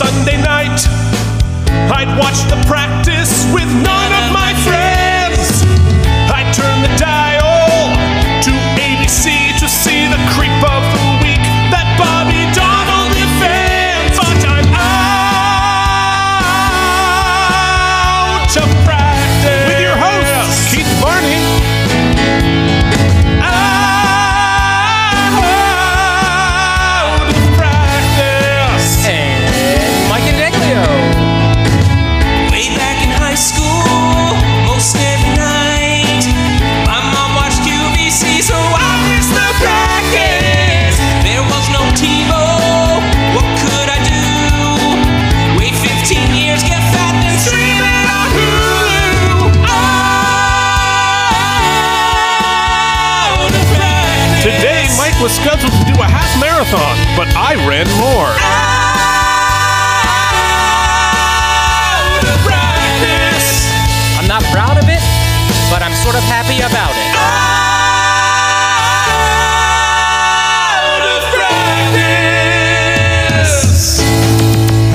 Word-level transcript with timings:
Sunday 0.00 0.40
night, 0.40 0.80
I'd 1.92 2.08
watch 2.18 2.40
the 2.48 2.56
practice 2.66 3.44
with 3.52 3.68
none 3.84 4.12
of 4.16 4.32
my 4.32 4.39
marathon, 56.70 56.96
but 57.16 57.26
I 57.36 57.54
ran 57.66 57.86
more. 57.98 58.30
Out 61.66 62.22
of 62.22 62.38
practice. 62.46 63.72
I'm 64.18 64.28
not 64.28 64.42
proud 64.52 64.78
of 64.78 64.84
it, 64.88 65.02
but 65.70 65.82
I'm 65.82 65.94
sort 65.94 66.14
of 66.14 66.22
happy 66.24 66.58
about 66.58 66.90
it. 66.90 67.14
Out 70.92 71.02
of 71.16 71.22
practice. 73.34 74.00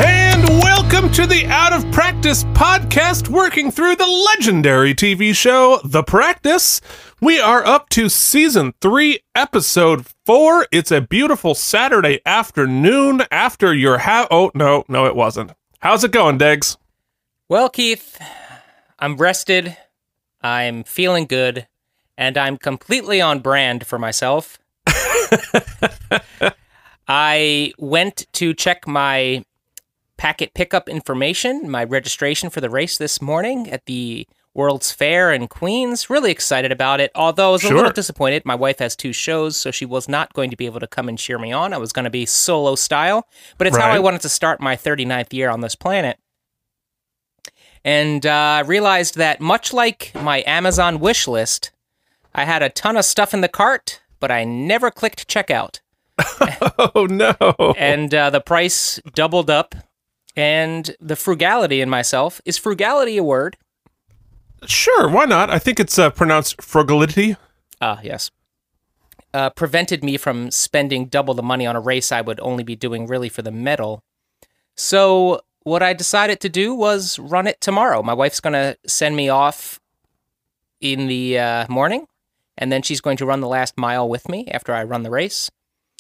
And 0.02 0.48
welcome 0.64 1.12
to 1.12 1.28
the 1.28 1.46
Out 1.48 1.74
of 1.74 1.92
Practice 1.92 2.44
podcast, 2.46 3.28
working 3.30 3.72
through 3.72 3.96
the 3.98 4.08
legendary 4.08 4.96
TV 4.96 5.36
show 5.36 5.82
The 5.84 6.04
Practice. 6.04 6.80
We 7.22 7.40
are 7.40 7.66
up 7.66 7.90
to 7.90 8.10
season 8.10 8.74
three, 8.82 9.20
episode 9.34 10.06
four. 10.26 10.68
It's 10.72 10.92
a 10.92 11.00
beautiful 11.02 11.56
Saturday 11.56 12.20
afternoon 12.26 13.24
after 13.32 13.74
your 13.74 14.00
ha- 14.00 14.28
Oh, 14.30 14.52
no, 14.54 14.84
no, 14.90 15.06
it 15.06 15.16
wasn't. 15.16 15.54
How's 15.80 16.04
it 16.04 16.12
going, 16.12 16.38
Degs? 16.38 16.76
Well, 17.48 17.70
Keith, 17.70 18.20
I'm 19.00 19.16
rested, 19.18 19.78
I'm 20.42 20.84
feeling 20.84 21.26
good, 21.26 21.68
and 22.18 22.38
I'm 22.38 22.58
completely 22.58 23.22
on 23.22 23.40
brand 23.40 23.88
for 23.88 23.98
myself. 23.98 24.60
I 27.08 27.72
went 27.78 28.26
to 28.34 28.54
check 28.54 28.88
my 28.88 29.46
packet 30.18 30.54
pickup 30.54 30.90
information, 30.90 31.70
my 31.70 31.84
registration 31.84 32.50
for 32.50 32.62
the 32.62 32.70
race 32.70 32.98
this 32.98 33.22
morning 33.22 33.70
at 33.70 33.86
the 33.86 34.28
World's 34.56 34.92
Fair 34.92 35.32
in 35.34 35.48
Queens. 35.48 36.10
Really 36.10 36.32
excited 36.32 36.72
about 36.72 37.00
it, 37.02 37.12
although 37.14 37.50
I 37.50 37.52
was 37.52 37.64
a 37.64 37.68
Sure. 37.68 37.76
little 37.78 37.92
disappointed. 37.92 38.46
My 38.46 38.56
wife 38.56 38.80
has 38.80 38.96
two 38.96 39.14
shows, 39.14 39.58
so 39.58 39.70
she 39.70 39.86
was 39.86 40.08
not 40.10 40.34
going 40.34 40.50
to 40.50 40.56
be 40.58 40.66
able 40.66 40.80
to 40.80 40.88
come 40.88 41.08
and 41.10 41.20
cheer 41.20 41.38
me 41.38 41.52
on. 41.52 41.74
I 41.74 41.78
was 41.78 41.92
going 41.92 42.06
to 42.06 42.10
be 42.10 42.26
solo 42.26 42.76
style, 42.76 43.28
but 43.58 43.68
it's 43.68 43.78
how 43.78 43.90
I 43.92 44.00
wanted 44.00 44.22
to 44.22 44.30
start 44.30 44.60
my 44.62 44.76
39th 44.76 45.34
year 45.34 45.50
on 45.50 45.60
this 45.62 45.76
planet 45.76 46.18
and 47.84 48.26
uh, 48.26 48.64
realized 48.66 49.16
that 49.18 49.40
much 49.42 49.74
like 49.74 50.12
my 50.16 50.44
Amazon 50.48 51.00
wish 51.00 51.28
list, 51.28 51.72
I 52.34 52.46
had 52.46 52.64
a 52.64 52.70
ton 52.70 52.98
of 52.98 53.06
stuff 53.06 53.34
in 53.34 53.42
the 53.42 53.48
cart, 53.48 54.02
but 54.20 54.32
I 54.32 54.44
never 54.44 54.90
clicked 54.90 55.28
checkout, 55.28 55.82
Oh, 56.96 57.06
no. 57.10 57.74
and 57.78 58.14
uh, 58.14 58.30
the 58.30 58.42
price 58.42 59.00
doubled 59.14 59.50
up. 59.50 59.76
And 60.38 60.98
the 61.00 61.16
frugality 61.16 61.80
in 61.80 61.90
myself 61.90 62.42
is 62.44 62.58
frugality 62.58 63.16
a 63.16 63.24
word? 63.24 63.56
Sure, 64.66 65.10
why 65.10 65.26
not? 65.26 65.50
I 65.50 65.60
think 65.60 65.80
it's 65.80 66.00
uh, 66.00 66.10
pronounced 66.10 66.62
frugality. 66.62 67.36
Ah, 67.82 68.00
yes. 68.04 68.32
Uh, 69.34 69.50
prevented 69.50 70.04
me 70.04 70.18
from 70.18 70.50
spending 70.50 71.06
double 71.06 71.34
the 71.34 71.44
money 71.44 71.66
on 71.66 71.76
a 71.76 71.82
race 71.82 72.12
I 72.12 72.22
would 72.22 72.40
only 72.40 72.64
be 72.64 72.76
doing 72.76 73.06
really 73.06 73.30
for 73.30 73.42
the 73.42 73.52
medal. 73.52 74.02
So, 74.78 75.42
what 75.64 75.84
I 75.84 75.94
decided 75.94 76.40
to 76.42 76.50
do 76.50 76.74
was 76.74 77.20
run 77.20 77.48
it 77.48 77.60
tomorrow. 77.60 78.02
My 78.02 78.14
wife's 78.14 78.40
going 78.40 78.54
to 78.54 78.78
send 78.88 79.16
me 79.16 79.30
off 79.30 79.80
in 80.80 81.08
the 81.08 81.40
uh, 81.40 81.66
morning, 81.70 82.08
and 82.58 82.72
then 82.72 82.82
she's 82.82 83.02
going 83.02 83.18
to 83.18 83.26
run 83.26 83.42
the 83.42 83.48
last 83.48 83.78
mile 83.78 84.08
with 84.08 84.30
me 84.30 84.48
after 84.48 84.74
I 84.74 84.84
run 84.84 85.04
the 85.04 85.10
race. 85.10 85.50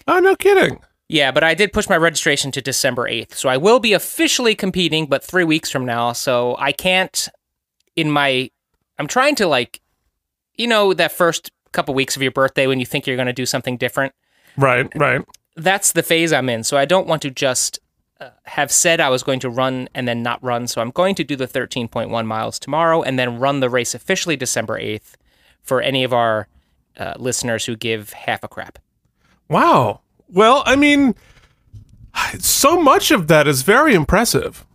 Oh, 0.07 0.19
no 0.19 0.35
kidding. 0.35 0.79
Yeah, 1.07 1.31
but 1.31 1.43
I 1.43 1.53
did 1.53 1.71
push 1.71 1.87
my 1.87 1.97
registration 1.97 2.51
to 2.51 2.61
December 2.61 3.07
8th. 3.07 3.33
So 3.35 3.49
I 3.49 3.57
will 3.57 3.79
be 3.79 3.93
officially 3.93 4.55
competing, 4.55 5.05
but 5.05 5.23
three 5.23 5.43
weeks 5.43 5.69
from 5.69 5.85
now. 5.85 6.13
So 6.13 6.55
I 6.57 6.71
can't, 6.71 7.27
in 7.95 8.11
my. 8.11 8.49
I'm 8.97 9.07
trying 9.07 9.35
to, 9.35 9.47
like, 9.47 9.81
you 10.55 10.67
know, 10.67 10.93
that 10.93 11.11
first 11.11 11.51
couple 11.71 11.93
weeks 11.93 12.15
of 12.15 12.21
your 12.21 12.31
birthday 12.31 12.67
when 12.67 12.79
you 12.79 12.85
think 12.85 13.05
you're 13.05 13.17
going 13.17 13.27
to 13.27 13.33
do 13.33 13.45
something 13.45 13.77
different. 13.77 14.13
Right, 14.57 14.87
right. 14.95 15.21
That's 15.55 15.91
the 15.91 16.03
phase 16.03 16.33
I'm 16.33 16.49
in. 16.49 16.63
So 16.63 16.77
I 16.77 16.85
don't 16.85 17.07
want 17.07 17.21
to 17.23 17.29
just 17.29 17.79
uh, 18.19 18.29
have 18.43 18.71
said 18.71 18.99
I 19.01 19.09
was 19.09 19.23
going 19.23 19.39
to 19.41 19.49
run 19.49 19.89
and 19.93 20.07
then 20.07 20.23
not 20.23 20.41
run. 20.43 20.67
So 20.67 20.81
I'm 20.81 20.91
going 20.91 21.15
to 21.15 21.23
do 21.23 21.35
the 21.35 21.47
13.1 21.47 22.25
miles 22.25 22.57
tomorrow 22.57 23.01
and 23.01 23.19
then 23.19 23.39
run 23.39 23.59
the 23.59 23.69
race 23.69 23.93
officially 23.93 24.37
December 24.37 24.79
8th 24.79 25.15
for 25.61 25.81
any 25.81 26.03
of 26.03 26.13
our 26.13 26.47
uh, 26.97 27.13
listeners 27.17 27.65
who 27.65 27.75
give 27.75 28.13
half 28.13 28.43
a 28.43 28.47
crap. 28.47 28.79
Wow. 29.49 30.01
Well, 30.29 30.63
I 30.65 30.75
mean, 30.75 31.15
so 32.39 32.81
much 32.81 33.11
of 33.11 33.27
that 33.27 33.47
is 33.47 33.61
very 33.63 33.93
impressive. 33.93 34.65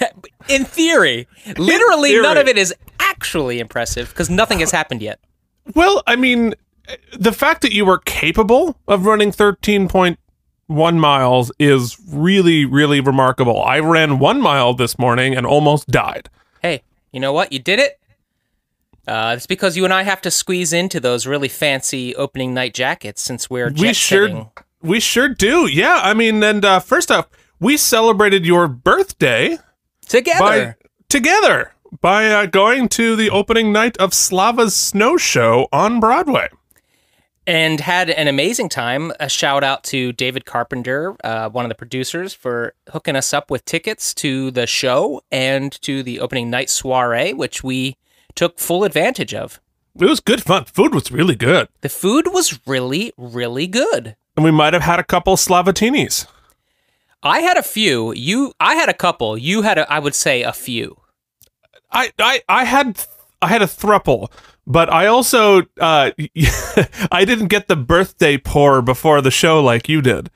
In 0.48 0.64
theory, 0.64 1.28
literally 1.56 2.14
none 2.20 2.34
theory. 2.34 2.40
of 2.40 2.48
it 2.48 2.58
is 2.58 2.74
actually 2.98 3.60
impressive 3.60 4.08
because 4.08 4.30
nothing 4.30 4.60
has 4.60 4.70
happened 4.70 5.02
yet. 5.02 5.20
Well, 5.74 6.02
I 6.06 6.16
mean, 6.16 6.54
the 7.18 7.32
fact 7.32 7.62
that 7.62 7.72
you 7.72 7.84
were 7.84 7.98
capable 7.98 8.76
of 8.88 9.06
running 9.06 9.32
13.1 9.32 10.16
miles 10.98 11.52
is 11.58 11.98
really, 12.08 12.64
really 12.64 13.00
remarkable. 13.00 13.62
I 13.62 13.80
ran 13.80 14.18
one 14.18 14.40
mile 14.40 14.74
this 14.74 14.98
morning 14.98 15.34
and 15.36 15.46
almost 15.46 15.88
died. 15.88 16.28
Hey, 16.62 16.82
you 17.12 17.20
know 17.20 17.32
what? 17.32 17.52
You 17.52 17.58
did 17.58 17.78
it. 17.78 18.00
Uh, 19.06 19.34
it's 19.36 19.46
because 19.46 19.76
you 19.76 19.84
and 19.84 19.92
I 19.92 20.02
have 20.02 20.20
to 20.22 20.30
squeeze 20.30 20.72
into 20.72 21.00
those 21.00 21.26
really 21.26 21.48
fancy 21.48 22.14
opening 22.16 22.54
night 22.54 22.74
jackets 22.74 23.22
since 23.22 23.50
we're 23.50 23.70
we 23.70 23.92
sure, 23.92 24.50
we 24.82 25.00
sure 25.00 25.28
do. 25.28 25.66
Yeah, 25.66 26.00
I 26.02 26.14
mean, 26.14 26.42
and 26.42 26.64
uh, 26.64 26.80
first 26.80 27.10
off, 27.10 27.28
we 27.58 27.76
celebrated 27.76 28.46
your 28.46 28.68
birthday 28.68 29.58
together. 30.10 30.76
by 30.78 30.88
together 31.08 31.72
by 32.00 32.30
uh, 32.30 32.46
going 32.46 32.88
to 32.90 33.16
the 33.16 33.30
opening 33.30 33.72
night 33.72 33.96
of 33.98 34.12
Slava's 34.14 34.76
Snow 34.76 35.16
Show 35.16 35.66
on 35.72 35.98
Broadway. 36.00 36.48
and 37.46 37.80
had 37.80 38.10
an 38.10 38.28
amazing 38.28 38.68
time. 38.68 39.12
A 39.18 39.28
shout 39.28 39.64
out 39.64 39.82
to 39.84 40.12
David 40.12 40.44
Carpenter, 40.44 41.16
uh, 41.24 41.48
one 41.48 41.64
of 41.64 41.68
the 41.68 41.74
producers, 41.74 42.32
for 42.32 42.74
hooking 42.92 43.16
us 43.16 43.32
up 43.34 43.50
with 43.50 43.64
tickets 43.64 44.14
to 44.14 44.50
the 44.52 44.66
show 44.66 45.22
and 45.32 45.72
to 45.82 46.02
the 46.02 46.20
opening 46.20 46.48
night 46.50 46.70
soiree, 46.70 47.32
which 47.32 47.64
we 47.64 47.96
took 48.36 48.58
full 48.60 48.84
advantage 48.84 49.34
of. 49.34 49.60
It 49.98 50.04
was 50.04 50.20
good 50.20 50.42
fun. 50.42 50.66
Food 50.66 50.94
was 50.94 51.10
really 51.10 51.34
good, 51.34 51.66
The 51.80 51.88
food 51.88 52.28
was 52.32 52.60
really, 52.66 53.12
really 53.16 53.66
good. 53.66 54.14
and 54.36 54.44
we 54.44 54.52
might 54.52 54.72
have 54.74 54.82
had 54.82 55.00
a 55.00 55.04
couple 55.04 55.34
Slavatinis. 55.36 56.26
I 57.22 57.40
had 57.40 57.56
a 57.56 57.62
few. 57.62 58.12
You, 58.14 58.52
I 58.60 58.74
had 58.74 58.88
a 58.88 58.94
couple. 58.94 59.36
You 59.36 59.62
had, 59.62 59.78
a, 59.78 59.90
I 59.92 59.98
would 59.98 60.14
say, 60.14 60.42
a 60.42 60.52
few. 60.52 61.00
I, 61.92 62.12
I, 62.18 62.42
I 62.48 62.64
had 62.64 63.04
I 63.42 63.48
had 63.48 63.62
a 63.62 63.66
thruple, 63.66 64.30
but 64.66 64.92
I 64.92 65.06
also 65.06 65.62
uh, 65.80 66.10
I 67.12 67.24
didn't 67.24 67.48
get 67.48 67.68
the 67.68 67.76
birthday 67.76 68.36
pour 68.38 68.82
before 68.82 69.20
the 69.20 69.30
show 69.30 69.62
like 69.62 69.88
you 69.88 70.02
did. 70.02 70.30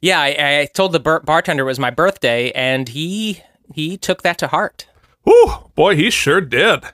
Yeah, 0.00 0.20
I, 0.20 0.60
I 0.60 0.68
told 0.72 0.92
the 0.92 1.00
bar- 1.00 1.20
bartender 1.20 1.64
it 1.64 1.66
was 1.66 1.78
my 1.78 1.90
birthday, 1.90 2.50
and 2.52 2.88
he 2.88 3.42
he 3.72 3.96
took 3.98 4.22
that 4.22 4.38
to 4.38 4.48
heart. 4.48 4.86
Whew, 5.24 5.70
boy, 5.74 5.96
he 5.96 6.10
sure 6.10 6.40
did. 6.40 6.84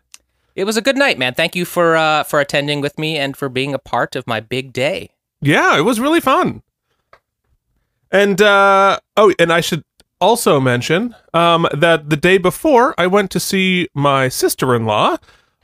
It 0.56 0.64
was 0.64 0.76
a 0.76 0.82
good 0.82 0.96
night, 0.96 1.18
man. 1.18 1.34
Thank 1.34 1.54
you 1.54 1.64
for 1.64 1.96
uh, 1.96 2.24
for 2.24 2.40
attending 2.40 2.80
with 2.80 2.98
me 2.98 3.16
and 3.16 3.36
for 3.36 3.48
being 3.48 3.72
a 3.72 3.78
part 3.78 4.16
of 4.16 4.26
my 4.26 4.40
big 4.40 4.72
day. 4.72 5.10
Yeah, 5.40 5.78
it 5.78 5.82
was 5.82 6.00
really 6.00 6.20
fun. 6.20 6.62
And 8.10 8.40
uh, 8.40 9.00
oh, 9.16 9.32
and 9.38 9.52
I 9.52 9.60
should 9.60 9.82
also 10.20 10.60
mention 10.60 11.14
um, 11.34 11.66
that 11.72 12.08
the 12.10 12.16
day 12.16 12.38
before 12.38 12.94
I 12.98 13.06
went 13.06 13.30
to 13.32 13.40
see 13.40 13.88
my 13.94 14.28
sister-in-law, 14.28 15.16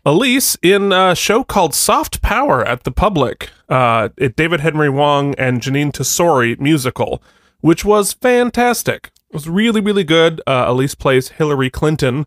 Elise, 0.04 0.56
in 0.62 0.92
a 0.92 1.14
show 1.14 1.44
called 1.44 1.74
Soft 1.74 2.20
Power 2.22 2.64
at 2.66 2.82
the 2.84 2.90
Public. 2.90 3.50
Uh, 3.68 4.08
David 4.36 4.60
Henry 4.60 4.88
Hwang 4.88 5.34
and 5.38 5.60
Jeanine 5.60 5.92
Tesori 5.92 6.58
musical, 6.58 7.22
which 7.60 7.84
was 7.84 8.12
fantastic. 8.12 9.10
It 9.30 9.34
was 9.34 9.48
really, 9.48 9.80
really 9.80 10.04
good. 10.04 10.40
Uh, 10.46 10.64
Elise 10.66 10.96
plays 10.96 11.30
Hillary 11.30 11.70
Clinton 11.70 12.26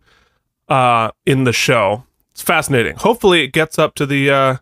uh, 0.68 1.10
in 1.26 1.44
the 1.44 1.52
show. 1.52 2.04
It's 2.32 2.42
fascinating. 2.42 2.96
Hopefully, 2.96 3.42
it 3.42 3.52
gets 3.52 3.78
up 3.78 3.94
to 3.96 4.06
the. 4.06 4.30
Uh, 4.30 4.56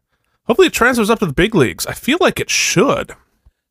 hopefully, 0.45 0.67
it 0.67 0.73
transfers 0.73 1.09
up 1.09 1.21
to 1.21 1.27
the 1.27 1.33
big 1.33 1.55
leagues. 1.55 1.87
I 1.87 1.93
feel 1.93 2.19
like 2.21 2.41
it 2.41 2.51
should. 2.51 3.15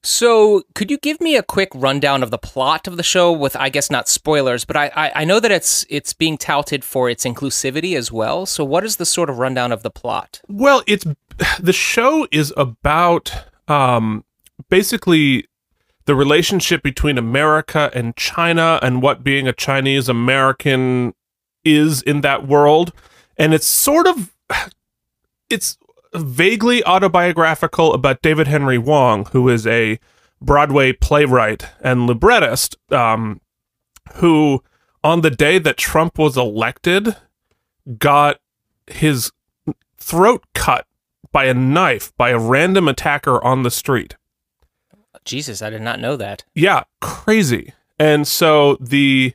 So, 0.06 0.64
could 0.76 0.92
you 0.92 0.98
give 0.98 1.22
me 1.22 1.38
a 1.38 1.44
quick 1.44 1.70
rundown 1.74 2.24
of 2.24 2.32
the 2.32 2.38
plot 2.38 2.88
of 2.88 2.98
the 2.98 3.04
show 3.04 3.32
with, 3.32 3.56
I 3.56 3.70
guess, 3.70 3.90
not 3.90 4.10
spoilers, 4.10 4.66
but 4.66 4.76
I, 4.76 4.92
I, 4.96 5.12
I 5.22 5.24
know 5.24 5.40
that 5.40 5.52
it's 5.52 5.86
it's 5.90 6.12
being 6.12 6.38
touted 6.38 6.84
for 6.84 7.10
its 7.10 7.24
inclusivity 7.24 7.96
as 7.96 8.12
well. 8.12 8.46
So, 8.46 8.66
what 8.66 8.84
is 8.84 8.98
the 8.98 9.06
sort 9.06 9.30
of 9.30 9.38
rundown 9.38 9.72
of 9.72 9.82
the 9.82 9.90
plot? 9.90 10.42
Well, 10.50 10.84
it's 10.88 11.06
the 11.60 11.72
show 11.72 12.28
is 12.32 12.54
about 12.58 13.34
um, 13.70 14.26
basically 14.70 15.48
the 16.06 16.16
relationship 16.16 16.84
between 16.84 17.18
America 17.18 17.90
and 17.94 18.14
China 18.18 18.80
and 18.82 19.02
what 19.02 19.24
being 19.24 19.48
a 19.48 19.54
Chinese 19.54 20.10
American 20.10 21.14
is 21.64 22.02
in 22.02 22.20
that 22.22 22.46
world, 22.46 22.92
and 23.38 23.54
it's 23.54 23.68
sort 23.68 24.08
of 24.08 24.34
it's 25.50 25.78
vaguely 26.16 26.84
autobiographical 26.84 27.94
about 27.94 28.22
David 28.22 28.48
Henry 28.48 28.78
Hwang, 28.78 29.26
who 29.28 29.50
is 29.50 29.66
a 29.68 30.00
Broadway 30.42 30.94
playwright 30.94 31.68
and 31.82 32.06
librettist, 32.08 32.76
um, 32.92 33.40
who 34.16 34.64
on 35.04 35.22
the 35.22 35.32
day 35.32 35.58
that 35.58 35.78
Trump 35.78 36.18
was 36.18 36.38
elected 36.38 37.16
got 37.98 38.40
his 38.88 39.32
throat 39.98 40.44
cut 40.54 40.86
by 41.32 41.46
a 41.46 41.54
knife 41.54 42.14
by 42.18 42.30
a 42.30 42.40
random 42.40 42.88
attacker 42.88 43.44
on 43.44 43.64
the 43.64 43.72
street. 43.72 44.16
Jesus, 45.26 45.62
I 45.62 45.70
did 45.70 45.82
not 45.82 46.00
know 46.00 46.16
that. 46.18 46.44
Yeah, 46.54 46.84
crazy. 47.02 47.74
And 47.98 48.28
so 48.28 48.78
the 48.80 49.34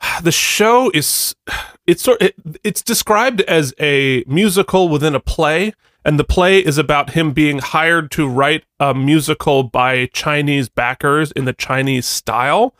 the 0.22 0.32
show 0.32 0.90
is 0.94 1.34
it's 1.86 2.02
sort 2.02 2.20
it, 2.22 2.34
it's 2.64 2.82
described 2.82 3.40
as 3.42 3.74
a 3.80 4.24
musical 4.26 4.88
within 4.88 5.14
a 5.14 5.20
play 5.20 5.72
and 6.06 6.20
the 6.20 6.24
play 6.24 6.60
is 6.60 6.78
about 6.78 7.10
him 7.10 7.32
being 7.32 7.58
hired 7.58 8.12
to 8.12 8.28
write 8.28 8.62
a 8.78 8.94
musical 8.94 9.64
by 9.64 10.06
Chinese 10.06 10.68
backers 10.68 11.32
in 11.32 11.46
the 11.46 11.52
Chinese 11.52 12.06
style. 12.06 12.76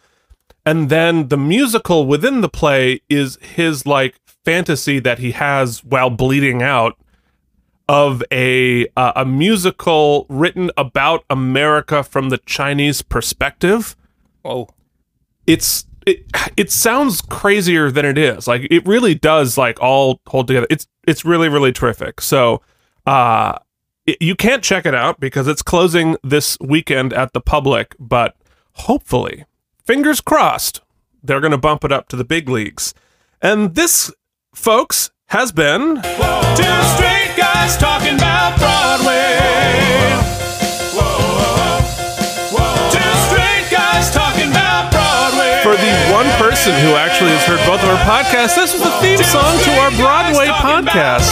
And 0.65 0.91
then 0.91 1.27
the 1.27 1.37
musical 1.37 2.07
within 2.07 2.41
the 2.41 2.49
play 2.49 3.01
is 3.09 3.37
his 3.43 3.85
like 3.85 4.21
fantasy 4.45 5.01
that 5.01 5.19
he 5.19 5.33
has 5.33 5.83
while 5.83 6.09
bleeding 6.09 6.63
out 6.63 6.97
of 7.89 8.23
a 8.31 8.87
uh, 8.97 9.13
a 9.17 9.25
musical 9.25 10.27
written 10.29 10.71
about 10.77 11.25
America 11.29 12.05
from 12.05 12.29
the 12.29 12.39
Chinese 12.39 13.03
perspective. 13.03 13.97
Oh, 14.45 14.69
it's 15.49 15.85
it, 16.07 16.25
it 16.57 16.71
sounds 16.71 17.21
crazier 17.21 17.91
than 17.91 18.07
it 18.07 18.17
is. 18.17 18.47
Like 18.47 18.67
it 18.71 18.87
really 18.87 19.15
does 19.15 19.59
like 19.59 19.81
all 19.81 20.21
hold 20.27 20.47
together. 20.47 20.67
It's 20.71 20.87
it's 21.07 21.25
really 21.25 21.49
really 21.49 21.73
terrific. 21.73 22.21
So 22.21 22.63
uh 23.05 23.59
it, 24.07 24.23
you 24.23 24.37
can't 24.37 24.63
check 24.63 24.87
it 24.87 24.95
out 24.95 25.21
because 25.21 25.49
it's 25.49 25.63
closing 25.63 26.17
this 26.23 26.57
weekend 26.61 27.13
at 27.13 27.33
the 27.33 27.41
public, 27.41 27.95
but 27.99 28.37
hopefully, 28.73 29.45
fingers 29.85 30.21
crossed, 30.21 30.81
they're 31.23 31.41
going 31.41 31.51
to 31.51 31.59
bump 31.59 31.85
it 31.85 31.93
up 31.93 32.09
to 32.09 32.17
the 32.17 32.25
big 32.25 32.49
leagues. 32.49 32.95
And 33.43 33.75
this 33.75 34.13
folks 34.55 35.11
has 35.27 35.51
been 35.51 35.97
Two 35.97 36.83
straight 36.95 37.35
guys 37.37 37.77
talking 37.77 38.15
about 38.15 38.57
Broadway. 38.59 39.56
Who 46.75 46.95
actually 46.95 47.31
has 47.31 47.45
heard 47.45 47.65
both 47.67 47.83
of 47.83 47.89
our 47.89 48.05
podcasts. 48.05 48.57
This 48.57 48.73
was 48.73 48.83
the 48.83 48.91
theme 49.01 49.19
song 49.19 49.57
to 49.65 49.71
our 49.81 49.91
Broadway 49.93 50.47
podcast 50.47 51.31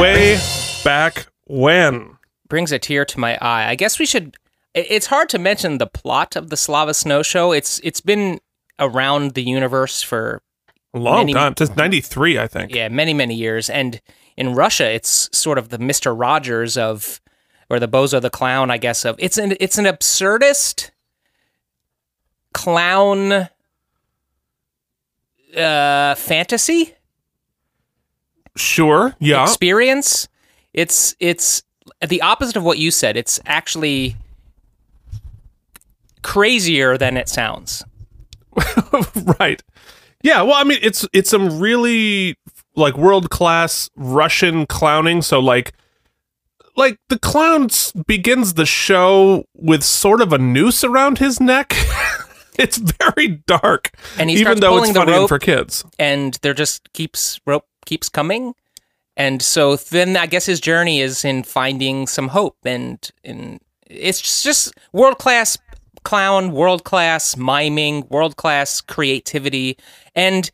way 0.00 0.38
back 0.84 1.26
when. 1.46 2.16
brings 2.48 2.72
a 2.72 2.78
tear 2.78 3.04
to 3.04 3.18
my 3.20 3.36
eye. 3.40 3.68
I 3.68 3.74
guess 3.74 3.98
we 3.98 4.06
should. 4.06 4.36
It's 4.74 5.06
hard 5.06 5.28
to 5.30 5.38
mention 5.38 5.78
the 5.78 5.86
plot 5.86 6.36
of 6.36 6.50
the 6.50 6.56
Slava 6.56 6.94
Snow 6.94 7.22
Show. 7.22 7.52
It's 7.52 7.80
it's 7.84 8.00
been 8.00 8.40
around 8.78 9.34
the 9.34 9.42
universe 9.42 10.02
for 10.02 10.42
A 10.94 10.98
long 10.98 11.18
Many- 11.18 11.34
time. 11.34 11.54
Since 11.56 11.76
93, 11.76 12.38
I 12.38 12.46
think. 12.48 12.74
yeah 12.74 12.88
many 12.88 13.14
many 13.14 13.34
years, 13.34 13.68
and 13.70 14.00
in 14.36 14.54
Russia, 14.54 14.90
it's 14.90 15.28
sort 15.36 15.58
of 15.58 15.68
the 15.68 15.78
Mister 15.78 16.14
Rogers 16.14 16.76
of, 16.76 17.20
or 17.70 17.78
the 17.78 17.86
Bozo 17.88 18.20
the 18.20 18.30
Clown, 18.30 18.70
I 18.70 18.78
guess. 18.78 19.04
Of 19.04 19.16
it's 19.18 19.38
an 19.38 19.54
it's 19.60 19.78
an 19.78 19.84
absurdist 19.84 20.90
clown 22.52 23.48
uh 25.56 26.14
fantasy 26.16 26.94
Sure. 28.56 29.14
Yeah. 29.18 29.42
experience. 29.42 30.28
It's 30.72 31.16
it's 31.18 31.62
the 32.06 32.22
opposite 32.22 32.56
of 32.56 32.62
what 32.62 32.78
you 32.78 32.90
said. 32.90 33.16
It's 33.16 33.40
actually 33.46 34.16
crazier 36.22 36.96
than 36.96 37.16
it 37.16 37.28
sounds. 37.28 37.84
right. 39.40 39.62
Yeah. 40.22 40.42
Well, 40.42 40.54
I 40.54 40.64
mean, 40.64 40.78
it's 40.82 41.06
it's 41.12 41.30
some 41.30 41.58
really 41.58 42.36
like 42.76 42.96
world 42.96 43.30
class 43.30 43.90
Russian 43.96 44.66
clowning. 44.66 45.20
So 45.22 45.40
like, 45.40 45.72
like 46.76 46.98
the 47.08 47.18
clown 47.18 47.68
begins 48.06 48.54
the 48.54 48.66
show 48.66 49.46
with 49.54 49.82
sort 49.82 50.20
of 50.20 50.32
a 50.32 50.38
noose 50.38 50.84
around 50.84 51.18
his 51.18 51.40
neck. 51.40 51.74
it's 52.58 52.78
very 52.78 53.28
dark, 53.46 53.90
And 54.18 54.30
he 54.30 54.36
even 54.40 54.60
though 54.60 54.82
it's 54.82 54.92
funny 54.92 55.12
rope. 55.12 55.28
for 55.28 55.38
kids. 55.38 55.84
And 55.98 56.38
there 56.42 56.54
just 56.54 56.92
keeps 56.92 57.40
rope 57.46 57.66
keeps 57.86 58.08
coming. 58.08 58.54
And 59.16 59.40
so 59.42 59.76
then 59.76 60.16
I 60.16 60.26
guess 60.26 60.46
his 60.46 60.60
journey 60.60 61.00
is 61.00 61.24
in 61.24 61.42
finding 61.44 62.06
some 62.06 62.28
hope 62.28 62.56
and 62.64 62.98
and 63.24 63.60
it's 63.86 64.20
just- 64.20 64.44
just 64.44 64.74
world 64.92 65.18
class 65.18 65.56
clown, 66.04 66.52
world 66.52 66.84
class 66.84 67.36
miming, 67.36 68.06
world 68.10 68.36
class 68.36 68.80
creativity. 68.80 69.76
And 70.14 70.50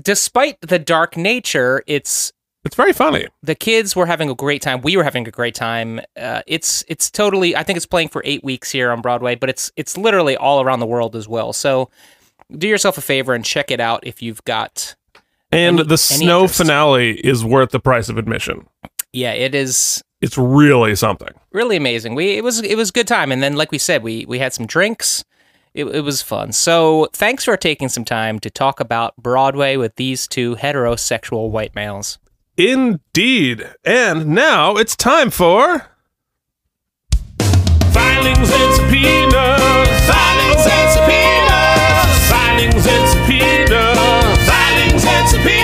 despite 0.00 0.60
the 0.60 0.78
dark 0.78 1.16
nature, 1.16 1.82
it's 1.86 2.32
It's 2.64 2.76
very 2.76 2.92
funny. 2.92 3.26
the 3.42 3.54
kids 3.56 3.96
were 3.96 4.06
having 4.06 4.30
a 4.30 4.34
great 4.34 4.62
time. 4.62 4.80
We 4.82 4.96
were 4.96 5.02
having 5.04 5.26
a 5.26 5.30
great 5.32 5.54
time. 5.54 6.00
Uh, 6.16 6.42
it's 6.46 6.84
it's 6.88 7.10
totally. 7.10 7.56
I 7.56 7.62
think 7.64 7.76
it's 7.76 7.86
playing 7.86 8.08
for 8.08 8.22
eight 8.24 8.44
weeks 8.44 8.70
here 8.70 8.92
on 8.92 9.00
Broadway, 9.00 9.34
but 9.34 9.50
it's 9.50 9.72
it's 9.76 9.96
literally 9.96 10.36
all 10.36 10.60
around 10.62 10.78
the 10.80 10.86
world 10.86 11.16
as 11.16 11.26
well. 11.26 11.52
So 11.52 11.90
do 12.56 12.68
yourself 12.68 12.98
a 12.98 13.00
favor 13.00 13.34
and 13.34 13.44
check 13.44 13.70
it 13.70 13.80
out 13.80 14.06
if 14.06 14.22
you've 14.22 14.44
got. 14.44 14.94
And 15.50 15.80
Any- 15.80 15.88
the 15.88 15.98
snow 15.98 16.46
finale 16.48 17.12
is 17.26 17.44
worth 17.44 17.70
the 17.70 17.80
price 17.80 18.08
of 18.08 18.16
admission. 18.16 18.66
Yeah, 19.12 19.32
it 19.32 19.54
is 19.54 20.02
It's 20.20 20.38
really 20.38 20.94
something. 20.94 21.28
really 21.52 21.76
amazing. 21.76 22.14
We 22.14 22.36
it 22.36 22.44
was 22.44 22.62
it 22.62 22.76
was 22.76 22.90
a 22.90 22.92
good 22.92 23.08
time, 23.08 23.32
and 23.32 23.42
then 23.42 23.56
like 23.56 23.72
we 23.72 23.78
said, 23.78 24.02
we 24.04 24.24
we 24.26 24.38
had 24.38 24.52
some 24.52 24.66
drinks. 24.66 25.24
It, 25.74 25.86
it 25.86 26.02
was 26.02 26.22
fun. 26.22 26.52
So 26.52 27.08
thanks 27.12 27.44
for 27.44 27.56
taking 27.56 27.88
some 27.88 28.04
time 28.04 28.38
to 28.40 28.50
talk 28.50 28.78
about 28.78 29.16
Broadway 29.16 29.76
with 29.76 29.96
these 29.96 30.28
two 30.28 30.54
heterosexual 30.56 31.50
white 31.50 31.74
males. 31.74 32.18
Indeed. 32.56 33.66
And 33.84 34.28
now 34.28 34.76
it's 34.76 34.94
time 34.96 35.30
for 35.30 35.86
Filings 37.92 38.50
and 38.50 38.74
subpoenas. 38.74 39.90
Filings 40.06 40.66
and 40.66 40.90
subpoenas. 40.92 42.28
Filings 42.28 42.86
and 42.86 43.08
subpoenas. 43.08 44.48
Filings 44.48 45.04
and 45.04 45.28
subpoenas. 45.28 45.62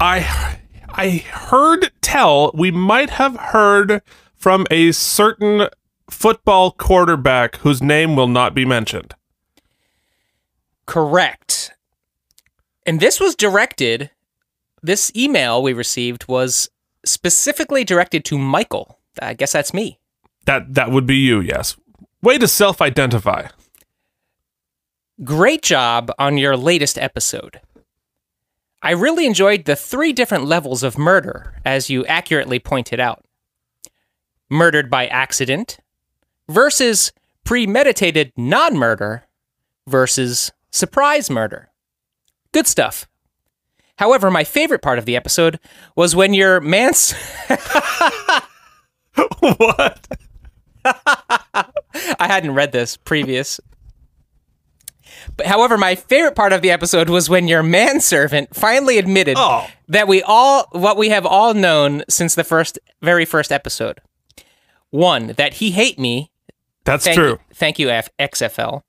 I 0.00 0.58
I 0.90 1.24
heard 1.30 1.90
tell 2.00 2.50
we 2.54 2.70
might 2.70 3.10
have 3.10 3.36
heard 3.36 4.02
from 4.34 4.66
a 4.70 4.92
certain 4.92 5.68
football 6.10 6.70
quarterback 6.70 7.56
whose 7.56 7.82
name 7.82 8.16
will 8.16 8.28
not 8.28 8.54
be 8.54 8.64
mentioned. 8.64 9.14
Correct. 10.86 11.72
And 12.86 13.00
this 13.00 13.18
was 13.18 13.34
directed, 13.34 14.10
this 14.86 15.12
email 15.14 15.62
we 15.62 15.72
received 15.72 16.28
was 16.28 16.70
specifically 17.04 17.84
directed 17.84 18.24
to 18.26 18.38
Michael. 18.38 18.98
I 19.20 19.34
guess 19.34 19.52
that's 19.52 19.74
me. 19.74 19.98
That 20.44 20.74
that 20.74 20.90
would 20.90 21.06
be 21.06 21.16
you, 21.16 21.40
yes. 21.40 21.76
Way 22.22 22.38
to 22.38 22.48
self-identify. 22.48 23.48
Great 25.24 25.62
job 25.62 26.10
on 26.18 26.38
your 26.38 26.56
latest 26.56 26.98
episode. 26.98 27.60
I 28.82 28.90
really 28.90 29.26
enjoyed 29.26 29.64
the 29.64 29.76
three 29.76 30.12
different 30.12 30.44
levels 30.44 30.82
of 30.82 30.98
murder, 30.98 31.54
as 31.64 31.90
you 31.90 32.04
accurately 32.06 32.58
pointed 32.58 33.00
out 33.00 33.24
murdered 34.48 34.88
by 34.88 35.06
accident, 35.08 35.78
versus 36.48 37.12
premeditated 37.44 38.32
non 38.36 38.76
murder, 38.76 39.24
versus 39.88 40.52
surprise 40.70 41.30
murder. 41.30 41.70
Good 42.52 42.66
stuff. 42.66 43.08
However, 43.98 44.30
my 44.30 44.44
favorite 44.44 44.82
part 44.82 44.98
of 44.98 45.04
the 45.06 45.16
episode 45.16 45.58
was 45.94 46.14
when 46.14 46.34
your 46.34 46.60
mans. 46.60 47.12
what? 49.40 50.06
I 50.84 52.26
hadn't 52.26 52.54
read 52.54 52.72
this 52.72 52.96
previous. 52.96 53.58
But 55.36 55.46
however, 55.46 55.76
my 55.78 55.94
favorite 55.94 56.36
part 56.36 56.52
of 56.52 56.62
the 56.62 56.70
episode 56.70 57.08
was 57.08 57.28
when 57.28 57.48
your 57.48 57.62
manservant 57.62 58.54
finally 58.54 58.98
admitted 58.98 59.36
Oh. 59.38 59.66
that 59.88 60.06
we 60.08 60.22
all 60.22 60.66
what 60.72 60.96
we 60.96 61.08
have 61.08 61.26
all 61.26 61.54
known 61.54 62.02
since 62.08 62.34
the 62.34 62.44
first 62.44 62.78
very 63.02 63.24
first 63.24 63.50
episode. 63.50 64.00
One, 64.90 65.28
that 65.36 65.54
he 65.54 65.72
hate 65.72 65.98
me. 65.98 66.30
That's 66.84 67.04
Thank 67.04 67.16
true. 67.16 67.30
You, 67.30 67.38
thank 67.54 67.78
you, 67.78 67.90
F- 67.90 68.08
XFL. 68.18 68.82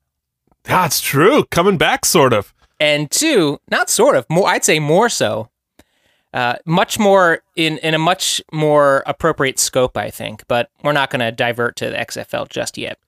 That's 0.62 1.00
true. 1.00 1.44
Coming 1.50 1.76
back, 1.78 2.04
sort 2.04 2.32
of. 2.32 2.54
And 2.80 3.10
two, 3.10 3.60
not 3.70 3.90
sort 3.90 4.16
of, 4.16 4.26
more 4.28 4.48
I'd 4.48 4.64
say 4.64 4.78
more 4.78 5.08
so. 5.08 5.50
Uh, 6.34 6.56
much 6.66 6.98
more 6.98 7.40
in 7.56 7.78
in 7.78 7.94
a 7.94 7.98
much 7.98 8.42
more 8.52 9.02
appropriate 9.06 9.58
scope, 9.58 9.96
I 9.96 10.10
think. 10.10 10.44
But 10.46 10.70
we're 10.82 10.92
not 10.92 11.08
going 11.10 11.20
to 11.20 11.32
divert 11.32 11.74
to 11.76 11.88
the 11.90 11.96
XFL 11.96 12.48
just 12.50 12.76
yet. 12.76 12.98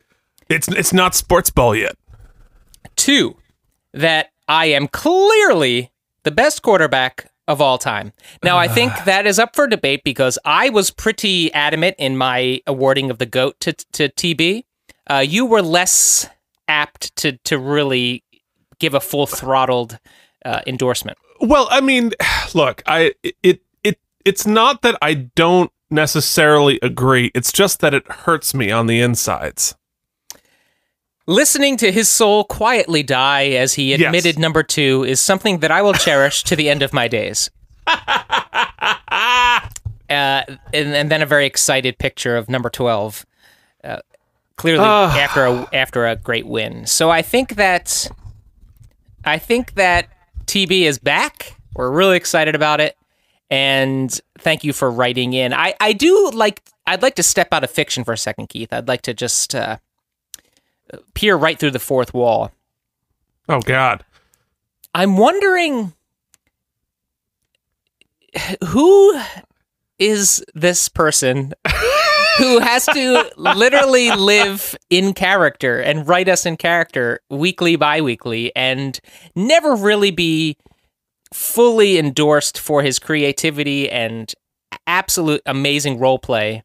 It's 0.48 0.68
it's 0.68 0.92
not 0.92 1.14
sports 1.14 1.50
ball 1.50 1.76
yet. 1.76 1.96
Two, 2.96 3.36
that 3.92 4.30
I 4.48 4.66
am 4.66 4.88
clearly 4.88 5.90
the 6.22 6.30
best 6.30 6.62
quarterback 6.62 7.30
of 7.46 7.60
all 7.60 7.78
time. 7.78 8.12
Now, 8.42 8.56
I 8.56 8.68
think 8.68 8.92
that 9.04 9.26
is 9.26 9.38
up 9.38 9.54
for 9.54 9.66
debate 9.66 10.02
because 10.04 10.38
I 10.44 10.70
was 10.70 10.90
pretty 10.90 11.52
adamant 11.52 11.96
in 11.98 12.16
my 12.16 12.62
awarding 12.66 13.10
of 13.10 13.18
the 13.18 13.26
goat 13.26 13.60
to 13.60 13.72
to 13.72 14.08
TB. 14.08 14.64
Uh, 15.10 15.18
you 15.18 15.44
were 15.44 15.62
less 15.62 16.28
apt 16.68 17.14
to 17.16 17.32
to 17.44 17.58
really 17.58 18.22
give 18.80 18.94
a 18.94 19.00
full 19.00 19.26
throttled 19.26 19.98
uh, 20.44 20.60
endorsement. 20.66 21.16
Well, 21.40 21.68
I 21.70 21.80
mean, 21.80 22.12
look, 22.54 22.82
I 22.86 23.14
it 23.42 23.60
it 23.84 23.98
it's 24.24 24.46
not 24.46 24.82
that 24.82 24.98
I 25.00 25.14
don't 25.14 25.70
necessarily 25.90 26.78
agree. 26.82 27.30
It's 27.34 27.52
just 27.52 27.80
that 27.80 27.94
it 27.94 28.06
hurts 28.10 28.54
me 28.54 28.70
on 28.70 28.86
the 28.86 29.00
insides. 29.00 29.76
Listening 31.26 31.76
to 31.76 31.92
his 31.92 32.08
soul 32.08 32.42
quietly 32.44 33.02
die 33.04 33.50
as 33.50 33.74
he 33.74 33.90
Yes. 33.90 34.00
admitted 34.00 34.38
number 34.38 34.62
two 34.64 35.04
is 35.04 35.20
something 35.20 35.60
that 35.60 35.70
I 35.70 35.80
will 35.82 35.92
cherish 35.92 36.42
to 36.44 36.56
the 36.56 36.68
end 36.68 36.82
of 36.82 36.92
my 36.92 37.06
days. 37.08 37.50
Uh, 40.08 40.42
and, 40.74 40.92
and 40.92 41.08
then 41.08 41.22
a 41.22 41.26
very 41.26 41.46
excited 41.46 41.96
picture 41.96 42.36
of 42.36 42.48
number 42.48 42.68
12, 42.68 43.24
uh, 43.84 43.98
clearly 44.56 44.82
after 44.84 45.44
a, 45.44 45.68
after 45.72 46.04
a 46.04 46.16
great 46.16 46.46
win. 46.46 46.84
So 46.84 47.10
I 47.10 47.22
think 47.22 47.54
that 47.54 48.08
I 49.24 49.38
think 49.38 49.74
that 49.74 50.08
TB 50.46 50.82
is 50.82 50.98
back. 50.98 51.56
We're 51.74 51.90
really 51.90 52.16
excited 52.16 52.54
about 52.54 52.80
it. 52.80 52.96
And 53.50 54.18
thank 54.38 54.64
you 54.64 54.72
for 54.72 54.90
writing 54.90 55.32
in. 55.32 55.52
I, 55.52 55.74
I 55.80 55.92
do 55.92 56.30
like, 56.32 56.62
I'd 56.86 57.02
like 57.02 57.16
to 57.16 57.22
step 57.22 57.52
out 57.52 57.64
of 57.64 57.70
fiction 57.70 58.04
for 58.04 58.12
a 58.12 58.18
second, 58.18 58.48
Keith. 58.48 58.72
I'd 58.72 58.88
like 58.88 59.02
to 59.02 59.14
just 59.14 59.54
uh, 59.54 59.78
peer 61.14 61.36
right 61.36 61.58
through 61.58 61.72
the 61.72 61.78
fourth 61.78 62.14
wall. 62.14 62.52
Oh 63.48 63.60
God. 63.60 64.04
I'm 64.94 65.16
wondering 65.16 65.92
who 68.68 69.20
is 69.98 70.44
this 70.54 70.88
person 70.88 71.52
who 72.40 72.58
has 72.58 72.86
to 72.86 73.30
literally 73.36 74.10
live 74.10 74.74
in 74.88 75.12
character 75.12 75.78
and 75.78 76.08
write 76.08 76.28
us 76.28 76.46
in 76.46 76.56
character 76.56 77.20
weekly, 77.28 77.76
bi 77.76 78.00
weekly, 78.00 78.50
and 78.56 78.98
never 79.36 79.74
really 79.74 80.10
be 80.10 80.56
fully 81.32 81.98
endorsed 81.98 82.58
for 82.58 82.82
his 82.82 82.98
creativity 82.98 83.90
and 83.90 84.34
absolute 84.86 85.42
amazing 85.46 85.98
role 85.98 86.18
play. 86.18 86.62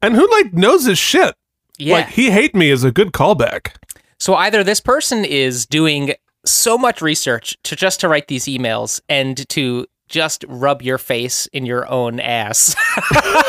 And 0.00 0.14
who 0.14 0.28
like 0.30 0.52
knows 0.52 0.84
his 0.86 0.98
shit? 0.98 1.34
Yeah. 1.78 1.94
Like 1.94 2.08
he 2.08 2.30
hate 2.30 2.54
me 2.54 2.70
is 2.70 2.84
a 2.84 2.90
good 2.90 3.12
callback. 3.12 3.76
So 4.18 4.34
either 4.34 4.64
this 4.64 4.80
person 4.80 5.24
is 5.24 5.66
doing 5.66 6.14
so 6.44 6.78
much 6.78 7.02
research 7.02 7.56
to 7.64 7.76
just 7.76 8.00
to 8.00 8.08
write 8.08 8.28
these 8.28 8.46
emails 8.46 9.00
and 9.08 9.48
to 9.50 9.86
just 10.08 10.44
rub 10.48 10.82
your 10.82 10.98
face 10.98 11.46
in 11.52 11.66
your 11.66 11.88
own 11.88 12.18
ass. 12.18 12.74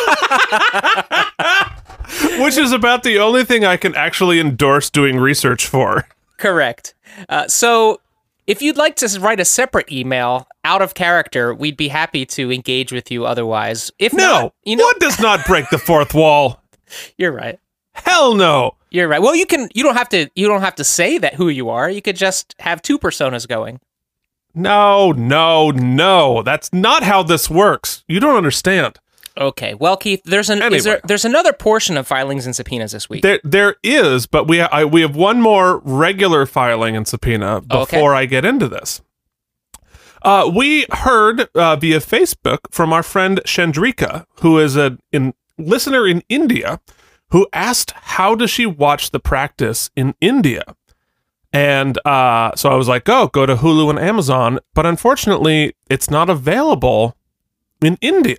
Which 2.39 2.57
is 2.57 2.71
about 2.71 3.03
the 3.03 3.19
only 3.19 3.43
thing 3.45 3.63
I 3.65 3.77
can 3.77 3.95
actually 3.95 4.39
endorse 4.39 4.89
doing 4.89 5.17
research 5.17 5.67
for. 5.67 6.07
Correct. 6.37 6.95
Uh, 7.27 7.47
so 7.47 8.01
if 8.47 8.61
you'd 8.61 8.77
like 8.77 8.95
to 8.97 9.19
write 9.19 9.39
a 9.39 9.45
separate 9.45 9.91
email 9.91 10.47
out 10.63 10.81
of 10.81 10.93
character, 10.95 11.53
we'd 11.53 11.77
be 11.77 11.87
happy 11.89 12.25
to 12.27 12.51
engage 12.51 12.91
with 12.91 13.11
you 13.11 13.25
otherwise. 13.25 13.91
If 13.99 14.13
No. 14.13 14.23
not, 14.23 14.53
you 14.63 14.75
know, 14.75 14.85
one 14.85 14.99
does 14.99 15.19
not 15.19 15.45
break 15.45 15.69
the 15.69 15.77
fourth 15.77 16.13
wall. 16.13 16.61
you're 17.17 17.31
right. 17.31 17.59
Hell 17.93 18.33
no. 18.35 18.75
You're 18.89 19.07
right. 19.07 19.21
Well, 19.21 19.35
you 19.35 19.45
can 19.45 19.69
you 19.75 19.83
don't 19.83 19.95
have 19.97 20.09
to 20.09 20.29
you 20.35 20.47
don't 20.47 20.61
have 20.61 20.75
to 20.75 20.83
say 20.83 21.17
that 21.19 21.35
who 21.35 21.49
you 21.49 21.69
are. 21.69 21.89
You 21.89 22.01
could 22.01 22.15
just 22.15 22.55
have 22.59 22.81
two 22.81 22.97
personas 22.97 23.47
going. 23.47 23.79
No, 24.55 25.11
no, 25.11 25.69
no. 25.71 26.41
That's 26.41 26.73
not 26.73 27.03
how 27.03 27.21
this 27.21 27.49
works. 27.51 28.03
You 28.07 28.19
don't 28.19 28.35
understand. 28.35 28.97
Okay. 29.39 29.73
Well, 29.73 29.95
Keith, 29.95 30.21
there's 30.25 30.49
an 30.49 30.61
is 30.73 30.83
there, 30.83 30.95
Anyway. 30.95 31.01
there's 31.05 31.25
another 31.25 31.53
portion 31.53 31.95
of 31.97 32.05
filings 32.05 32.45
and 32.45 32.55
subpoenas 32.55 32.91
this 32.91 33.09
week. 33.09 33.21
There, 33.21 33.39
there 33.43 33.75
is, 33.83 34.25
but 34.25 34.47
we 34.47 34.61
I, 34.61 34.83
we 34.83 35.01
have 35.01 35.15
one 35.15 35.41
more 35.41 35.79
regular 35.85 36.45
filing 36.45 36.95
and 36.97 37.07
subpoena 37.07 37.61
before 37.61 38.13
I 38.13 38.25
get 38.25 38.43
into 38.43 38.67
this. 38.67 39.01
Uh, 40.21 40.51
we 40.53 40.85
heard 40.91 41.47
uh, 41.55 41.77
via 41.77 41.99
Facebook 41.99 42.59
from 42.71 42.91
our 42.91 43.03
friend 43.03 43.39
Chandrika, 43.45 44.25
who 44.41 44.59
is 44.59 44.75
a 44.75 44.97
in, 45.13 45.33
listener 45.57 46.05
in 46.05 46.21
India, 46.27 46.81
who 47.29 47.47
asked 47.53 47.91
how 47.91 48.35
does 48.35 48.49
she 48.51 48.65
watch 48.65 49.11
the 49.11 49.19
practice 49.21 49.89
in 49.95 50.15
India, 50.19 50.63
and 51.53 51.97
uh, 52.05 52.51
so 52.55 52.69
I 52.69 52.75
was 52.75 52.89
like, 52.89 53.07
oh, 53.07 53.27
go 53.27 53.45
to 53.45 53.55
Hulu 53.55 53.89
and 53.89 53.97
Amazon, 53.99 54.59
but 54.73 54.85
unfortunately, 54.85 55.73
it's 55.89 56.09
not 56.09 56.29
available 56.29 57.15
in 57.81 57.97
India. 58.01 58.37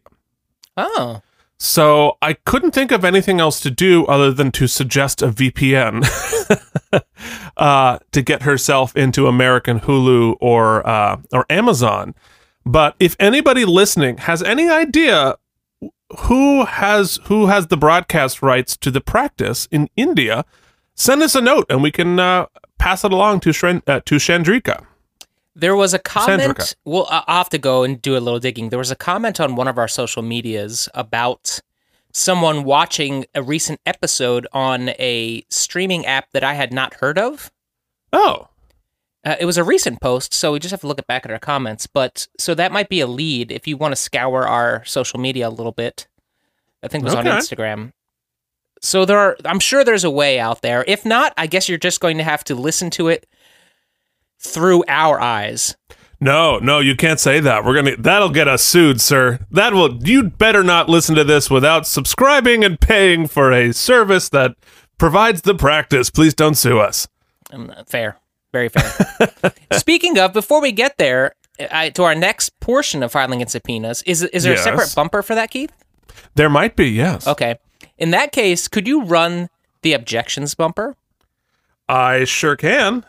Oh. 0.77 1.23
So 1.63 2.17
I 2.23 2.33
couldn't 2.33 2.71
think 2.71 2.91
of 2.91 3.05
anything 3.05 3.39
else 3.39 3.61
to 3.61 3.71
do 3.71 4.07
other 4.07 4.33
than 4.33 4.51
to 4.53 4.67
suggest 4.67 5.21
a 5.21 5.29
VPN 5.29 6.07
uh, 7.59 7.99
to 8.13 8.23
get 8.23 8.43
herself 8.43 8.97
into 8.97 9.27
American 9.27 9.81
Hulu 9.81 10.37
or 10.41 10.87
uh, 10.89 11.21
or 11.35 11.45
Amazon. 11.51 12.15
But 12.65 12.97
if 12.99 13.15
anybody 13.21 13.67
listening 13.67 14.19
has 14.19 14.43
any 14.43 14.71
idea 14.71 15.37
who 16.21 16.65
has 16.65 17.19
who 17.25 17.47
has 17.47 17.67
the 17.67 17.77
broadcast 17.77 18.41
rights 18.41 18.75
to 18.79 18.91
the 18.91 19.03
practice 19.03 19.69
in 19.71 19.91
India, 19.97 20.47
send 20.95 21.23
us 21.23 21.35
a 21.35 21.43
note 21.43 21.67
and 21.69 21.83
we 21.83 21.91
can 21.91 22.19
uh, 22.19 22.47
pass 22.79 23.05
it 23.05 23.13
along 23.13 23.41
to 23.41 23.51
Shren- 23.51 23.83
uh, 23.87 24.01
to 24.07 24.17
Chandrika. 24.17 24.87
There 25.55 25.75
was 25.77 25.93
a 25.95 25.99
comment. 25.99 26.43
Sandrika. 26.57 26.75
Well, 26.85 27.07
I- 27.11 27.25
I'll 27.27 27.39
have 27.39 27.51
to 27.51 27.59
go 27.59 27.83
and 27.83 28.01
do 28.01 28.17
a 28.17 28.21
little 28.21 28.39
digging. 28.41 28.69
There 28.71 28.79
was 28.79 28.91
a 28.91 28.97
comment 28.97 29.41
on 29.41 29.57
one 29.57 29.69
of 29.69 29.79
our 29.79 29.89
social 29.89 30.23
medias 30.23 30.89
about 30.95 31.61
someone 32.13 32.65
watching 32.65 33.25
a 33.35 33.43
recent 33.43 33.81
episode 33.87 34.47
on 34.53 34.91
a 34.91 35.45
streaming 35.49 36.07
app 36.07 36.31
that 36.33 36.43
I 36.45 36.55
had 36.55 36.73
not 36.73 36.95
heard 36.95 37.19
of. 37.19 37.51
Oh, 38.13 38.49
Uh, 39.23 39.37
it 39.39 39.45
was 39.45 39.59
a 39.59 39.63
recent 39.65 40.01
post, 40.01 40.33
so 40.33 40.51
we 40.53 40.59
just 40.59 40.71
have 40.71 40.81
to 40.81 40.87
look 40.87 41.07
back 41.07 41.27
at 41.27 41.31
our 41.31 41.39
comments. 41.39 41.87
But 41.87 42.27
so 42.39 42.55
that 42.55 42.73
might 42.73 42.89
be 42.89 43.01
a 43.01 43.07
lead 43.07 43.53
if 43.53 43.69
you 43.69 43.77
want 43.77 43.93
to 43.93 43.97
scour 43.97 44.47
our 44.49 44.83
social 44.87 45.21
media 45.21 45.47
a 45.47 45.51
little 45.51 45.73
bit. 45.73 46.09
I 46.83 46.89
think 46.89 47.03
it 47.03 47.05
was 47.05 47.15
on 47.15 47.27
Instagram. 47.39 47.93
So 48.81 49.05
there 49.05 49.19
are, 49.19 49.37
I'm 49.45 49.61
sure 49.61 49.85
there's 49.85 50.05
a 50.05 50.11
way 50.11 50.41
out 50.41 50.63
there. 50.63 50.85
If 50.89 51.05
not, 51.05 51.35
I 51.37 51.47
guess 51.47 51.69
you're 51.69 51.77
just 51.77 52.01
going 52.01 52.17
to 52.17 52.25
have 52.25 52.43
to 52.45 52.55
listen 52.55 52.89
to 52.93 53.09
it 53.09 53.27
through 54.41 54.83
our 54.89 55.21
eyes. 55.21 55.77
No, 56.23 56.59
no, 56.59 56.81
you 56.81 56.97
can't 56.97 57.19
say 57.21 57.41
that. 57.41 57.65
We're 57.65 57.75
gonna 57.75 57.97
that'll 57.97 58.29
get 58.31 58.47
us 58.49 58.63
sued, 58.63 59.01
sir. 59.01 59.39
That 59.51 59.73
will 59.73 60.03
you'd 60.07 60.37
better 60.37 60.63
not 60.63 60.89
listen 60.89 61.15
to 61.15 61.25
this 61.25 61.49
without 61.51 61.87
subscribing 61.87 62.63
and 62.65 62.79
paying 62.79 63.27
for 63.27 63.53
a 63.53 63.73
service 63.73 64.29
that 64.31 64.55
provides 64.99 65.43
the 65.43 65.55
practice. 65.55 66.11
Please 66.11 66.35
don't 66.35 66.57
sue 66.57 66.79
us. 66.79 67.09
Um, 67.53 67.73
fair, 67.87 68.19
very 68.53 68.69
fair. 68.69 69.53
Speaking 69.73 70.19
of, 70.19 70.35
before 70.35 70.61
we 70.61 70.73
get 70.73 70.99
there, 70.99 71.35
I, 71.71 71.89
to 71.91 72.03
our 72.03 72.15
next 72.15 72.59
portion 72.61 73.03
of 73.03 73.13
filing 73.13 73.41
and 73.41 73.51
subpoenas, 73.51 74.03
is 74.03 74.23
is 74.23 74.43
there 74.43 74.53
Yes. 74.53 74.61
a 74.61 74.65
separate 74.65 74.95
bumper 74.95 75.23
for 75.23 75.35
that, 75.35 75.51
Keith? 75.51 75.73
There 76.35 76.51
might 76.51 76.77
be, 76.77 76.89
yes. 76.91 77.27
Okay. 77.27 77.57
In 77.97 78.11
that 78.11 78.31
case, 78.33 78.69
could 78.69 78.87
you 78.87 79.05
run 79.05 79.49
the 79.83 79.95
objections 79.95 80.55
bumper? 80.55 80.97
I 81.89 82.25
sure 82.25 82.57
can. 82.57 83.05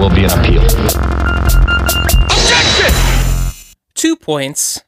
Will 0.00 0.08
be 0.10 0.24
an 0.24 0.30
appeal. 0.30 0.62
Objection! 2.24 2.92
Two 3.94 4.16
points. 4.16 4.82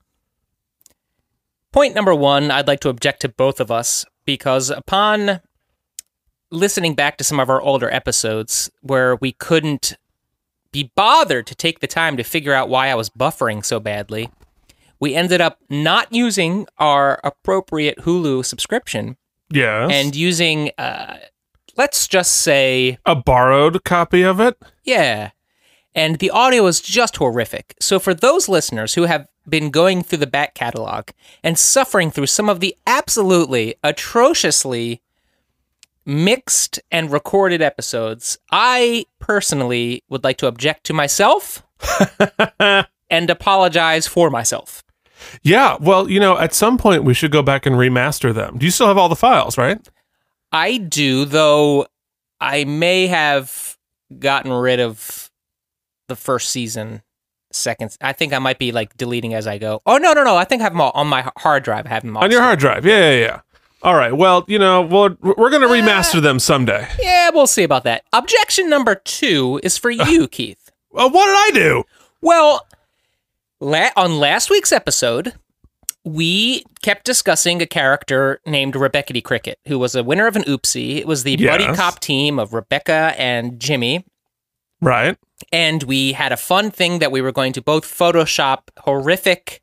Point 1.71 1.95
number 1.95 2.14
one, 2.14 2.50
I'd 2.50 2.66
like 2.66 2.81
to 2.81 2.88
object 2.88 3.21
to 3.21 3.28
both 3.28 3.61
of 3.61 3.71
us 3.71 4.07
because 4.25 4.71
upon 4.71 5.40
listening 6.50 6.95
back 6.95 7.19
to 7.19 7.25
some 7.25 7.38
of 7.38 7.50
our 7.50 7.61
older 7.61 7.90
episodes 7.90 8.71
where 8.81 9.16
we 9.16 9.33
couldn't 9.33 9.95
be 10.71 10.90
bothered 10.95 11.47
to 11.47 11.54
take 11.54 11.81
the 11.81 11.87
time 11.87 12.16
to 12.16 12.23
figure 12.25 12.54
out 12.54 12.71
why 12.71 12.88
I 12.88 12.95
was 12.95 13.11
buffering 13.11 13.62
so 13.64 13.78
badly, 13.81 14.31
we 14.99 15.14
ended 15.14 15.42
up 15.42 15.59
not 15.69 16.11
using 16.12 16.66
our 16.78 17.21
appropriate 17.23 17.99
Hulu 17.99 18.45
subscription 18.47 19.16
Yes. 19.50 19.90
and 19.92 20.16
using, 20.16 20.71
uh, 20.78 21.16
let's 21.76 22.09
just 22.09 22.33
say, 22.33 22.99
a 23.07 23.14
borrowed 23.14 23.85
copy 23.85 24.23
of 24.23 24.41
it. 24.41 24.57
yeah. 24.85 25.31
And 25.95 26.21
the 26.21 26.31
audio 26.31 26.67
is 26.69 26.81
just 26.81 27.17
horrific. 27.17 27.75
So, 27.79 27.99
for 27.99 28.14
those 28.14 28.49
listeners 28.49 28.95
who 28.95 29.02
have 29.02 29.29
been 29.47 29.71
going 29.71 30.02
through 30.02 30.19
the 30.19 30.26
back 30.26 30.55
catalog 30.55 31.11
and 31.45 31.59
suffering 31.59 32.11
through 32.11 32.29
some 32.29 32.49
of 32.49 32.61
the 32.61 32.75
absolutely 32.87 33.75
atrociously 33.85 35.02
mixed 36.07 36.81
and 36.91 37.11
recorded 37.12 37.61
episodes, 37.61 38.38
I 38.50 39.05
personally 39.19 40.02
would 40.09 40.25
like 40.25 40.38
to 40.38 40.47
object 40.47 40.85
to 40.85 40.95
myself 40.95 41.62
and 43.11 43.31
apologize 43.31 44.07
for 44.07 44.31
myself. 44.31 44.83
Yeah. 45.43 45.76
Well, 45.79 46.09
you 46.11 46.19
know, 46.21 46.38
at 46.38 46.55
some 46.55 46.79
point 46.79 47.05
we 47.05 47.14
should 47.14 47.31
go 47.31 47.43
back 47.43 47.67
and 47.67 47.76
remaster 47.76 48.35
them. 48.35 48.59
Do 48.59 48.64
you 48.64 48.73
still 48.73 48.88
have 48.88 48.99
all 48.99 49.09
the 49.09 49.17
files, 49.17 49.59
right? 49.59 49.79
I 50.53 50.77
do, 50.77 51.25
though 51.25 51.87
I 52.41 52.65
may 52.65 53.07
have 53.07 53.77
gotten 54.19 54.53
rid 54.53 54.81
of 54.81 55.31
the 56.09 56.17
first 56.17 56.51
season. 56.51 57.03
Second, 57.53 57.97
I 58.01 58.13
think 58.13 58.33
I 58.33 58.39
might 58.39 58.59
be 58.59 58.73
like 58.73 58.97
deleting 58.97 59.35
as 59.35 59.47
I 59.47 59.59
go. 59.59 59.83
Oh 59.85 59.99
no, 59.99 60.13
no, 60.13 60.25
no! 60.25 60.37
I 60.37 60.45
think 60.45 60.61
I 60.61 60.65
have 60.65 60.73
them 60.73 60.81
all 60.81 60.93
on 60.95 61.07
my 61.07 61.31
hard 61.37 61.63
drive. 61.65 61.85
I 61.87 61.91
have 61.91 62.03
them 62.03 62.17
all 62.17 62.25
On 62.25 62.31
your 62.31 62.41
hard 62.41 62.59
drive. 62.59 62.87
Yeah, 62.87 63.11
yeah, 63.13 63.19
yeah. 63.21 63.41
All 63.83 63.95
right. 63.95 64.13
Well, 64.17 64.45
you 64.47 64.59
know, 64.59 64.81
we're, 64.83 65.17
we're 65.21 65.51
going 65.51 65.63
to 65.63 65.69
uh, 65.69 65.73
remaster 65.73 66.23
them 66.23 66.39
someday. 66.39 66.87
Yeah, 67.01 67.31
we'll 67.31 67.49
see 67.49 67.65
about 67.65 67.83
that. 67.85 68.05
Objection 68.13 68.71
number 68.71 68.95
two 68.95 69.59
is 69.65 69.77
for 69.77 69.91
you, 69.91 70.29
Keith. 70.31 70.71
Well, 70.93 71.11
what 71.11 71.27
did 71.27 71.61
I 71.61 71.65
do? 71.65 71.85
Well, 72.21 72.65
la- 73.61 73.91
on 73.97 74.19
last 74.21 74.51
week's 74.51 74.71
episode, 74.71 75.35
we 76.05 76.65
kept 76.83 77.05
discussing 77.05 77.63
a 77.63 77.67
character 77.67 78.41
named 78.47 78.75
Rebecca 78.77 79.13
D. 79.13 79.21
Cricket, 79.21 79.59
who 79.67 79.79
was 79.79 79.95
a 79.95 80.03
winner 80.03 80.27
of 80.27 80.35
an 80.37 80.43
oopsie. 80.43 80.97
It 80.97 81.07
was 81.07 81.23
the 81.25 81.37
buddy 81.37 81.67
cop 81.67 82.01
team 82.01 82.39
of 82.39 82.53
Rebecca 82.53 83.15
and 83.19 83.61
Jimmy. 83.61 84.05
Right. 84.81 85.17
and 85.53 85.85
we 85.85 86.13
had 86.13 86.33
a 86.33 86.37
fun 86.37 86.73
thing 86.73 86.99
that 86.99 87.13
we 87.13 87.21
were 87.21 87.31
going 87.31 87.53
to 87.53 87.63
both 87.63 87.85
Photoshop 87.85 88.63
horrific, 88.81 89.63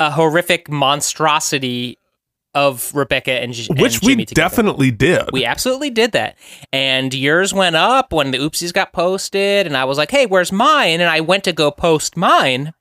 a 0.00 0.10
horrific 0.10 0.68
monstrosity 0.68 1.98
of 2.54 2.92
Rebecca 2.94 3.30
and, 3.32 3.52
J- 3.52 3.68
and 3.70 3.80
Which 3.80 4.02
we 4.02 4.16
together. 4.16 4.34
definitely 4.34 4.90
did. 4.90 5.30
We 5.32 5.44
absolutely 5.44 5.90
did 5.90 6.10
that. 6.12 6.36
And 6.72 7.14
yours 7.14 7.54
went 7.54 7.76
up 7.76 8.12
when 8.12 8.32
the 8.32 8.38
oopsies 8.38 8.72
got 8.72 8.92
posted, 8.92 9.66
and 9.68 9.76
I 9.76 9.84
was 9.84 9.98
like, 9.98 10.10
hey, 10.10 10.26
where's 10.26 10.50
mine? 10.50 11.00
And 11.00 11.08
I 11.08 11.20
went 11.20 11.44
to 11.44 11.52
go 11.52 11.70
post 11.70 12.16
mine 12.16 12.74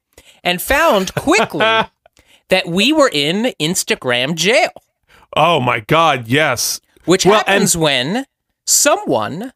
and 0.44 0.60
found 0.60 1.14
quickly 1.14 1.60
that 2.51 2.67
we 2.67 2.93
were 2.93 3.10
in 3.12 3.53
Instagram 3.60 4.36
jail, 4.36 4.70
oh 5.36 5.60
my 5.60 5.79
God. 5.79 6.27
Yes. 6.27 6.79
which 7.05 7.25
Well, 7.25 7.38
happens 7.39 7.75
when 7.75 8.25
someone 8.65 9.53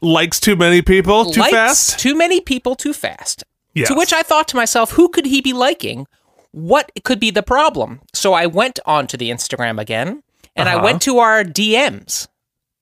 Likes 0.00 0.38
too 0.38 0.54
many 0.54 0.80
people 0.82 1.30
too 1.32 1.42
fast. 1.42 1.98
too 1.98 2.16
many 2.16 2.40
people 2.40 2.74
too 2.76 2.92
fast. 2.92 3.42
Yes. 3.74 3.88
To 3.88 3.94
which 3.94 4.12
I 4.12 4.22
thought 4.22 4.46
to 4.48 4.56
myself, 4.56 4.92
who 4.92 5.08
could 5.08 5.26
he 5.26 5.40
be 5.40 5.52
liking? 5.52 6.06
What 6.52 6.90
could 7.04 7.18
be 7.20 7.30
the 7.32 7.42
problem? 7.42 8.00
So 8.14 8.32
I 8.32 8.46
went 8.46 8.78
onto 8.86 9.16
the 9.16 9.30
Instagram 9.30 9.80
again 9.80 10.22
and 10.54 10.68
I 10.68 10.74
Uh-huh. 10.74 10.84
went 10.84 11.02
to 11.02 11.18
our 11.18 11.42
DMs, 11.44 12.28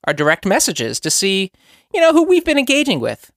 our 0.05 0.13
direct 0.13 0.45
messages 0.45 0.99
to 1.01 1.09
see, 1.09 1.51
you 1.93 1.99
know, 2.01 2.13
who 2.13 2.23
we've 2.23 2.45
been 2.45 2.57
engaging 2.59 2.99
with. 2.99 3.31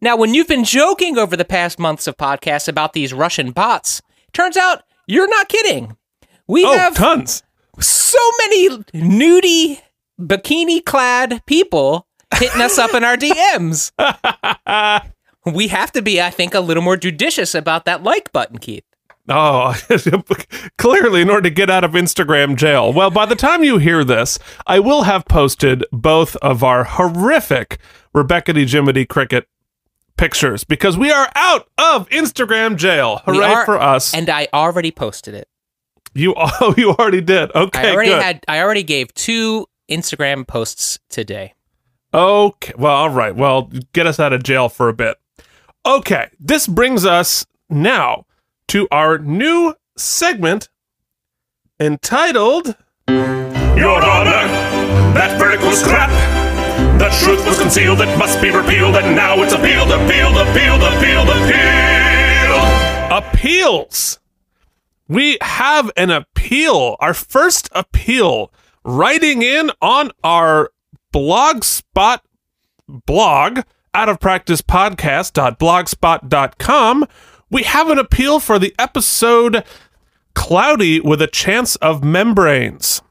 Now, 0.00 0.16
when 0.16 0.34
you've 0.34 0.48
been 0.48 0.64
joking 0.64 1.16
over 1.16 1.36
the 1.36 1.44
past 1.44 1.78
months 1.78 2.06
of 2.08 2.16
podcasts 2.16 2.68
about 2.68 2.92
these 2.94 3.12
Russian 3.14 3.52
bots, 3.52 4.02
turns 4.32 4.56
out 4.56 4.82
you're 5.06 5.28
not 5.28 5.48
kidding. 5.48 5.96
We 6.46 6.64
oh, 6.64 6.76
have 6.76 6.94
tons. 6.94 7.42
so 7.80 8.18
many 8.40 8.68
nudie, 8.92 9.80
bikini 10.20 10.84
clad 10.84 11.44
people 11.46 12.06
hitting 12.34 12.60
us 12.60 12.78
up 12.78 12.94
in 12.94 13.04
our 13.04 13.16
DMs. 13.16 13.92
we 15.46 15.68
have 15.68 15.92
to 15.92 16.02
be, 16.02 16.20
I 16.20 16.30
think, 16.30 16.54
a 16.54 16.60
little 16.60 16.82
more 16.82 16.96
judicious 16.96 17.54
about 17.54 17.84
that 17.86 18.02
like 18.02 18.32
button, 18.32 18.58
Keith. 18.58 18.84
Oh, 19.26 19.74
clearly, 20.78 21.22
in 21.22 21.30
order 21.30 21.48
to 21.48 21.54
get 21.54 21.70
out 21.70 21.82
of 21.82 21.92
Instagram 21.92 22.56
jail. 22.56 22.92
Well, 22.92 23.10
by 23.10 23.24
the 23.24 23.36
time 23.36 23.64
you 23.64 23.78
hear 23.78 24.04
this, 24.04 24.38
I 24.66 24.80
will 24.80 25.04
have 25.04 25.24
posted 25.24 25.82
both 25.92 26.36
of 26.36 26.62
our 26.62 26.84
horrific 26.84 27.78
Rebecca 28.12 28.52
D. 28.52 28.66
Jiminy 28.66 29.06
Cricket 29.06 29.48
pictures 30.16 30.64
because 30.64 30.96
we 30.96 31.10
are 31.10 31.30
out 31.34 31.68
of 31.78 32.08
Instagram 32.10 32.76
jail. 32.76 33.22
We 33.26 33.36
Hooray 33.36 33.46
are- 33.52 33.64
for 33.64 33.80
us! 33.80 34.14
And 34.14 34.28
I 34.30 34.48
already 34.52 34.90
posted 34.90 35.34
it. 35.34 35.48
you, 36.14 36.34
oh, 36.38 36.74
you 36.76 36.90
already 36.92 37.20
did. 37.20 37.50
Okay, 37.54 37.90
I 37.90 37.92
already 37.94 38.10
good. 38.10 38.22
had. 38.22 38.44
I 38.48 38.60
already 38.60 38.82
gave 38.82 39.12
two 39.14 39.66
Instagram 39.90 40.46
posts 40.46 40.98
today. 41.08 41.54
Okay. 42.12 42.72
Well, 42.78 42.92
all 42.94 43.10
right. 43.10 43.34
Well, 43.34 43.70
get 43.92 44.06
us 44.06 44.20
out 44.20 44.32
of 44.32 44.42
jail 44.44 44.68
for 44.68 44.88
a 44.88 44.94
bit. 44.94 45.16
Okay. 45.84 46.28
This 46.38 46.66
brings 46.68 47.04
us 47.04 47.44
now 47.68 48.24
to 48.68 48.86
our 48.92 49.18
new 49.18 49.74
segment 49.98 50.68
entitled 51.80 52.76
Your 53.08 54.00
Honor, 54.02 54.46
that 55.14 55.36
verdict 55.38 55.64
was 55.64 55.82
crap. 55.82 56.10
The 57.04 57.10
truth 57.22 57.44
was 57.46 57.58
concealed, 57.58 58.00
it 58.00 58.18
must 58.18 58.40
be 58.40 58.50
repealed, 58.50 58.96
and 58.96 59.14
now 59.14 59.42
it's 59.42 59.52
appealed, 59.52 59.90
appealed, 59.90 60.38
appealed, 60.38 60.82
appealed, 60.82 61.28
appealed. 61.28 62.62
Appeals. 63.12 64.18
We 65.06 65.36
have 65.42 65.90
an 65.98 66.08
appeal, 66.08 66.96
our 67.00 67.12
first 67.12 67.68
appeal, 67.72 68.50
writing 68.84 69.42
in 69.42 69.70
on 69.82 70.12
our 70.24 70.70
blogspot 71.12 72.20
blog, 72.88 73.60
out 73.92 74.08
of 74.08 74.18
practice 74.18 74.62
podcast.blogspot.com. 74.62 77.04
We 77.50 77.64
have 77.64 77.90
an 77.90 77.98
appeal 77.98 78.40
for 78.40 78.58
the 78.58 78.74
episode 78.78 79.62
Cloudy 80.34 81.00
with 81.00 81.20
a 81.20 81.26
Chance 81.26 81.76
of 81.76 82.02
Membranes, 82.02 83.02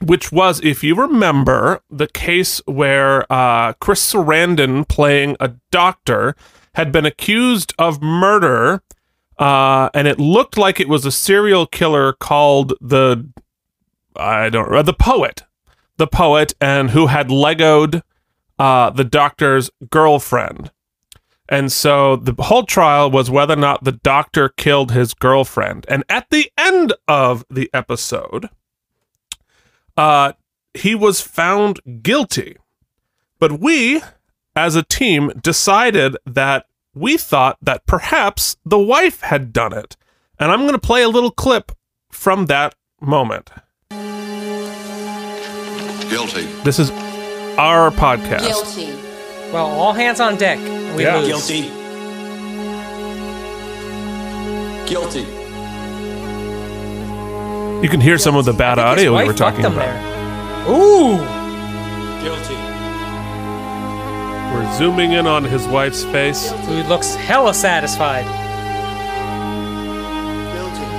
which 0.00 0.32
was, 0.32 0.60
if 0.62 0.84
you 0.84 0.94
remember, 0.94 1.80
the 1.90 2.06
case 2.06 2.60
where 2.66 3.30
uh, 3.32 3.72
Chris 3.74 4.12
Sarandon, 4.12 4.86
playing 4.88 5.36
a 5.40 5.54
doctor, 5.70 6.34
had 6.74 6.92
been 6.92 7.06
accused 7.06 7.72
of 7.78 8.02
murder. 8.02 8.82
Uh, 9.38 9.90
and 9.94 10.08
it 10.08 10.18
looked 10.18 10.56
like 10.56 10.80
it 10.80 10.88
was 10.88 11.04
a 11.04 11.12
serial 11.12 11.66
killer 11.66 12.12
called 12.12 12.72
the 12.80 13.28
I 14.18 14.48
don't 14.48 14.70
know 14.70 14.82
the 14.82 14.94
poet, 14.94 15.42
the 15.98 16.06
poet, 16.06 16.54
and 16.60 16.90
who 16.90 17.06
had 17.06 17.28
legoed 17.28 18.02
uh, 18.58 18.90
the 18.90 19.04
doctor's 19.04 19.70
girlfriend. 19.90 20.70
And 21.48 21.70
so 21.70 22.16
the 22.16 22.34
whole 22.42 22.64
trial 22.64 23.10
was 23.10 23.30
whether 23.30 23.54
or 23.54 23.58
not 23.58 23.84
the 23.84 23.92
doctor 23.92 24.48
killed 24.48 24.90
his 24.90 25.14
girlfriend. 25.14 25.86
And 25.88 26.02
at 26.08 26.28
the 26.30 26.50
end 26.58 26.92
of 27.06 27.44
the 27.48 27.70
episode, 27.72 28.48
uh, 29.96 30.32
he 30.74 30.94
was 30.94 31.20
found 31.20 31.80
guilty. 32.02 32.56
But 33.38 33.60
we, 33.60 34.02
as 34.54 34.76
a 34.76 34.82
team, 34.82 35.30
decided 35.42 36.16
that 36.26 36.66
we 36.94 37.16
thought 37.16 37.58
that 37.62 37.84
perhaps 37.86 38.56
the 38.64 38.78
wife 38.78 39.20
had 39.20 39.52
done 39.52 39.72
it. 39.72 39.96
And 40.38 40.50
I'm 40.50 40.60
going 40.60 40.72
to 40.72 40.78
play 40.78 41.02
a 41.02 41.08
little 41.08 41.30
clip 41.30 41.72
from 42.10 42.46
that 42.46 42.74
moment. 43.00 43.50
Guilty. 46.10 46.46
This 46.64 46.78
is 46.78 46.90
our 47.58 47.90
podcast. 47.90 48.46
Guilty. 48.46 48.94
Well, 49.52 49.66
all 49.66 49.92
hands 49.92 50.20
on 50.20 50.36
deck. 50.36 50.58
We 50.96 51.02
Yeah. 51.04 51.16
lose. 51.16 51.28
Guilty. 51.48 51.68
Guilty. 54.86 55.45
You 57.82 57.88
can 57.90 58.00
hear 58.00 58.18
some 58.18 58.36
of 58.36 58.44
the 58.44 58.52
bad 58.52 58.78
I 58.78 58.94
think 58.96 59.00
his 59.00 59.08
audio 59.08 59.18
we 59.18 59.26
were 59.26 59.34
talking 59.34 59.64
about. 59.64 59.76
there. 59.76 60.68
Ooh. 60.68 61.18
Guilty. 62.22 62.54
We're 64.52 64.72
zooming 64.78 65.12
in 65.12 65.26
on 65.26 65.44
his 65.44 65.66
wife's 65.68 66.04
face. 66.04 66.50
Who 66.50 66.82
looks 66.84 67.14
hella 67.14 67.52
satisfied. 67.54 68.24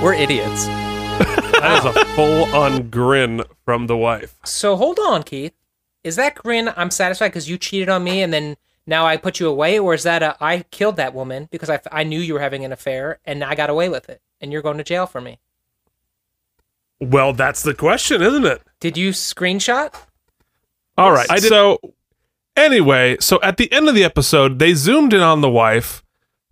We're 0.02 0.14
idiots. 0.14 0.66
That 1.58 1.84
is 1.84 1.96
a 1.96 2.04
full 2.14 2.44
on 2.54 2.88
grin 2.88 3.42
from 3.64 3.88
the 3.88 3.96
wife. 3.96 4.38
So 4.44 4.76
hold 4.76 5.00
on, 5.00 5.24
Keith. 5.24 5.52
Is 6.04 6.14
that 6.14 6.36
grin 6.36 6.72
I'm 6.76 6.92
satisfied 6.92 7.28
because 7.30 7.50
you 7.50 7.58
cheated 7.58 7.88
on 7.88 8.04
me 8.04 8.22
and 8.22 8.32
then 8.32 8.56
now 8.86 9.04
I 9.06 9.16
put 9.16 9.40
you 9.40 9.48
away? 9.48 9.76
Or 9.76 9.92
is 9.92 10.04
that 10.04 10.22
a 10.22 10.36
I 10.40 10.64
killed 10.70 10.94
that 10.98 11.14
woman 11.14 11.48
because 11.50 11.68
I, 11.68 11.80
I 11.90 12.04
knew 12.04 12.20
you 12.20 12.34
were 12.34 12.40
having 12.40 12.64
an 12.64 12.70
affair 12.70 13.18
and 13.24 13.42
I 13.42 13.56
got 13.56 13.70
away 13.70 13.88
with 13.88 14.08
it 14.08 14.22
and 14.40 14.52
you're 14.52 14.62
going 14.62 14.78
to 14.78 14.84
jail 14.84 15.06
for 15.06 15.20
me? 15.20 15.40
Well, 17.00 17.32
that's 17.32 17.62
the 17.62 17.74
question, 17.74 18.22
isn't 18.22 18.44
it? 18.44 18.62
Did 18.80 18.96
you 18.96 19.10
screenshot? 19.10 19.94
All 20.96 21.12
right. 21.12 21.40
So 21.40 21.78
Anyway, 22.58 23.16
so 23.20 23.40
at 23.40 23.56
the 23.56 23.70
end 23.72 23.88
of 23.88 23.94
the 23.94 24.02
episode, 24.02 24.58
they 24.58 24.74
zoomed 24.74 25.14
in 25.14 25.20
on 25.20 25.42
the 25.42 25.48
wife, 25.48 26.02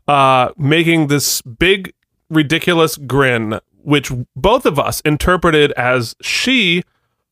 uh, 0.06 0.50
making 0.56 1.08
this 1.08 1.42
big, 1.42 1.92
ridiculous 2.30 2.96
grin, 2.96 3.58
which 3.82 4.12
both 4.36 4.64
of 4.64 4.78
us 4.78 5.00
interpreted 5.00 5.72
as 5.72 6.14
she 6.22 6.84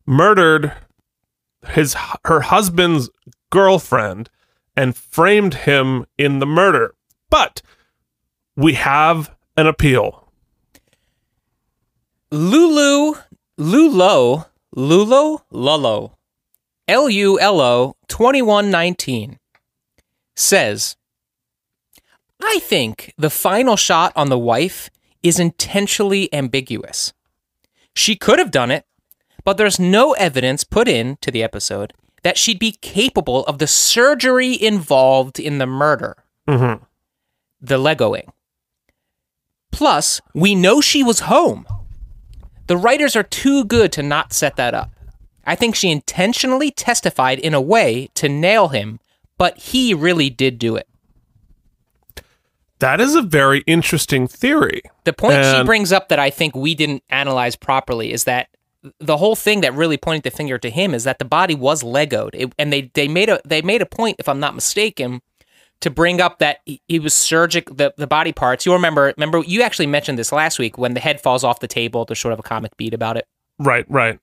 murdered 0.06 0.72
his 1.68 1.94
her 2.24 2.40
husband's 2.40 3.08
girlfriend 3.50 4.28
and 4.76 4.96
framed 4.96 5.54
him 5.54 6.04
in 6.18 6.40
the 6.40 6.46
murder. 6.46 6.96
But 7.30 7.62
we 8.56 8.74
have 8.74 9.32
an 9.56 9.68
appeal. 9.68 10.23
Lulu, 12.38 13.14
Lulo, 13.60 14.46
Lulo, 14.76 15.42
Lullo, 15.52 16.14
L 16.88 17.08
U 17.08 17.38
L 17.38 17.60
O 17.60 17.94
2119 18.08 19.38
says, 20.34 20.96
I 22.42 22.58
think 22.58 23.14
the 23.16 23.30
final 23.30 23.76
shot 23.76 24.12
on 24.16 24.30
the 24.30 24.38
wife 24.38 24.90
is 25.22 25.38
intentionally 25.38 26.28
ambiguous. 26.34 27.12
She 27.94 28.16
could 28.16 28.40
have 28.40 28.50
done 28.50 28.72
it, 28.72 28.84
but 29.44 29.56
there's 29.56 29.78
no 29.78 30.14
evidence 30.14 30.64
put 30.64 30.88
in 30.88 31.16
to 31.20 31.30
the 31.30 31.44
episode 31.44 31.92
that 32.24 32.36
she'd 32.36 32.58
be 32.58 32.72
capable 32.72 33.44
of 33.44 33.58
the 33.60 33.68
surgery 33.68 34.60
involved 34.60 35.38
in 35.38 35.58
the 35.58 35.66
murder. 35.66 36.16
Mhm. 36.48 36.80
The 37.60 37.78
Legoing. 37.78 38.32
Plus, 39.70 40.20
we 40.34 40.56
know 40.56 40.80
she 40.80 41.04
was 41.04 41.20
home. 41.30 41.64
The 42.66 42.76
writers 42.76 43.14
are 43.16 43.22
too 43.22 43.64
good 43.64 43.92
to 43.92 44.02
not 44.02 44.32
set 44.32 44.56
that 44.56 44.74
up. 44.74 44.90
I 45.44 45.54
think 45.54 45.74
she 45.74 45.90
intentionally 45.90 46.70
testified 46.70 47.38
in 47.38 47.52
a 47.54 47.60
way 47.60 48.08
to 48.14 48.28
nail 48.28 48.68
him, 48.68 49.00
but 49.36 49.58
he 49.58 49.92
really 49.92 50.30
did 50.30 50.58
do 50.58 50.76
it. 50.76 50.88
That 52.78 53.00
is 53.00 53.14
a 53.14 53.22
very 53.22 53.60
interesting 53.66 54.26
theory. 54.26 54.82
The 55.04 55.12
point 55.12 55.44
she 55.44 55.62
brings 55.64 55.92
up 55.92 56.08
that 56.08 56.18
I 56.18 56.30
think 56.30 56.56
we 56.56 56.74
didn't 56.74 57.02
analyze 57.08 57.56
properly 57.56 58.12
is 58.12 58.24
that 58.24 58.48
the 58.98 59.16
whole 59.16 59.36
thing 59.36 59.62
that 59.62 59.74
really 59.74 59.96
pointed 59.96 60.24
the 60.24 60.30
finger 60.30 60.58
to 60.58 60.70
him 60.70 60.92
is 60.92 61.04
that 61.04 61.18
the 61.18 61.24
body 61.24 61.54
was 61.54 61.82
legoed, 61.82 62.30
it, 62.34 62.52
and 62.58 62.72
they 62.72 62.90
they 62.94 63.08
made 63.08 63.30
a 63.30 63.40
they 63.44 63.62
made 63.62 63.80
a 63.80 63.86
point, 63.86 64.16
if 64.18 64.28
I'm 64.28 64.40
not 64.40 64.54
mistaken, 64.54 65.22
to 65.84 65.90
bring 65.90 66.18
up 66.18 66.38
that 66.38 66.60
he, 66.64 66.98
was 66.98 67.12
surgic 67.12 67.76
the 67.76 67.92
the 67.98 68.06
body 68.06 68.32
parts. 68.32 68.64
You 68.64 68.72
remember 68.72 69.12
remember 69.18 69.42
you 69.46 69.60
actually 69.60 69.86
mentioned 69.86 70.18
this 70.18 70.32
last 70.32 70.58
week 70.58 70.78
when 70.78 70.94
the 70.94 71.00
head 71.00 71.20
falls 71.20 71.44
off 71.44 71.60
the 71.60 71.68
table. 71.68 72.06
There's 72.06 72.18
sort 72.18 72.32
of 72.32 72.38
a 72.38 72.42
comic 72.42 72.74
beat 72.78 72.94
about 72.94 73.18
it. 73.18 73.28
Right, 73.58 73.84
right. 73.90 74.18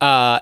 uh, 0.00 0.40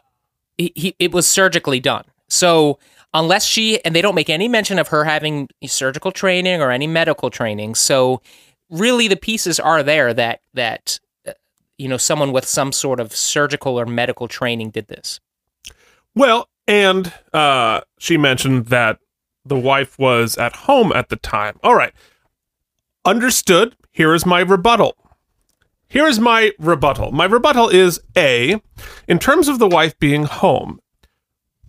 he, 0.56 0.72
he, 0.74 0.96
it 0.98 1.12
was 1.12 1.26
surgically 1.26 1.80
done. 1.80 2.04
So 2.28 2.78
unless 3.12 3.44
she 3.44 3.84
and 3.84 3.94
they 3.94 4.00
don't 4.00 4.14
make 4.14 4.30
any 4.30 4.48
mention 4.48 4.78
of 4.78 4.88
her 4.88 5.04
having 5.04 5.50
surgical 5.66 6.10
training 6.10 6.62
or 6.62 6.70
any 6.70 6.86
medical 6.86 7.28
training, 7.28 7.74
so 7.74 8.22
really 8.70 9.08
the 9.08 9.16
pieces 9.16 9.60
are 9.60 9.82
there 9.82 10.14
that 10.14 10.40
that 10.54 10.98
uh, 11.28 11.32
you 11.76 11.88
know 11.88 11.98
someone 11.98 12.32
with 12.32 12.46
some 12.46 12.72
sort 12.72 13.00
of 13.00 13.14
surgical 13.14 13.78
or 13.78 13.84
medical 13.84 14.28
training 14.28 14.70
did 14.70 14.88
this. 14.88 15.20
Well, 16.14 16.48
and 16.66 17.12
uh, 17.34 17.82
she 17.98 18.16
mentioned 18.16 18.68
that 18.68 18.98
the 19.48 19.58
wife 19.58 19.98
was 19.98 20.36
at 20.36 20.56
home 20.56 20.92
at 20.92 21.08
the 21.08 21.16
time. 21.16 21.58
All 21.62 21.74
right. 21.74 21.92
Understood. 23.04 23.76
Here 23.90 24.14
is 24.14 24.26
my 24.26 24.40
rebuttal. 24.40 24.96
Here 25.88 26.06
is 26.06 26.18
my 26.18 26.52
rebuttal. 26.58 27.12
My 27.12 27.24
rebuttal 27.24 27.68
is 27.68 28.00
A, 28.16 28.60
in 29.06 29.18
terms 29.18 29.48
of 29.48 29.58
the 29.58 29.68
wife 29.68 29.98
being 29.98 30.24
home, 30.24 30.80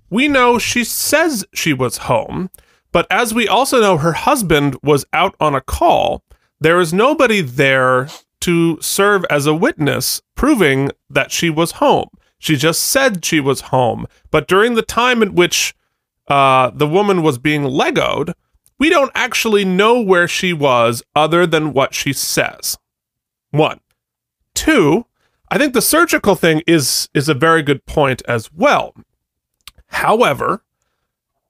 we 0.09 0.27
know 0.27 0.57
she 0.57 0.83
says 0.83 1.45
she 1.53 1.73
was 1.73 1.97
home, 1.97 2.49
but 2.91 3.05
as 3.11 3.33
we 3.33 3.47
also 3.47 3.79
know, 3.79 3.97
her 3.97 4.13
husband 4.13 4.75
was 4.81 5.05
out 5.13 5.35
on 5.39 5.53
a 5.53 5.61
call. 5.61 6.23
There 6.59 6.79
is 6.79 6.93
nobody 6.93 7.41
there 7.41 8.09
to 8.41 8.81
serve 8.81 9.25
as 9.29 9.45
a 9.45 9.53
witness 9.53 10.21
proving 10.35 10.91
that 11.09 11.31
she 11.31 11.49
was 11.49 11.73
home. 11.73 12.09
She 12.39 12.55
just 12.55 12.81
said 12.81 13.25
she 13.25 13.39
was 13.39 13.61
home. 13.61 14.07
But 14.31 14.47
during 14.47 14.75
the 14.75 14.81
time 14.81 15.21
in 15.21 15.35
which 15.35 15.75
uh, 16.27 16.71
the 16.71 16.87
woman 16.87 17.23
was 17.23 17.37
being 17.37 17.63
legoed, 17.63 18.33
we 18.79 18.89
don't 18.89 19.11
actually 19.15 19.65
know 19.65 20.01
where 20.01 20.27
she 20.27 20.53
was 20.53 21.01
other 21.15 21.47
than 21.47 21.73
what 21.73 21.93
she 21.93 22.13
says. 22.13 22.77
One. 23.51 23.79
Two, 24.53 25.05
I 25.49 25.57
think 25.57 25.73
the 25.73 25.81
surgical 25.81 26.35
thing 26.35 26.61
is 26.67 27.09
is 27.13 27.29
a 27.29 27.33
very 27.33 27.61
good 27.61 27.85
point 27.85 28.21
as 28.27 28.51
well. 28.51 28.93
However, 29.87 30.63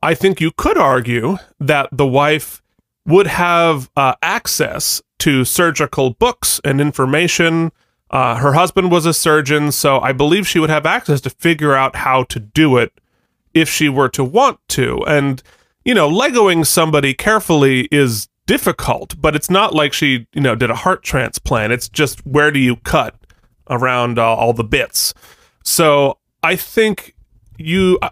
I 0.01 0.13
think 0.13 0.39
you 0.39 0.51
could 0.51 0.77
argue 0.77 1.37
that 1.59 1.89
the 1.91 2.05
wife 2.05 2.61
would 3.05 3.27
have 3.27 3.89
uh, 3.95 4.15
access 4.21 5.01
to 5.19 5.43
surgical 5.45 6.11
books 6.11 6.61
and 6.63 6.79
information. 6.79 7.71
Uh, 8.11 8.35
her 8.35 8.53
husband 8.53 8.91
was 8.91 9.05
a 9.05 9.13
surgeon, 9.13 9.71
so 9.71 9.99
I 9.99 10.11
believe 10.11 10.47
she 10.47 10.59
would 10.59 10.69
have 10.69 10.85
access 10.85 11.19
to 11.21 11.29
figure 11.29 11.73
out 11.73 11.95
how 11.95 12.23
to 12.25 12.39
do 12.39 12.77
it 12.77 12.93
if 13.53 13.69
she 13.69 13.89
were 13.89 14.09
to 14.09 14.23
want 14.23 14.59
to. 14.69 15.03
And, 15.05 15.41
you 15.85 15.93
know, 15.93 16.09
Legoing 16.09 16.65
somebody 16.65 17.13
carefully 17.13 17.87
is 17.91 18.27
difficult, 18.45 19.19
but 19.19 19.35
it's 19.35 19.49
not 19.49 19.73
like 19.73 19.93
she, 19.93 20.27
you 20.33 20.41
know, 20.41 20.55
did 20.55 20.71
a 20.71 20.75
heart 20.75 21.03
transplant. 21.03 21.73
It's 21.73 21.89
just 21.89 22.25
where 22.25 22.51
do 22.51 22.59
you 22.59 22.77
cut 22.77 23.15
around 23.69 24.17
uh, 24.17 24.23
all 24.23 24.53
the 24.53 24.63
bits. 24.63 25.13
So 25.63 26.17
I 26.43 26.55
think 26.55 27.13
you 27.57 27.99
uh, 28.01 28.09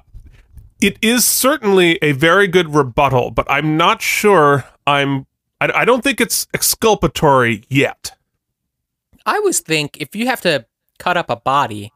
it 0.81 0.97
is 1.01 1.25
certainly 1.25 1.97
a 2.01 2.11
very 2.11 2.47
good 2.47 2.73
rebuttal, 2.75 3.31
but 3.31 3.49
I'm 3.49 3.77
not 3.77 4.01
sure 4.01 4.65
I'm. 4.85 5.25
I, 5.61 5.71
I 5.73 5.85
don't 5.85 6.03
think 6.03 6.19
it's 6.19 6.47
exculpatory 6.53 7.63
yet. 7.69 8.11
I 9.25 9.37
always 9.37 9.61
think 9.61 9.97
if 9.99 10.15
you 10.15 10.27
have 10.27 10.41
to 10.41 10.65
cut 10.99 11.17
up 11.17 11.29
a 11.29 11.35
body, 11.35 11.91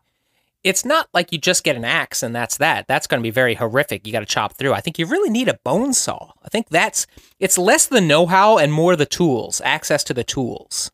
it's 0.69 0.85
not 0.85 1.09
like 1.15 1.31
you 1.31 1.39
just 1.39 1.63
get 1.63 1.75
an 1.75 1.83
axe 1.83 2.21
and 2.21 2.35
that's 2.35 2.57
that. 2.57 2.87
That's 2.87 3.07
going 3.07 3.19
to 3.19 3.23
be 3.23 3.31
very 3.31 3.55
horrific. 3.55 4.05
You 4.05 4.13
got 4.13 4.19
to 4.19 4.25
chop 4.27 4.53
through. 4.55 4.73
I 4.73 4.81
think 4.81 4.99
you 4.99 5.07
really 5.07 5.31
need 5.31 5.47
a 5.47 5.57
bone 5.65 5.93
saw. 5.93 6.31
I 6.43 6.49
think 6.49 6.69
that's 6.69 7.07
it's 7.39 7.57
less 7.57 7.87
the 7.87 7.99
know-how 7.99 8.59
and 8.59 8.71
more 8.71 8.95
the 8.95 9.07
tools, 9.07 9.61
access 9.65 10.03
to 10.03 10.13
the 10.13 10.23
tools. 10.23 10.91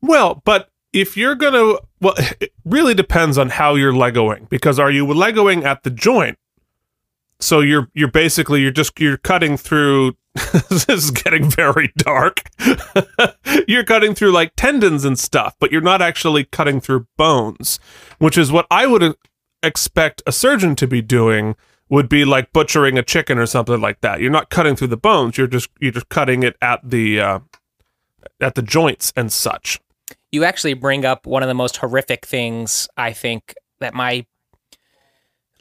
Well, 0.00 0.42
but 0.44 0.68
if 0.92 1.16
you're 1.16 1.34
gonna, 1.34 1.74
well, 2.00 2.14
it 2.40 2.52
really 2.64 2.94
depends 2.94 3.36
on 3.36 3.48
how 3.48 3.74
you're 3.74 3.92
legoing. 3.92 4.48
Because 4.48 4.78
are 4.78 4.92
you 4.92 5.04
legoing 5.04 5.64
at 5.64 5.82
the 5.82 5.90
joint? 5.90 6.38
So 7.40 7.60
you're 7.60 7.88
you're 7.94 8.10
basically 8.10 8.62
you're 8.62 8.70
just 8.70 8.98
you're 9.00 9.18
cutting 9.18 9.56
through. 9.56 10.16
this 10.68 10.86
is 10.88 11.10
getting 11.10 11.50
very 11.50 11.92
dark. 11.96 12.42
you're 13.68 13.84
cutting 13.84 14.14
through 14.14 14.32
like 14.32 14.52
tendons 14.56 15.04
and 15.04 15.18
stuff, 15.18 15.56
but 15.58 15.72
you're 15.72 15.80
not 15.80 16.02
actually 16.02 16.44
cutting 16.44 16.80
through 16.80 17.06
bones, 17.16 17.78
which 18.18 18.36
is 18.36 18.52
what 18.52 18.66
I 18.70 18.86
would 18.86 19.02
uh, 19.02 19.14
expect 19.62 20.22
a 20.26 20.32
surgeon 20.32 20.76
to 20.76 20.86
be 20.86 21.02
doing. 21.02 21.56
Would 21.88 22.08
be 22.08 22.24
like 22.24 22.52
butchering 22.52 22.98
a 22.98 23.02
chicken 23.04 23.38
or 23.38 23.46
something 23.46 23.80
like 23.80 24.00
that. 24.00 24.20
You're 24.20 24.32
not 24.32 24.50
cutting 24.50 24.74
through 24.74 24.88
the 24.88 24.96
bones. 24.96 25.38
You're 25.38 25.46
just 25.46 25.70
you're 25.78 25.92
just 25.92 26.08
cutting 26.08 26.42
it 26.42 26.56
at 26.60 26.80
the 26.82 27.20
uh, 27.20 27.38
at 28.40 28.56
the 28.56 28.62
joints 28.62 29.12
and 29.14 29.30
such. 29.30 29.80
You 30.32 30.42
actually 30.42 30.74
bring 30.74 31.04
up 31.04 31.28
one 31.28 31.44
of 31.44 31.48
the 31.48 31.54
most 31.54 31.76
horrific 31.76 32.26
things 32.26 32.88
I 32.96 33.12
think 33.12 33.54
that 33.78 33.94
my 33.94 34.26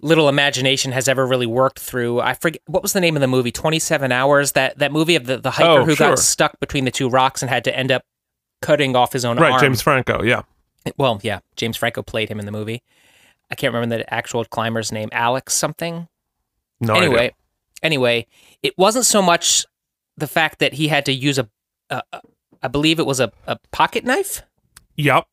little 0.02 0.30
imagination 0.30 0.92
has 0.92 1.08
ever 1.08 1.26
really 1.26 1.46
worked 1.46 1.80
through. 1.80 2.20
I 2.20 2.34
forget 2.34 2.62
what 2.68 2.84
was 2.84 2.94
the 2.94 3.02
name 3.02 3.16
of 3.16 3.22
the 3.22 3.28
movie, 3.28 3.52
27 3.52 4.12
Hours, 4.12 4.52
that 4.54 4.78
that 4.80 4.92
movie 4.92 5.16
of 5.16 5.26
the, 5.26 5.38
the 5.38 5.52
hiker 5.52 5.82
Oh, 5.82 5.86
who 5.86 5.96
sure. 5.96 6.10
got 6.10 6.20
stuck 6.20 6.60
between 6.60 6.86
the 6.86 6.92
two 6.92 7.10
rocks 7.10 7.42
and 7.42 7.50
had 7.50 7.64
to 7.66 7.76
end 7.76 7.92
up 7.92 8.04
cutting 8.62 8.96
off 8.96 9.14
his 9.14 9.26
own 9.26 9.38
Right, 9.38 9.52
arm. 9.54 9.62
James 9.62 9.82
Franco. 9.82 10.22
Yeah. 10.24 10.44
Well, 10.98 11.20
yeah, 11.24 11.40
James 11.56 11.78
Franco 11.78 12.04
played 12.04 12.30
him 12.30 12.40
in 12.40 12.46
the 12.46 12.52
movie. 12.52 12.84
I 13.50 13.56
can't 13.56 13.74
remember 13.74 13.98
the 13.98 14.14
actual 14.14 14.44
climber's 14.46 14.92
name, 14.92 15.10
Alex 15.12 15.54
something. 15.54 16.08
No 16.80 16.96
anyway, 16.96 17.18
idea. 17.18 17.32
anyway, 17.84 18.28
it 18.62 18.78
wasn't 18.78 19.06
so 19.06 19.22
much 19.22 19.66
the 20.18 20.28
fact 20.28 20.60
that 20.60 20.74
he 20.74 20.88
had 20.90 21.06
to 21.06 21.12
use 21.14 21.38
a, 21.40 21.48
a, 21.90 22.02
a 22.12 22.22
I 22.62 22.68
believe 22.68 23.00
it 23.00 23.06
was 23.06 23.20
a, 23.20 23.32
a 23.48 23.58
pocket 23.72 24.04
knife. 24.04 24.42
Yep. 24.96 25.26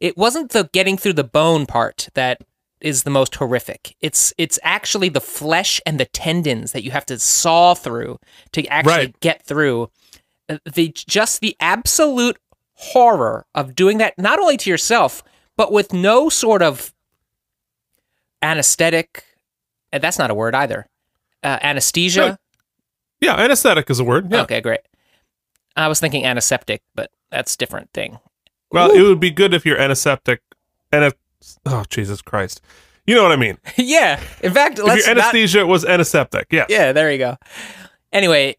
It 0.00 0.16
wasn't 0.16 0.50
the 0.52 0.68
getting 0.72 0.96
through 0.96 1.12
the 1.14 1.24
bone 1.24 1.66
part 1.66 2.08
that 2.14 2.40
is 2.80 3.02
the 3.02 3.10
most 3.10 3.34
horrific. 3.36 3.96
It's 4.00 4.32
it's 4.38 4.58
actually 4.62 5.08
the 5.08 5.20
flesh 5.20 5.80
and 5.86 5.98
the 6.00 6.04
tendons 6.06 6.72
that 6.72 6.82
you 6.84 6.90
have 6.90 7.06
to 7.06 7.18
saw 7.18 7.74
through 7.74 8.18
to 8.52 8.66
actually 8.66 8.92
Right. 8.92 9.20
get 9.20 9.42
through. 9.42 9.90
Uh, 10.48 10.58
The 10.64 10.88
just 10.94 11.40
the 11.40 11.56
absolute 11.60 12.38
horror 12.74 13.44
of 13.54 13.74
doing 13.74 13.98
that 13.98 14.18
not 14.18 14.38
only 14.38 14.56
to 14.56 14.70
yourself 14.70 15.22
but 15.56 15.70
with 15.72 15.92
no 15.92 16.28
sort 16.30 16.62
of 16.62 16.94
anesthetic. 18.42 19.24
uh, 19.92 19.98
That's 19.98 20.18
not 20.18 20.30
a 20.30 20.34
word 20.34 20.54
either. 20.54 20.86
Uh, 21.42 21.58
anesthesia. 21.62 22.20
Right. 22.22 22.36
Yeah, 23.20 23.36
anesthetic 23.36 23.90
is 23.90 24.00
a 24.00 24.04
word. 24.04 24.32
Yeah. 24.32 24.42
Okay, 24.42 24.60
great. 24.60 24.80
I 25.76 25.88
was 25.88 26.00
thinking 26.00 26.24
antiseptic, 26.24 26.82
but 26.94 27.10
that's 27.30 27.54
a 27.54 27.58
different 27.58 27.92
thing. 27.92 28.18
Well, 28.72 28.90
it 28.90 29.02
would 29.02 29.20
be 29.20 29.30
good 29.30 29.52
if 29.52 29.66
you're 29.66 29.78
antiseptic. 29.78 30.40
And 30.92 31.12
oh 31.66 31.84
Jesus 31.88 32.20
Christ, 32.22 32.60
You 33.06 33.14
know 33.14 33.22
what 33.22 33.32
I 33.32 33.36
mean? 33.36 33.58
yeah. 33.76 34.20
In 34.42 34.52
fact, 34.52 34.78
If 34.78 34.84
let's 34.84 35.06
your 35.06 35.14
not- 35.14 35.22
anesthesia 35.24 35.66
was 35.66 35.84
antiseptic, 35.84 36.46
yes. 36.50 36.66
Yeah, 36.68 36.92
there 36.92 37.10
you 37.10 37.18
go. 37.18 37.36
Anyway, 38.12 38.56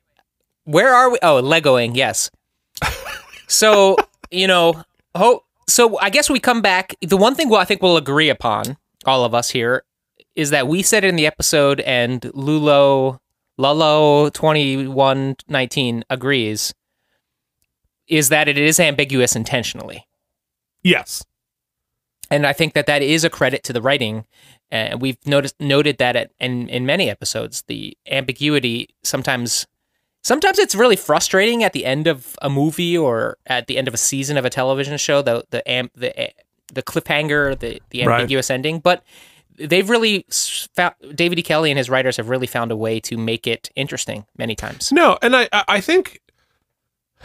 where 0.65 0.93
are 0.93 1.09
we? 1.11 1.19
Oh, 1.21 1.41
Legoing, 1.41 1.95
yes. 1.95 2.29
so, 3.47 3.95
you 4.31 4.47
know, 4.47 4.83
ho- 5.15 5.43
so 5.67 5.97
I 5.99 6.09
guess 6.09 6.29
we 6.29 6.39
come 6.39 6.61
back. 6.61 6.95
The 7.01 7.17
one 7.17 7.35
thing 7.35 7.49
well, 7.49 7.59
I 7.61 7.65
think 7.65 7.81
we'll 7.81 7.97
agree 7.97 8.29
upon, 8.29 8.77
all 9.05 9.23
of 9.25 9.33
us 9.33 9.49
here, 9.49 9.83
is 10.35 10.49
that 10.51 10.67
we 10.67 10.81
said 10.81 11.03
it 11.03 11.09
in 11.09 11.15
the 11.17 11.27
episode, 11.27 11.81
and 11.81 12.21
Lulo, 12.21 13.19
Lullo2119 13.59 16.03
agrees, 16.09 16.73
is 18.07 18.29
that 18.29 18.47
it 18.47 18.57
is 18.57 18.79
ambiguous 18.79 19.35
intentionally. 19.35 20.07
Yes. 20.83 21.23
And 22.31 22.47
I 22.47 22.53
think 22.53 22.73
that 22.73 22.85
that 22.87 23.01
is 23.01 23.23
a 23.23 23.29
credit 23.29 23.63
to 23.65 23.73
the 23.73 23.81
writing. 23.81 24.25
And 24.71 25.01
we've 25.01 25.17
noticed 25.27 25.55
noted 25.59 25.97
that 25.97 26.15
at, 26.15 26.31
in 26.39 26.69
in 26.69 26.85
many 26.85 27.09
episodes, 27.09 27.63
the 27.67 27.97
ambiguity 28.09 28.89
sometimes 29.03 29.67
sometimes 30.23 30.57
it's 30.59 30.73
really 30.75 30.95
frustrating 30.95 31.63
at 31.63 31.73
the 31.73 31.85
end 31.85 32.07
of 32.07 32.35
a 32.41 32.49
movie 32.49 32.97
or 32.97 33.37
at 33.45 33.67
the 33.67 33.77
end 33.77 33.87
of 33.87 33.93
a 33.93 33.97
season 33.97 34.37
of 34.37 34.45
a 34.45 34.49
television 34.49 34.97
show. 34.97 35.21
The 35.21 35.43
the 35.49 35.67
am, 35.69 35.89
the 35.93 36.17
eh, 36.19 36.29
the 36.73 36.81
cliffhanger, 36.81 37.59
the 37.59 37.81
the 37.89 38.05
Right. 38.05 38.21
ambiguous 38.21 38.49
ending, 38.49 38.79
but. 38.79 39.03
They've 39.57 39.89
really 39.89 40.25
found 40.73 40.95
David 41.13 41.37
E. 41.37 41.43
Kelley 41.43 41.69
and 41.69 41.77
his 41.77 41.87
writers 41.89 42.17
have 42.17 42.29
really 42.29 42.47
found 42.47 42.71
a 42.71 42.75
way 42.75 42.99
to 43.01 43.15
make 43.17 43.45
it 43.45 43.69
interesting 43.75 44.25
many 44.35 44.55
times. 44.55 44.91
No, 44.91 45.19
and 45.21 45.35
I 45.35 45.49
I 45.51 45.81
think 45.81 46.19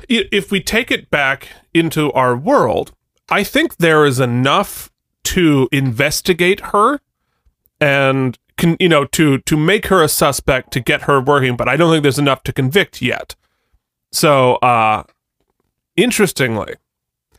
if 0.08 0.50
we 0.50 0.60
take 0.60 0.90
it 0.90 1.08
back 1.08 1.48
into 1.72 2.12
our 2.12 2.36
world, 2.36 2.92
I 3.30 3.42
think 3.44 3.76
there 3.76 4.04
is 4.04 4.20
enough 4.20 4.90
to 5.26 5.68
investigate 5.72 6.60
her 6.72 7.00
and 7.80 8.38
can 8.56 8.76
you 8.80 8.88
know 8.88 9.04
to 9.04 9.38
to 9.38 9.56
make 9.56 9.86
her 9.86 10.02
a 10.02 10.08
suspect 10.08 10.72
to 10.72 10.80
get 10.80 11.02
her 11.02 11.20
working, 11.20 11.56
but 11.56 11.68
I 11.68 11.76
don't 11.76 11.92
think 11.92 12.02
there's 12.02 12.18
enough 12.18 12.42
to 12.44 12.52
convict 12.52 13.02
yet. 13.02 13.34
So, 14.12 14.54
uh 14.56 15.02
interestingly, 15.96 16.74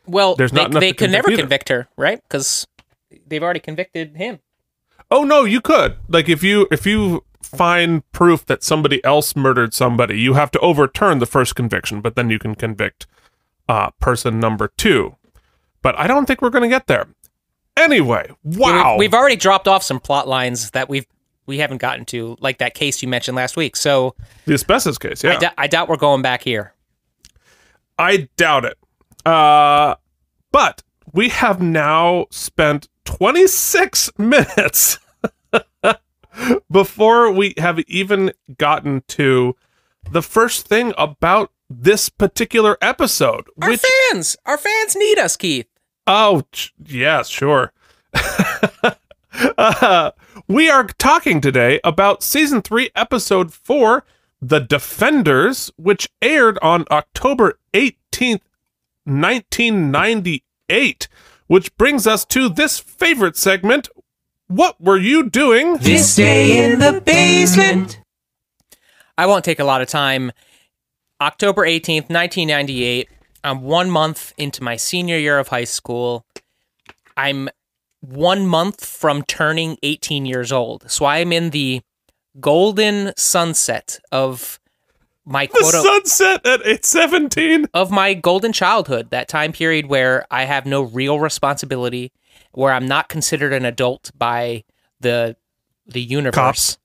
Well, 0.06 0.34
There's 0.36 0.52
they, 0.52 0.60
not 0.62 0.70
enough 0.70 0.80
they 0.80 0.92
could 0.92 1.10
never 1.10 1.28
convict 1.28 1.38
either. 1.38 1.42
convict 1.42 1.68
her, 1.70 1.88
right? 1.96 2.22
Because 2.22 2.66
they've 3.26 3.42
already 3.42 3.60
convicted 3.60 4.16
him. 4.16 4.38
Oh 5.10 5.24
no, 5.24 5.44
you 5.44 5.60
could. 5.60 5.96
Like 6.08 6.28
if 6.28 6.42
you 6.42 6.66
if 6.70 6.86
you 6.86 7.24
find 7.42 8.02
proof 8.12 8.44
that 8.46 8.62
somebody 8.62 9.02
else 9.04 9.34
murdered 9.34 9.72
somebody, 9.74 10.20
you 10.20 10.34
have 10.34 10.50
to 10.52 10.58
overturn 10.60 11.18
the 11.18 11.26
first 11.26 11.54
conviction, 11.56 12.00
but 12.00 12.14
then 12.16 12.30
you 12.30 12.38
can 12.38 12.54
convict 12.54 13.06
uh 13.68 13.90
person 14.00 14.38
number 14.40 14.68
2. 14.76 15.14
But 15.82 15.98
I 15.98 16.06
don't 16.06 16.26
think 16.26 16.42
we're 16.42 16.50
going 16.50 16.62
to 16.68 16.68
get 16.68 16.88
there. 16.88 17.06
Anyway, 17.78 18.30
wow. 18.42 18.92
We've, 18.92 18.98
we've 18.98 19.14
already 19.14 19.36
dropped 19.36 19.68
off 19.68 19.82
some 19.82 20.00
plot 20.00 20.26
lines 20.28 20.72
that 20.72 20.88
we've 20.88 21.06
we 21.46 21.58
haven't 21.58 21.78
gotten 21.78 22.04
to, 22.06 22.36
like 22.40 22.58
that 22.58 22.74
case 22.74 23.00
you 23.00 23.08
mentioned 23.08 23.34
last 23.36 23.56
week. 23.56 23.74
So 23.74 24.14
the 24.44 24.52
asbestos 24.54 24.98
case, 24.98 25.24
I, 25.24 25.32
yeah. 25.32 25.38
dou- 25.38 25.54
I 25.56 25.66
doubt 25.66 25.88
we're 25.88 25.96
going 25.96 26.20
back 26.20 26.42
here. 26.42 26.74
I 27.98 28.28
doubt 28.36 28.64
it. 28.64 28.78
Uh 29.24 29.94
but 30.52 30.82
we 31.12 31.30
have 31.30 31.62
now 31.62 32.26
spent 32.30 32.88
26 33.04 34.10
minutes 34.18 34.98
before 36.70 37.30
we 37.32 37.54
have 37.58 37.78
even 37.80 38.32
gotten 38.58 39.02
to 39.08 39.56
the 40.10 40.22
first 40.22 40.66
thing 40.66 40.92
about 40.98 41.52
this 41.70 42.08
particular 42.08 42.78
episode, 42.80 43.46
Our 43.60 43.70
which 43.70 43.82
fans, 44.10 44.36
our 44.46 44.56
fans 44.56 44.96
need 44.96 45.18
us, 45.18 45.36
Keith. 45.36 45.66
Oh, 46.10 46.40
ch- 46.52 46.72
yeah, 46.86 47.22
sure. 47.22 47.70
uh, 49.58 50.12
we 50.48 50.70
are 50.70 50.84
talking 50.84 51.42
today 51.42 51.80
about 51.84 52.22
season 52.22 52.62
three, 52.62 52.88
episode 52.96 53.52
four, 53.52 54.06
The 54.40 54.58
Defenders, 54.58 55.70
which 55.76 56.08
aired 56.22 56.58
on 56.62 56.86
October 56.90 57.58
18th, 57.74 58.40
1998, 59.04 61.08
which 61.46 61.76
brings 61.76 62.06
us 62.06 62.24
to 62.24 62.48
this 62.48 62.78
favorite 62.78 63.36
segment. 63.36 63.90
What 64.46 64.80
were 64.80 64.96
you 64.96 65.28
doing? 65.28 65.76
This 65.76 66.16
day 66.16 66.64
in 66.64 66.78
the 66.78 67.02
basement. 67.02 68.00
I 69.18 69.26
won't 69.26 69.44
take 69.44 69.60
a 69.60 69.64
lot 69.64 69.82
of 69.82 69.88
time. 69.88 70.32
October 71.20 71.66
18th, 71.66 72.08
1998. 72.08 73.10
I'm 73.44 73.62
one 73.62 73.90
month 73.90 74.32
into 74.36 74.62
my 74.62 74.76
senior 74.76 75.16
year 75.16 75.38
of 75.38 75.48
high 75.48 75.64
school. 75.64 76.24
I'm 77.16 77.48
one 78.00 78.46
month 78.46 78.84
from 78.84 79.22
turning 79.22 79.76
18 79.82 80.26
years 80.26 80.52
old. 80.52 80.90
So 80.90 81.04
I 81.04 81.18
am 81.18 81.32
in 81.32 81.50
the 81.50 81.82
golden 82.40 83.12
sunset 83.16 83.98
of 84.12 84.60
my 85.24 85.46
The 85.46 85.58
quote 85.58 85.74
sunset 85.74 86.46
at 86.46 86.60
817. 86.60 87.66
of 87.74 87.90
my 87.90 88.14
golden 88.14 88.52
childhood, 88.52 89.10
that 89.10 89.28
time 89.28 89.52
period 89.52 89.86
where 89.86 90.26
I 90.30 90.44
have 90.44 90.64
no 90.64 90.82
real 90.82 91.20
responsibility, 91.20 92.12
where 92.52 92.72
I'm 92.72 92.86
not 92.86 93.08
considered 93.08 93.52
an 93.52 93.64
adult 93.64 94.10
by 94.16 94.64
the 95.00 95.36
the 95.86 96.02
universe. 96.02 96.34
Cops. 96.34 96.78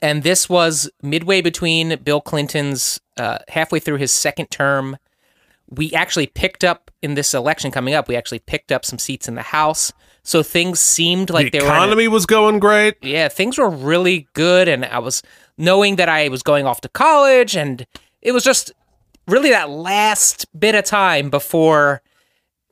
And 0.00 0.24
this 0.24 0.48
was 0.48 0.90
midway 1.02 1.40
between 1.40 1.96
Bill 2.02 2.20
Clinton's 2.20 3.00
uh, 3.16 3.38
halfway 3.48 3.78
through 3.78 3.98
his 3.98 4.10
second 4.10 4.50
term. 4.50 4.96
We 5.74 5.92
actually 5.92 6.26
picked 6.26 6.64
up 6.64 6.90
in 7.02 7.14
this 7.14 7.34
election 7.34 7.70
coming 7.70 7.94
up. 7.94 8.08
We 8.08 8.16
actually 8.16 8.40
picked 8.40 8.70
up 8.72 8.84
some 8.84 8.98
seats 8.98 9.26
in 9.28 9.34
the 9.34 9.42
House, 9.42 9.92
so 10.22 10.42
things 10.42 10.78
seemed 10.80 11.30
like 11.30 11.50
the 11.52 11.58
they 11.58 11.64
were 11.64 11.70
a- 11.70 11.74
economy 11.74 12.08
was 12.08 12.26
going 12.26 12.58
great. 12.58 12.96
yeah, 13.02 13.28
things 13.28 13.58
were 13.58 13.70
really 13.70 14.28
good, 14.34 14.68
and 14.68 14.84
I 14.84 14.98
was 14.98 15.22
knowing 15.58 15.96
that 15.96 16.08
I 16.08 16.28
was 16.28 16.42
going 16.42 16.66
off 16.66 16.80
to 16.82 16.88
college, 16.88 17.56
and 17.56 17.86
it 18.20 18.32
was 18.32 18.44
just 18.44 18.72
really 19.26 19.50
that 19.50 19.70
last 19.70 20.46
bit 20.58 20.74
of 20.74 20.84
time 20.84 21.30
before 21.30 22.02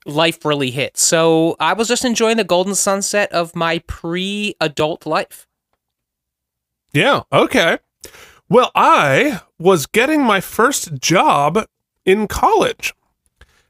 life 0.06 0.44
really 0.44 0.70
hit. 0.70 0.96
So 0.98 1.56
I 1.60 1.72
was 1.74 1.86
just 1.88 2.04
enjoying 2.04 2.36
the 2.38 2.44
golden 2.44 2.74
sunset 2.74 3.30
of 3.32 3.54
my 3.54 3.78
pre-adult 3.86 5.06
life. 5.06 5.46
Yeah, 6.92 7.22
okay. 7.32 7.78
Well, 8.48 8.70
I 8.74 9.40
was 9.58 9.86
getting 9.86 10.22
my 10.24 10.40
first 10.40 10.94
job 11.00 11.66
in 12.04 12.26
college. 12.26 12.94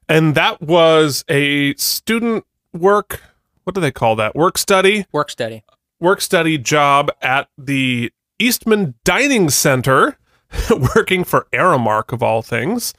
And 0.09 0.35
that 0.35 0.61
was 0.61 1.25
a 1.29 1.75
student 1.75 2.45
work, 2.73 3.23
what 3.65 3.75
do 3.75 3.81
they 3.81 3.93
call 3.93 4.17
that? 4.17 4.35
Work 4.35 4.59
study, 4.59 5.07
Work 5.13 5.31
study. 5.31 5.63
work 6.01 6.21
study 6.21 6.59
job 6.59 7.11
at 7.23 7.49
the 7.57 8.13
Eastman 8.39 8.95
Dining 9.05 9.51
Center, 9.51 10.19
working 10.97 11.23
for 11.25 11.47
Aramark 11.53 12.13
of 12.13 12.23
all 12.23 12.43
things. 12.43 12.93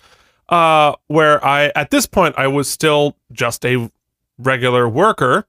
Uh, 0.50 0.94
where 1.08 1.44
I 1.46 1.72
at 1.76 1.92
this 1.92 2.06
point 2.06 2.36
I 2.38 2.48
was 2.48 2.70
still 2.70 3.16
just 3.32 3.66
a 3.66 3.90
regular 4.38 4.88
worker, 4.90 5.46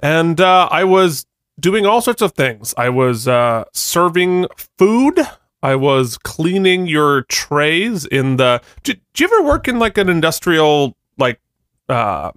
and 0.00 0.40
uh, 0.40 0.68
I 0.70 0.84
was 0.84 1.26
doing 1.58 1.86
all 1.86 2.00
sorts 2.00 2.22
of 2.22 2.32
things. 2.32 2.72
I 2.76 2.88
was 2.88 3.26
uh, 3.28 3.64
serving 3.72 4.46
food. 4.78 5.18
I 5.64 5.76
was 5.76 6.18
cleaning 6.18 6.86
your 6.86 7.22
trays 7.22 8.04
in 8.04 8.36
the. 8.36 8.60
Did, 8.82 9.00
did 9.14 9.20
you 9.20 9.34
ever 9.34 9.48
work 9.48 9.66
in 9.66 9.78
like 9.78 9.96
an 9.96 10.10
industrial 10.10 10.94
like 11.16 11.40
uh, 11.88 12.32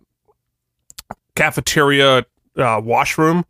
cafeteria 1.35 2.25
uh, 2.55 2.81
washroom? 2.81 3.45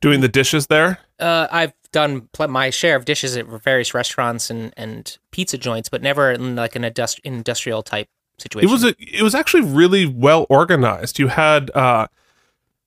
Doing 0.00 0.20
the 0.20 0.28
dishes 0.28 0.68
there. 0.68 1.00
Uh, 1.18 1.48
I've 1.50 1.72
done 1.90 2.28
pl- 2.32 2.46
my 2.46 2.70
share 2.70 2.94
of 2.94 3.04
dishes 3.04 3.36
at 3.36 3.46
various 3.46 3.92
restaurants 3.94 4.48
and, 4.48 4.72
and 4.76 5.18
pizza 5.32 5.58
joints, 5.58 5.88
but 5.88 6.00
never 6.00 6.30
in 6.30 6.54
like 6.54 6.76
an 6.76 6.82
industri- 6.82 7.18
industrial 7.24 7.82
type 7.82 8.08
situation. 8.38 8.68
It 8.68 8.72
was 8.72 8.84
a, 8.84 8.94
it 9.00 9.22
was 9.22 9.34
actually 9.34 9.62
really 9.62 10.06
well 10.06 10.46
organized. 10.48 11.18
You 11.18 11.26
had 11.26 11.72
uh 11.72 12.06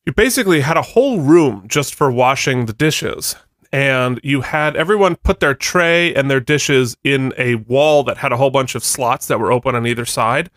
you 0.06 0.13
basically 0.13 0.62
had 0.62 0.77
a 0.77 0.82
whole 0.82 1.19
room 1.19 1.65
just 1.67 1.93
for 1.93 2.10
washing 2.10 2.65
the 2.65 2.73
dishes. 2.73 3.36
And 3.74 4.20
you 4.24 4.42
had 4.42 4.76
everyone 4.76 5.16
put 5.16 5.40
their 5.40 5.56
tray 5.56 6.14
and 6.14 6.30
their 6.30 6.40
dishes 6.40 6.96
in 7.04 7.34
a 7.40 7.56
wall 7.56 8.04
that 8.04 8.18
had 8.18 8.32
a 8.32 8.38
whole 8.38 8.52
bunch 8.52 8.76
of 8.76 8.84
slots 8.84 9.26
that 9.28 9.40
were 9.40 9.52
open 9.52 9.74
on 9.74 9.88
either 9.88 10.06
side. 10.06 10.52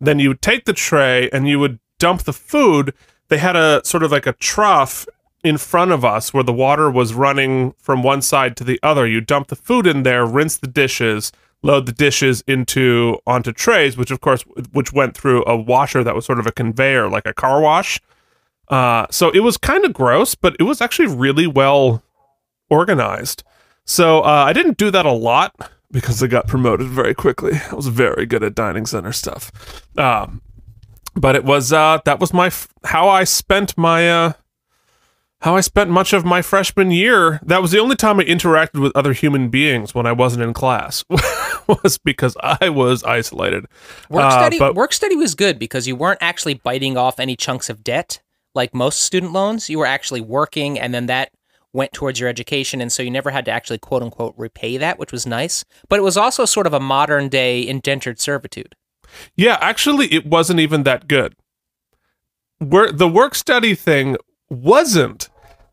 Then 0.00 0.18
you 0.18 0.30
would 0.30 0.42
take 0.42 0.64
the 0.64 0.72
tray 0.72 1.30
and 1.30 1.48
you 1.48 1.60
would 1.60 1.78
dump 2.00 2.22
the 2.22 2.32
food. 2.32 2.94
They 3.28 3.38
had 3.38 3.54
a 3.54 3.80
sort 3.84 4.02
of 4.02 4.10
like 4.10 4.26
a 4.26 4.32
trough 4.32 5.06
in 5.44 5.56
front 5.56 5.92
of 5.92 6.04
us 6.04 6.34
where 6.34 6.42
the 6.42 6.52
water 6.52 6.90
was 6.90 7.14
running 7.14 7.74
from 7.78 8.02
one 8.02 8.22
side 8.22 8.56
to 8.56 8.64
the 8.64 8.80
other. 8.82 9.06
You 9.06 9.20
dump 9.20 9.48
the 9.48 9.56
food 9.56 9.86
in 9.86 10.02
there, 10.02 10.26
rinse 10.26 10.56
the 10.56 10.66
dishes, 10.66 11.30
load 11.62 11.86
the 11.86 11.92
dishes 11.92 12.42
into 12.48 13.18
onto 13.24 13.52
trays, 13.52 13.96
which 13.96 14.10
of 14.10 14.20
course 14.20 14.42
which 14.72 14.92
went 14.92 15.16
through 15.16 15.44
a 15.46 15.56
washer 15.56 16.02
that 16.02 16.16
was 16.16 16.26
sort 16.26 16.40
of 16.40 16.46
a 16.48 16.52
conveyor, 16.52 17.08
like 17.08 17.26
a 17.26 17.32
car 17.32 17.60
wash. 17.60 18.00
Uh, 18.66 19.06
so 19.12 19.30
it 19.30 19.40
was 19.40 19.56
kind 19.56 19.84
of 19.84 19.92
gross, 19.92 20.34
but 20.34 20.56
it 20.58 20.64
was 20.64 20.80
actually 20.80 21.06
really 21.06 21.46
well 21.46 22.02
organized. 22.70 23.42
So 23.84 24.20
uh, 24.20 24.44
I 24.46 24.52
didn't 24.52 24.76
do 24.78 24.90
that 24.90 25.06
a 25.06 25.12
lot 25.12 25.54
because 25.90 26.22
I 26.22 26.26
got 26.26 26.46
promoted 26.46 26.88
very 26.88 27.14
quickly. 27.14 27.52
I 27.70 27.74
was 27.74 27.86
very 27.88 28.26
good 28.26 28.42
at 28.42 28.54
dining 28.54 28.86
center 28.86 29.12
stuff. 29.12 29.50
Um, 29.96 30.42
but 31.14 31.34
it 31.34 31.44
was 31.44 31.72
uh, 31.72 31.98
that 32.04 32.20
was 32.20 32.32
my 32.32 32.48
f- 32.48 32.68
how 32.84 33.08
I 33.08 33.24
spent 33.24 33.76
my 33.78 34.08
uh, 34.10 34.32
how 35.40 35.56
I 35.56 35.60
spent 35.60 35.88
much 35.90 36.12
of 36.12 36.24
my 36.24 36.42
freshman 36.42 36.90
year. 36.90 37.40
That 37.44 37.62
was 37.62 37.70
the 37.70 37.78
only 37.78 37.96
time 37.96 38.20
I 38.20 38.24
interacted 38.24 38.80
with 38.80 38.92
other 38.94 39.12
human 39.12 39.48
beings 39.48 39.94
when 39.94 40.04
I 40.06 40.12
wasn't 40.12 40.42
in 40.42 40.52
class. 40.52 41.04
was 41.68 41.98
because 41.98 42.36
I 42.40 42.68
was 42.70 43.04
isolated. 43.04 43.66
Work 44.10 44.24
Uh, 44.24 44.30
study 44.30 44.58
but- 44.58 44.74
work 44.74 44.92
study 44.92 45.16
was 45.16 45.34
good 45.34 45.58
because 45.58 45.86
you 45.88 45.96
weren't 45.96 46.18
actually 46.22 46.54
biting 46.54 46.96
off 46.96 47.18
any 47.20 47.36
chunks 47.36 47.68
of 47.70 47.82
debt 47.84 48.20
like 48.54 48.74
most 48.74 49.00
student 49.02 49.32
loans. 49.32 49.68
You 49.70 49.78
were 49.78 49.86
actually 49.86 50.20
working 50.20 50.78
and 50.78 50.92
then 50.94 51.06
that 51.06 51.30
went 51.72 51.92
towards 51.92 52.18
your 52.18 52.28
education 52.28 52.80
and 52.80 52.90
so 52.90 53.02
you 53.02 53.10
never 53.10 53.30
had 53.30 53.44
to 53.44 53.50
actually 53.50 53.78
quote 53.78 54.02
unquote 54.02 54.34
repay 54.36 54.76
that, 54.76 54.98
which 54.98 55.12
was 55.12 55.26
nice. 55.26 55.64
But 55.88 55.98
it 55.98 56.02
was 56.02 56.16
also 56.16 56.44
sort 56.44 56.66
of 56.66 56.74
a 56.74 56.80
modern 56.80 57.28
day 57.28 57.66
indentured 57.66 58.20
servitude. 58.20 58.74
Yeah, 59.36 59.58
actually, 59.60 60.12
it 60.12 60.26
wasn't 60.26 60.60
even 60.60 60.82
that 60.82 61.08
good. 61.08 61.34
The 62.60 63.10
work 63.12 63.34
study 63.34 63.74
thing 63.74 64.16
wasn't 64.50 65.28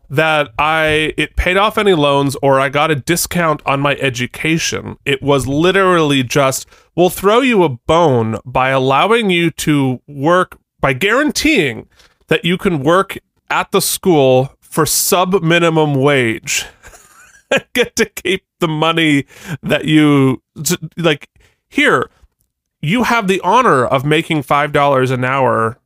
that 0.09 0.49
I 0.59 1.13
it 1.17 1.35
paid 1.35 1.57
off 1.57 1.77
any 1.77 1.93
loans 1.93 2.35
or 2.41 2.59
I 2.59 2.69
got 2.69 2.91
a 2.91 2.95
discount 2.95 3.61
on 3.65 3.79
my 3.79 3.95
education. 3.95 4.97
It 5.05 5.21
was 5.21 5.47
literally 5.47 6.23
just 6.23 6.67
we'll 6.95 7.09
throw 7.09 7.41
you 7.41 7.63
a 7.63 7.69
bone 7.69 8.37
by 8.45 8.69
allowing 8.69 9.29
you 9.29 9.51
to 9.51 10.01
work 10.07 10.57
by 10.79 10.93
guaranteeing 10.93 11.87
that 12.27 12.45
you 12.45 12.57
can 12.57 12.83
work 12.83 13.17
at 13.49 13.71
the 13.71 13.81
school 13.81 14.54
for 14.75 14.85
sub 14.85 15.41
minimum 15.41 15.95
wage. 15.95 16.65
Get 17.73 17.95
to 17.95 18.05
keep 18.05 18.43
the 18.59 18.67
money 18.67 19.25
that 19.63 19.85
you 19.85 20.41
like 20.97 21.29
here 21.69 22.09
you 22.81 23.03
have 23.03 23.27
the 23.27 23.39
honor 23.41 23.85
of 23.85 24.05
making 24.05 24.43
five 24.43 24.71
dollars 24.71 25.11
an 25.11 25.23
hour 25.23 25.79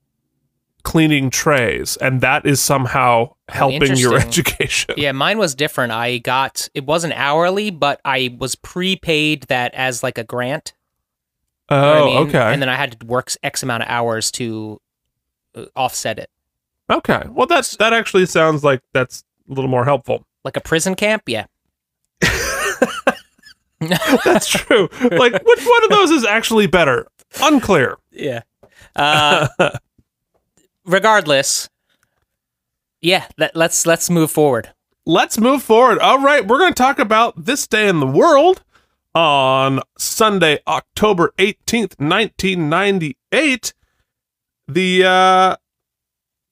cleaning 0.83 1.29
trays, 1.29 1.97
and 1.97 2.21
that 2.21 2.45
is 2.45 2.59
somehow 2.59 3.35
helping 3.47 3.95
your 3.95 4.13
Oh, 4.13 4.17
education. 4.17 4.95
Yeah, 4.97 5.11
mine 5.11 5.37
was 5.37 5.53
different. 5.53 5.91
I 5.91 6.17
got 6.17 6.67
it 6.73 6.85
wasn't 6.85 7.13
hourly, 7.13 7.69
but 7.69 8.01
I 8.03 8.35
was 8.39 8.55
prepaid 8.55 9.43
that 9.43 9.73
as 9.75 10.01
like 10.01 10.17
a 10.17 10.23
grant. 10.23 10.73
Oh, 11.69 11.75
you 11.77 11.81
know 11.81 12.03
I 12.03 12.05
mean? 12.23 12.27
okay, 12.29 12.53
And 12.53 12.61
then 12.61 12.69
I 12.69 12.75
had 12.75 12.99
to 12.99 13.05
work 13.05 13.31
X 13.43 13.61
amount 13.61 13.83
of 13.83 13.89
hours 13.89 14.31
to 14.31 14.81
uh, 15.55 15.65
offset 15.75 16.17
it. 16.17 16.29
Okay. 16.89 17.23
Well, 17.29 17.47
that's 17.47 17.75
that 17.77 17.93
actually 17.93 18.25
sounds 18.25 18.63
like 18.63 18.81
that's 18.93 19.23
a 19.49 19.53
little 19.53 19.69
more 19.69 19.85
helpful. 19.85 20.25
Like 20.43 20.57
a 20.57 20.61
prison 20.61 20.95
camp? 20.95 21.23
Yeah. 21.27 21.45
That's 24.25 24.47
true. 24.49 24.89
like, 25.01 25.31
which 25.31 25.65
one 25.65 25.83
of 25.85 25.89
those 25.89 26.11
is 26.11 26.25
actually 26.25 26.67
better? 26.67 27.07
Unclear. 27.41 27.97
Yeah. 28.11 28.41
Uh, 28.95 29.47
regardless, 30.85 31.69
yeah, 33.01 33.27
let, 33.37 33.55
let's 33.55 33.85
let's 33.85 34.09
move 34.09 34.31
forward. 34.31 34.73
Let's 35.05 35.39
move 35.39 35.63
forward. 35.63 35.99
All 35.99 36.19
right, 36.19 36.45
we're 36.45 36.57
going 36.57 36.73
to 36.73 36.77
talk 36.77 36.99
about 36.99 37.45
this 37.45 37.67
day 37.67 37.87
in 37.87 37.99
the 37.99 38.07
world 38.07 38.63
on 39.15 39.79
Sunday, 39.97 40.59
October 40.67 41.33
18th, 41.37 41.97
1998. 41.99 43.73
The 44.67 45.03
uh 45.05 45.55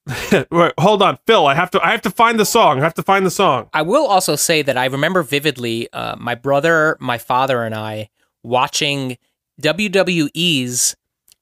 Wait, 0.51 0.73
hold 0.79 1.01
on, 1.01 1.17
Phil. 1.27 1.47
I 1.47 1.53
have 1.53 1.71
to 1.71 1.85
I 1.85 1.91
have 1.91 2.01
to 2.03 2.09
find 2.09 2.39
the 2.39 2.45
song. 2.45 2.79
I 2.79 2.83
have 2.83 2.93
to 2.95 3.03
find 3.03 3.25
the 3.25 3.31
song. 3.31 3.69
I 3.73 3.81
will 3.81 4.07
also 4.07 4.35
say 4.35 4.61
that 4.61 4.77
I 4.77 4.85
remember 4.85 5.23
vividly 5.23 5.91
uh, 5.91 6.15
my 6.17 6.35
brother, 6.35 6.97
my 6.99 7.17
father, 7.17 7.63
and 7.63 7.75
I 7.75 8.09
watching 8.43 9.17
WWE's 9.61 10.95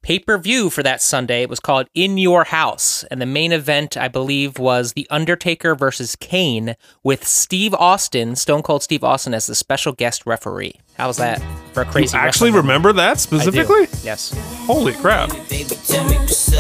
pay 0.06 0.20
per 0.20 0.38
view 0.38 0.70
for 0.70 0.84
that 0.84 1.02
Sunday. 1.02 1.42
It 1.42 1.50
was 1.50 1.60
called 1.60 1.88
In 1.96 2.20
Your 2.20 2.44
House. 2.44 3.04
And 3.10 3.20
the 3.20 3.26
main 3.26 3.52
event, 3.52 3.98
I 3.98 4.08
believe, 4.08 4.60
was 4.60 4.94
The 4.94 5.08
Undertaker 5.10 5.74
versus 5.74 6.16
Kane 6.16 6.76
with 7.04 7.26
Steve 7.28 7.74
Austin, 7.74 8.36
Stone 8.36 8.62
Cold 8.62 8.84
Steve 8.84 9.04
Austin, 9.04 9.34
as 9.34 9.48
the 9.48 9.56
special 9.56 9.94
guest 9.94 10.24
referee. 10.28 10.76
How's 10.94 11.18
that 11.18 11.42
for 11.74 11.82
a 11.82 11.86
You 11.88 11.92
crazy 11.92 12.16
actually 12.16 12.52
wrestling- 12.52 12.54
remember 12.68 12.94
that 12.94 13.10
I 13.10 13.14
do. 13.16 13.20
specifically? 13.20 13.88
Yes. 14.04 14.32
Holy 14.68 14.94
crap. 14.94 15.32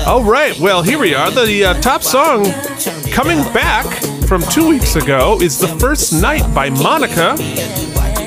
All 0.07 0.23
right, 0.23 0.57
well, 0.59 0.81
here 0.81 0.97
we 0.97 1.13
are. 1.13 1.29
The 1.31 1.65
uh, 1.65 1.73
top 1.81 2.01
song 2.03 2.45
coming 3.11 3.37
back 3.53 3.85
from 4.27 4.41
two 4.51 4.67
weeks 4.67 4.95
ago 4.95 5.39
is 5.39 5.59
The 5.59 5.67
First 5.79 6.13
Night 6.13 6.43
by 6.55 6.69
Monica. 6.71 7.35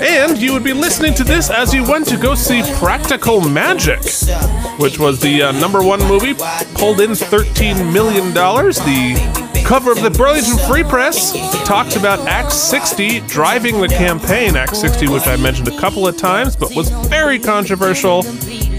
And 0.00 0.38
you 0.38 0.52
would 0.52 0.62
be 0.62 0.72
listening 0.72 1.14
to 1.14 1.24
this 1.24 1.50
as 1.50 1.74
you 1.74 1.82
went 1.82 2.06
to 2.08 2.16
go 2.16 2.34
see 2.34 2.62
Practical 2.76 3.40
Magic, 3.40 3.98
which 4.78 4.98
was 4.98 5.20
the 5.20 5.42
uh, 5.42 5.52
number 5.52 5.82
one 5.82 6.00
movie, 6.06 6.34
pulled 6.74 7.00
in 7.00 7.10
$13 7.10 7.92
million. 7.92 8.32
The 8.32 9.64
cover 9.66 9.90
of 9.90 10.00
the 10.00 10.10
Burlington 10.10 10.56
Free 10.68 10.84
Press 10.84 11.32
talked 11.66 11.96
about 11.96 12.20
Act 12.28 12.52
60 12.52 13.20
driving 13.20 13.80
the 13.80 13.88
campaign. 13.88 14.56
Act 14.56 14.76
60, 14.76 15.08
which 15.08 15.26
I 15.26 15.36
mentioned 15.36 15.68
a 15.68 15.78
couple 15.80 16.06
of 16.06 16.16
times, 16.16 16.54
but 16.54 16.74
was 16.76 16.90
very 17.08 17.38
controversial 17.38 18.24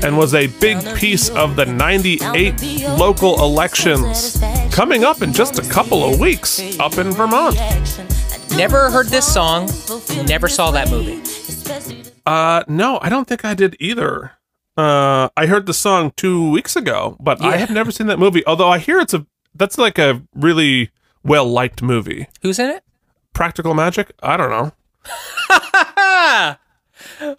and 0.04 0.18
was 0.18 0.34
a 0.34 0.48
big 0.48 0.80
piece 0.96 1.30
of 1.30 1.56
the 1.58 1.66
98 1.66 2.62
local 2.98 3.44
elections 3.44 4.42
coming 4.72 5.04
up 5.04 5.22
in 5.22 5.34
just 5.34 5.60
a 5.60 5.70
couple 5.70 6.04
of 6.04 6.20
weeks 6.20 6.80
up 6.80 6.98
in 6.98 7.12
Vermont. 7.12 7.58
Never 8.56 8.90
heard 8.90 9.08
this 9.08 9.32
song, 9.32 9.70
never 10.26 10.48
saw 10.50 10.72
that 10.72 10.90
movie. 10.90 11.22
Uh, 12.26 12.64
no, 12.68 13.00
I 13.02 13.10
don't 13.10 13.26
think 13.28 13.46
I 13.46 13.54
did 13.54 13.76
either. 13.80 14.32
Uh, 14.76 15.30
I 15.38 15.46
heard 15.46 15.66
the 15.66 15.74
song 15.74 16.12
two 16.18 16.50
weeks 16.52 16.76
ago, 16.76 17.16
but 17.20 17.42
I 17.42 17.58
have 17.58 17.70
never 17.70 17.92
seen 17.92 18.08
that 18.08 18.20
movie. 18.20 18.46
Although 18.46 18.70
I 18.70 18.80
hear 18.80 19.00
it's 19.00 19.14
a 19.14 19.26
that's 19.56 19.78
like 19.78 19.98
a 19.98 20.22
really 20.36 20.90
well 21.24 21.46
liked 21.46 21.82
movie. 21.82 22.28
Who's 22.42 22.60
in 22.60 22.70
it? 22.70 22.84
Practical 23.34 23.74
Magic? 23.74 24.12
I 24.22 24.36
don't 24.38 24.50
know. 24.50 24.72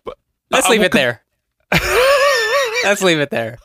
Let's 0.51 0.67
Uh, 0.67 0.71
leave 0.71 0.83
it 0.83 0.93
there. 0.93 1.23
Let's 2.85 3.03
leave 3.03 3.21
it 3.21 3.31
there. 3.31 3.59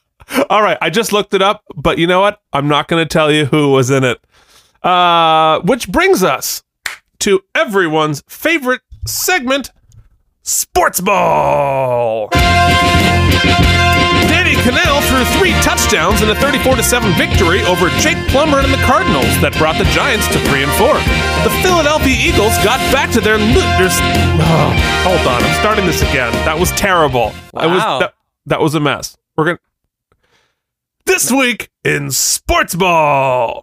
All 0.49 0.61
right, 0.61 0.77
I 0.81 0.89
just 0.89 1.13
looked 1.13 1.33
it 1.33 1.41
up, 1.41 1.63
but 1.75 1.97
you 1.99 2.07
know 2.07 2.19
what? 2.19 2.41
I'm 2.51 2.67
not 2.67 2.87
going 2.87 3.03
to 3.03 3.07
tell 3.11 3.31
you 3.31 3.45
who 3.45 3.71
was 3.71 3.89
in 3.91 4.03
it. 4.03 4.19
Uh, 4.83 5.61
which 5.61 5.89
brings 5.89 6.21
us 6.23 6.63
to 7.19 7.41
everyone's 7.53 8.23
favorite 8.27 8.81
segment, 9.05 9.71
Sports 10.43 11.01
Ball. 11.01 12.29
Danny 14.29 14.55
Kanell 14.61 15.01
threw 15.09 15.23
three 15.39 15.51
touchdowns 15.61 16.21
in 16.21 16.29
a 16.29 16.35
34 16.35 16.77
7 16.81 17.11
victory 17.13 17.61
over 17.63 17.89
Jake 18.01 18.17
Plummer 18.29 18.59
and 18.59 18.71
the 18.73 18.81
Cardinals 18.85 19.29
that 19.41 19.53
brought 19.57 19.77
the 19.77 19.85
Giants 19.85 20.27
to 20.29 20.39
3 20.49 20.63
and 20.63 20.71
4. 20.77 20.93
The 21.43 21.53
Philadelphia 21.61 22.15
Eagles 22.17 22.53
got 22.63 22.79
back 22.91 23.11
to 23.11 23.21
their. 23.21 23.37
Lo- 23.37 23.77
there's, 23.77 23.97
oh, 24.41 24.73
hold 25.03 25.27
on, 25.27 25.41
I'm 25.43 25.59
starting 25.59 25.85
this 25.85 26.01
again. 26.01 26.31
That 26.45 26.59
was 26.59 26.71
terrible. 26.71 27.33
I 27.55 27.65
was, 27.67 27.77
Wow. 27.81 27.99
that, 27.99 28.13
that 28.47 28.59
was 28.61 28.75
a 28.75 28.79
mess. 28.79 29.15
We're 29.37 29.45
going 29.45 29.57
to. 29.57 29.61
This 31.05 31.31
week 31.31 31.69
in 31.83 32.09
Sports 32.11 32.73
Ball. 32.75 33.61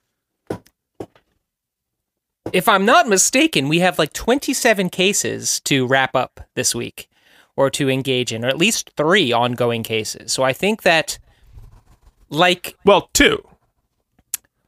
if 2.52 2.68
I'm 2.68 2.84
not 2.84 3.08
mistaken, 3.08 3.68
we 3.68 3.80
have 3.80 3.98
like 3.98 4.12
27 4.12 4.88
cases 4.88 5.60
to 5.60 5.86
wrap 5.86 6.16
up 6.16 6.40
this 6.54 6.74
week 6.74 7.08
or 7.56 7.70
to 7.70 7.90
engage 7.90 8.32
in, 8.32 8.44
or 8.44 8.48
at 8.48 8.56
least 8.56 8.90
three 8.96 9.32
ongoing 9.32 9.82
cases. 9.82 10.32
So 10.32 10.42
I 10.44 10.52
think 10.52 10.82
that, 10.82 11.18
like, 12.30 12.76
Well, 12.84 13.10
two. 13.12 13.46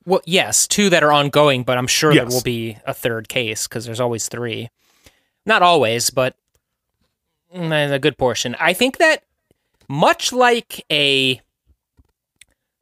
well, 0.05 0.21
yes, 0.27 0.67
two 0.67 0.91
that 0.91 1.03
are 1.03 1.13
ongoing, 1.13 1.63
but 1.63 1.79
I'm 1.79 1.87
sure 1.87 2.13
there 2.13 2.27
will 2.27 2.43
be 2.43 2.77
a 2.85 2.93
third 2.93 3.29
case 3.29 3.67
because 3.67 3.85
there's 3.87 4.01
always 4.01 4.29
three. 4.29 4.69
Not 5.47 5.63
always, 5.63 6.11
but 6.11 6.37
Mm, 7.55 7.93
a 7.93 7.99
good 7.99 8.17
portion. 8.17 8.57
I 8.61 8.73
think 8.73 8.99
that 8.99 9.25
much 9.89 10.33
like 10.33 10.85
a 10.91 11.41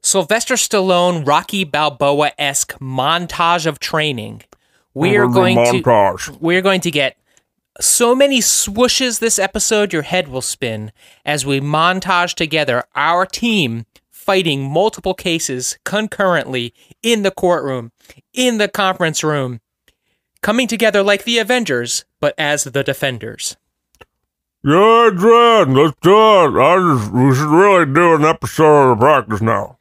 Sylvester 0.02 0.54
Stallone, 0.54 1.26
Rocky 1.26 1.64
Balboa 1.64 2.32
esque 2.38 2.78
montage 2.78 3.66
of 3.66 3.78
training, 3.78 4.42
we 4.94 5.16
are 5.16 5.26
going 5.26 5.56
to 5.56 6.38
we're 6.40 6.62
going 6.62 6.80
to 6.82 6.90
get 6.90 7.16
so 7.80 8.14
many 8.14 8.40
swooshes 8.40 9.20
this 9.20 9.38
episode 9.38 9.92
your 9.92 10.02
head 10.02 10.28
will 10.28 10.42
spin 10.42 10.92
as 11.24 11.46
we 11.46 11.60
montage 11.60 12.34
together 12.34 12.84
our 12.94 13.24
team 13.24 13.86
fighting 14.10 14.70
multiple 14.70 15.14
cases 15.14 15.78
concurrently 15.84 16.74
in 17.02 17.22
the 17.22 17.30
courtroom, 17.30 17.92
in 18.34 18.58
the 18.58 18.68
conference 18.68 19.24
room, 19.24 19.60
coming 20.42 20.66
together 20.66 21.02
like 21.02 21.24
the 21.24 21.38
Avengers, 21.38 22.04
but 22.20 22.34
as 22.36 22.64
the 22.64 22.82
defenders. 22.82 23.56
Yeah, 24.64 25.10
Dad, 25.16 25.68
let's 25.70 25.96
do 26.02 26.10
it. 26.10 26.60
I 26.60 26.96
just, 26.98 27.12
we 27.12 27.34
should 27.34 27.48
really 27.48 27.86
do 27.92 28.14
an 28.14 28.24
episode 28.24 28.92
of 28.92 28.98
the 28.98 29.04
practice 29.04 29.40
now. 29.40 29.78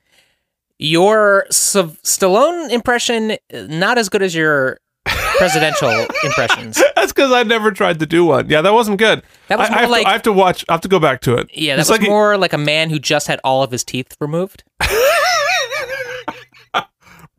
Your 0.79 1.47
Sav- 1.49 1.99
Stallone 2.03 2.69
impression, 2.69 3.37
not 3.51 3.97
as 3.97 4.07
good 4.09 4.21
as 4.21 4.35
your 4.35 4.79
presidential 5.05 5.89
impressions. 6.23 6.81
That's 6.95 7.11
because 7.11 7.31
I 7.31 7.41
never 7.43 7.71
tried 7.71 7.99
to 7.99 8.05
do 8.05 8.25
one. 8.25 8.49
Yeah, 8.49 8.61
that 8.61 8.73
wasn't 8.73 8.99
good. 8.99 9.23
That 9.47 9.57
was 9.57 9.67
I, 9.69 9.71
I 9.71 9.75
more 9.75 9.81
have 9.81 9.89
like- 9.89 10.03
to, 10.03 10.09
I 10.09 10.11
have 10.13 10.21
to 10.23 10.33
watch. 10.33 10.63
I 10.69 10.73
have 10.73 10.81
to 10.81 10.87
go 10.87 10.99
back 10.99 11.21
to 11.21 11.35
it. 11.37 11.49
Yeah, 11.51 11.75
that 11.75 11.81
It's 11.81 11.89
was 11.89 11.99
like 11.99 12.07
more 12.07 12.37
like 12.37 12.53
a 12.53 12.57
man 12.59 12.91
who 12.91 12.99
just 12.99 13.25
had 13.27 13.39
all 13.43 13.63
of 13.63 13.71
his 13.71 13.83
teeth 13.83 14.15
removed. 14.21 14.63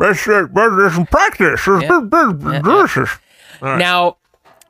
That's 0.00 0.26
it. 0.28 0.54
But 0.54 0.76
there's 0.76 0.94
some 0.94 1.06
practice. 1.06 1.66
Yeah. 1.66 1.78
been- 2.00 2.08
been- 2.08 2.40
Yeah, 2.52 2.60
this 2.62 2.96
is- 2.96 3.08
Now, 3.62 4.17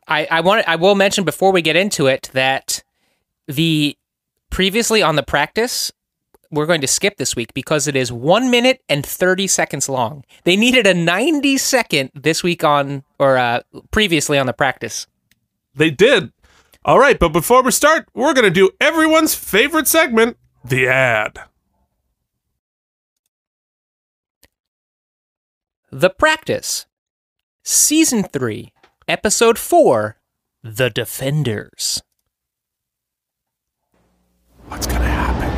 I, 0.09 0.27
I 0.31 0.41
want 0.41 0.67
I 0.67 0.77
will 0.77 0.95
mention 0.95 1.25
before 1.25 1.53
we 1.53 1.63
get 1.63 1.77
into 1.77 2.07
it 2.07 2.31
that 2.33 2.83
the 3.47 3.97
previously 4.51 5.03
on 5.03 5.17
the 5.17 5.23
practice 5.23 5.93
we're 6.51 6.67
going 6.67 6.81
to 6.81 6.87
skip 6.87 7.19
this 7.19 7.37
week 7.37 7.53
because 7.53 7.87
it 7.87 7.95
is 7.95 8.11
one 8.11 8.51
minute 8.51 8.83
and 8.89 9.05
thirty 9.05 9.47
seconds 9.47 9.89
long. 9.89 10.25
They 10.45 10.57
needed 10.57 10.87
a 10.87 10.95
ninety 10.95 11.59
second 11.59 12.11
this 12.15 12.43
week 12.43 12.65
on 12.65 13.05
or 13.19 13.37
uh, 13.37 13.61
previously 13.91 14.39
on 14.39 14.47
the 14.47 14.55
practice. 14.55 15.07
They 15.75 15.91
did. 15.91 16.33
All 16.85 16.99
right, 16.99 17.19
but 17.19 17.31
before 17.31 17.63
we 17.63 17.71
start, 17.71 18.09
we're 18.15 18.33
going 18.33 18.47
to 18.47 18.51
do 18.51 18.71
everyone's 18.81 19.35
favorite 19.35 19.87
segment, 19.87 20.39
the 20.65 20.89
ad. 20.89 21.39
The 25.91 26.11
practice, 26.11 26.87
season 27.63 28.23
three, 28.23 28.73
episode 29.09 29.59
four, 29.59 30.17
the 30.63 30.91
defenders. 30.91 32.03
What's 34.69 34.87
going 34.87 35.01
to 35.01 35.09
happen? 35.09 35.49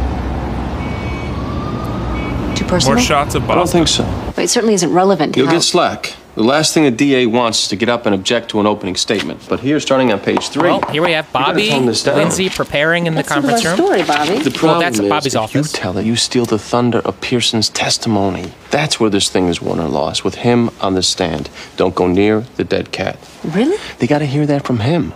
Too 2.55 2.65
personal? 2.65 2.95
More 2.97 3.05
shots 3.05 3.35
of 3.35 3.49
I 3.51 3.55
don't 3.57 3.69
think 3.69 3.89
so. 3.89 4.05
But 4.37 4.45
it 4.45 4.49
certainly 4.49 4.75
isn't 4.75 4.93
relevant 4.93 5.35
to 5.35 5.41
You'll 5.41 5.49
how- 5.49 5.55
get 5.55 5.63
slack. 5.63 6.15
The 6.37 6.45
last 6.45 6.73
thing 6.75 6.87
a 6.87 6.91
DA 6.93 7.27
wants 7.27 7.65
is 7.65 7.69
to 7.69 7.77
get 7.77 7.89
up 7.89 8.07
and 8.07 8.15
object 8.15 8.51
to 8.51 8.61
an 8.61 8.67
opening 8.67 8.95
statement. 8.95 9.45
But 9.49 9.61
here, 9.61 9.81
starting 9.81 10.13
on 10.13 10.21
page 10.21 10.49
three. 10.49 10.69
Well, 10.71 10.81
here 10.93 11.03
we 11.03 11.11
have 11.13 11.31
Bobby, 11.33 11.69
tone 11.71 11.87
this 11.87 12.05
down. 12.05 12.17
Lindsay 12.19 12.49
preparing 12.49 13.07
in 13.07 13.15
the 13.15 13.23
That's 13.23 13.29
sort 13.35 13.45
of 13.45 13.51
conference 13.51 13.65
room. 13.67 13.87
story, 13.87 14.03
Bobby. 14.05 14.39
The 14.43 14.51
problem 14.57 14.81
that's 14.81 15.01
is, 15.01 15.09
Bobby's 15.09 15.35
if 15.35 15.41
office. 15.41 15.73
you 15.73 15.79
tell 15.79 15.99
it, 15.99 16.07
you 16.07 16.15
steal 16.15 16.47
the 16.47 16.59
thunder 16.59 17.01
of 17.01 17.21
Pearson's 17.21 17.69
testimony. 17.69 18.53
That's 18.71 19.01
where 19.01 19.11
this 19.11 19.29
thing 19.29 19.49
is 19.49 19.61
won 19.61 19.81
or 19.81 19.89
lost, 19.89 20.25
with 20.25 20.37
him 20.37 20.71
on 20.81 20.95
the 20.95 21.03
stand. 21.03 21.51
Don't 21.77 21.97
go 21.97 22.07
near 22.07 22.43
the 22.57 22.65
dead 22.65 22.93
cat. 22.93 23.19
Really? 23.45 23.77
They 23.99 24.07
got 24.07 24.21
to 24.21 24.27
hear 24.27 24.47
that 24.47 24.65
from 24.65 24.79
him. 24.81 25.13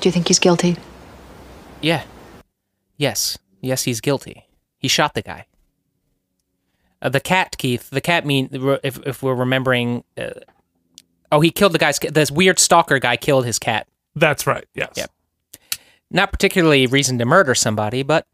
Do 0.00 0.08
you 0.08 0.12
think 0.12 0.28
he's 0.28 0.38
guilty? 0.38 0.76
Yeah. 1.80 2.04
Yes. 2.96 3.36
Yes, 3.60 3.82
he's 3.82 4.00
guilty. 4.00 4.46
He 4.78 4.86
shot 4.86 5.14
the 5.14 5.22
guy. 5.22 5.46
Uh, 7.04 7.10
the 7.10 7.20
cat, 7.20 7.56
Keith. 7.58 7.90
The 7.90 8.00
cat 8.00 8.26
mean 8.26 8.48
if 8.82 8.98
if 9.06 9.22
we're 9.22 9.34
remembering. 9.34 10.02
Uh, 10.18 10.30
oh, 11.30 11.40
he 11.40 11.50
killed 11.50 11.72
the 11.72 11.78
guy's. 11.78 11.98
This 12.00 12.30
weird 12.32 12.58
stalker 12.58 12.98
guy 12.98 13.16
killed 13.16 13.44
his 13.44 13.58
cat. 13.60 13.86
That's 14.16 14.46
right. 14.46 14.64
Yes. 14.74 14.94
Yep. 14.96 15.10
Not 16.10 16.32
particularly 16.32 16.86
reason 16.86 17.18
to 17.18 17.24
murder 17.24 17.54
somebody, 17.54 18.02
but 18.02 18.26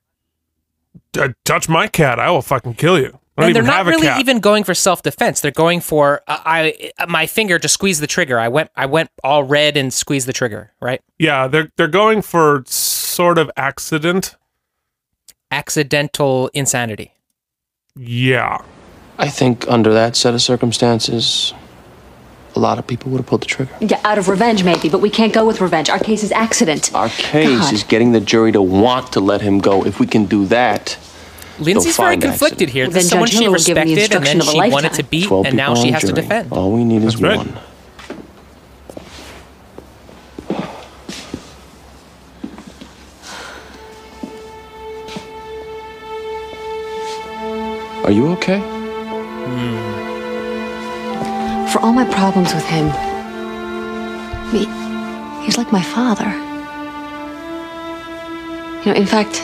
D- 1.12 1.35
touch 1.45 1.68
my 1.68 1.89
cat, 1.89 2.18
I 2.21 2.31
will 2.31 2.43
fucking 2.43 2.75
kill 2.75 2.99
you. 2.99 3.18
And 3.37 3.55
they're 3.55 3.62
even 3.62 3.66
not 3.66 3.87
really 3.87 4.07
cat. 4.07 4.21
even 4.21 4.39
going 4.41 4.64
for 4.64 4.75
self 4.75 5.03
defense. 5.03 5.41
They're 5.41 5.51
going 5.51 5.81
for 5.81 6.21
uh, 6.29 6.39
I. 6.45 6.93
uh, 6.99 7.07
My 7.07 7.27
finger 7.27 7.59
to 7.59 7.68
squeeze 7.68 7.99
the 7.99 8.07
trigger. 8.07 8.39
I 8.39 8.49
went. 8.49 8.71
I 8.77 8.87
went 8.87 9.11
all 9.25 9.43
red 9.45 9.77
and 9.77 9.93
squeezed 9.93 10.29
the 10.29 10.33
trigger. 10.33 10.73
Right. 10.81 11.01
yeah, 11.18 11.49
they're 11.49 11.71
they're 11.77 11.89
going 11.89 12.23
for 12.23 12.62
sort 12.66 13.39
of 13.39 13.51
accident. 13.57 14.37
Accidental 15.51 16.49
insanity. 16.55 17.12
Yeah. 17.97 18.59
I 19.18 19.28
think 19.28 19.68
under 19.68 19.93
that 19.93 20.16
set 20.16 20.34
of 20.34 20.41
circumstances, 20.43 21.53
a 22.57 22.59
lot 22.59 22.78
of 22.78 22.86
people 22.86 23.11
would 23.11 23.18
have 23.18 23.26
pulled 23.26 23.43
the 23.43 23.47
trigger. 23.47 23.72
Yeah, 23.80 24.01
out 24.05 24.18
of 24.18 24.28
revenge, 24.28 24.64
maybe, 24.64 24.88
but 24.88 25.01
we 25.01 25.11
can't 25.11 25.32
go 25.32 25.47
with 25.47 25.61
revenge. 25.61 25.91
Our 25.91 25.99
case 25.99 26.22
is 26.22 26.32
accident. 26.32 26.95
Our 26.95 27.09
case 27.11 27.59
God. 27.59 27.74
is 27.74 27.84
getting 27.84 28.12
the 28.12 28.20
jury 28.20 28.53
to 28.53 28.62
want 28.62 29.12
to 29.12 29.20
let 29.20 29.41
him 29.43 29.59
go. 29.59 29.84
If 29.84 30.01
we 30.01 30.07
can 30.07 30.24
do 30.26 30.47
that, 30.47 30.99
Lindsay's 31.59 31.97
very 31.97 32.16
conflicted 32.16 32.68
accident. 32.68 32.70
here. 32.70 32.84
Well, 32.86 32.93
This 32.93 33.05
then 33.05 33.11
someone 33.11 33.28
Judge 33.28 33.36
she 33.36 33.43
Hill 33.45 33.53
will 33.53 33.59
give 33.59 33.76
him 33.76 33.88
the 33.88 33.95
respected, 33.97 34.28
and 34.28 34.41
then 34.41 34.47
she 34.47 34.70
wanted 34.72 34.93
to 34.95 35.03
beat, 35.05 35.30
and 35.30 35.57
now 35.57 35.74
she 35.74 35.88
on 35.88 35.93
has 35.95 36.03
to 36.05 36.12
defend. 36.12 36.53
All 36.53 36.72
we 36.72 36.84
need 36.84 37.03
is 37.05 37.14
That's 37.14 37.22
right. 37.22 37.36
one. 37.36 37.59
Are 48.11 48.13
you 48.13 48.27
okay? 48.31 48.59
Hmm. 48.59 49.79
For 51.69 51.79
all 51.79 51.93
my 51.93 52.05
problems 52.13 52.53
with 52.53 52.65
him, 52.65 52.91
he, 54.51 54.67
he's 55.45 55.57
like 55.57 55.71
my 55.71 55.81
father. 55.81 56.29
You 58.81 58.87
know, 58.93 58.99
in 58.99 59.07
fact, 59.07 59.37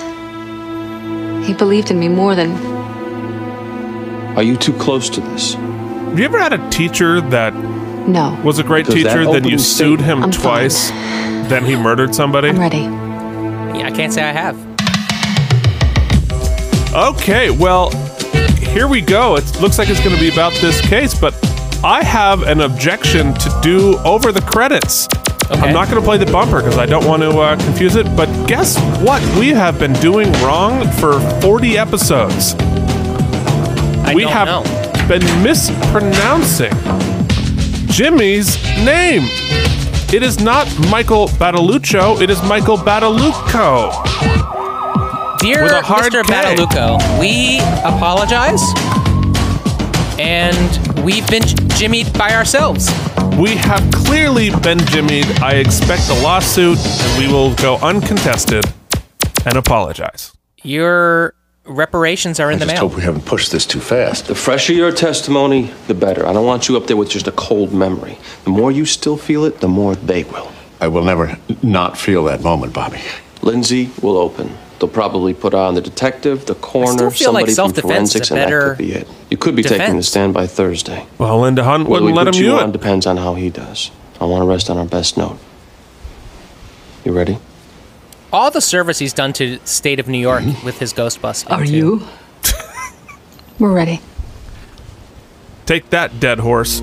he 1.47 1.55
believed 1.55 1.93
in 1.93 2.01
me 2.01 2.09
more 2.09 2.35
than. 2.35 2.57
Are 4.37 4.43
you 4.43 4.57
too 4.57 4.73
close 4.73 5.09
to 5.11 5.21
this? 5.21 5.55
Have 5.55 6.19
you 6.19 6.25
ever 6.25 6.41
had 6.41 6.53
a 6.53 6.69
teacher 6.71 7.21
that 7.21 7.55
No. 8.09 8.37
was 8.45 8.59
a 8.59 8.64
great 8.64 8.87
Does 8.87 8.97
that 8.97 9.01
teacher, 9.11 9.25
then 9.27 9.45
you 9.45 9.55
opening 9.55 9.59
sued 9.59 10.01
him 10.01 10.25
I'm 10.25 10.33
fine. 10.33 10.43
twice, 10.43 10.91
then 11.49 11.64
he 11.64 11.77
murdered 11.77 12.17
somebody? 12.17 12.49
I'm 12.49 12.59
ready. 12.59 12.79
Yeah, 13.79 13.87
I 13.87 13.93
can't 13.93 14.12
say 14.12 14.25
I 14.25 14.33
have. 14.33 14.57
Okay, 16.93 17.51
well, 17.51 17.91
here 18.77 18.89
we 18.89 19.01
go. 19.01 19.37
It 19.37 19.59
looks 19.59 19.79
like 19.79 19.89
it's 19.89 20.01
going 20.01 20.14
to 20.14 20.20
be 20.20 20.29
about 20.31 20.53
this 20.61 20.83
case, 20.83 21.18
but 21.18 21.35
I 21.83 22.05
have 22.05 22.43
an 22.43 22.61
objection 22.61 23.33
to 23.33 23.61
do 23.62 23.97
over 24.01 24.33
the 24.33 24.43
credits. 24.43 25.09
Okay. 25.51 25.59
I'm 25.61 25.72
not 25.72 25.89
going 25.89 25.99
to 25.99 26.07
play 26.07 26.18
the 26.18 26.31
bumper 26.31 26.61
because 26.61 26.77
I 26.77 26.85
don't 26.85 27.07
want 27.07 27.22
to 27.22 27.31
uh, 27.31 27.57
confuse 27.57 27.97
it, 27.97 28.05
but 28.14 28.29
guess 28.47 28.79
what? 29.01 29.22
We 29.39 29.49
have 29.49 29.79
been 29.79 29.95
doing 29.95 30.31
wrong 30.43 30.87
for 30.93 31.18
40 31.41 31.79
episodes. 31.79 32.55
I 34.05 34.12
we 34.14 34.24
have 34.24 34.47
know. 34.47 35.09
been 35.09 35.24
mispronouncing 35.43 36.72
Jimmy's 37.89 38.62
name. 38.85 39.22
It 40.12 40.22
is 40.22 40.39
not 40.39 40.68
Michael 40.91 41.29
Badaluccio. 41.29 42.20
It 42.20 42.29
is 42.29 42.43
Michael 42.43 42.77
Badalucco. 42.77 44.36
Dear 45.47 45.62
With 45.62 45.72
a 45.74 45.80
hard 45.80 46.12
Mr. 46.12 46.26
K. 46.26 46.32
Badalucco, 46.32 47.20
we 47.20 47.61
apologize. 47.84 48.61
And 50.18 51.05
we've 51.05 51.28
been 51.30 51.44
jimmied 51.78 52.18
by 52.18 52.32
ourselves. 52.34 52.90
We 53.38 53.51
have 53.55 53.88
clearly 53.92 54.51
been 54.51 54.78
jimmied. 54.78 55.40
I 55.40 55.53
expect 55.53 56.09
a 56.09 56.14
lawsuit, 56.20 56.78
and 56.84 57.18
we 57.20 57.32
will 57.32 57.55
go 57.55 57.76
uncontested 57.76 58.64
and 59.44 59.57
apologize. 59.57 60.32
Your 60.64 61.34
reparations 61.64 62.40
are 62.40 62.51
in 62.51 62.57
I 62.57 62.59
the 62.59 62.64
just 62.64 62.80
mail. 62.80 62.88
hope 62.88 62.97
we 62.99 63.05
haven't 63.05 63.24
pushed 63.24 63.53
this 63.53 63.64
too 63.64 63.78
fast. 63.78 64.26
The 64.26 64.34
fresher 64.34 64.72
your 64.72 64.90
testimony, 64.90 65.70
the 65.86 65.94
better. 65.94 66.26
I 66.26 66.32
don't 66.32 66.44
want 66.44 66.68
you 66.68 66.76
up 66.76 66.88
there 66.88 66.97
with 66.97 67.11
just 67.11 67.28
a 67.28 67.32
cold 67.32 67.72
memory. 67.72 68.18
The 68.42 68.51
more 68.51 68.72
you 68.72 68.84
still 68.84 69.16
feel 69.16 69.44
it, 69.44 69.61
the 69.61 69.68
more 69.68 69.94
they 69.94 70.24
will. 70.24 70.51
I 70.80 70.88
will 70.88 71.05
never 71.05 71.38
not 71.62 71.97
feel 71.97 72.24
that 72.24 72.42
moment, 72.42 72.72
Bobby. 72.74 73.01
Lindsay 73.42 73.92
will 74.03 74.16
open. 74.16 74.51
They'll 74.79 74.91
probably 74.91 75.33
put 75.33 75.55
on 75.55 75.74
the 75.74 75.81
detective, 75.81 76.45
the 76.47 76.55
coroner, 76.55 77.11
feel 77.11 77.33
like 77.33 77.49
somebody 77.49 77.53
from 77.53 77.55
self-defense 77.55 78.12
forensics, 78.12 78.31
a 78.31 78.35
and 78.35 78.53
that 78.53 78.77
could 78.77 78.79
be 78.79 78.93
it. 78.93 79.09
You 79.31 79.37
could 79.39 79.57
be 79.57 79.62
taking 79.62 79.97
the 79.97 80.03
stand 80.03 80.35
by 80.35 80.47
Thursday. 80.47 81.07
Well, 81.18 81.41
Linda 81.41 81.64
Hunt 81.64 81.89
Whether 81.89 82.05
we 82.05 82.12
wouldn't 82.12 82.16
let 82.16 82.33
put 82.35 82.37
him 82.37 82.45
you 82.45 82.51
do 82.51 82.59
on 82.59 82.68
it. 82.68 82.72
depends 82.72 83.07
on 83.07 83.16
how 83.16 83.35
he 83.35 83.49
does. 83.49 83.91
I 84.20 84.24
want 84.24 84.43
to 84.43 84.47
rest 84.47 84.68
on 84.68 84.77
our 84.77 84.85
best 84.85 85.16
note. 85.16 85.39
You 87.05 87.12
ready? 87.12 87.39
All 88.33 88.51
the 88.51 88.61
service 88.61 88.99
he's 88.99 89.12
done 89.14 89.33
to 89.35 89.59
state 89.64 89.99
of 89.99 90.09
New 90.09 90.18
York 90.18 90.45
with 90.64 90.79
his 90.79 90.93
ghost 90.93 91.22
busting. 91.22 91.53
Are 91.53 91.64
too. 91.64 91.72
you? 91.72 92.03
We're 93.59 93.72
ready. 93.72 94.01
Take 95.64 95.91
that, 95.91 96.20
dead 96.20 96.41
horse. 96.41 96.81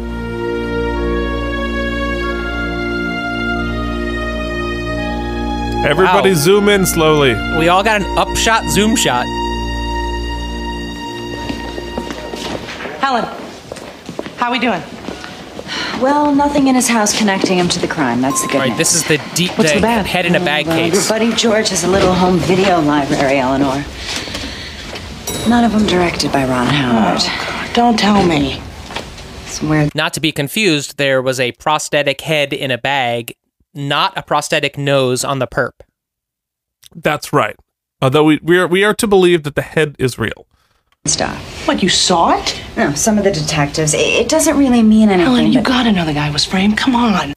Everybody 5.86 6.30
Wow. 6.30 6.36
zoom 6.36 6.70
in 6.70 6.86
slowly. 6.86 7.34
We 7.60 7.68
all 7.68 7.84
got 7.84 8.02
an 8.02 8.18
upshot 8.18 8.70
zoom 8.70 8.96
shot. 8.96 9.26
Helen, 13.02 13.26
how 14.38 14.52
we 14.52 14.60
doing? 14.60 14.82
Well, 16.02 16.34
nothing 16.34 16.68
in 16.68 16.76
his 16.76 16.88
house 16.88 17.18
connecting 17.18 17.58
him 17.60 17.68
to 17.70 17.80
the 17.80 17.88
crime. 17.88 18.22
That's 18.22 18.42
the 18.42 18.48
good 18.48 18.56
All 18.56 18.62
right, 18.62 18.70
news. 18.70 18.78
this 18.78 18.96
is 18.96 19.04
the 19.08 19.22
deep 19.36 19.58
What's 19.58 19.72
the 19.72 19.78
the 19.78 19.82
bad? 19.82 20.06
head 20.06 20.26
in 20.26 20.36
a 20.36 20.40
bag 20.40 20.68
Well, 20.68 20.78
case. 20.78 20.94
Your 20.94 21.04
buddy 21.10 21.34
George 21.36 21.70
has 21.70 21.84
a 21.84 21.88
little 21.88 22.14
home 22.14 22.38
video 22.40 22.80
library, 22.82 23.40
Eleanor. 23.40 23.84
None 25.50 25.64
of 25.66 25.72
them 25.74 25.86
directed 25.86 26.32
by 26.32 26.46
Ron 26.46 26.68
Howard. 26.68 27.20
Oh, 27.22 27.72
don't 27.74 28.00
tell 28.00 28.26
me. 28.26 28.62
Somewhere 29.48 29.90
Not 29.94 30.14
to 30.14 30.20
be 30.20 30.32
confused, 30.32 30.98
there 30.98 31.22
was 31.22 31.40
a 31.40 31.52
prosthetic 31.54 32.22
head 32.22 32.54
in 32.54 32.72
a 32.72 32.78
bag, 32.78 33.36
not 33.74 34.18
a 34.18 34.24
prosthetic 34.24 34.78
nose 34.78 35.24
on 35.24 35.40
the 35.40 35.48
perp. 35.48 35.72
That's 36.96 37.34
right. 37.34 37.56
Although 38.02 38.24
we, 38.26 38.40
we, 38.44 38.58
are, 38.58 38.68
we 38.68 38.84
are 38.84 38.94
to 38.96 39.08
believe 39.08 39.44
that 39.44 39.56
the 39.56 39.62
head 39.62 39.96
is 39.98 40.20
real. 40.20 40.46
stuff. 41.06 41.68
What, 41.68 41.82
you 41.82 41.90
saw 41.90 42.38
it? 42.38 42.62
No, 42.78 42.94
some 42.94 43.18
of 43.18 43.24
the 43.24 43.32
detectives. 43.32 43.94
It, 43.94 44.00
it 44.02 44.30
doesn't 44.30 44.58
really 44.58 44.84
mean 44.84 45.10
anything. 45.10 45.26
Helen, 45.34 45.52
you 45.54 45.60
but- 45.60 45.68
gotta 45.68 45.92
know 45.92 46.06
the 46.06 46.14
guy 46.14 46.30
was 46.30 46.46
framed. 46.46 46.78
Come 46.78 46.96
on. 46.96 47.34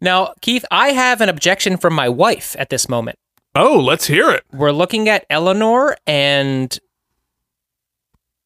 Now, 0.00 0.34
Keith, 0.40 0.64
I 0.70 0.88
have 0.88 1.20
an 1.20 1.28
objection 1.28 1.76
from 1.76 1.94
my 1.94 2.08
wife 2.08 2.56
at 2.58 2.70
this 2.70 2.88
moment. 2.88 3.18
Oh, 3.54 3.78
let's 3.78 4.06
hear 4.06 4.30
it. 4.30 4.42
We're 4.52 4.72
looking 4.72 5.08
at 5.08 5.24
Eleanor 5.30 5.96
and. 6.06 6.76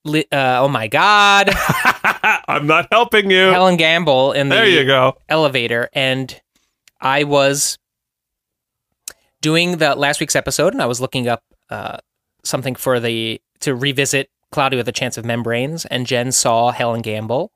Uh, 0.06 0.22
oh 0.32 0.68
my 0.68 0.86
God. 0.86 1.50
I'm 2.48 2.66
not 2.66 2.86
helping 2.92 3.30
you. 3.30 3.46
Helen 3.48 3.76
Gamble 3.76 4.32
in 4.32 4.48
the 4.50 4.54
there 4.54 4.66
you 4.68 4.84
go. 4.84 5.16
elevator, 5.28 5.88
and 5.92 6.40
I 7.00 7.24
was 7.24 7.78
doing 9.40 9.78
the 9.78 9.94
last 9.94 10.20
week's 10.20 10.36
episode, 10.36 10.72
and 10.72 10.82
I 10.82 10.86
was 10.86 11.00
looking 11.00 11.28
up 11.28 11.42
uh, 11.70 11.98
something 12.42 12.74
for 12.74 13.00
the 13.00 13.40
to 13.60 13.74
revisit 13.74 14.30
Cloudy 14.50 14.76
with 14.76 14.88
a 14.88 14.92
Chance 14.92 15.18
of 15.18 15.24
Membranes, 15.24 15.84
and 15.86 16.06
Jen 16.06 16.32
saw 16.32 16.70
Helen 16.70 17.02
Gamble 17.02 17.52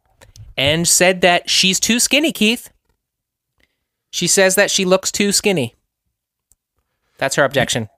and 0.57 0.86
said 0.86 1.20
that 1.22 1.49
she's 1.49 1.80
too 1.80 1.99
skinny. 2.01 2.32
Keith, 2.32 2.70
she 4.11 4.26
says 4.26 4.55
that 4.57 4.70
she 4.70 4.84
looks 4.84 5.11
too 5.12 5.32
skinny. 5.32 5.74
That's 7.18 7.36
her 7.36 7.45
objection. 7.45 7.88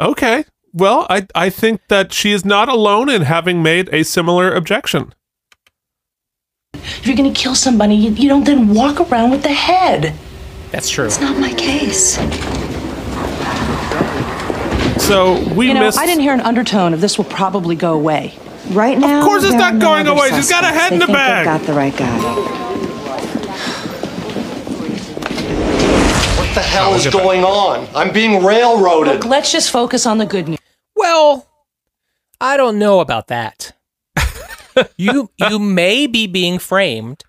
Okay. 0.00 0.44
Well, 0.72 1.06
I, 1.08 1.26
I 1.34 1.50
think 1.50 1.82
that 1.88 2.12
she 2.12 2.32
is 2.32 2.44
not 2.44 2.68
alone 2.68 3.08
in 3.08 3.22
having 3.22 3.62
made 3.62 3.88
a 3.92 4.02
similar 4.02 4.52
objection. 4.52 5.14
If 6.74 7.06
you're 7.06 7.16
gonna 7.16 7.32
kill 7.32 7.54
somebody, 7.54 7.94
you, 7.94 8.10
you 8.12 8.28
don't 8.28 8.44
then 8.44 8.74
walk 8.74 9.00
around 9.00 9.30
with 9.30 9.42
the 9.42 9.52
head. 9.52 10.14
That's 10.70 10.88
true. 10.90 11.06
It's 11.06 11.20
not 11.20 11.38
my 11.38 11.52
case. 11.54 12.16
So 15.06 15.38
we 15.54 15.68
You 15.68 15.74
know, 15.74 15.80
missed. 15.80 15.98
I 15.98 16.06
didn't 16.06 16.22
hear 16.22 16.32
an 16.32 16.40
undertone 16.40 16.94
of 16.94 17.00
this 17.00 17.18
will 17.18 17.26
probably 17.26 17.76
go 17.76 17.92
away. 17.92 18.34
Right 18.70 18.98
now, 18.98 19.18
of 19.18 19.24
course 19.24 19.44
it's 19.44 19.52
not 19.52 19.74
are 19.74 19.76
no 19.76 19.80
going 19.86 20.06
away. 20.06 20.30
She's 20.30 20.48
got 20.48 20.64
a 20.64 20.68
suspects. 20.68 20.80
head 20.82 20.92
in 20.94 20.98
the 20.98 21.06
think 21.06 21.18
bag. 21.18 21.46
They've 21.46 21.58
got 21.58 21.66
the 21.66 21.74
right 21.74 21.94
guy. 21.94 22.18
What 26.38 26.54
the 26.54 26.62
hell 26.62 26.94
is 26.94 27.06
going 27.08 27.44
on? 27.44 27.86
I'm 27.94 28.12
being 28.14 28.42
railroaded. 28.42 29.16
Look, 29.16 29.24
let's 29.26 29.52
just 29.52 29.70
focus 29.70 30.06
on 30.06 30.16
the 30.16 30.26
good 30.26 30.48
news. 30.48 30.58
Well, 30.96 31.46
I 32.40 32.56
don't 32.56 32.78
know 32.78 33.00
about 33.00 33.26
that. 33.28 33.73
You 34.96 35.30
you 35.36 35.58
may 35.58 36.06
be 36.06 36.26
being 36.26 36.58
framed. 36.58 37.24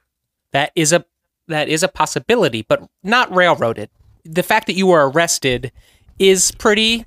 That 0.52 0.72
is 0.76 0.94
a 0.94 1.06
that 1.48 1.68
is 1.68 1.84
a 1.84 1.88
possibility, 1.88 2.62
but 2.62 2.88
not 3.04 3.34
railroaded. 3.36 3.90
The 4.24 4.44
fact 4.44 4.68
that 4.68 4.76
you 4.76 4.88
were 4.88 5.10
arrested 5.10 5.72
is 6.18 6.52
pretty 6.52 7.06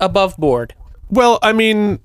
above 0.00 0.36
board. 0.36 0.74
Well, 1.10 1.38
I 1.42 1.52
mean, 1.52 2.00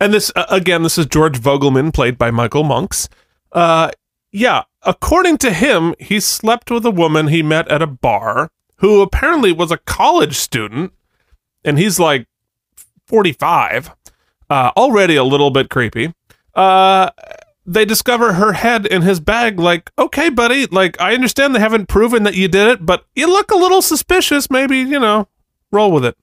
and 0.00 0.12
this 0.12 0.32
uh, 0.34 0.46
again, 0.50 0.82
this 0.82 0.98
is 0.98 1.06
George 1.06 1.40
Vogelman, 1.40 1.94
played 1.94 2.18
by 2.18 2.30
Michael 2.30 2.64
Monks. 2.64 3.08
Uh, 3.52 3.90
yeah, 4.32 4.64
according 4.82 5.38
to 5.38 5.52
him, 5.52 5.94
he 5.98 6.18
slept 6.18 6.70
with 6.70 6.84
a 6.84 6.90
woman 6.90 7.28
he 7.28 7.42
met 7.42 7.68
at 7.68 7.82
a 7.82 7.86
bar 7.86 8.50
who 8.76 9.00
apparently 9.00 9.52
was 9.52 9.70
a 9.70 9.78
college 9.78 10.36
student, 10.36 10.92
and 11.64 11.78
he's 11.78 12.00
like 12.00 12.26
forty-five, 13.06 13.92
uh, 14.50 14.72
already 14.76 15.14
a 15.14 15.24
little 15.24 15.50
bit 15.50 15.70
creepy. 15.70 16.12
Uh, 16.54 17.10
they 17.64 17.84
discover 17.84 18.34
her 18.34 18.54
head 18.54 18.86
in 18.86 19.02
his 19.02 19.20
bag. 19.20 19.58
Like, 19.58 19.90
okay, 19.98 20.28
buddy, 20.30 20.66
like 20.66 21.00
I 21.00 21.14
understand 21.14 21.54
they 21.54 21.60
haven't 21.60 21.86
proven 21.88 22.24
that 22.24 22.34
you 22.34 22.48
did 22.48 22.68
it, 22.68 22.84
but 22.86 23.04
you 23.14 23.26
look 23.28 23.50
a 23.50 23.56
little 23.56 23.82
suspicious. 23.82 24.50
Maybe 24.50 24.78
you 24.78 24.98
know, 24.98 25.28
roll 25.70 25.92
with 25.92 26.04
it. 26.04 26.16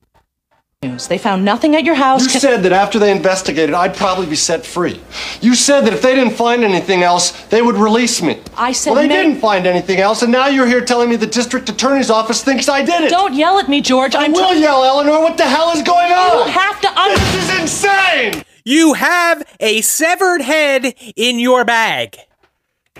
They 0.81 1.17
found 1.17 1.43
nothing 1.43 1.75
at 1.75 1.83
your 1.83 1.95
house. 1.95 2.23
You 2.23 2.39
said 2.39 2.63
that 2.63 2.71
after 2.71 2.99
they 2.99 3.11
investigated, 3.11 3.75
I'd 3.75 3.97
probably 3.97 4.27
be 4.27 4.37
set 4.37 4.65
free. 4.65 5.01
You 5.41 5.53
said 5.53 5.81
that 5.81 5.91
if 5.91 6.01
they 6.01 6.15
didn't 6.15 6.35
find 6.35 6.63
anything 6.63 7.03
else, 7.03 7.31
they 7.47 7.61
would 7.61 7.75
release 7.75 8.21
me. 8.21 8.41
I 8.55 8.71
said 8.71 8.91
Well, 8.91 9.01
they 9.01 9.09
didn't 9.09 9.41
find 9.41 9.67
anything 9.67 9.99
else, 9.99 10.21
and 10.21 10.31
now 10.31 10.47
you're 10.47 10.67
here 10.67 10.79
telling 10.79 11.09
me 11.09 11.17
the 11.17 11.27
district 11.27 11.67
attorney's 11.67 12.09
office 12.09 12.45
thinks 12.45 12.69
I 12.69 12.85
did 12.85 13.01
it. 13.01 13.09
Don't 13.09 13.33
yell 13.33 13.59
at 13.59 13.67
me, 13.67 13.81
George. 13.81 14.15
I 14.15 14.23
I'm 14.25 14.31
will 14.31 14.55
yell, 14.55 14.85
Eleanor. 14.85 15.19
What 15.19 15.35
the 15.35 15.43
hell 15.43 15.71
is 15.71 15.83
going 15.83 16.13
on? 16.13 16.47
You 16.47 16.53
have 16.53 16.79
to 16.79 16.97
un- 16.97 17.09
This 17.09 17.35
is 17.49 17.59
insane! 17.59 18.43
You 18.69 18.93
have 18.93 19.43
a 19.59 19.81
severed 19.81 20.41
head 20.41 20.93
in 21.15 21.39
your 21.39 21.65
bag. 21.65 22.19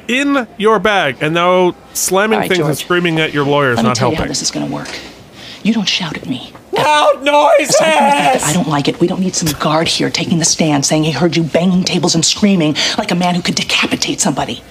in 0.08 0.48
your 0.58 0.80
bag 0.80 1.18
and 1.22 1.36
now 1.36 1.76
slamming 1.94 2.38
All 2.38 2.40
right, 2.40 2.52
things 2.52 2.66
and 2.66 2.76
screaming 2.76 3.20
at 3.20 3.36
your 3.36 3.46
lawyer 3.46 3.74
is 3.74 3.76
Let 3.76 3.84
me 3.84 3.90
not 3.90 3.96
tell 3.96 4.10
you 4.10 4.16
how 4.16 4.26
this 4.26 4.42
is 4.42 4.50
gonna 4.50 4.66
work. 4.66 4.90
You 5.62 5.72
don't 5.72 5.88
shout 5.88 6.18
at 6.18 6.26
me. 6.28 6.52
Loud 6.72 7.24
noises. 7.24 7.76
Aside 7.76 7.86
fact 7.86 8.46
I 8.46 8.54
don't 8.54 8.68
like 8.68 8.88
it, 8.88 9.00
we 9.00 9.06
don't 9.06 9.20
need 9.20 9.36
some 9.36 9.60
guard 9.60 9.88
here 9.88 10.10
taking 10.10 10.40
the 10.40 10.46
stand 10.46 10.88
saying 10.88 11.04
he 11.04 11.12
heard 11.12 11.38
you 11.38 11.44
banging 11.44 11.84
tables 11.84 12.16
and 12.16 12.26
screaming 12.26 12.76
like 12.98 13.12
a 13.12 13.16
man 13.16 13.36
who 13.36 13.44
could 13.44 13.54
decapitate 13.54 14.20
somebody. 14.20 14.64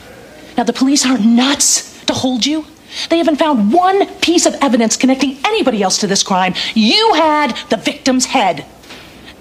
Now, 0.57 0.65
the 0.65 0.73
police 0.73 1.07
aren't 1.07 1.25
nuts 1.25 2.05
to 2.07 2.13
hold 2.13 2.45
you. 2.45 2.67
They 3.09 3.19
haven't 3.19 3.37
found 3.37 3.73
one 3.73 4.13
piece 4.17 4.47
of 4.47 4.55
evidence 4.61 4.97
connecting 4.97 5.39
anybody 5.45 5.81
else 5.81 5.99
to 5.99 6.09
this 6.09 6.25
crime. 6.25 6.55
You 6.75 7.13
had 7.15 7.57
the 7.71 7.77
victim's 7.77 8.27
head. 8.27 8.67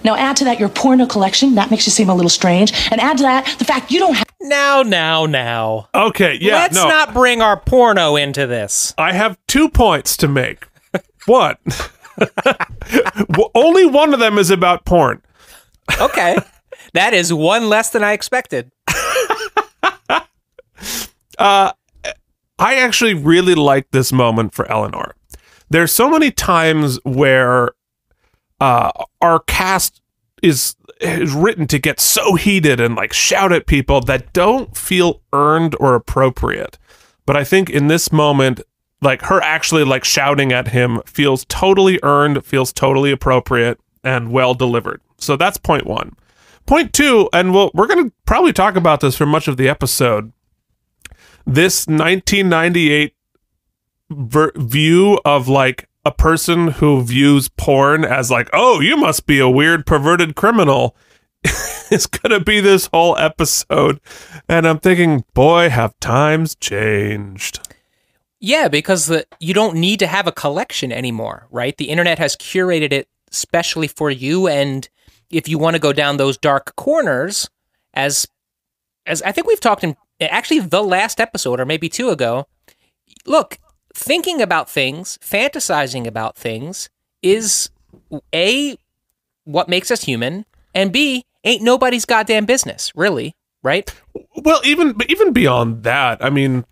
Now, 0.08 0.16
add 0.16 0.38
to 0.38 0.46
that 0.46 0.58
your 0.58 0.70
porno 0.70 1.06
collection. 1.06 1.56
That 1.56 1.70
makes 1.70 1.86
you 1.86 1.92
seem 1.92 2.08
a 2.08 2.16
little 2.16 2.30
strange. 2.30 2.72
And 2.92 3.02
add 3.02 3.18
to 3.18 3.24
that 3.24 3.58
the 3.60 3.66
fact 3.66 3.92
you 3.92 4.00
don't 4.00 4.16
have. 4.16 4.26
Now, 4.40 4.82
now, 4.82 5.26
now. 5.26 5.90
Okay, 5.94 6.38
yeah, 6.40 6.54
Let's 6.54 6.76
no. 6.76 6.88
not 6.88 7.14
bring 7.14 7.42
our 7.42 7.60
porno 7.60 8.16
into 8.16 8.48
this. 8.48 8.94
I 8.98 9.12
have 9.12 9.38
two 9.48 9.68
points 9.68 10.16
to 10.18 10.30
make. 10.30 10.66
what? 11.26 11.60
Well, 13.38 13.52
only 13.54 13.86
one 13.86 14.14
of 14.14 14.20
them 14.20 14.38
is 14.40 14.50
about 14.50 14.86
porn. 14.86 15.22
Okay. 16.02 16.38
that 16.94 17.14
is 17.14 17.32
one 17.34 17.68
less 17.70 17.90
than 17.92 18.04
I 18.04 18.14
expected. 18.14 18.72
Uh, 21.38 21.72
I 22.58 22.76
actually 22.76 23.14
really 23.14 23.54
like 23.54 23.92
this 23.92 24.12
moment 24.12 24.56
for 24.56 24.68
Eleanor. 24.72 25.16
There's 25.70 25.92
so 25.92 26.10
many 26.10 26.32
times 26.32 26.98
where 27.04 27.74
uh, 28.60 28.92
our 29.22 29.40
cast 29.42 30.02
is 30.42 30.76
is 31.00 31.32
written 31.34 31.68
to 31.68 31.78
get 31.78 32.00
so 32.00 32.34
heated 32.36 32.80
and 32.80 32.96
like 32.96 33.14
shout 33.14 33.52
at 33.52 33.68
people 33.68 34.02
that 34.02 34.34
don't 34.34 34.76
feel 34.76 35.22
earned 35.32 35.76
or 35.80 35.94
appropriate. 35.94 36.78
but 37.28 37.36
I 37.38 37.44
think 37.44 37.70
in 37.70 37.88
this 37.88 38.12
moment, 38.12 38.62
like 39.02 39.22
her 39.24 39.40
actually 39.42 39.84
like 39.84 40.04
shouting 40.04 40.52
at 40.52 40.70
him 40.70 41.02
feels 41.06 41.46
totally 41.46 42.00
earned, 42.02 42.44
feels 42.46 42.74
totally 42.74 43.12
appropriate 43.12 43.80
and 44.04 44.32
well 44.32 44.54
delivered. 44.54 45.02
So 45.20 45.36
that's 45.36 45.58
point 45.58 45.86
one. 45.86 46.14
Point 46.66 46.94
two, 46.94 47.30
and 47.32 47.54
we'll, 47.54 47.72
we're 47.74 47.88
going 47.88 48.10
to 48.10 48.16
probably 48.26 48.54
talk 48.54 48.76
about 48.76 49.00
this 49.00 49.16
for 49.16 49.26
much 49.26 49.48
of 49.48 49.58
the 49.58 49.70
episode. 49.70 50.34
This 51.46 51.88
1998 51.88 53.14
ver- 54.10 54.52
view 54.56 55.20
of 55.24 55.48
like 55.48 55.88
a 56.08 56.12
person 56.12 56.70
who 56.70 57.04
views 57.04 57.50
porn 57.50 58.06
as 58.06 58.32
like, 58.32 58.50
oh, 58.54 58.80
you 58.80 58.96
must 58.96 59.26
be 59.26 59.40
a 59.40 59.50
weird 59.50 59.86
perverted 59.86 60.38
criminal 60.38 60.96
is 61.92 62.06
going 62.06 62.32
to 62.32 62.44
be 62.44 62.62
this 62.62 62.88
whole 62.94 63.18
episode. 63.18 64.00
And 64.48 64.66
I'm 64.66 64.80
thinking, 64.80 65.26
boy, 65.34 65.70
have 65.70 66.00
times 66.00 66.56
changed. 66.56 67.60
Yeah, 68.40 68.70
because 68.70 69.08
the, 69.08 69.28
you 69.42 69.54
don't 69.54 69.76
need 69.76 70.00
to 70.00 70.08
have 70.08 70.28
a 70.28 70.32
collection 70.32 70.94
anymore, 70.94 71.48
right? 71.52 71.76
The 71.76 71.90
internet 71.90 72.20
has 72.20 72.38
curated 72.38 72.94
it 72.94 73.10
specially 73.30 73.90
for 73.90 74.10
you, 74.10 74.48
and 74.48 74.88
if 75.30 75.50
you 75.50 75.58
want 75.58 75.76
to 75.76 75.80
go 75.80 75.92
down 75.92 76.16
those 76.16 76.38
dark 76.38 76.74
corners, 76.78 77.50
as 77.94 78.28
as 79.06 79.22
I 79.24 79.32
think 79.32 79.48
we've 79.48 79.60
talked 79.60 79.84
in 79.84 79.98
actually 80.22 80.60
the 80.60 80.84
last 80.84 81.20
episode 81.20 81.60
or 81.60 81.66
maybe 81.66 81.90
two 81.90 82.10
ago, 82.10 82.48
look, 83.26 83.58
thinking 83.98 84.42
about 84.42 84.70
things, 84.70 85.18
fantasizing 85.22 86.06
about 86.06 86.38
things 86.38 86.90
is 87.24 87.70
a 88.34 88.78
what 89.44 89.68
makes 89.68 89.90
us 89.90 90.04
human, 90.04 90.46
and 90.74 90.94
b 90.94 91.26
ain't 91.44 91.64
nobody's 91.64 92.06
goddamn 92.06 92.46
business, 92.46 92.92
really, 92.96 93.36
right? 93.64 93.94
Well, 94.36 94.62
even 94.64 94.96
even 95.10 95.34
beyond 95.34 95.84
that, 95.84 96.24
I 96.24 96.30
mean, 96.30 96.66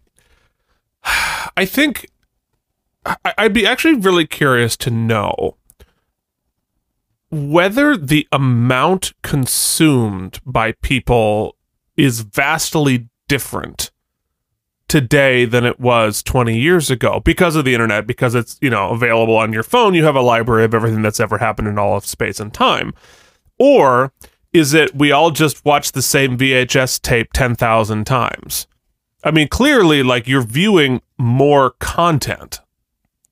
I 1.03 1.65
think 1.65 2.09
I'd 3.38 3.53
be 3.53 3.65
actually 3.65 3.95
really 3.95 4.28
curious 4.28 4.78
to 4.78 4.91
know 4.91 5.57
whether 7.32 7.97
the 7.97 8.28
amount 8.32 9.13
consumed 9.23 10.39
by 10.45 10.73
people 10.84 11.55
is 11.97 12.21
vastly 12.21 13.09
different 13.28 13.91
today 14.88 15.45
than 15.45 15.65
it 15.65 15.79
was 15.79 16.21
20 16.23 16.57
years 16.57 16.91
ago 16.91 17.19
because 17.19 17.55
of 17.55 17.65
the 17.65 17.73
internet 17.73 18.05
because 18.05 18.36
it's 18.36 18.57
you 18.61 18.69
know 18.69 18.89
available 18.89 19.36
on 19.36 19.51
your 19.51 19.63
phone 19.63 19.93
you 19.93 20.03
have 20.03 20.15
a 20.15 20.21
library 20.21 20.63
of 20.63 20.73
everything 20.75 21.01
that's 21.01 21.19
ever 21.19 21.39
happened 21.39 21.67
in 21.67 21.79
all 21.79 21.97
of 21.97 22.05
space 22.05 22.39
and 22.39 22.53
time 22.53 22.93
or 23.57 24.13
is 24.53 24.73
it 24.73 24.95
we 24.95 25.11
all 25.11 25.31
just 25.31 25.65
watch 25.65 25.91
the 25.93 26.01
same 26.01 26.38
VHS 26.38 27.01
tape 27.01 27.33
10,000 27.33 28.05
times 28.05 28.67
I 29.25 29.31
mean, 29.31 29.47
clearly, 29.47 30.03
like 30.03 30.27
you're 30.27 30.43
viewing 30.43 31.01
more 31.17 31.71
content, 31.79 32.59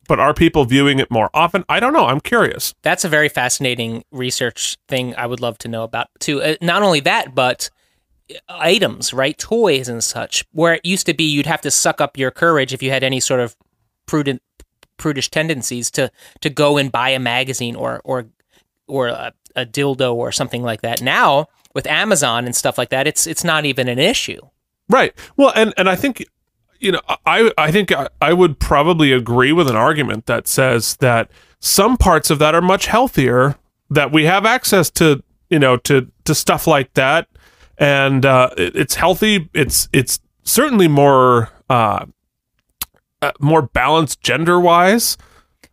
but 0.08 0.20
are 0.20 0.34
people 0.34 0.66
viewing 0.66 0.98
it 0.98 1.12
more 1.12 1.30
often? 1.36 1.64
I 1.70 1.80
don't 1.80 1.94
know. 1.94 2.08
I'm 2.08 2.20
curious. 2.20 2.74
That's 2.82 3.06
a 3.06 3.10
very 3.10 3.30
fascinating 3.30 4.04
research 4.12 4.76
thing 4.88 5.16
I 5.16 5.28
would 5.28 5.40
love 5.40 5.60
to 5.60 5.68
know 5.68 5.84
about 5.84 6.08
too. 6.20 6.42
Uh, 6.42 6.56
not 6.62 6.82
only 6.82 7.00
that, 7.02 7.36
but 7.36 7.70
items, 8.50 9.14
right? 9.14 9.38
Toys 9.38 9.90
and 9.90 10.04
such. 10.04 10.46
Where 10.52 10.76
it 10.76 10.86
used 10.86 11.06
to 11.08 11.14
be 11.14 11.24
you'd 11.24 11.46
have 11.46 11.62
to 11.62 11.72
suck 11.72 12.02
up 12.02 12.18
your 12.18 12.32
courage 12.32 12.74
if 12.74 12.82
you 12.82 12.90
had 12.90 13.04
any 13.04 13.20
sort 13.20 13.40
of 13.40 13.56
prudent 14.06 14.42
prudish 14.98 15.30
tendencies 15.30 15.90
to 15.92 16.12
to 16.42 16.50
go 16.50 16.78
and 16.78 16.92
buy 16.92 17.10
a 17.10 17.20
magazine 17.20 17.76
or 17.76 18.02
or 18.04 18.28
or 18.88 19.08
a, 19.08 19.34
a 19.56 19.66
dildo 19.66 20.14
or 20.14 20.32
something 20.32 20.64
like 20.64 20.82
that. 20.82 21.02
Now, 21.02 21.48
with 21.74 21.88
Amazon 21.88 22.46
and 22.46 22.56
stuff 22.56 22.78
like 22.78 22.90
that, 22.90 23.08
it's 23.08 23.28
it's 23.28 23.44
not 23.44 23.66
even 23.66 23.88
an 23.88 24.00
issue. 24.00 24.42
Right. 24.90 25.14
Well, 25.38 25.52
and 25.56 25.74
and 25.78 25.90
I 25.90 25.96
think 25.96 26.26
you 26.80 26.92
know, 26.92 27.02
I 27.26 27.52
I 27.58 27.72
think 27.72 27.92
I, 27.92 28.10
I 28.22 28.34
would 28.34 28.60
probably 28.60 29.12
agree 29.12 29.52
with 29.52 29.70
an 29.70 29.76
argument 29.76 30.26
that 30.26 30.48
says 30.48 30.98
that 30.98 31.32
some 31.60 31.98
parts 31.98 32.30
of 32.30 32.40
that 32.40 32.56
are 32.56 32.62
much 32.62 32.88
healthier 32.88 33.56
that 33.90 34.12
we 34.12 34.26
have 34.26 34.46
access 34.46 34.90
to, 34.92 35.24
you 35.50 35.60
know, 35.60 35.78
to 35.78 36.12
to 36.26 36.36
stuff 36.36 36.68
like 36.68 36.94
that 36.94 37.28
and 37.78 38.26
uh 38.26 38.50
it, 38.58 38.76
it's 38.76 38.96
healthy. 38.96 39.50
It's 39.54 39.90
it's 39.94 40.20
certainly 40.44 40.88
more 40.88 41.50
uh, 41.70 42.06
uh 43.22 43.32
more 43.40 43.62
balanced 43.62 44.22
gender-wise. 44.22 45.18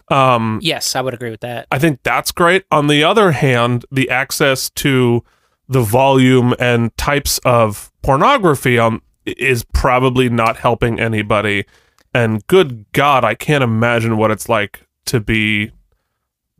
Um 0.08 0.60
Yes, 0.62 0.96
I 0.96 1.00
would 1.00 1.14
agree 1.14 1.30
with 1.30 1.40
that. 1.40 1.66
I 1.70 1.78
think 1.78 2.02
that's 2.02 2.32
great. 2.32 2.64
On 2.70 2.86
the 2.86 3.04
other 3.04 3.32
hand, 3.32 3.84
the 3.90 4.10
access 4.10 4.70
to 4.70 5.24
the 5.68 5.80
volume 5.82 6.54
and 6.58 6.96
types 6.96 7.38
of 7.44 7.92
pornography 8.02 8.78
on 8.78 9.00
is 9.24 9.64
probably 9.72 10.28
not 10.28 10.56
helping 10.56 10.98
anybody. 10.98 11.64
And 12.12 12.44
good 12.48 12.90
God, 12.92 13.24
I 13.24 13.34
can't 13.34 13.62
imagine 13.62 14.16
what 14.16 14.32
it's 14.32 14.48
like 14.48 14.86
to 15.06 15.20
be 15.20 15.70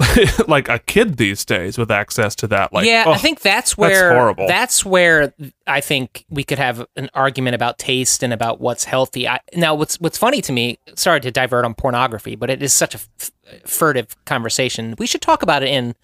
like 0.48 0.68
a 0.68 0.78
kid 0.78 1.16
these 1.16 1.44
days 1.44 1.76
with 1.76 1.90
access 1.90 2.34
to 2.36 2.46
that. 2.48 2.72
Like, 2.72 2.86
yeah, 2.86 3.04
oh, 3.06 3.12
I 3.12 3.18
think 3.18 3.40
that's 3.40 3.76
where 3.76 4.14
horrible. 4.14 4.46
that's 4.46 4.84
where 4.84 5.34
I 5.66 5.80
think 5.80 6.24
we 6.30 6.42
could 6.42 6.58
have 6.58 6.86
an 6.96 7.10
argument 7.14 7.54
about 7.54 7.78
taste 7.78 8.22
and 8.22 8.32
about 8.32 8.60
what's 8.60 8.84
healthy. 8.84 9.28
I, 9.28 9.40
now, 9.54 9.74
what's 9.74 10.00
what's 10.00 10.16
funny 10.18 10.40
to 10.42 10.52
me? 10.52 10.78
Sorry 10.94 11.20
to 11.20 11.30
divert 11.30 11.64
on 11.64 11.74
pornography, 11.74 12.34
but 12.34 12.50
it 12.50 12.62
is 12.62 12.72
such 12.72 12.94
a 12.94 12.98
f- 12.98 13.30
furtive 13.66 14.16
conversation. 14.24 14.94
We 14.98 15.06
should 15.06 15.22
talk 15.22 15.42
about 15.42 15.62
it 15.62 15.68
in 15.68 15.94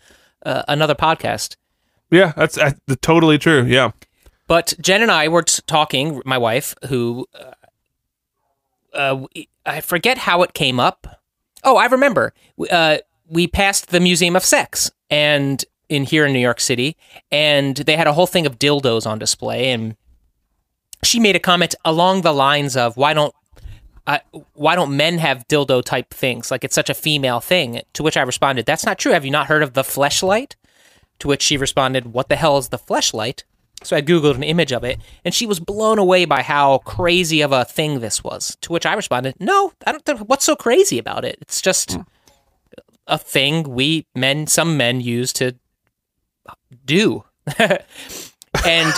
uh, 0.44 0.62
another 0.68 0.94
podcast. 0.94 1.56
yeah, 2.10 2.32
that's 2.36 2.58
uh, 2.58 2.72
totally 3.00 3.38
true. 3.38 3.64
Yeah. 3.64 3.92
But 4.46 4.74
Jen 4.80 5.02
and 5.02 5.10
I 5.10 5.28
were 5.28 5.42
t- 5.42 5.62
talking. 5.66 6.22
My 6.24 6.38
wife, 6.38 6.74
who 6.88 7.26
uh, 7.34 7.52
uh, 8.96 9.26
I 9.64 9.80
forget 9.80 10.18
how 10.18 10.42
it 10.42 10.54
came 10.54 10.78
up. 10.78 11.22
Oh, 11.64 11.76
I 11.76 11.86
remember. 11.86 12.32
Uh, 12.70 12.98
we 13.28 13.46
passed 13.46 13.88
the 13.88 14.00
Museum 14.00 14.36
of 14.36 14.44
Sex 14.44 14.90
and 15.10 15.64
in 15.88 16.04
here 16.04 16.26
in 16.26 16.32
New 16.32 16.40
York 16.40 16.60
City, 16.60 16.96
and 17.30 17.76
they 17.76 17.96
had 17.96 18.06
a 18.06 18.12
whole 18.12 18.26
thing 18.26 18.46
of 18.46 18.58
dildos 18.58 19.06
on 19.06 19.18
display, 19.18 19.70
and 19.70 19.96
she 21.02 21.20
made 21.20 21.36
a 21.36 21.40
comment 21.40 21.74
along 21.84 22.22
the 22.22 22.34
lines 22.34 22.76
of, 22.76 22.96
"Why 22.96 23.14
don't 23.14 23.34
uh, 24.06 24.18
why 24.54 24.74
don't 24.74 24.96
men 24.96 25.18
have 25.18 25.46
dildo 25.48 25.82
type 25.84 26.12
things? 26.12 26.50
Like 26.50 26.64
it's 26.64 26.74
such 26.74 26.90
a 26.90 26.94
female 26.94 27.40
thing." 27.40 27.82
To 27.94 28.02
which 28.02 28.16
I 28.16 28.22
responded, 28.22 28.66
"That's 28.66 28.86
not 28.86 28.98
true. 28.98 29.12
Have 29.12 29.24
you 29.24 29.30
not 29.30 29.46
heard 29.46 29.62
of 29.62 29.74
the 29.74 29.82
fleshlight?" 29.82 30.54
To 31.20 31.28
which 31.28 31.42
she 31.42 31.56
responded, 31.56 32.12
"What 32.12 32.28
the 32.28 32.36
hell 32.36 32.58
is 32.58 32.68
the 32.68 32.78
fleshlight?" 32.78 33.44
So 33.82 33.94
I 33.94 34.02
googled 34.02 34.34
an 34.34 34.42
image 34.42 34.72
of 34.72 34.84
it, 34.84 34.98
and 35.24 35.34
she 35.34 35.46
was 35.46 35.60
blown 35.60 35.98
away 35.98 36.24
by 36.24 36.42
how 36.42 36.78
crazy 36.78 37.42
of 37.42 37.52
a 37.52 37.64
thing 37.64 38.00
this 38.00 38.24
was. 38.24 38.56
To 38.62 38.72
which 38.72 38.86
I 38.86 38.94
responded, 38.94 39.34
"No, 39.38 39.72
I 39.86 39.92
don't. 39.92 40.28
What's 40.28 40.44
so 40.44 40.56
crazy 40.56 40.98
about 40.98 41.24
it? 41.24 41.38
It's 41.40 41.60
just 41.60 41.96
a 43.06 43.18
thing 43.18 43.62
we 43.74 44.06
men, 44.14 44.46
some 44.46 44.76
men, 44.76 45.00
use 45.00 45.32
to 45.34 45.56
do." 46.84 47.24
and 47.58 48.94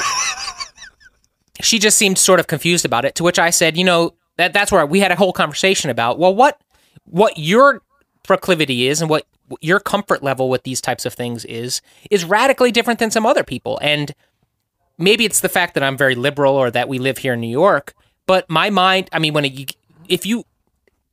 she 1.61 1.79
just 1.79 1.99
seemed 1.99 2.19
sort 2.19 2.41
of 2.41 2.47
confused 2.47 2.85
about 2.85 3.05
it. 3.05 3.15
To 3.17 3.25
which 3.25 3.39
I 3.39 3.51
said, 3.51 3.77
"You 3.77 3.85
know, 3.85 4.15
that 4.37 4.53
that's 4.53 4.73
where 4.73 4.87
we 4.87 5.01
had 5.01 5.13
a 5.13 5.17
whole 5.17 5.33
conversation 5.33 5.91
about. 5.91 6.19
Well, 6.19 6.35
what 6.35 6.61
what 7.05 7.39
your 7.39 7.83
proclivity 8.23 8.89
is 8.89 9.01
and 9.01 9.09
what 9.09 9.27
your 9.61 9.81
comfort 9.81 10.23
level 10.23 10.51
with 10.51 10.65
these 10.65 10.81
types 10.81 11.07
of 11.07 11.15
things 11.15 11.45
is 11.47 11.81
is 12.11 12.25
radically 12.25 12.71
different 12.71 12.99
than 12.99 13.11
some 13.11 13.25
other 13.25 13.43
people 13.43 13.79
and 13.81 14.15
maybe 14.99 15.25
it's 15.25 15.41
the 15.41 15.49
fact 15.49 15.75
that 15.75 15.83
I'm 15.83 15.97
very 15.97 16.15
liberal 16.15 16.55
or 16.55 16.71
that 16.71 16.89
we 16.89 16.99
live 16.99 17.19
here 17.19 17.35
in 17.35 17.41
New 17.41 17.49
York, 17.49 17.95
but 18.27 18.51
my 18.51 18.69
mind, 18.69 19.09
I 19.13 19.21
mean, 19.21 19.33
when 19.33 19.45
it, 19.45 19.77
if 20.09 20.27
you 20.27 20.45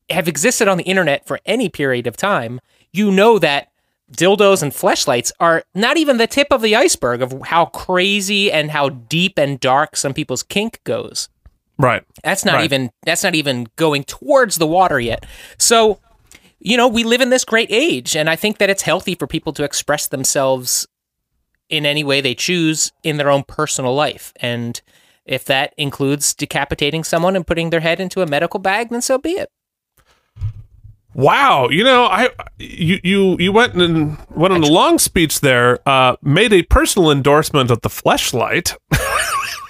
have 0.09 0.27
existed 0.27 0.67
on 0.67 0.77
the 0.77 0.83
internet 0.83 1.25
for 1.25 1.39
any 1.45 1.69
period 1.69 2.07
of 2.07 2.17
time, 2.17 2.59
you 2.95 3.11
know 3.11 3.39
that 3.39 3.69
dildos 4.11 4.61
and 4.61 4.71
fleshlights 4.71 5.31
are 5.39 5.63
not 5.73 5.97
even 5.97 6.17
the 6.17 6.27
tip 6.27 6.47
of 6.51 6.61
the 6.61 6.75
iceberg 6.75 7.21
of 7.21 7.33
how 7.45 7.65
crazy 7.65 8.51
and 8.51 8.71
how 8.71 8.89
deep 8.89 9.37
and 9.39 9.59
dark 9.59 9.95
some 9.95 10.13
people's 10.13 10.43
kink 10.43 10.79
goes. 10.83 11.27
Right. 11.77 12.03
That's 12.23 12.45
not 12.45 12.55
Right. 12.55 12.65
even 12.65 12.91
that's 13.05 13.23
not 13.23 13.35
even 13.35 13.67
going 13.75 14.03
towards 14.03 14.57
the 14.57 14.67
water 14.67 14.99
yet. 14.99 15.25
So, 15.57 15.99
you 16.59 16.77
know, 16.77 16.87
we 16.87 17.03
live 17.03 17.21
in 17.21 17.31
this 17.31 17.43
great 17.43 17.69
age 17.71 18.15
and 18.15 18.29
I 18.29 18.35
think 18.35 18.59
that 18.59 18.69
it's 18.69 18.83
healthy 18.83 19.15
for 19.15 19.27
people 19.27 19.53
to 19.53 19.63
express 19.63 20.07
themselves 20.07 20.87
in 21.67 21.85
any 21.85 22.03
way 22.03 22.21
they 22.21 22.35
choose 22.35 22.91
in 23.03 23.17
their 23.17 23.29
own 23.29 23.43
personal 23.43 23.95
life. 23.95 24.31
And 24.37 24.79
if 25.25 25.45
that 25.45 25.73
includes 25.77 26.35
decapitating 26.35 27.03
someone 27.03 27.35
and 27.35 27.45
putting 27.45 27.71
their 27.71 27.79
head 27.79 27.99
into 27.99 28.21
a 28.21 28.27
medical 28.27 28.59
bag, 28.59 28.89
then 28.89 29.01
so 29.01 29.17
be 29.17 29.31
it. 29.31 29.49
Wow, 31.15 31.69
you 31.69 31.85
know, 31.85 32.03
I 32.03 32.29
you 32.59 32.99
you 33.01 33.37
you 33.39 33.51
went 33.53 33.73
and 33.73 34.17
went 34.31 34.53
on 34.53 34.63
a 34.63 34.67
long 34.67 34.99
speech 34.99 35.39
there. 35.39 35.79
Uh, 35.87 36.17
made 36.21 36.51
a 36.51 36.63
personal 36.63 37.09
endorsement 37.09 37.71
of 37.71 37.79
the 37.81 37.89
fleshlight. 37.89 38.75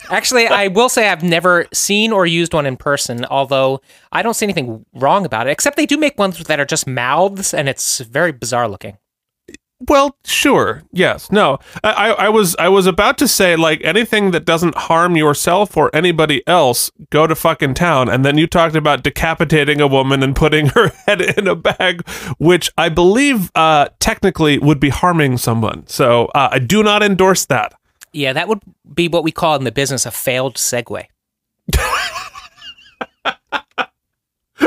Actually, 0.09 0.47
I 0.47 0.69
will 0.69 0.89
say 0.89 1.07
I've 1.07 1.23
never 1.23 1.67
seen 1.71 2.11
or 2.11 2.25
used 2.25 2.53
one 2.53 2.65
in 2.65 2.77
person, 2.77 3.25
although 3.25 3.79
I 4.11 4.23
don't 4.23 4.33
see 4.33 4.47
anything 4.47 4.85
wrong 4.95 5.23
about 5.23 5.45
it, 5.47 5.51
except 5.51 5.77
they 5.77 5.85
do 5.85 5.97
make 5.97 6.17
ones 6.17 6.39
that 6.39 6.59
are 6.59 6.65
just 6.65 6.87
mouths 6.87 7.53
and 7.53 7.69
it's 7.69 7.99
very 7.99 8.31
bizarre 8.31 8.67
looking. 8.67 8.97
Well, 9.87 10.17
sure. 10.23 10.83
Yes. 10.91 11.31
No. 11.31 11.59
I, 11.83 12.11
I 12.11 12.29
was 12.29 12.55
I 12.57 12.69
was 12.69 12.87
about 12.87 13.17
to 13.19 13.27
say 13.27 13.55
like 13.55 13.81
anything 13.83 14.31
that 14.31 14.45
doesn't 14.45 14.75
harm 14.75 15.15
yourself 15.15 15.77
or 15.77 15.93
anybody 15.93 16.45
else, 16.47 16.91
go 17.09 17.27
to 17.27 17.35
fucking 17.35 17.73
town. 17.73 18.09
And 18.09 18.25
then 18.25 18.37
you 18.37 18.47
talked 18.47 18.75
about 18.75 19.03
decapitating 19.03 19.81
a 19.81 19.87
woman 19.87 20.23
and 20.23 20.35
putting 20.35 20.67
her 20.75 20.89
head 21.05 21.21
in 21.21 21.47
a 21.47 21.55
bag, 21.55 22.07
which 22.37 22.71
I 22.77 22.89
believe 22.89 23.51
uh, 23.55 23.89
technically 23.99 24.57
would 24.57 24.79
be 24.79 24.89
harming 24.89 25.37
someone. 25.37 25.85
So 25.87 26.27
uh, 26.27 26.49
I 26.51 26.59
do 26.59 26.81
not 26.81 27.03
endorse 27.03 27.45
that. 27.45 27.73
Yeah, 28.13 28.33
that 28.33 28.47
would 28.47 28.61
be 28.93 29.07
what 29.07 29.23
we 29.23 29.31
call 29.31 29.55
in 29.55 29.65
the 29.65 29.71
business 29.71 30.05
a 30.05 30.11
failed 30.11 30.55
segue. 30.55 31.05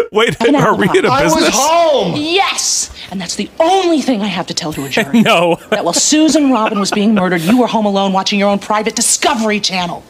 Wait, 0.12 0.40
are 0.40 0.74
we 0.74 0.88
in 0.98 1.04
a 1.04 1.09
alibi. 1.09 1.22
business? 1.22 1.50
home. 1.52 2.14
Yes, 2.16 2.90
and 3.11 3.20
that's 3.20 3.36
the 3.36 3.50
only 3.61 4.00
thing 4.00 4.22
I 4.22 4.26
have 4.26 4.46
to 4.46 4.54
tell 4.54 4.72
to 4.72 4.84
a 4.84 4.88
jury. 4.88 5.20
no. 5.22 5.56
that 5.70 5.84
while 5.84 5.94
Susan 5.94 6.50
Robin 6.50 6.78
was 6.78 6.90
being 6.90 7.14
murdered, 7.14 7.40
you 7.42 7.59
were 7.59 7.66
home 7.66 7.86
alone 7.86 8.12
watching 8.12 8.38
your 8.38 8.48
own 8.48 8.59
private 8.59 8.96
Discovery 8.96 9.61
Channel. 9.61 10.02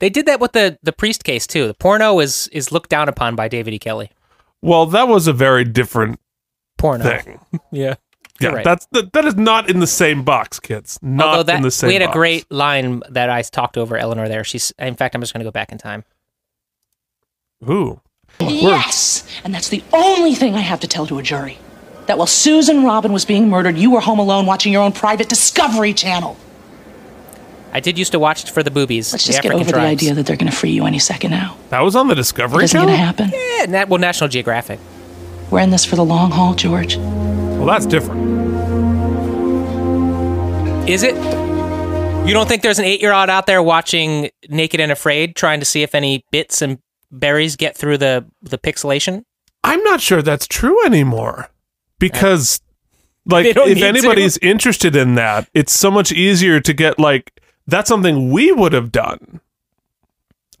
They 0.00 0.10
did 0.10 0.26
that 0.26 0.40
with 0.40 0.52
the 0.52 0.78
the 0.82 0.92
priest 0.92 1.24
case 1.24 1.46
too. 1.46 1.66
The 1.66 1.74
porno 1.74 2.20
is 2.20 2.48
is 2.48 2.72
looked 2.72 2.90
down 2.90 3.08
upon 3.08 3.36
by 3.36 3.48
David 3.48 3.74
E. 3.74 3.78
Kelley. 3.78 4.10
Well, 4.60 4.86
that 4.86 5.08
was 5.08 5.26
a 5.26 5.32
very 5.32 5.64
different 5.64 6.18
Porno. 6.78 7.04
thing. 7.04 7.40
Yeah. 7.70 7.94
Yeah, 8.40 8.48
right. 8.48 8.64
that's 8.64 8.86
that, 8.90 9.12
that 9.12 9.24
is 9.26 9.36
not 9.36 9.70
in 9.70 9.78
the 9.78 9.86
same 9.86 10.24
box, 10.24 10.58
kids. 10.58 10.98
Not 11.00 11.28
Although 11.28 11.42
that 11.44 11.56
in 11.56 11.62
the 11.62 11.70
same. 11.70 11.88
we 11.88 11.94
had 11.94 12.02
a 12.02 12.06
box. 12.06 12.16
great 12.16 12.50
line 12.50 13.00
that 13.08 13.30
I 13.30 13.42
talked 13.42 13.78
over 13.78 13.96
Eleanor 13.96 14.28
there. 14.28 14.42
She's 14.42 14.72
in 14.78 14.96
fact 14.96 15.14
I'm 15.14 15.20
just 15.22 15.32
going 15.32 15.40
to 15.40 15.44
go 15.44 15.52
back 15.52 15.70
in 15.70 15.78
time. 15.78 16.02
Ooh. 17.70 18.00
Yes, 18.40 19.26
and 19.44 19.54
that's 19.54 19.68
the 19.68 19.82
only 19.92 20.34
thing 20.34 20.54
I 20.54 20.60
have 20.60 20.80
to 20.80 20.88
tell 20.88 21.06
to 21.06 21.18
a 21.18 21.22
jury. 21.22 21.58
That 22.06 22.18
while 22.18 22.26
Susan 22.26 22.84
Robin 22.84 23.12
was 23.12 23.24
being 23.24 23.48
murdered, 23.48 23.78
you 23.78 23.90
were 23.90 24.00
home 24.00 24.18
alone 24.18 24.44
watching 24.46 24.72
your 24.72 24.82
own 24.82 24.92
private 24.92 25.28
Discovery 25.28 25.94
Channel. 25.94 26.36
I 27.72 27.80
did 27.80 27.98
used 27.98 28.12
to 28.12 28.18
watch 28.18 28.50
for 28.50 28.62
the 28.62 28.70
boobies. 28.70 29.12
Let's 29.12 29.24
the 29.24 29.32
just 29.32 29.42
get 29.42 29.50
African 29.52 29.74
over 29.74 29.80
the 29.80 29.86
idea 29.86 30.14
that 30.14 30.26
they're 30.26 30.36
going 30.36 30.50
to 30.50 30.56
free 30.56 30.70
you 30.70 30.84
any 30.86 30.98
second 30.98 31.30
now. 31.32 31.56
That 31.70 31.80
was 31.80 31.96
on 31.96 32.06
the 32.08 32.12
It 32.12 32.16
Discovery 32.16 32.64
isn't 32.64 32.78
Channel. 32.78 32.88
going 32.94 32.98
to 32.98 33.04
happen. 33.04 33.30
Yeah, 33.32 33.66
Nat, 33.66 33.88
well, 33.88 33.98
National 33.98 34.28
Geographic. 34.28 34.78
We're 35.50 35.60
in 35.60 35.70
this 35.70 35.84
for 35.84 35.96
the 35.96 36.04
long 36.04 36.30
haul, 36.30 36.54
George. 36.54 36.96
Well, 36.96 37.66
that's 37.66 37.86
different. 37.86 38.22
Is 40.88 41.02
it? 41.02 41.14
You 42.26 42.32
don't 42.32 42.48
think 42.48 42.62
there's 42.62 42.78
an 42.78 42.84
eight 42.84 43.00
year 43.00 43.12
old 43.12 43.28
out 43.30 43.46
there 43.46 43.62
watching 43.62 44.30
Naked 44.48 44.80
and 44.80 44.92
Afraid, 44.92 45.34
trying 45.36 45.60
to 45.60 45.66
see 45.66 45.82
if 45.82 45.94
any 45.94 46.24
bits 46.30 46.62
and 46.62 46.78
berries 47.18 47.56
get 47.56 47.76
through 47.76 47.98
the 47.98 48.24
the 48.42 48.58
pixelation? 48.58 49.24
I'm 49.62 49.82
not 49.82 50.00
sure 50.00 50.20
that's 50.22 50.46
true 50.46 50.84
anymore 50.84 51.48
because, 51.98 52.60
like, 53.26 53.46
if 53.46 53.82
anybody's 53.82 54.36
interested 54.38 54.94
in 54.94 55.14
that, 55.14 55.48
it's 55.54 55.72
so 55.72 55.90
much 55.90 56.12
easier 56.12 56.60
to 56.60 56.72
get 56.74 56.98
like 56.98 57.40
that's 57.66 57.88
something 57.88 58.30
we 58.30 58.52
would 58.52 58.72
have 58.72 58.92
done. 58.92 59.40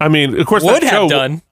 I 0.00 0.08
mean, 0.08 0.38
of 0.40 0.46
course, 0.46 0.64
Would 0.64 0.82
have 0.82 0.90
show- 0.90 1.08
done. 1.08 1.42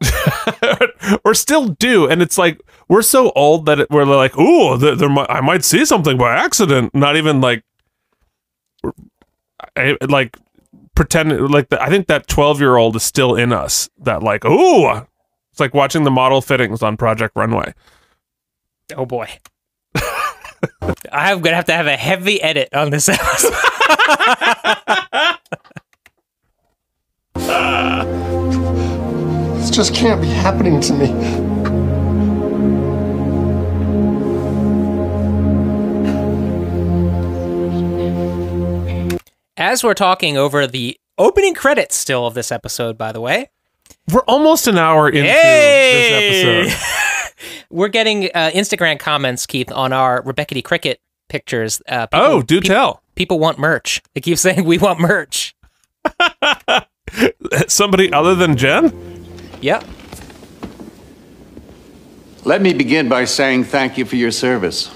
or 1.24 1.34
still 1.34 1.68
do, 1.68 2.06
and 2.06 2.20
it's 2.20 2.36
like 2.36 2.60
we're 2.88 3.00
so 3.02 3.30
old 3.32 3.64
that 3.66 3.80
it, 3.80 3.90
we're 3.90 4.04
like, 4.04 4.36
"Ooh, 4.36 4.76
there, 4.76 4.94
there 4.96 5.08
might, 5.08 5.30
I 5.30 5.40
might 5.40 5.64
see 5.64 5.84
something 5.84 6.18
by 6.18 6.34
accident." 6.36 6.94
Not 6.94 7.16
even 7.16 7.40
like, 7.40 7.62
I, 9.76 9.96
like 10.08 10.36
pretend 10.94 11.50
like 11.50 11.68
the, 11.68 11.82
I 11.82 11.88
think 11.88 12.06
that 12.06 12.26
twelve 12.28 12.60
year 12.60 12.76
old 12.76 12.96
is 12.96 13.02
still 13.02 13.34
in 13.34 13.52
us. 13.52 13.88
That 13.98 14.22
like, 14.22 14.44
"Ooh," 14.44 14.88
it's 15.50 15.60
like 15.60 15.74
watching 15.74 16.04
the 16.04 16.10
model 16.10 16.40
fittings 16.40 16.82
on 16.82 16.96
Project 16.96 17.34
Runway. 17.36 17.74
Oh 18.96 19.06
boy. 19.06 19.28
I'm 21.12 21.40
gonna 21.40 21.56
have 21.56 21.66
to 21.66 21.72
have 21.72 21.86
a 21.86 21.96
heavy 21.96 22.42
edit 22.42 22.68
on 22.74 22.90
this 22.90 23.08
episode. 23.08 23.54
This 29.64 29.70
just 29.70 29.94
can't 29.94 30.20
be 30.20 30.28
happening 30.28 30.78
to 30.78 30.92
me. 30.92 31.53
As 39.56 39.84
we're 39.84 39.94
talking 39.94 40.36
over 40.36 40.66
the 40.66 40.98
opening 41.18 41.54
credits 41.54 41.94
still 41.96 42.26
of 42.26 42.34
this 42.34 42.50
episode, 42.50 42.98
by 42.98 43.12
the 43.12 43.20
way. 43.20 43.50
We're 44.12 44.24
almost 44.26 44.66
an 44.66 44.76
hour 44.78 45.08
into 45.08 45.22
Hey! 45.30 46.64
this 46.64 46.68
episode. 46.68 46.90
We're 47.70 47.88
getting 47.88 48.26
uh, 48.34 48.50
Instagram 48.54 48.98
comments, 48.98 49.46
Keith, 49.46 49.70
on 49.72 49.92
our 49.92 50.22
Rebecca 50.22 50.54
D. 50.54 50.62
Cricket 50.62 51.00
pictures. 51.28 51.80
Uh, 51.88 52.06
people- 52.06 52.24
Oh, 52.26 52.42
do 52.42 52.60
peop- 52.60 52.70
tell. 52.70 53.02
People 53.14 53.38
want 53.38 53.58
merch. 53.58 54.02
They 54.14 54.20
keep 54.20 54.38
saying 54.38 54.64
we 54.64 54.78
want 54.78 55.00
merch. 55.00 55.54
Somebody 57.68 58.12
other 58.12 58.34
than 58.34 58.56
Jen? 58.56 59.24
Yep. 59.60 59.84
Let 62.44 62.60
me 62.60 62.72
begin 62.74 63.08
by 63.08 63.24
saying 63.24 63.64
thank 63.64 63.96
you 63.96 64.04
for 64.04 64.16
your 64.16 64.30
service. 64.30 64.90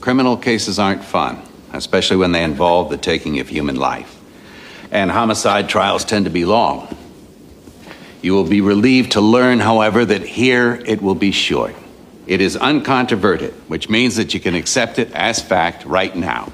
Criminal 0.00 0.36
cases 0.36 0.78
aren't 0.78 1.04
fun, 1.04 1.42
especially 1.72 2.16
when 2.16 2.32
they 2.32 2.42
involve 2.42 2.90
the 2.90 2.96
taking 2.96 3.38
of 3.40 3.48
human 3.48 3.76
life. 3.76 4.12
And 4.90 5.10
homicide 5.10 5.68
trials 5.68 6.04
tend 6.04 6.24
to 6.26 6.30
be 6.30 6.44
long. 6.44 6.94
You 8.22 8.32
will 8.34 8.44
be 8.48 8.60
relieved 8.60 9.12
to 9.12 9.20
learn, 9.20 9.60
however, 9.60 10.04
that 10.04 10.22
here 10.22 10.82
it 10.86 11.02
will 11.02 11.14
be 11.14 11.32
short. 11.32 11.74
It 12.26 12.40
is 12.40 12.56
uncontroverted, 12.56 13.52
which 13.68 13.88
means 13.88 14.16
that 14.16 14.34
you 14.34 14.40
can 14.40 14.54
accept 14.54 14.98
it 14.98 15.12
as 15.12 15.40
fact 15.40 15.84
right 15.84 16.14
now. 16.14 16.50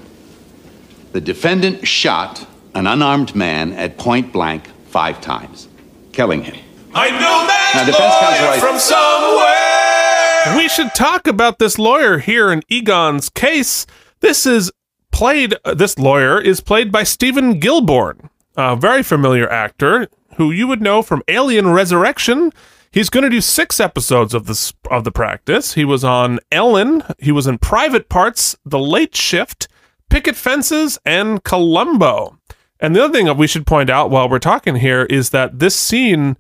The 1.12 1.20
defendant 1.20 1.86
shot 1.86 2.46
an 2.74 2.86
unarmed 2.86 3.34
man 3.34 3.72
at 3.74 3.96
point 3.98 4.32
blank 4.32 4.64
five 4.88 5.20
times, 5.20 5.68
killing 6.12 6.42
him. 6.42 6.56
I 6.94 7.10
know 7.10 7.16
that 7.18 7.72
Now, 7.74 7.84
defense 7.86 8.14
counsel, 8.20 8.48
I- 8.48 8.58
from 8.58 8.78
somewhere. 8.78 10.56
We 10.62 10.68
should 10.68 10.94
talk 10.94 11.26
about 11.26 11.58
this 11.58 11.78
lawyer 11.78 12.18
here 12.18 12.50
in 12.52 12.62
Egon's 12.68 13.28
case. 13.28 13.86
This 14.20 14.44
is 14.44 14.70
played, 15.12 15.54
uh, 15.64 15.74
this 15.74 15.98
lawyer 15.98 16.40
is 16.40 16.60
played 16.60 16.90
by 16.90 17.04
Steven 17.04 17.60
Gilborn, 17.60 18.28
a 18.56 18.74
very 18.74 19.02
familiar 19.02 19.48
actor 19.48 20.08
who 20.36 20.50
you 20.50 20.66
would 20.66 20.82
know 20.82 21.02
from 21.02 21.22
Alien 21.28 21.70
Resurrection. 21.70 22.52
He's 22.90 23.08
going 23.08 23.24
to 23.24 23.30
do 23.30 23.40
six 23.40 23.78
episodes 23.80 24.34
of 24.34 24.46
this 24.46 24.74
of 24.90 25.04
the 25.04 25.12
practice. 25.12 25.74
He 25.74 25.84
was 25.84 26.04
on 26.04 26.40
Ellen. 26.50 27.02
He 27.18 27.32
was 27.32 27.46
in 27.46 27.58
Private 27.58 28.08
Parts, 28.08 28.56
The 28.64 28.78
Late 28.78 29.14
Shift, 29.14 29.68
Picket 30.10 30.36
Fences, 30.36 30.98
and 31.06 31.42
Columbo. 31.44 32.38
And 32.80 32.96
the 32.96 33.04
other 33.04 33.14
thing 33.14 33.26
that 33.26 33.36
we 33.36 33.46
should 33.46 33.66
point 33.66 33.88
out 33.88 34.10
while 34.10 34.28
we're 34.28 34.40
talking 34.40 34.76
here 34.76 35.04
is 35.04 35.30
that 35.30 35.58
this 35.60 35.76
scene 35.76 36.36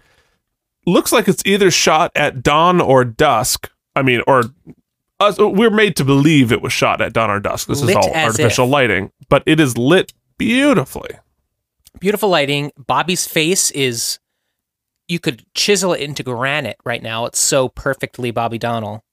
looks 0.84 1.12
like 1.12 1.28
it's 1.28 1.42
either 1.46 1.70
shot 1.70 2.10
at 2.16 2.42
dawn 2.42 2.80
or 2.80 3.04
dusk. 3.04 3.70
I 3.94 4.02
mean, 4.02 4.22
or 4.26 4.44
us, 5.22 5.38
we're 5.38 5.70
made 5.70 5.96
to 5.96 6.04
believe 6.04 6.52
it 6.52 6.62
was 6.62 6.72
shot 6.72 7.00
at 7.00 7.12
dawn 7.12 7.30
or 7.30 7.40
dusk. 7.40 7.68
This 7.68 7.80
Lit 7.80 7.90
is 7.90 7.96
all 7.96 8.14
artificial 8.14 8.66
if. 8.66 8.72
lighting, 8.72 9.12
but 9.28 9.42
it 9.46 9.60
is 9.60 9.78
lit 9.78 10.12
beautifully. 10.38 11.10
Beautiful 12.00 12.28
lighting. 12.28 12.72
Bobby's 12.76 13.26
face 13.26 13.70
is 13.70 14.18
you 15.08 15.18
could 15.18 15.44
chisel 15.54 15.92
it 15.92 16.00
into 16.00 16.22
granite 16.22 16.78
right 16.84 17.02
now. 17.02 17.26
It's 17.26 17.38
so 17.38 17.68
perfectly 17.68 18.30
Bobby 18.30 18.58
Donnell. 18.58 19.04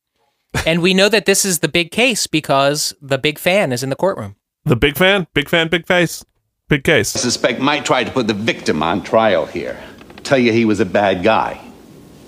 and 0.66 0.82
we 0.82 0.94
know 0.94 1.10
that 1.10 1.26
this 1.26 1.46
is 1.46 1.60
the 1.60 1.68
big 1.68 1.92
case 1.92 2.26
because 2.26 2.96
the 3.02 3.18
big 3.18 3.38
fan 3.38 3.72
is 3.72 3.84
in 3.84 3.90
the 3.90 3.96
courtroom. 3.96 4.36
The 4.66 4.76
big 4.76 4.98
fan, 4.98 5.28
big 5.34 5.50
fan, 5.50 5.68
big 5.68 5.86
face, 5.86 6.26
big 6.68 6.84
case. 6.84 7.16
I 7.16 7.20
suspect 7.20 7.60
might 7.60 7.86
try 7.86 8.04
to 8.04 8.12
put 8.12 8.28
the 8.28 8.34
victim 8.34 8.82
on 8.82 9.04
trial 9.04 9.46
here. 9.46 9.80
Tell 10.24 10.40
you 10.40 10.52
he 10.52 10.66
was 10.66 10.80
a 10.80 10.86
bad 10.86 11.24
guy. 11.24 11.60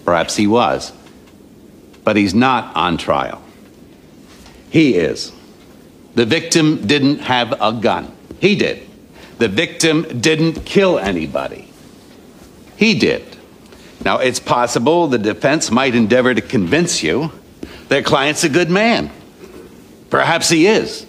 Perhaps 0.05 0.35
he 0.35 0.47
was. 0.47 0.91
But 2.03 2.15
he's 2.15 2.33
not 2.33 2.75
on 2.75 2.97
trial. 2.97 3.41
He 4.71 4.95
is. 4.95 5.31
The 6.15 6.25
victim 6.25 6.87
didn't 6.87 7.19
have 7.19 7.53
a 7.61 7.71
gun. 7.73 8.11
He 8.39 8.55
did. 8.55 8.87
The 9.37 9.47
victim 9.47 10.19
didn't 10.19 10.65
kill 10.65 10.97
anybody. 10.97 11.71
He 12.75 12.97
did. 12.97 13.37
Now, 14.03 14.17
it's 14.17 14.39
possible 14.39 15.07
the 15.07 15.19
defense 15.19 15.69
might 15.69 15.93
endeavor 15.93 16.33
to 16.33 16.41
convince 16.41 17.03
you 17.03 17.31
their 17.89 18.01
client's 18.01 18.43
a 18.43 18.49
good 18.49 18.69
man. 18.69 19.11
Perhaps 20.09 20.49
he 20.49 20.65
is. 20.65 21.05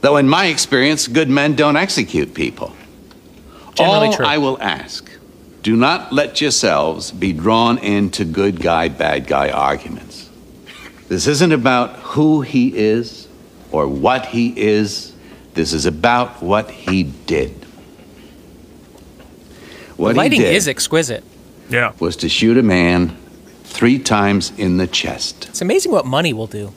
Though, 0.00 0.16
in 0.16 0.28
my 0.28 0.46
experience, 0.46 1.08
good 1.08 1.28
men 1.28 1.56
don't 1.56 1.76
execute 1.76 2.34
people. 2.34 2.76
Generally 3.74 4.06
All 4.08 4.12
true. 4.14 4.26
I 4.26 4.38
will 4.38 4.60
ask 4.60 5.10
do 5.62 5.76
not 5.76 6.12
let 6.12 6.40
yourselves 6.40 7.10
be 7.10 7.32
drawn 7.32 7.76
into 7.78 8.24
good 8.24 8.60
guy, 8.60 8.88
bad 8.88 9.26
guy 9.26 9.50
arguments. 9.50 10.09
This 11.10 11.26
isn't 11.26 11.50
about 11.50 11.96
who 11.96 12.40
he 12.42 12.68
is 12.78 13.26
or 13.72 13.88
what 13.88 14.26
he 14.26 14.54
is. 14.58 15.12
This 15.54 15.72
is 15.72 15.84
about 15.84 16.40
what 16.40 16.70
he 16.70 17.02
did. 17.02 17.50
What 19.96 20.12
the 20.12 20.18
lighting 20.18 20.38
he 20.40 20.46
did 20.46 20.54
is 20.54 20.68
exquisite. 20.68 21.24
Yeah. 21.68 21.92
was 21.98 22.14
to 22.18 22.28
shoot 22.28 22.56
a 22.56 22.62
man 22.62 23.16
three 23.64 23.98
times 23.98 24.52
in 24.56 24.76
the 24.76 24.86
chest. 24.86 25.46
It's 25.48 25.60
amazing 25.60 25.90
what 25.90 26.06
money 26.06 26.32
will 26.32 26.46
do. 26.46 26.72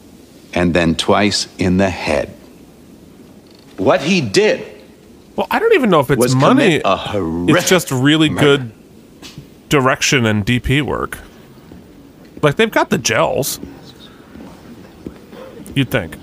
and 0.55 0.73
then 0.73 0.95
twice 0.95 1.47
in 1.59 1.77
the 1.77 1.89
head. 1.91 2.29
What 3.77 4.01
he 4.01 4.19
did 4.21 4.65
Well, 5.35 5.45
I 5.51 5.59
don't 5.59 5.73
even 5.73 5.89
know 5.91 5.99
if 5.99 6.09
it's 6.11 6.19
was 6.19 6.35
money. 6.35 6.79
commit 6.79 6.81
a 6.85 6.95
horrific 6.95 7.55
It's 7.55 7.69
just 7.69 7.91
really 7.91 8.29
murder. 8.29 8.57
good 8.57 8.71
direction 9.69 10.25
and 10.25 10.43
DP 10.45 10.81
work. 10.81 11.19
Like 12.41 12.55
they've 12.57 12.69
got 12.71 12.89
the 12.89 12.97
gels. 12.99 13.59
You'd 15.75 15.89
think. 15.89 16.17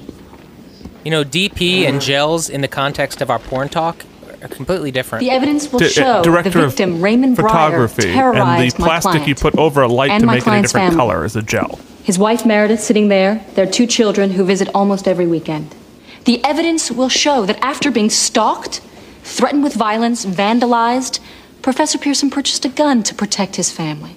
You 1.04 1.10
know, 1.10 1.24
DP 1.24 1.84
and 1.84 2.00
gels 2.00 2.50
in 2.50 2.60
the 2.60 2.68
context 2.68 3.20
of 3.20 3.30
our 3.30 3.38
porn 3.38 3.68
talk 3.68 4.04
are 4.42 4.48
completely 4.48 4.90
different. 4.90 5.20
The 5.20 5.30
evidence 5.30 5.72
will 5.72 5.80
Di- 5.80 5.86
uh, 5.86 5.88
show 5.88 6.16
the 6.18 6.22
director 6.22 6.64
of 6.64 6.70
victim, 6.70 7.00
Raymond 7.00 7.36
Breyer, 7.36 7.48
photography, 7.48 8.10
and 8.10 8.70
the 8.70 8.76
plastic 8.76 9.10
client 9.10 9.28
you 9.28 9.34
put 9.34 9.56
over 9.56 9.82
a 9.82 9.88
light 9.88 10.18
to 10.20 10.26
make 10.26 10.46
it 10.46 10.48
a 10.48 10.62
different 10.62 10.70
family. 10.70 10.96
color 10.96 11.24
is 11.24 11.36
a 11.36 11.42
gel. 11.42 11.78
His 12.02 12.18
wife 12.18 12.44
Meredith 12.44 12.80
sitting 12.80 13.08
there, 13.08 13.44
their 13.54 13.66
two 13.66 13.86
children 13.86 14.32
who 14.32 14.44
visit 14.44 14.68
almost 14.74 15.06
every 15.06 15.26
weekend. 15.26 15.74
The 16.24 16.42
evidence 16.44 16.90
will 16.90 17.08
show 17.08 17.46
that 17.46 17.58
after 17.62 17.90
being 17.90 18.10
stalked, 18.10 18.80
threatened 19.22 19.62
with 19.62 19.74
violence, 19.74 20.24
vandalized, 20.24 21.20
Professor 21.62 21.98
Pearson 21.98 22.30
purchased 22.30 22.64
a 22.64 22.68
gun 22.68 23.02
to 23.02 23.14
protect 23.14 23.56
his 23.56 23.70
family. 23.70 24.16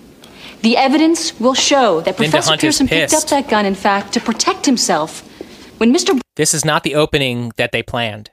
The 0.63 0.77
evidence 0.77 1.37
will 1.41 1.53
show 1.53 1.99
that 2.01 2.17
Linda 2.17 2.31
Professor 2.31 2.51
Hunt 2.51 2.61
Pearson 2.61 2.87
picked 2.87 3.13
up 3.13 3.25
that 3.25 3.49
gun, 3.49 3.65
in 3.65 3.75
fact, 3.75 4.13
to 4.13 4.21
protect 4.21 4.65
himself. 4.65 5.19
When 5.77 5.93
Mr. 5.93 6.17
This 6.37 6.53
is 6.53 6.63
not 6.63 6.83
the 6.83 6.95
opening 6.95 7.51
that 7.57 7.73
they 7.73 7.83
planned. 7.83 8.31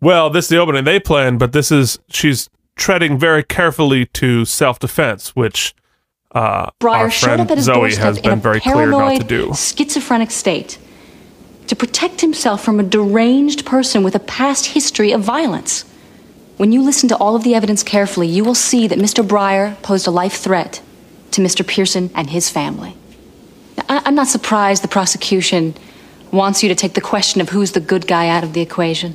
Well, 0.00 0.30
this 0.30 0.46
is 0.46 0.48
the 0.48 0.56
opening 0.58 0.82
they 0.82 0.98
planned, 0.98 1.38
but 1.38 1.52
this 1.52 1.70
is 1.70 2.00
she's 2.08 2.50
treading 2.74 3.18
very 3.18 3.44
carefully 3.44 4.06
to 4.06 4.44
self 4.44 4.80
defense, 4.80 5.36
which 5.36 5.76
uh, 6.32 6.70
Breyer 6.80 6.94
our 6.94 7.10
showed 7.10 7.26
friend 7.26 7.40
up 7.42 7.50
at 7.52 7.58
his 7.58 7.66
Zoe 7.66 7.74
doorstep 7.74 8.04
has 8.04 8.16
in 8.16 8.22
been 8.24 8.32
a 8.32 8.36
very 8.36 8.60
clear 8.60 8.86
not 8.90 8.98
to 8.98 9.24
paranoid, 9.24 9.28
do. 9.28 9.54
schizophrenic 9.54 10.32
state 10.32 10.76
to 11.68 11.76
protect 11.76 12.20
himself 12.20 12.64
from 12.64 12.80
a 12.80 12.82
deranged 12.82 13.64
person 13.64 14.02
with 14.02 14.16
a 14.16 14.20
past 14.20 14.66
history 14.66 15.12
of 15.12 15.20
violence. 15.20 15.84
When 16.56 16.72
you 16.72 16.82
listen 16.82 17.08
to 17.10 17.16
all 17.16 17.36
of 17.36 17.44
the 17.44 17.54
evidence 17.54 17.84
carefully, 17.84 18.26
you 18.26 18.42
will 18.42 18.56
see 18.56 18.88
that 18.88 18.98
Mr. 18.98 19.24
Breyer 19.24 19.80
posed 19.82 20.08
a 20.08 20.10
life 20.10 20.34
threat 20.34 20.82
to 21.32 21.40
Mr. 21.40 21.66
Pearson 21.66 22.10
and 22.14 22.30
his 22.30 22.48
family. 22.50 22.94
I- 23.88 24.02
I'm 24.04 24.14
not 24.14 24.28
surprised 24.28 24.82
the 24.82 24.88
prosecution 24.88 25.74
wants 26.30 26.62
you 26.62 26.68
to 26.68 26.74
take 26.74 26.94
the 26.94 27.00
question 27.00 27.40
of 27.40 27.50
who's 27.50 27.72
the 27.72 27.80
good 27.80 28.06
guy 28.06 28.28
out 28.28 28.44
of 28.44 28.52
the 28.52 28.60
equation. 28.60 29.14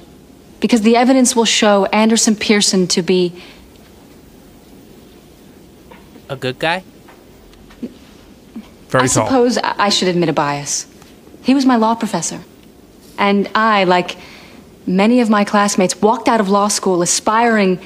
Because 0.59 0.82
the 0.82 0.95
evidence 0.95 1.36
will 1.36 1.45
show 1.45 1.86
Anderson 1.88 2.36
Pearson 2.36 2.88
to 2.88 3.01
be 3.01 3.34
A 6.30 6.36
good 6.36 6.57
guy? 6.57 6.84
Very 8.89 9.03
I 9.03 9.07
tall. 9.07 9.26
suppose 9.28 9.57
I 9.57 9.74
I 9.78 9.89
should 9.89 10.07
admit 10.07 10.30
a 10.30 10.34
bias. 10.34 10.88
He 11.43 11.53
was 11.53 11.66
my 11.66 11.76
law 11.76 11.95
professor. 11.95 12.39
And 13.18 13.49
I, 13.53 13.84
like 13.84 14.16
many 14.88 15.20
of 15.20 15.30
my 15.30 15.43
classmates, 15.43 16.01
walked 16.01 16.28
out 16.28 16.39
of 16.39 16.49
law 16.49 16.70
school 16.70 17.01
aspiring 17.01 17.80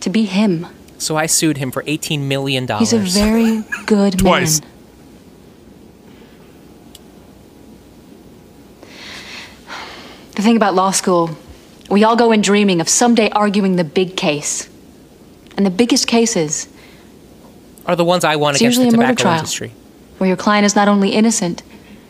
to 0.00 0.10
be 0.10 0.24
him. 0.26 0.66
So 1.00 1.16
I 1.16 1.24
sued 1.26 1.56
him 1.56 1.70
for 1.70 1.82
$18 1.84 2.20
million. 2.20 2.68
He's 2.78 2.92
a 2.92 2.98
very 2.98 3.64
good 3.86 4.18
Twice. 4.18 4.60
man. 4.60 4.70
The 10.34 10.42
thing 10.42 10.56
about 10.56 10.74
law 10.74 10.90
school, 10.90 11.30
we 11.90 12.04
all 12.04 12.16
go 12.16 12.32
in 12.32 12.40
dreaming 12.40 12.80
of 12.80 12.88
someday 12.88 13.30
arguing 13.30 13.76
the 13.76 13.84
big 13.84 14.16
case. 14.16 14.68
And 15.56 15.66
the 15.66 15.70
biggest 15.70 16.06
cases 16.06 16.68
Are 17.86 17.96
the 17.96 18.04
ones 18.04 18.24
I 18.24 18.36
won 18.36 18.54
It's 18.54 18.60
against 18.60 18.78
the 18.78 18.84
usually 18.84 19.02
a 19.04 19.06
murder 19.08 19.14
trial. 19.20 19.38
industry. 19.38 19.72
where 20.18 20.28
your 20.28 20.36
client 20.36 20.64
is 20.64 20.76
not 20.76 20.86
only 20.88 21.10
innocent, 21.10 21.62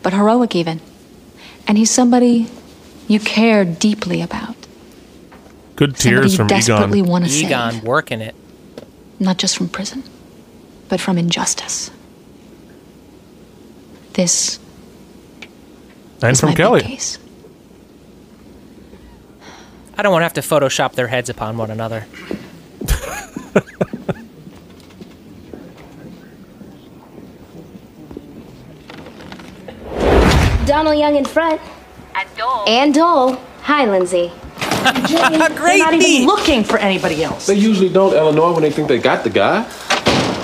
but 0.03 0.13
heroic 0.13 0.55
even. 0.55 0.79
And 1.67 1.77
he's 1.77 1.89
somebody 1.89 2.47
you 3.07 3.19
care 3.19 3.65
deeply 3.65 4.21
about. 4.21 4.55
Good 5.75 5.97
Somebody 5.97 6.21
tears 6.21 6.31
you 6.33 6.37
from 6.37 6.47
desperately 6.47 6.99
Egon. 6.99 7.09
want 7.11 7.25
to 7.25 7.31
save. 7.31 7.45
Egon 7.45 7.81
working 7.81 8.21
it. 8.21 8.35
Not 9.21 9.37
just 9.37 9.55
from 9.55 9.69
prison, 9.69 10.03
but 10.89 10.99
from 10.99 11.19
injustice. 11.19 11.91
This 14.13 14.57
And 16.23 16.31
is 16.31 16.39
from 16.41 16.55
Kelley. 16.55 16.81
case. 16.81 17.19
I 19.95 20.01
don't 20.01 20.11
want 20.11 20.21
to 20.21 20.25
have 20.25 20.33
to 20.33 20.41
Photoshop 20.41 20.93
their 20.93 21.05
heads 21.07 21.29
upon 21.29 21.55
one 21.55 21.69
another. 21.69 22.07
Donald 30.65 30.97
Young 30.97 31.15
in 31.15 31.25
front. 31.25 31.61
And 32.15 32.29
Dole. 32.37 32.63
And 32.67 32.93
Dole. 32.93 33.35
Hi, 33.63 33.85
Lindsay. 33.85 34.31
They're 34.83 35.77
not 35.77 35.93
even 35.93 36.25
looking 36.27 36.63
for 36.63 36.77
anybody 36.77 37.23
else. 37.23 37.47
They 37.47 37.55
usually 37.55 37.89
don't, 37.89 38.13
Eleanor, 38.13 38.53
when 38.53 38.63
they 38.63 38.71
think 38.71 38.87
they 38.87 38.99
got 38.99 39.23
the 39.23 39.29
guy. 39.29 39.63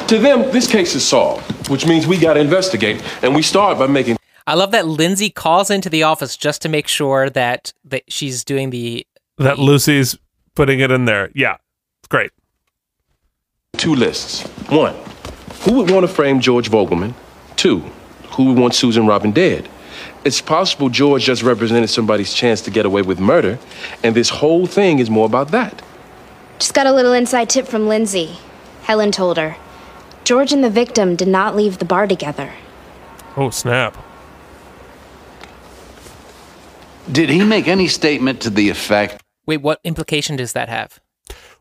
To 0.07 0.17
them, 0.17 0.43
this 0.51 0.67
case 0.71 0.95
is 0.95 1.05
solved, 1.05 1.69
which 1.69 1.85
means 1.85 2.07
we 2.07 2.17
got 2.17 2.35
to 2.35 2.39
investigate, 2.39 3.03
and 3.21 3.35
we 3.35 3.41
start 3.41 3.77
by 3.77 3.87
making 3.87 4.17
I 4.45 4.53
love 4.53 4.71
that 4.71 4.87
Lindsay 4.87 5.29
calls 5.29 5.69
into 5.69 5.89
the 5.89 6.03
office 6.03 6.37
just 6.37 6.61
to 6.61 6.69
make 6.69 6.87
sure 6.87 7.29
that, 7.31 7.73
that 7.83 8.03
she's 8.07 8.45
doing 8.45 8.69
the. 8.69 9.05
That 9.37 9.59
Lucy's 9.59 10.17
putting 10.55 10.79
it 10.79 10.89
in 10.89 11.03
there. 11.03 11.29
Yeah. 11.35 11.57
It's 11.99 12.07
great. 12.07 12.31
two 13.75 13.93
lists. 13.93 14.43
One, 14.69 14.95
who 15.63 15.73
would 15.73 15.91
want 15.91 16.07
to 16.07 16.07
frame 16.07 16.39
George 16.39 16.69
Vogelman? 16.71 17.13
Two, 17.57 17.79
who 18.31 18.45
would 18.45 18.57
want 18.57 18.73
Susan 18.73 19.05
Robin 19.05 19.31
dead? 19.33 19.67
It's 20.27 20.41
possible 20.41 20.89
George 20.89 21.23
just 21.23 21.41
represented 21.41 21.89
somebody's 21.89 22.33
chance 22.33 22.59
to 22.63 22.69
get 22.69 22.85
away 22.85 23.01
with 23.01 23.17
murder, 23.17 23.57
and 24.03 24.13
this 24.13 24.27
whole 24.27 24.67
thing 24.67 24.99
is 24.99 25.09
more 25.09 25.25
about 25.25 25.51
that. 25.51 25.81
Just 26.59 26.73
got 26.73 26.85
a 26.85 26.91
little 26.91 27.13
inside 27.13 27.49
tip 27.49 27.65
from 27.65 27.87
Lindsay. 27.87 28.35
Helen 28.81 29.13
told 29.13 29.37
her. 29.37 29.55
George 30.25 30.51
and 30.51 30.61
the 30.61 30.69
victim 30.69 31.15
did 31.15 31.29
not 31.29 31.55
leave 31.55 31.77
the 31.77 31.85
bar 31.85 32.07
together. 32.07 32.51
Oh, 33.37 33.51
snap. 33.51 33.95
Did 37.09 37.29
he 37.29 37.45
make 37.45 37.69
any 37.69 37.87
statement 37.87 38.41
to 38.41 38.49
the 38.49 38.67
effect? 38.67 39.23
Wait, 39.45 39.61
what 39.61 39.79
implication 39.85 40.35
does 40.35 40.51
that 40.51 40.67
have? 40.67 40.99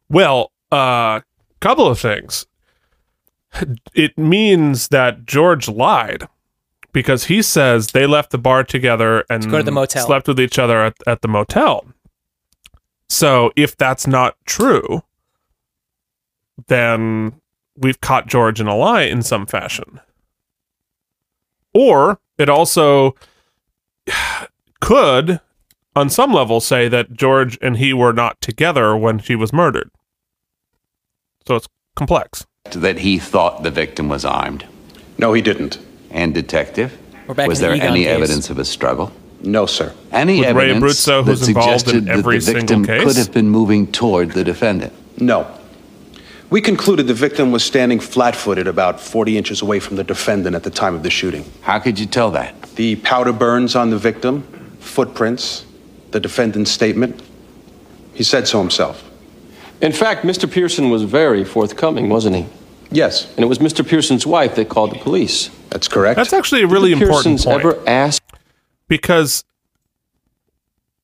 Well, 0.09 0.51
a 0.73 0.75
uh, 0.75 1.21
couple 1.61 1.87
of 1.87 2.01
things. 2.01 2.47
It 3.95 4.19
means 4.19 4.89
that 4.89 5.25
George 5.25 5.69
lied 5.69 6.27
because 6.97 7.25
he 7.25 7.43
says 7.43 7.89
they 7.89 8.07
left 8.07 8.31
the 8.31 8.39
bar 8.39 8.65
together 8.65 9.23
and 9.29 9.51
go 9.51 9.59
to 9.59 9.63
the 9.63 9.71
motel. 9.71 10.07
slept 10.07 10.27
with 10.27 10.41
each 10.41 10.59
other 10.59 10.83
at, 10.83 10.95
at 11.07 11.21
the 11.21 11.29
motel. 11.29 11.85
So 13.11 13.53
if 13.55 13.77
that's 13.77 14.07
not 14.07 14.35
true, 14.47 15.03
then 16.69 17.39
we've 17.77 18.01
caught 18.01 18.29
George 18.29 18.63
in 18.63 18.67
a 18.67 18.75
lie 18.75 19.03
in 19.03 19.21
some 19.21 19.45
fashion. 19.45 20.01
Or 21.75 22.19
it 22.39 22.49
also 22.49 23.15
could, 24.81 25.43
on 25.95 26.09
some 26.09 26.33
level, 26.33 26.61
say 26.61 26.89
that 26.89 27.13
George 27.13 27.59
and 27.61 27.77
he 27.77 27.93
were 27.93 28.15
not 28.15 28.41
together 28.41 28.97
when 28.97 29.19
she 29.19 29.37
was 29.37 29.53
murdered. 29.53 29.91
So 31.47 31.57
it's 31.57 31.69
complex. 31.95 32.47
That 32.71 33.01
he 33.01 33.19
thought 33.19 33.65
the 33.65 33.71
victim 33.71 34.09
was 34.09 34.25
armed? 34.25 34.65
No, 35.19 35.35
he 35.35 35.43
didn't. 35.43 35.79
And 36.17 36.33
detective? 36.33 36.99
We're 37.29 37.35
back 37.35 37.47
was 37.47 37.61
there 37.61 37.75
Egon 37.75 37.89
any 37.89 38.05
case. 38.05 38.17
evidence 38.17 38.49
of 38.49 38.59
a 38.59 38.65
struggle? 38.65 39.13
No, 39.43 39.67
sir. 39.67 39.95
Any 40.13 40.41
With 40.41 40.57
Ray 40.57 40.71
evidence 40.71 41.05
Abruzzo, 41.05 41.23
that 41.23 41.31
who's 41.31 41.47
involved 41.47 41.69
in 41.69 41.79
suggested 41.79 42.05
that 42.07 42.19
every 42.19 42.39
the 42.39 42.53
victim 42.55 42.87
case? 42.87 43.05
could 43.05 43.17
have 43.17 43.33
been 43.33 43.51
moving 43.51 43.93
toward 43.93 44.31
the 44.31 44.43
defendant? 44.43 44.95
No. 45.21 45.47
We 46.49 46.63
concluded 46.63 47.07
the 47.07 47.13
victim 47.13 47.53
was 47.53 47.63
standing 47.63 48.01
flat 48.01 48.35
footed 48.35 48.67
about 48.67 48.99
40 48.99 49.37
inches 49.37 49.61
away 49.61 49.79
from 49.79 49.97
the 49.97 50.05
defendant 50.05 50.57
at 50.57 50.63
the 50.63 50.71
time 50.71 50.95
of 50.95 51.03
the 51.03 51.11
shooting. 51.11 51.45
How 51.61 51.79
could 51.81 51.99
you 51.99 52.07
tell 52.07 52.31
that? 52.31 52.63
The 52.77 52.97
powder 52.97 53.35
burns 53.35 53.77
on 53.77 53.91
the 53.91 53.99
victim, 53.99 54.41
footprints, 54.81 55.67
the 56.13 56.21
defendant's 56.21 56.71
statement. 56.71 57.21
He 58.15 58.25
said 58.25 58.49
so 58.49 58.59
himself. 58.59 59.05
In 59.83 59.93
fact, 59.93 60.25
Mr. 60.25 60.51
Pearson 60.51 60.89
was 60.89 61.03
very 61.03 61.45
forthcoming, 61.45 62.09
wasn't 62.09 62.37
he? 62.37 62.47
Yes. 62.91 63.31
And 63.35 63.41
it 63.45 63.49
was 63.49 63.59
Mr. 63.59 63.87
Pearson's 63.87 64.27
wife 64.27 64.55
that 64.57 64.69
called 64.69 64.93
the 64.93 64.99
police. 64.99 65.51
That's 65.71 65.89
correct. 65.89 66.17
That's 66.17 66.33
actually 66.33 66.63
a 66.63 66.67
really 66.67 66.91
Did 66.91 67.01
the 67.01 67.05
important 67.05 67.41
Pearsons 67.41 67.45
point. 67.45 67.61
ever 67.61 67.89
ask 67.89 68.23
because 68.89 69.45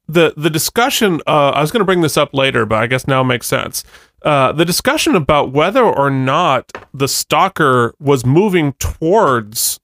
the 0.09 0.35
the 0.37 0.51
discussion 0.51 1.21
uh, 1.27 1.51
I 1.51 1.61
was 1.61 1.71
going 1.71 1.81
to 1.81 1.85
bring 1.85 2.01
this 2.03 2.17
up 2.17 2.35
later, 2.35 2.67
but 2.67 2.79
I 2.79 2.87
guess 2.87 3.07
now 3.07 3.23
it 3.23 3.25
makes 3.25 3.47
sense. 3.47 3.85
Uh, 4.23 4.53
the 4.53 4.65
discussion 4.65 5.17
about 5.17 5.53
whether 5.53 5.83
or 5.83 6.09
not 6.11 6.71
the 6.95 7.09
stalker 7.09 7.95
was 7.99 8.25
moving 8.25 8.73
towards 8.75 9.81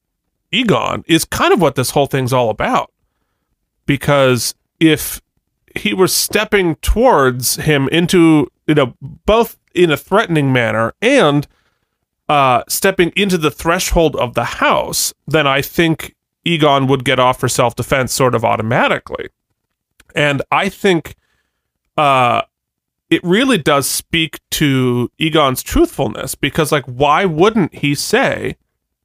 Egon 0.51 1.03
is 1.07 1.25
kind 1.25 1.53
of 1.53 1.61
what 1.61 1.75
this 1.75 1.91
whole 1.91 2.05
thing's 2.07 2.31
all 2.31 2.49
about. 2.49 2.91
Because 3.85 4.55
if 4.79 5.21
he 5.75 5.93
was 5.93 6.13
stepping 6.15 6.75
towards 6.77 7.57
him 7.57 7.87
into 7.89 8.47
you 8.67 8.75
know 8.75 8.93
both 9.25 9.57
in 9.75 9.91
a 9.91 9.97
threatening 9.97 10.51
manner 10.53 10.93
and 11.01 11.47
uh, 12.29 12.63
stepping 12.69 13.11
into 13.15 13.37
the 13.37 13.51
threshold 13.51 14.15
of 14.15 14.35
the 14.35 14.45
house, 14.45 15.13
then 15.27 15.47
I 15.47 15.61
think 15.61 16.15
Egon 16.45 16.87
would 16.87 17.03
get 17.03 17.19
off 17.19 17.39
for 17.39 17.49
self 17.49 17.75
defense 17.75 18.13
sort 18.13 18.35
of 18.35 18.45
automatically. 18.45 19.29
And 20.15 20.41
I 20.51 20.69
think 20.69 21.15
uh, 21.97 22.43
it 23.09 23.23
really 23.23 23.57
does 23.57 23.87
speak 23.87 24.39
to 24.51 25.11
Egon's 25.17 25.63
truthfulness 25.63 26.35
because, 26.35 26.71
like, 26.71 26.85
why 26.85 27.25
wouldn't 27.25 27.75
he 27.75 27.95
say 27.95 28.55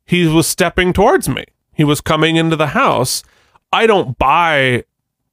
he 0.04 0.26
was 0.26 0.46
stepping 0.46 0.92
towards 0.92 1.28
me? 1.28 1.44
He 1.74 1.84
was 1.84 2.00
coming 2.00 2.36
into 2.36 2.56
the 2.56 2.68
house. 2.68 3.22
I 3.72 3.86
don't 3.86 4.16
buy 4.18 4.84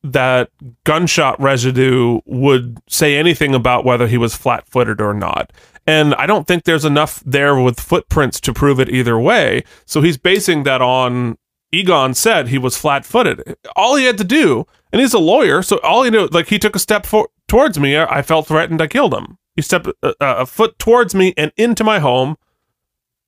that 0.03 0.49
gunshot 0.83 1.39
residue 1.39 2.21
would 2.25 2.79
say 2.87 3.17
anything 3.17 3.53
about 3.53 3.85
whether 3.85 4.07
he 4.07 4.17
was 4.17 4.35
flat 4.35 4.67
footed 4.67 4.99
or 4.99 5.13
not. 5.13 5.51
And 5.91 6.15
I 6.15 6.25
don't 6.25 6.47
think 6.47 6.63
there's 6.63 6.85
enough 6.85 7.21
there 7.25 7.55
with 7.59 7.79
footprints 7.79 8.39
to 8.41 8.53
prove 8.53 8.79
it 8.79 8.87
either 8.89 9.19
way. 9.19 9.63
So 9.85 10.01
he's 10.01 10.17
basing 10.17 10.63
that 10.63 10.81
on 10.81 11.37
Egon 11.73 12.13
said 12.13 12.47
he 12.47 12.57
was 12.57 12.77
flat 12.77 13.05
footed. 13.05 13.57
All 13.75 13.95
he 13.95 14.05
had 14.05 14.17
to 14.19 14.23
do, 14.23 14.65
and 14.91 15.01
he's 15.01 15.13
a 15.13 15.19
lawyer, 15.19 15.61
so 15.61 15.79
all 15.83 16.03
he 16.03 16.09
knew, 16.09 16.27
like 16.27 16.47
he 16.47 16.59
took 16.59 16.75
a 16.75 16.79
step 16.79 17.05
for- 17.05 17.29
towards 17.47 17.77
me, 17.79 17.97
I 17.97 18.21
felt 18.21 18.47
threatened, 18.47 18.81
I 18.81 18.87
killed 18.87 19.13
him. 19.13 19.37
He 19.55 19.61
stepped 19.61 19.87
a, 20.01 20.13
a 20.21 20.45
foot 20.45 20.79
towards 20.79 21.13
me 21.13 21.33
and 21.35 21.51
into 21.57 21.83
my 21.83 21.99
home. 21.99 22.37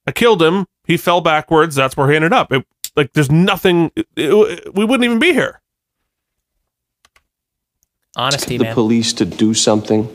I 0.07 0.11
killed 0.11 0.41
him. 0.41 0.65
He 0.85 0.95
fell 0.97 1.19
backwards. 1.21 1.75
That's 1.75 1.97
where 1.97 2.09
he 2.09 2.15
ended 2.15 2.33
up. 2.33 2.51
It, 2.53 2.65
like 2.95 3.11
there's 3.13 3.31
nothing. 3.31 3.91
it- 3.95 4.07
it- 4.15 4.73
we 4.75 4.85
wouldn't 4.85 5.03
even 5.05 5.19
be 5.19 5.33
here. 5.33 5.61
Honesty, 8.15 8.57
the 8.57 8.65
man. 8.65 8.73
police 8.73 9.11
to 9.13 9.25
do 9.25 9.53
something 9.53 10.07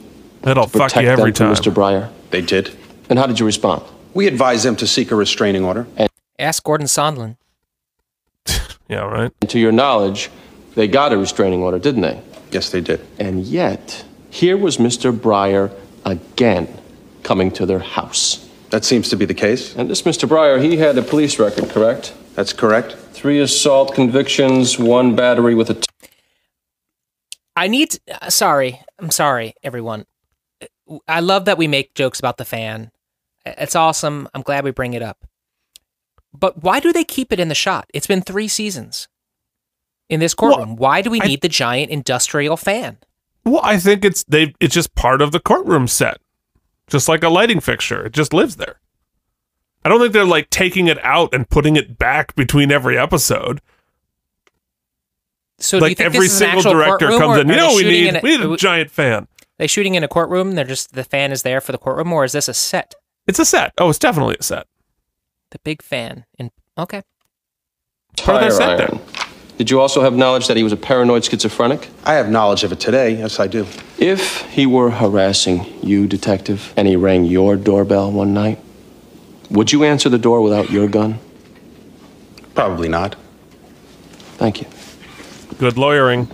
That'll 0.43 0.67
to 0.67 0.71
protect 0.71 0.95
them 1.07 1.35
from 1.35 1.53
Mr. 1.53 1.73
Breyer? 1.73 2.11
They 2.31 2.41
did. 2.43 2.77
And 3.09 3.19
how 3.19 3.27
did 3.27 3.39
you 3.41 3.47
respond? 3.47 3.83
We 4.15 4.27
advised 4.27 4.65
them 4.65 4.77
to 4.77 4.87
seek 4.87 5.11
a 5.11 5.15
restraining 5.17 5.65
order. 5.65 5.87
And 5.97 6.09
Ask 6.39 6.63
Gordon 6.65 6.87
Sondland. 6.87 7.37
Yeah, 8.89 9.01
right. 9.01 9.31
And 9.43 9.51
to 9.51 9.59
your 9.59 9.71
knowledge, 9.73 10.31
they 10.75 10.89
got 10.89 11.13
a 11.13 11.19
restraining 11.19 11.63
order, 11.63 11.79
didn't 11.79 12.01
they? 12.01 12.23
Yes, 12.51 12.71
they 12.71 12.81
did. 12.81 13.07
And 13.19 13.45
yet, 13.45 14.03
here 14.31 14.57
was 14.57 14.79
Mr. 14.79 15.13
Breyer 15.13 15.71
again 16.07 16.67
coming 17.23 17.51
to 17.51 17.67
their 17.67 17.81
house. 17.81 18.49
That 18.71 18.87
seems 18.87 19.11
to 19.11 19.17
be 19.17 19.27
the 19.27 19.35
case. 19.35 19.77
And 19.77 19.91
this 19.91 20.03
Mr. 20.03 20.27
Breyer, 20.27 20.63
he 20.63 20.79
had 20.79 20.97
a 20.97 21.03
police 21.03 21.39
record, 21.39 21.69
correct? 21.69 22.15
That's 22.35 22.55
correct. 22.55 22.95
Three 23.13 23.41
assault 23.41 23.95
convictions, 23.95 24.79
one 24.79 25.15
battery 25.15 25.55
with 25.55 25.69
a. 25.69 25.75
T- 25.75 25.87
I 27.57 27.69
need. 27.69 27.99
uh, 28.11 28.31
sorry, 28.31 28.81
I'm 28.99 29.11
sorry, 29.11 29.53
everyone. 29.63 30.07
I 31.07 31.21
love 31.21 31.45
that 31.47 31.59
we 31.59 31.67
make 31.67 31.95
jokes 31.95 32.19
about 32.19 32.37
the 32.39 32.45
fan. 32.45 32.91
It's 33.47 33.77
awesome. 33.77 34.29
I'm 34.35 34.43
glad 34.43 34.65
we 34.65 34.71
bring 34.71 34.95
it 34.95 35.03
up. 35.03 35.25
But 36.33 36.63
why 36.63 36.81
do 36.81 36.93
they 36.93 37.05
keep 37.05 37.33
it 37.33 37.41
in 37.41 37.49
the 37.49 37.55
shot? 37.55 37.89
It's 37.95 38.07
been 38.07 38.21
three 38.23 38.49
seasons 38.49 39.09
in 40.09 40.21
this 40.21 40.35
courtroom. 40.35 40.77
why 40.77 41.03
do 41.03 41.11
we 41.11 41.21
need 41.21 41.41
the 41.41 41.49
giant 41.49 41.91
industrial 41.91 42.57
fan? 42.57 42.99
Well, 43.45 43.61
I 43.63 43.79
think 43.79 44.05
it's 44.05 44.25
they. 44.25 44.55
It's 44.61 44.75
just 44.75 44.95
part 44.95 45.23
of 45.23 45.33
the 45.33 45.41
courtroom 45.41 45.89
set, 45.89 46.19
just 46.87 47.09
like 47.09 47.23
a 47.25 47.29
lighting 47.31 47.61
fixture. 47.61 48.05
It 48.07 48.13
just 48.13 48.33
lives 48.35 48.57
there. 48.57 48.81
I 49.85 49.89
don't 49.89 50.01
think 50.01 50.13
they're 50.13 50.25
like 50.27 50.51
taking 50.51 50.87
it 50.87 51.03
out 51.03 51.33
and 51.33 51.49
putting 51.49 51.77
it 51.77 51.97
back 51.99 52.35
between 52.35 52.71
every 52.71 52.99
episode. 52.99 53.61
So 55.61 55.79
do 55.79 55.87
you 55.87 55.89
like 55.91 55.99
think 55.99 56.15
every 56.15 56.29
single 56.29 56.63
director 56.63 57.09
comes 57.09 57.39
in. 57.39 57.49
You 57.49 57.57
know, 57.57 57.75
we 57.75 57.85
need 57.85 58.17
a- 58.17 58.21
we 58.23 58.37
need 58.37 58.47
a 58.47 58.57
giant 58.57 58.91
fan. 58.91 59.27
They 59.59 59.67
shooting 59.67 59.95
in 59.95 60.03
a 60.03 60.09
courtroom. 60.09 60.53
They're 60.53 60.65
just 60.65 60.95
the 60.95 61.05
fan 61.05 61.33
is 61.33 61.43
there 61.43 61.61
for 61.61 61.73
the 61.73 61.79
courtroom, 61.79 62.13
or 62.13 62.25
is 62.25 62.33
this 62.33 62.49
a 62.49 62.55
set? 62.55 62.95
It's 63.27 63.39
a 63.39 63.45
set. 63.45 63.73
Oh, 63.79 63.91
it's 63.91 63.99
definitely 63.99 64.37
a 64.41 64.43
set. 64.43 64.67
The 65.51 65.59
big 65.59 65.83
fan. 65.83 66.25
In 66.39 66.51
okay. 66.77 67.03
part 68.17 68.43
of 68.43 68.49
their 68.49 68.51
set 68.51 68.81
iron. 68.81 69.01
Did 69.59 69.71
you 69.71 69.81
also 69.81 70.03
have 70.03 70.15
knowledge 70.15 70.47
that 70.47 70.57
he 70.57 70.63
was 70.63 70.73
a 70.73 70.77
paranoid 70.77 71.25
schizophrenic? 71.25 71.89
I 72.05 72.15
have 72.15 72.31
knowledge 72.31 72.63
of 72.63 72.71
it 72.71 72.79
today. 72.79 73.17
Yes, 73.17 73.41
I 73.41 73.49
do. 73.49 73.67
If 73.99 74.43
he 74.51 74.67
were 74.67 74.91
harassing 74.91 75.67
you, 75.83 76.07
detective, 76.07 76.73
and 76.77 76.87
he 76.87 76.95
rang 76.95 77.25
your 77.25 77.57
doorbell 77.57 78.13
one 78.13 78.33
night, 78.33 78.61
would 79.51 79.73
you 79.73 79.83
answer 79.83 80.09
the 80.09 80.19
door 80.19 80.43
without 80.43 80.71
your 80.71 80.87
gun? 80.87 81.19
Probably 82.55 82.89
not. 82.89 83.17
Thank 84.37 84.61
you. 84.61 84.69
Good 85.59 85.77
lawyering. 85.77 86.29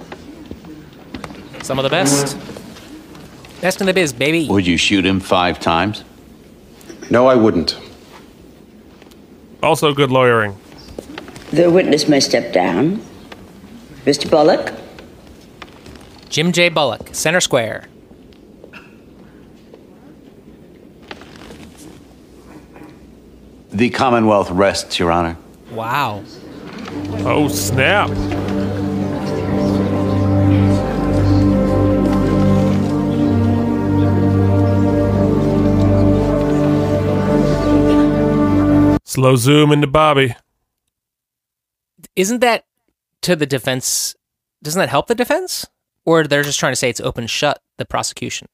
Some 1.62 1.78
of 1.78 1.82
the 1.84 1.88
best. 1.88 2.36
Best 3.64 3.80
in 3.80 3.86
the 3.86 3.94
biz, 3.94 4.12
baby. 4.12 4.46
Would 4.46 4.66
you 4.66 4.76
shoot 4.76 5.06
him 5.06 5.20
five 5.20 5.58
times? 5.58 6.04
No, 7.10 7.28
I 7.28 7.34
wouldn't. 7.34 7.80
Also, 9.62 9.94
good 9.94 10.10
lawyering. 10.10 10.54
The 11.50 11.70
witness 11.70 12.06
may 12.06 12.20
step 12.20 12.52
down. 12.52 13.00
Mr. 14.04 14.30
Bullock? 14.30 14.74
Jim 16.28 16.52
J. 16.52 16.68
Bullock, 16.68 17.14
center 17.14 17.40
square. 17.40 17.88
The 23.70 23.88
Commonwealth 23.88 24.50
rests, 24.50 24.98
Your 24.98 25.10
Honor. 25.10 25.38
Wow. 25.70 26.22
Oh 27.24 27.48
snap! 27.48 28.10
Slow 39.14 39.36
zoom 39.36 39.70
into 39.70 39.86
Bobby. 39.86 40.34
Isn't 42.16 42.40
that 42.40 42.64
to 43.22 43.36
the 43.36 43.46
defense? 43.46 44.16
Doesn't 44.60 44.80
that 44.80 44.88
help 44.88 45.06
the 45.06 45.14
defense? 45.14 45.64
Or 46.04 46.24
they're 46.24 46.42
just 46.42 46.58
trying 46.58 46.72
to 46.72 46.76
say 46.76 46.90
it's 46.90 47.00
open 47.00 47.28
shut, 47.28 47.62
the 47.78 47.84
prosecution? 47.84 48.48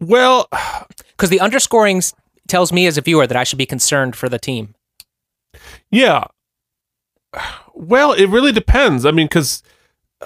Well, 0.00 0.48
because 1.10 1.30
the 1.30 1.38
underscoring 1.38 2.02
tells 2.48 2.72
me 2.72 2.88
as 2.88 2.98
a 2.98 3.02
viewer 3.02 3.28
that 3.28 3.36
I 3.36 3.44
should 3.44 3.56
be 3.56 3.66
concerned 3.66 4.16
for 4.16 4.28
the 4.28 4.40
team. 4.40 4.74
Yeah. 5.92 6.24
Well, 7.72 8.12
it 8.12 8.26
really 8.26 8.50
depends. 8.52 9.06
I 9.06 9.12
mean, 9.12 9.26
because 9.26 9.62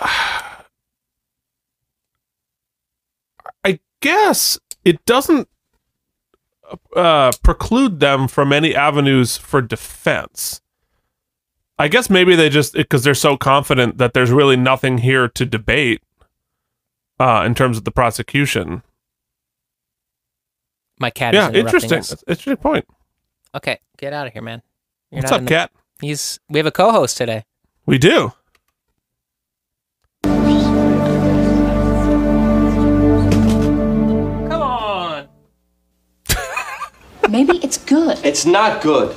I 3.62 3.78
guess 4.00 4.58
it 4.82 5.04
doesn't 5.04 5.46
uh, 6.94 7.32
preclude 7.42 8.00
them 8.00 8.28
from 8.28 8.52
any 8.52 8.74
avenues 8.74 9.36
for 9.36 9.60
defense. 9.60 10.60
I 11.78 11.88
guess 11.88 12.08
maybe 12.08 12.36
they 12.36 12.48
just 12.48 12.74
because 12.74 13.02
they're 13.02 13.14
so 13.14 13.36
confident 13.36 13.98
that 13.98 14.14
there's 14.14 14.30
really 14.30 14.56
nothing 14.56 14.98
here 14.98 15.28
to 15.28 15.44
debate 15.44 16.02
uh, 17.18 17.42
in 17.44 17.54
terms 17.54 17.76
of 17.76 17.84
the 17.84 17.90
prosecution. 17.90 18.82
My 21.00 21.10
cat 21.10 21.34
yeah, 21.34 21.50
is 21.50 21.56
interesting. 21.56 21.98
us. 21.98 22.12
Interesting 22.28 22.56
point. 22.56 22.86
Okay, 23.54 23.78
get 23.98 24.12
out 24.12 24.26
of 24.26 24.32
here, 24.32 24.42
man. 24.42 24.62
What's 25.10 25.32
up, 25.32 25.40
in 25.40 25.44
the- 25.44 25.50
cat? 25.50 25.70
He's 26.00 26.38
we 26.48 26.58
have 26.58 26.66
a 26.66 26.72
co-host 26.72 27.16
today. 27.16 27.44
We 27.86 27.98
do. 27.98 28.32
Maybe 37.34 37.58
it's 37.64 37.78
good. 37.78 38.24
It's 38.24 38.46
not 38.46 38.80
good. 38.80 39.16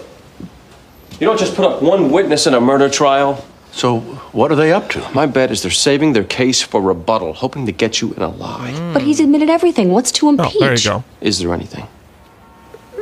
You 1.19 1.27
don't 1.27 1.37
just 1.37 1.55
put 1.55 1.65
up 1.65 1.83
one 1.83 2.09
witness 2.09 2.47
in 2.47 2.55
a 2.55 2.59
murder 2.59 2.89
trial. 2.89 3.45
So, 3.71 3.99
what 4.33 4.51
are 4.51 4.55
they 4.55 4.73
up 4.73 4.89
to? 4.89 5.07
My 5.13 5.27
bet 5.27 5.51
is 5.51 5.61
they're 5.61 5.69
saving 5.69 6.13
their 6.13 6.23
case 6.23 6.63
for 6.63 6.81
rebuttal, 6.81 7.33
hoping 7.33 7.67
to 7.67 7.71
get 7.71 8.01
you 8.01 8.13
in 8.15 8.23
a 8.23 8.29
lie. 8.29 8.71
Hmm. 8.71 8.93
But 8.93 9.03
he's 9.03 9.19
admitted 9.19 9.51
everything. 9.51 9.91
What's 9.91 10.11
to 10.13 10.29
impeach? 10.29 10.55
Oh, 10.55 10.59
there 10.61 10.73
you 10.73 10.83
go. 10.83 11.03
Is 11.21 11.37
there 11.37 11.53
anything? 11.53 11.87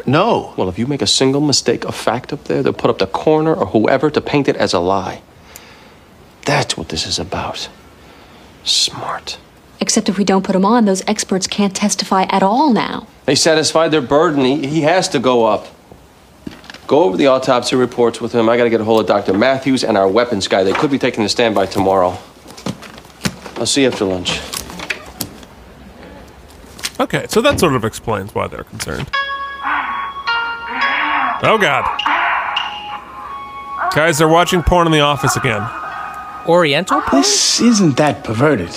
No. 0.05 0.53
Well, 0.57 0.68
if 0.68 0.78
you 0.78 0.86
make 0.86 1.01
a 1.01 1.07
single 1.07 1.39
mistake 1.39 1.86
of 1.86 1.95
fact 1.95 2.34
up 2.34 2.43
there, 2.43 2.61
they'll 2.61 2.74
put 2.74 2.89
up 2.89 2.97
the 2.97 3.07
coroner 3.07 3.53
or 3.53 3.68
whoever 3.68 4.09
to 4.11 4.20
paint 4.20 4.49
it 4.49 4.57
as 4.57 4.74
a 4.74 4.80
lie. 4.80 5.22
That's 6.43 6.76
what 6.76 6.89
this 6.89 7.07
is 7.07 7.20
about. 7.20 7.70
Smart. 8.66 9.38
Except 9.80 10.09
if 10.09 10.18
we 10.18 10.26
don't 10.26 10.43
put 10.43 10.57
him 10.57 10.66
on, 10.66 10.84
those 10.84 11.03
experts 11.07 11.47
can't 11.47 11.74
testify 11.74 12.24
at 12.24 12.43
all 12.43 12.74
now. 12.74 13.07
They 13.26 13.36
satisfied 13.36 13.89
their 13.89 14.01
burden. 14.01 14.45
He, 14.45 14.67
he 14.67 14.82
has 14.82 15.09
to 15.09 15.19
go 15.19 15.45
up. 15.45 15.67
Go 16.88 17.03
over 17.03 17.17
the 17.17 17.28
autopsy 17.28 17.76
reports 17.76 18.21
with 18.21 18.32
him. 18.32 18.47
I 18.47 18.57
got 18.57 18.65
to 18.65 18.69
get 18.69 18.80
a 18.82 18.84
hold 18.84 19.01
of 19.01 19.07
Dr. 19.07 19.34
Matthews 19.34 19.84
and 19.84 19.97
our 19.97 20.07
weapons 20.07 20.47
guy. 20.47 20.63
They 20.63 20.73
could 20.73 20.91
be 20.91 20.99
taking 20.99 21.23
the 21.23 21.30
stand 21.30 21.55
by 21.55 21.65
tomorrow. 21.65 22.17
I'll 23.57 23.65
see 23.65 23.82
you 23.82 23.88
after 23.88 24.05
lunch. 24.05 24.39
Okay, 26.99 27.26
so 27.28 27.41
that 27.41 27.59
sort 27.59 27.76
of 27.76 27.84
explains 27.84 28.36
why 28.36 28.47
they're 28.47 28.63
concerned. 28.63 29.09
Oh 31.43 31.57
God, 31.59 31.84
guys, 33.93 34.17
they're 34.17 34.28
watching 34.28 34.63
porn 34.63 34.88
in 34.88 34.93
the 34.93 35.01
office 35.01 35.36
again. 35.36 35.67
Oriental 36.47 37.01
This 37.11 37.59
isn't 37.59 37.97
that 37.97 38.23
perverted. 38.23 38.71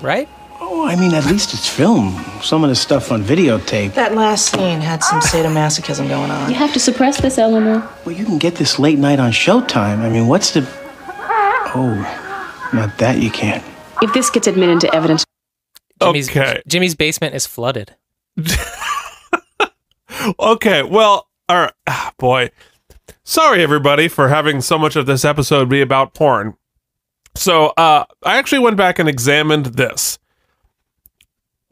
Right? 0.00 0.28
No, 0.70 0.86
I 0.86 0.94
mean, 0.94 1.14
at 1.14 1.26
least 1.26 1.52
it's 1.52 1.68
film. 1.68 2.24
Some 2.42 2.62
of 2.62 2.70
the 2.70 2.76
stuff 2.76 3.10
on 3.10 3.24
videotape. 3.24 3.94
That 3.94 4.14
last 4.14 4.52
scene 4.52 4.80
had 4.80 5.02
some 5.02 5.20
sadomasochism 5.20 6.08
going 6.08 6.30
on. 6.30 6.48
You 6.48 6.56
have 6.56 6.72
to 6.74 6.80
suppress 6.80 7.20
this, 7.20 7.38
Eleanor. 7.38 7.88
Well, 8.04 8.14
you 8.14 8.24
can 8.24 8.38
get 8.38 8.54
this 8.54 8.78
late 8.78 8.98
night 8.98 9.18
on 9.18 9.32
Showtime. 9.32 9.98
I 9.98 10.08
mean, 10.08 10.28
what's 10.28 10.52
the. 10.52 10.60
Oh, 11.74 11.94
not 12.72 12.98
that 12.98 13.18
you 13.18 13.30
can't. 13.30 13.64
If 14.00 14.12
this 14.12 14.30
gets 14.30 14.46
admitted 14.46 14.74
into 14.74 14.94
evidence, 14.94 15.24
Jimmy's, 16.00 16.30
Jimmy's 16.66 16.94
basement 16.94 17.34
is 17.34 17.46
flooded. 17.46 17.96
Okay, 20.38 20.82
well, 20.82 21.28
all 21.48 21.60
right, 21.62 21.72
ah, 21.86 22.12
boy. 22.18 22.50
Sorry, 23.24 23.62
everybody, 23.62 24.06
for 24.08 24.28
having 24.28 24.60
so 24.60 24.78
much 24.78 24.94
of 24.96 25.06
this 25.06 25.24
episode 25.24 25.68
be 25.68 25.80
about 25.80 26.14
porn. 26.14 26.56
So, 27.34 27.68
uh, 27.76 28.04
I 28.22 28.36
actually 28.36 28.58
went 28.58 28.76
back 28.76 28.98
and 28.98 29.08
examined 29.08 29.66
this. 29.66 30.18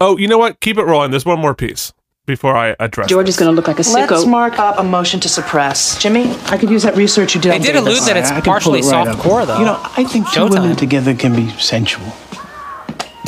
Oh, 0.00 0.16
you 0.16 0.28
know 0.28 0.38
what? 0.38 0.60
Keep 0.60 0.78
it 0.78 0.84
rolling. 0.84 1.10
There's 1.10 1.24
one 1.26 1.40
more 1.40 1.54
piece 1.54 1.92
before 2.26 2.56
I 2.56 2.76
address. 2.78 3.08
George 3.08 3.28
is 3.28 3.36
going 3.36 3.50
to 3.50 3.56
look 3.56 3.66
like 3.66 3.78
a 3.78 3.82
sicko. 3.82 4.10
Let's 4.10 4.26
mark 4.26 4.58
up 4.58 4.78
a 4.78 4.84
motion 4.84 5.18
to 5.20 5.28
suppress. 5.28 6.00
Jimmy, 6.00 6.30
I 6.46 6.56
could 6.58 6.70
use 6.70 6.82
that 6.84 6.96
research 6.96 7.34
you 7.34 7.40
did 7.40 7.50
They 7.50 7.56
on 7.56 7.60
did 7.62 7.72
Davis. 7.72 7.86
allude 7.98 8.02
that 8.08 8.16
it's 8.16 8.30
I 8.30 8.34
can 8.34 8.42
partially 8.44 8.80
it 8.80 8.82
right 8.84 9.06
soft 9.06 9.10
up. 9.10 9.18
core, 9.18 9.46
though. 9.46 9.58
You 9.58 9.64
know, 9.64 9.80
I 9.96 10.04
think 10.04 10.30
two 10.30 10.40
Showtime. 10.40 10.50
women 10.50 10.76
together 10.76 11.14
can 11.14 11.34
be 11.34 11.48
sensual. 11.58 12.06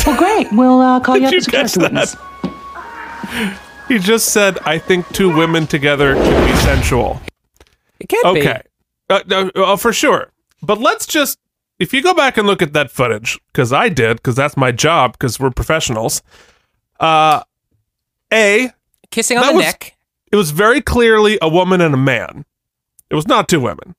Well, 0.06 0.16
great. 0.18 0.48
We'll 0.52 0.80
uh, 0.80 1.00
call 1.00 1.16
you 1.18 1.26
up 1.26 1.30
Did 1.30 1.38
as 1.40 1.48
a 1.48 1.50
you 1.50 1.58
catch 1.58 1.74
character 1.74 1.80
witness. 1.80 2.16
He 3.88 3.98
just 3.98 4.28
said, 4.32 4.56
"I 4.64 4.78
think 4.78 5.08
two 5.12 5.34
women 5.36 5.66
together 5.66 6.14
can 6.14 6.48
be 6.48 6.56
sensual." 6.60 7.20
It 7.98 8.08
can't 8.08 8.34
be. 8.34 8.40
Okay, 8.40 8.62
uh, 9.08 9.20
no, 9.26 9.48
uh, 9.56 9.76
for 9.76 9.92
sure. 9.92 10.30
But 10.62 10.78
let's 10.78 11.06
just, 11.06 11.38
if 11.80 11.92
you 11.92 12.00
go 12.00 12.14
back 12.14 12.36
and 12.36 12.46
look 12.46 12.62
at 12.62 12.72
that 12.72 12.92
footage, 12.92 13.40
because 13.52 13.72
I 13.72 13.88
did, 13.88 14.18
because 14.18 14.36
that's 14.36 14.56
my 14.56 14.70
job, 14.70 15.12
because 15.12 15.40
we're 15.40 15.50
professionals. 15.50 16.22
Uh, 17.00 17.42
a 18.32 18.70
Kissing 19.10 19.38
on 19.38 19.46
the 19.46 19.52
was- 19.54 19.64
neck. 19.64 19.96
It 20.30 20.36
was 20.36 20.52
very 20.52 20.80
clearly 20.80 21.38
a 21.42 21.48
woman 21.48 21.80
and 21.80 21.92
a 21.92 21.98
man. 21.98 22.44
It 23.10 23.16
was 23.16 23.26
not 23.26 23.48
two 23.48 23.58
women. 23.58 23.96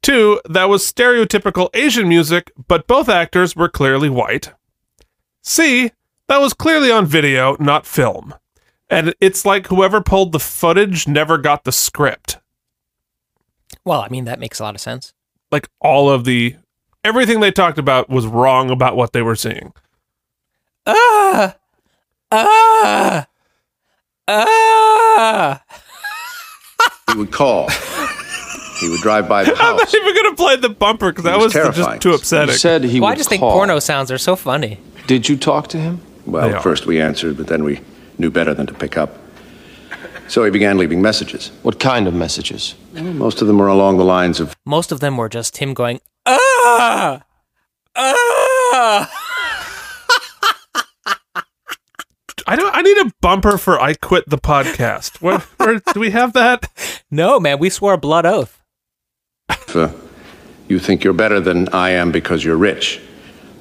Two, 0.00 0.40
that 0.48 0.70
was 0.70 0.90
stereotypical 0.90 1.68
Asian 1.74 2.08
music, 2.08 2.50
but 2.68 2.86
both 2.86 3.10
actors 3.10 3.54
were 3.54 3.68
clearly 3.68 4.08
white. 4.08 4.52
C, 5.42 5.90
that 6.28 6.40
was 6.40 6.54
clearly 6.54 6.90
on 6.90 7.04
video, 7.04 7.56
not 7.60 7.86
film. 7.86 8.34
And 8.88 9.14
it's 9.20 9.44
like 9.44 9.66
whoever 9.66 10.00
pulled 10.00 10.32
the 10.32 10.40
footage 10.40 11.06
never 11.06 11.36
got 11.36 11.64
the 11.64 11.72
script. 11.72 12.38
Well, 13.84 14.00
I 14.00 14.08
mean, 14.08 14.24
that 14.24 14.40
makes 14.40 14.58
a 14.58 14.62
lot 14.62 14.74
of 14.74 14.80
sense. 14.80 15.12
Like 15.50 15.68
all 15.80 16.08
of 16.08 16.24
the 16.24 16.56
everything 17.04 17.40
they 17.40 17.50
talked 17.52 17.78
about 17.78 18.08
was 18.08 18.26
wrong 18.26 18.70
about 18.70 18.96
what 18.96 19.12
they 19.12 19.22
were 19.22 19.36
seeing. 19.36 19.72
Ah! 20.86 21.56
Ah! 22.32 23.26
Ah! 24.28 25.62
He 27.12 27.18
would 27.18 27.30
call. 27.30 27.68
he 28.80 28.88
would 28.90 29.00
drive 29.00 29.28
by 29.28 29.44
the 29.44 29.50
house. 29.50 29.60
I'm 29.60 29.78
house. 29.78 29.92
not 29.92 30.02
even 30.02 30.14
gonna 30.22 30.34
play 30.36 30.56
the 30.56 30.68
bumper 30.68 31.10
because 31.10 31.24
that 31.24 31.38
was 31.38 31.54
was, 31.54 31.76
just 31.76 32.00
too 32.02 32.12
upsetting. 32.12 32.52
You 32.52 32.58
said 32.58 32.84
he 32.84 33.00
well, 33.00 33.08
I 33.08 33.10
would 33.12 33.18
just 33.18 33.28
think 33.28 33.40
porno 33.40 33.78
sounds 33.78 34.10
are 34.10 34.18
so 34.18 34.36
funny. 34.36 34.80
Did 35.06 35.28
you 35.28 35.36
talk 35.36 35.68
to 35.68 35.78
him? 35.78 36.00
Well, 36.26 36.48
They 36.48 36.54
are. 36.54 36.60
first 36.60 36.86
we 36.86 37.00
answered, 37.00 37.36
but 37.36 37.46
then 37.46 37.62
we 37.62 37.80
knew 38.18 38.30
better 38.30 38.52
than 38.54 38.66
to 38.66 38.74
pick 38.74 38.96
up. 38.96 39.16
So 40.28 40.42
he 40.44 40.50
began 40.50 40.76
leaving 40.76 41.00
messages. 41.00 41.52
What 41.62 41.78
kind 41.78 42.08
of 42.08 42.14
messages? 42.14 42.74
Most 42.94 43.40
of 43.40 43.46
them 43.46 43.58
were 43.58 43.68
along 43.68 43.98
the 43.98 44.04
lines 44.04 44.40
of 44.40 44.56
Most 44.64 44.90
of 44.90 44.98
them 44.98 45.16
were 45.16 45.28
just 45.28 45.58
him 45.58 45.72
going, 45.72 46.00
ah! 46.26 47.22
Ah! 47.94 49.08
I 52.46 52.54
don't. 52.56 52.74
I 52.74 52.82
need 52.82 52.98
a 52.98 53.12
bumper 53.20 53.58
for 53.58 53.80
"I 53.80 53.94
quit 53.94 54.28
the 54.28 54.38
podcast." 54.38 55.20
Where, 55.20 55.38
where 55.56 55.80
do 55.92 56.00
we 56.00 56.10
have 56.10 56.32
that? 56.34 56.70
No, 57.08 57.38
man, 57.38 57.60
we 57.60 57.70
swore 57.70 57.92
a 57.94 57.98
blood 57.98 58.26
oath. 58.26 58.60
uh, 59.48 59.92
you 60.66 60.80
think 60.80 61.04
you're 61.04 61.12
better 61.12 61.38
than 61.38 61.68
I 61.68 61.90
am 61.90 62.10
because 62.10 62.42
you're 62.44 62.56
rich. 62.56 63.00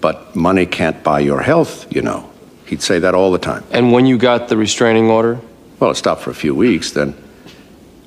But 0.01 0.36
money 0.36 0.65
can't 0.65 1.03
buy 1.03 1.19
your 1.19 1.41
health, 1.41 1.86
you 1.95 2.01
know. 2.01 2.27
He'd 2.65 2.81
say 2.81 2.97
that 2.97 3.13
all 3.13 3.31
the 3.31 3.38
time. 3.38 3.63
And 3.69 3.91
when 3.91 4.07
you 4.07 4.17
got 4.17 4.47
the 4.49 4.57
restraining 4.57 5.11
order? 5.11 5.39
Well, 5.79 5.91
it 5.91 5.95
stopped 5.95 6.21
for 6.21 6.31
a 6.31 6.36
few 6.36 6.55
weeks. 6.55 6.89
Then, 6.91 7.15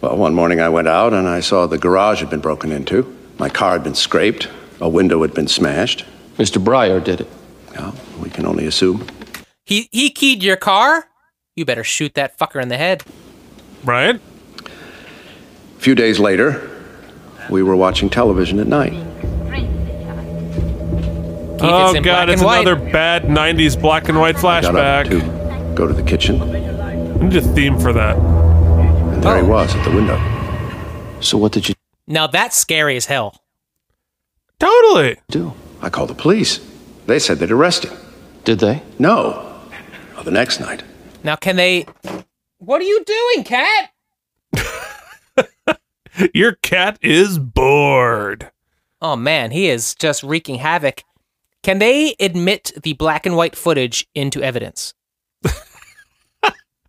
well, 0.00 0.16
one 0.16 0.34
morning 0.34 0.60
I 0.60 0.68
went 0.68 0.88
out 0.88 1.12
and 1.14 1.28
I 1.28 1.38
saw 1.38 1.66
the 1.68 1.78
garage 1.78 2.18
had 2.18 2.30
been 2.30 2.40
broken 2.40 2.72
into. 2.72 3.16
My 3.38 3.48
car 3.48 3.72
had 3.74 3.84
been 3.84 3.94
scraped. 3.94 4.48
A 4.80 4.88
window 4.88 5.22
had 5.22 5.34
been 5.34 5.48
smashed. 5.48 6.04
Mr. 6.36 6.62
Breyer 6.62 7.02
did 7.02 7.20
it. 7.20 7.28
Well, 7.76 7.94
we 8.20 8.28
can 8.28 8.44
only 8.44 8.66
assume. 8.66 9.06
He 9.68 9.88
he 9.92 10.08
keyed 10.08 10.42
your 10.42 10.56
car? 10.56 11.08
You 11.54 11.66
better 11.66 11.84
shoot 11.84 12.14
that 12.14 12.38
fucker 12.38 12.62
in 12.62 12.68
the 12.68 12.78
head. 12.78 13.02
Right? 13.84 14.16
A 14.16 15.78
few 15.80 15.94
days 15.94 16.18
later, 16.18 16.70
we 17.50 17.62
were 17.62 17.76
watching 17.76 18.08
television 18.08 18.60
at 18.60 18.66
night. 18.66 18.94
Keith, 21.58 21.70
oh 21.70 21.94
it's 21.94 22.04
god, 22.04 22.30
it's 22.30 22.40
and 22.40 22.46
white. 22.46 22.60
another 22.66 22.76
bad 22.92 23.24
'90s 23.24 23.78
black 23.80 24.08
and 24.08 24.18
white 24.18 24.36
I 24.42 24.60
got 24.62 24.74
up 24.76 25.06
flashback. 25.06 25.10
to 25.10 25.74
go 25.74 25.86
to 25.86 25.92
the 25.92 26.02
kitchen, 26.02 26.40
I 26.40 27.04
need 27.22 27.36
a 27.36 27.40
theme 27.42 27.78
for 27.78 27.92
that. 27.92 28.16
and 28.16 29.22
there 29.22 29.36
he 29.36 29.42
Oh. 29.42 29.46
was 29.48 29.74
at 29.74 29.84
the 29.84 29.90
window. 29.90 30.18
So 31.20 31.36
what 31.36 31.52
did 31.52 31.68
you 31.68 31.74
Now 32.06 32.26
that's 32.26 32.56
scary 32.56 32.96
as 32.96 33.04
hell. 33.06 33.34
Totally. 34.60 35.16
do? 35.28 35.52
I 35.82 35.90
called 35.90 36.08
the 36.10 36.14
police. 36.14 36.58
They 37.06 37.18
said 37.18 37.38
they'd 37.38 37.50
arrest 37.50 37.84
him. 37.84 37.92
Did 38.44 38.60
they? 38.60 38.82
No. 38.98 39.44
Well, 40.18 40.24
the 40.24 40.32
next 40.32 40.58
night. 40.58 40.82
Now 41.22 41.36
can 41.36 41.54
they 41.54 41.86
What 42.58 42.80
are 42.80 42.84
you 42.84 43.04
doing, 43.04 43.44
cat? 43.44 43.90
Your 46.34 46.54
cat 46.56 46.98
is 47.00 47.38
bored. 47.38 48.50
Oh 49.00 49.14
man, 49.14 49.52
he 49.52 49.68
is 49.68 49.94
just 49.94 50.24
wreaking 50.24 50.56
havoc. 50.56 51.04
Can 51.62 51.78
they 51.78 52.16
admit 52.18 52.72
the 52.82 52.94
black 52.94 53.26
and 53.26 53.36
white 53.36 53.54
footage 53.54 54.08
into 54.12 54.42
evidence? 54.42 54.92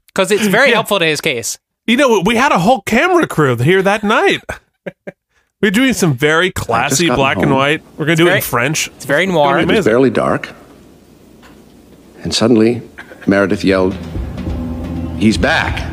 Because 0.07 0.31
it's 0.31 0.47
very 0.47 0.69
Yeah. 0.69 0.73
helpful 0.77 0.97
to 0.97 1.05
his 1.05 1.21
case. 1.21 1.59
You 1.85 1.95
know, 1.95 2.21
we 2.25 2.35
had 2.35 2.51
a 2.51 2.57
whole 2.57 2.81
camera 2.81 3.27
crew 3.27 3.55
here 3.57 3.83
that 3.83 4.03
night. 4.03 4.41
We're 5.61 5.69
doing 5.71 5.93
some 5.93 6.15
very 6.15 6.49
classy 6.51 7.05
gotten 7.05 7.15
black 7.19 7.37
and 7.37 7.53
white. 7.53 7.83
We're 7.95 8.05
gonna 8.07 8.15
do 8.15 8.27
it 8.27 8.37
in 8.37 8.41
French. 8.41 8.87
It's 8.87 9.05
very 9.05 9.27
noir. 9.27 9.53
gonna 9.53 9.67
be 9.67 9.73
It 9.75 9.77
was 9.77 9.85
amazing. 9.85 9.91
barely 9.91 10.09
dark. 10.09 10.49
And 12.23 12.33
suddenly, 12.33 12.81
Meredith 13.29 13.63
yelled, 13.63 13.93
He's 15.19 15.37
back. 15.37 15.85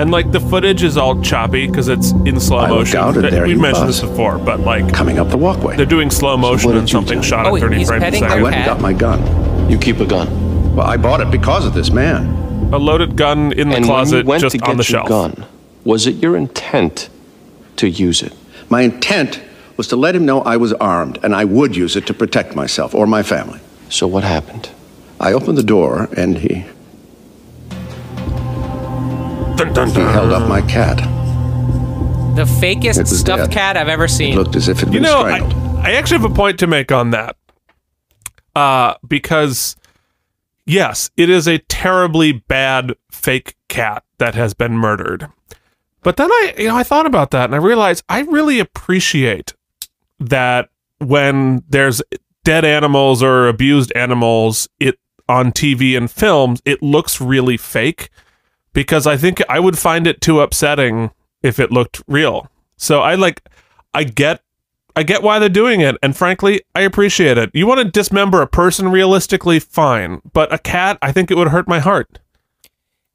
And 0.00 0.10
like 0.10 0.32
the 0.32 0.40
footage 0.40 0.82
is 0.82 0.96
all 0.96 1.20
choppy 1.22 1.66
because 1.66 1.88
it's 1.88 2.10
in 2.12 2.40
slow 2.40 2.58
I 2.58 2.68
motion. 2.68 2.98
out, 2.98 3.14
and 3.16 3.24
there 3.26 3.46
We've 3.46 3.58
mentioned 3.60 3.86
was. 3.86 4.00
this 4.00 4.10
before, 4.10 4.38
but 4.38 4.60
like 4.60 4.92
Coming 4.92 5.18
up 5.18 5.28
the 5.28 5.36
walkway. 5.36 5.76
they're 5.76 5.86
doing 5.86 6.10
slow 6.10 6.36
motion 6.36 6.70
what 6.70 6.78
and 6.78 6.88
something 6.88 7.20
do? 7.20 7.26
shot 7.26 7.46
Oh, 7.46 7.54
at 7.56 7.60
30 7.60 7.84
frames 7.84 7.90
a 7.90 7.98
petting 8.00 8.24
I 8.24 8.42
went 8.42 8.56
and 8.56 8.64
got 8.66 8.80
my 8.80 8.92
gun. 8.92 9.70
You 9.70 9.78
keep 9.78 10.00
a 10.00 10.06
gun. 10.06 10.74
Well, 10.74 10.86
I 10.86 10.96
bought 10.96 11.20
it 11.20 11.30
because 11.30 11.66
of 11.66 11.74
this 11.74 11.90
man. 11.90 12.26
A 12.72 12.78
loaded 12.78 13.16
gun 13.16 13.52
in 13.52 13.68
the 13.68 13.76
and 13.76 13.84
when 13.84 13.84
closet, 13.84 14.24
you 14.24 14.28
went 14.30 14.40
just 14.40 14.52
to 14.54 14.58
get 14.58 14.68
on 14.70 14.76
the 14.78 14.82
your 14.82 14.84
shelf. 14.84 15.08
gun, 15.08 15.46
was 15.84 16.06
it 16.06 16.16
your 16.16 16.36
intent 16.36 17.08
to 17.76 17.88
use 17.88 18.22
it? 18.22 18.32
My 18.70 18.80
intent 18.80 19.40
was 19.76 19.86
to 19.88 19.96
let 19.96 20.16
him 20.16 20.24
know 20.24 20.40
I 20.40 20.56
was 20.56 20.72
armed 20.74 21.18
and 21.22 21.34
I 21.34 21.44
would 21.44 21.76
use 21.76 21.96
it 21.96 22.06
to 22.06 22.14
protect 22.14 22.56
myself 22.56 22.94
or 22.94 23.06
my 23.06 23.22
family. 23.22 23.60
So 23.92 24.06
what 24.06 24.24
happened? 24.24 24.70
I 25.20 25.34
opened 25.34 25.58
the 25.58 25.62
door 25.62 26.08
and 26.16 26.38
he, 26.38 26.64
Dun, 29.56 29.72
dun, 29.74 29.88
he 29.90 30.00
held 30.00 30.32
up 30.32 30.48
my 30.48 30.62
cat. 30.62 30.96
The 32.34 32.44
fakest 32.44 33.06
stuffed 33.08 33.44
dead. 33.44 33.52
cat 33.52 33.76
I've 33.76 33.88
ever 33.88 34.06
It 34.06 34.08
seen. 34.08 34.34
looked 34.34 34.56
as 34.56 34.66
if 34.68 34.78
it 34.78 34.86
had 34.86 34.94
You 34.94 35.00
been 35.00 35.02
know, 35.02 35.20
I. 35.22 35.88
I 35.88 35.92
actually 35.92 36.22
have 36.22 36.30
a 36.30 36.34
point 36.34 36.58
to 36.60 36.66
make 36.66 36.90
on 36.90 37.10
that. 37.10 37.36
Uh, 38.56 38.94
because 39.06 39.76
yes, 40.64 41.10
it 41.18 41.28
is 41.28 41.46
a 41.46 41.58
terribly 41.58 42.32
bad 42.32 42.94
fake 43.10 43.56
cat 43.68 44.04
that 44.16 44.34
has 44.34 44.54
been 44.54 44.72
murdered. 44.78 45.28
But 46.02 46.16
then 46.16 46.30
I, 46.30 46.54
you 46.56 46.68
know, 46.68 46.76
I 46.76 46.82
thought 46.82 47.04
about 47.06 47.30
that 47.32 47.44
and 47.44 47.54
I 47.54 47.58
realized 47.58 48.04
I 48.08 48.20
really 48.22 48.58
appreciate 48.58 49.52
that 50.18 50.70
when 50.98 51.62
there's 51.68 52.00
dead 52.44 52.64
animals 52.64 53.22
or 53.22 53.48
abused 53.48 53.92
animals, 53.94 54.68
it 54.78 54.98
on 55.28 55.52
TV 55.52 55.96
and 55.96 56.10
films, 56.10 56.60
it 56.64 56.82
looks 56.82 57.20
really 57.20 57.56
fake 57.56 58.10
because 58.72 59.06
I 59.06 59.16
think 59.16 59.40
I 59.48 59.60
would 59.60 59.78
find 59.78 60.06
it 60.06 60.20
too 60.20 60.40
upsetting 60.40 61.10
if 61.42 61.58
it 61.58 61.70
looked 61.70 62.02
real. 62.06 62.48
So 62.76 63.00
I 63.00 63.14
like, 63.14 63.48
I 63.94 64.04
get 64.04 64.42
I 64.94 65.02
get 65.02 65.22
why 65.22 65.38
they're 65.38 65.48
doing 65.48 65.80
it, 65.80 65.96
and 66.02 66.14
frankly, 66.14 66.60
I 66.74 66.82
appreciate 66.82 67.38
it. 67.38 67.50
You 67.54 67.66
want 67.66 67.80
to 67.80 67.90
dismember 67.90 68.42
a 68.42 68.46
person 68.46 68.90
realistically, 68.90 69.58
fine, 69.58 70.20
but 70.32 70.52
a 70.52 70.58
cat, 70.58 70.98
I 71.00 71.12
think 71.12 71.30
it 71.30 71.36
would 71.36 71.48
hurt 71.48 71.66
my 71.66 71.78
heart. 71.78 72.18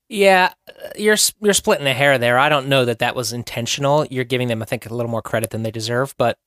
Yeah, 0.09 0.53
you're 0.95 1.17
you're 1.39 1.53
splitting 1.53 1.85
a 1.85 1.93
hair 1.93 2.17
there. 2.17 2.39
I 2.39 2.49
don't 2.49 2.67
know 2.67 2.85
that 2.85 2.99
that 2.99 3.15
was 3.15 3.31
intentional. 3.31 4.05
You're 4.09 4.23
giving 4.23 4.47
them, 4.47 4.61
I 4.61 4.65
think, 4.65 4.85
a 4.85 4.93
little 4.93 5.11
more 5.11 5.21
credit 5.21 5.51
than 5.51 5.63
they 5.63 5.71
deserve, 5.71 6.15
but 6.17 6.39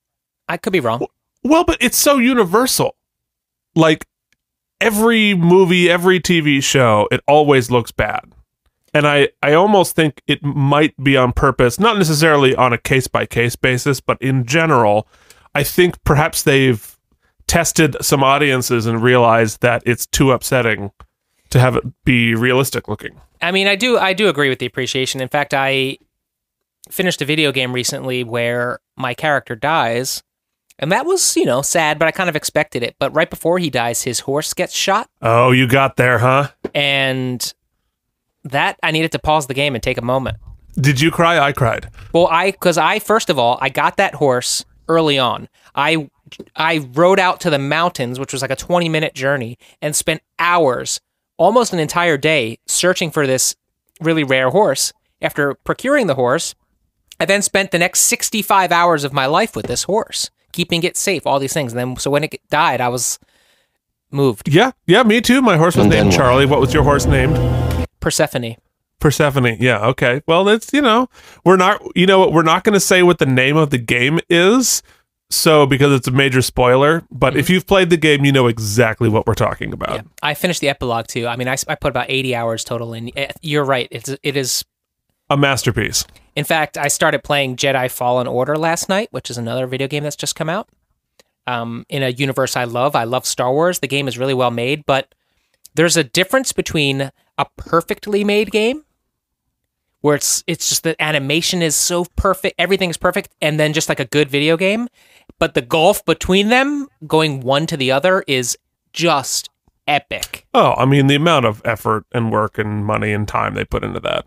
I 0.49 0.57
could 0.57 0.73
be 0.73 0.81
wrong. 0.81 1.01
Well, 1.01 1.11
but 1.65 1.79
it's 1.81 1.97
so 1.97 2.19
universal. 2.19 2.97
like 3.75 4.05
every 4.81 5.35
movie, 5.35 5.91
every 5.91 6.19
TV 6.21 6.63
show, 6.63 7.07
it 7.11 7.21
always 7.29 7.71
looks 7.71 7.93
bad. 7.93 8.33
And 8.93 9.07
I, 9.07 9.29
I 9.43 9.53
almost 9.53 9.95
think 9.95 10.23
it 10.27 10.43
might 10.43 10.95
be 11.03 11.17
on 11.17 11.33
purpose, 11.33 11.79
not 11.79 11.97
necessarily 11.97 12.57
on 12.57 12.73
a 12.73 12.79
case 12.79 13.07
by 13.07 13.27
case 13.27 13.55
basis, 13.57 14.01
but 14.01 14.21
in 14.21 14.47
general, 14.47 15.07
I 15.55 15.63
think 15.63 16.03
perhaps 16.03 16.43
they've 16.43 16.99
tested 17.47 17.97
some 18.01 18.25
audiences 18.25 18.87
and 18.87 19.03
realized 19.03 19.61
that 19.61 19.83
it's 19.87 20.07
too 20.07 20.33
upsetting 20.33 20.91
to 21.51 21.61
have 21.61 21.77
it 21.77 21.85
be 22.05 22.35
realistic 22.35 22.89
looking. 22.89 23.21
I 23.43 23.53
mean, 23.53 23.67
I 23.67 23.77
do 23.77 23.99
I 23.99 24.13
do 24.13 24.29
agree 24.29 24.49
with 24.49 24.59
the 24.59 24.67
appreciation. 24.67 25.21
In 25.21 25.29
fact, 25.29 25.55
I 25.55 25.99
finished 26.91 27.23
a 27.23 27.25
video 27.25 27.53
game 27.53 27.73
recently 27.73 28.25
where 28.25 28.81
my 28.97 29.15
character 29.15 29.55
dies, 29.55 30.23
and 30.81 30.91
that 30.91 31.07
was, 31.07 31.37
you 31.37 31.45
know, 31.45 31.63
sad, 31.63 31.99
but 31.99 32.09
I 32.09 32.11
kind 32.11 32.29
of 32.29 32.35
expected 32.35 32.83
it. 32.83 32.97
But 32.99 33.15
right 33.15 33.31
before 33.31 33.59
he 33.61 33.71
dies, 33.71 34.03
his 34.03 34.21
horse 34.21 34.53
gets 34.55 34.75
shot, 34.75 35.09
Oh, 35.23 35.53
you 35.53 35.69
got 35.69 35.97
there, 35.97 36.19
huh? 36.19 36.49
and 36.75 37.55
that 38.45 38.79
I 38.83 38.91
needed 38.91 39.13
to 39.13 39.19
pause 39.19 39.47
the 39.47 39.55
game 39.55 39.75
and 39.75 39.83
take 39.83 39.99
a 39.99 40.03
moment. 40.05 40.39
Did 40.75 41.01
you 41.01 41.11
cry? 41.11 41.39
I 41.39 41.53
cried. 41.53 41.91
Well, 42.13 42.27
I 42.29 42.51
because 42.53 42.79
I 42.79 42.99
first 43.01 43.29
of 43.31 43.39
all 43.39 43.59
I 43.61 43.69
got 43.69 43.97
that 43.99 44.15
horse 44.15 44.65
early 44.89 45.19
on. 45.19 45.49
I 45.75 46.09
I 46.57 46.79
rode 46.95 47.19
out 47.19 47.41
to 47.41 47.51
the 47.51 47.59
mountains, 47.59 48.19
which 48.19 48.33
was 48.33 48.41
like 48.41 48.51
a 48.53 48.57
20 48.57 48.89
minute 48.89 49.15
journey, 49.15 49.59
and 49.83 49.95
spent 49.95 50.23
hours, 50.39 51.01
almost 51.37 51.73
an 51.73 51.81
entire 51.81 52.17
day, 52.17 52.59
searching 52.67 53.11
for 53.11 53.27
this 53.27 53.55
really 54.01 54.25
rare 54.25 54.51
horse. 54.51 54.93
After 55.21 55.55
procuring 55.55 56.07
the 56.07 56.15
horse, 56.15 56.55
I 57.19 57.25
then 57.27 57.43
spent 57.43 57.73
the 57.73 57.79
next 57.79 58.01
65 58.03 58.73
hours 58.73 59.05
of 59.05 59.13
my 59.13 59.27
life 59.27 59.55
with 59.55 59.67
this 59.67 59.83
horse, 59.83 60.31
keeping 60.53 60.83
it 60.83 60.97
safe, 60.97 61.27
all 61.27 61.39
these 61.39 61.53
things. 61.53 61.73
And 61.73 61.79
then 61.79 61.97
so 61.97 62.11
when 62.11 62.25
it 62.25 62.41
died, 62.51 62.81
I 62.81 62.89
was 62.89 63.19
moved. 64.11 64.49
Yeah, 64.49 64.73
yeah, 64.87 65.03
me 65.03 65.21
too. 65.21 65.41
My 65.43 65.57
horse 65.57 65.77
was 65.77 65.87
And 65.87 65.95
named? 65.95 66.13
Charlie. 66.13 66.47
What 66.47 66.61
was 66.61 66.73
your 66.75 66.83
horse 66.85 67.07
named? 67.07 67.37
Persephone. 68.01 68.57
Persephone. 68.99 69.57
Yeah, 69.61 69.87
okay. 69.89 70.23
Well, 70.27 70.49
it's, 70.49 70.73
you 70.73 70.83
know, 70.83 71.09
we're 71.45 71.57
not, 71.57 71.81
you 71.97 72.07
know 72.07 72.19
what, 72.19 72.33
we're 72.33 72.43
not 72.43 72.65
going 72.65 72.75
to 72.75 72.81
say 72.81 73.03
what 73.03 73.19
the 73.19 73.27
name 73.27 73.57
of 73.57 73.71
the 73.71 73.79
game 73.79 74.19
is. 74.29 74.83
So, 75.33 75.65
because 75.65 75.93
it's 75.93 76.09
a 76.09 76.11
major 76.11 76.43
spoiler, 76.43 77.05
but 77.09 77.31
Mm-hmm. 77.35 77.39
if 77.39 77.49
you've 77.51 77.65
played 77.67 77.89
the 77.91 77.97
game, 77.97 78.25
you 78.25 78.33
know 78.33 78.49
exactly 78.49 79.09
what 79.09 79.29
we're 79.29 79.35
talking 79.35 79.73
about. 79.73 80.05
I 80.25 80.35
finished 80.35 80.61
the 80.61 80.69
epilogue 80.69 81.07
too. 81.07 81.29
I 81.29 81.37
mean, 81.37 81.47
I, 81.47 81.57
I 81.69 81.77
put 81.77 81.91
about 81.91 82.07
80 82.09 82.35
hours 82.35 82.65
total 82.65 82.93
in. 82.95 83.17
eh, 83.17 83.31
You're 83.41 83.65
right. 83.65 83.87
It's 83.93 84.09
it 84.25 84.37
is 84.37 84.65
A 85.31 85.37
masterpiece. 85.37 86.05
In 86.35 86.45
fact, 86.45 86.77
I 86.77 86.89
started 86.89 87.23
playing 87.23 87.55
Jedi 87.55 87.89
Fallen 87.89 88.27
Order 88.27 88.57
last 88.57 88.89
night, 88.89 89.09
which 89.13 89.31
is 89.31 89.39
another 89.39 89.69
video 89.69 89.87
game 89.87 90.03
that's 90.03 90.17
just 90.17 90.35
come 90.35 90.49
out. 90.49 90.69
Um, 91.47 91.87
in 91.89 92.03
a 92.03 92.09
universe 92.09 92.57
I 92.57 92.65
love, 92.65 92.97
I 92.97 93.05
love 93.05 93.25
Star 93.25 93.53
Wars. 93.53 93.79
The 93.79 93.87
game 93.87 94.09
is 94.09 94.19
really 94.19 94.35
well 94.35 94.51
made, 94.51 94.85
but 94.87 95.15
there's 95.75 95.97
a 95.97 96.05
difference 96.05 96.53
between 96.53 97.11
a 97.39 97.47
perfectly 97.57 98.25
made 98.25 98.51
game, 98.51 98.85
where 100.01 100.17
it's 100.17 100.43
it's 100.47 100.69
just 100.69 100.83
the 100.83 101.01
animation 101.01 101.63
is 101.63 101.77
so 101.77 102.07
perfect, 102.17 102.57
everything 102.59 102.91
is 102.91 102.97
perfect, 102.97 103.33
and 103.41 103.59
then 103.59 103.73
just 103.73 103.89
like 103.89 104.01
a 104.01 104.05
good 104.05 104.29
video 104.29 104.57
game. 104.57 104.89
But 105.39 105.55
the 105.55 105.63
gulf 105.63 106.05
between 106.05 106.49
them, 106.49 106.89
going 107.07 107.41
one 107.41 107.67
to 107.69 107.77
the 107.77 107.93
other, 107.93 108.25
is 108.27 108.59
just 108.93 109.49
epic. 109.87 110.47
Oh, 110.55 110.75
I 110.77 110.85
mean, 110.87 111.07
the 111.07 111.15
amount 111.15 111.47
of 111.47 111.63
effort 111.65 112.05
and 112.13 112.33
work 112.33 112.59
and 112.59 112.85
money 112.85 113.13
and 113.13 113.27
time 113.27 113.55
they 113.55 113.65
put 113.65 113.85
into 113.85 114.01
that. 114.01 114.27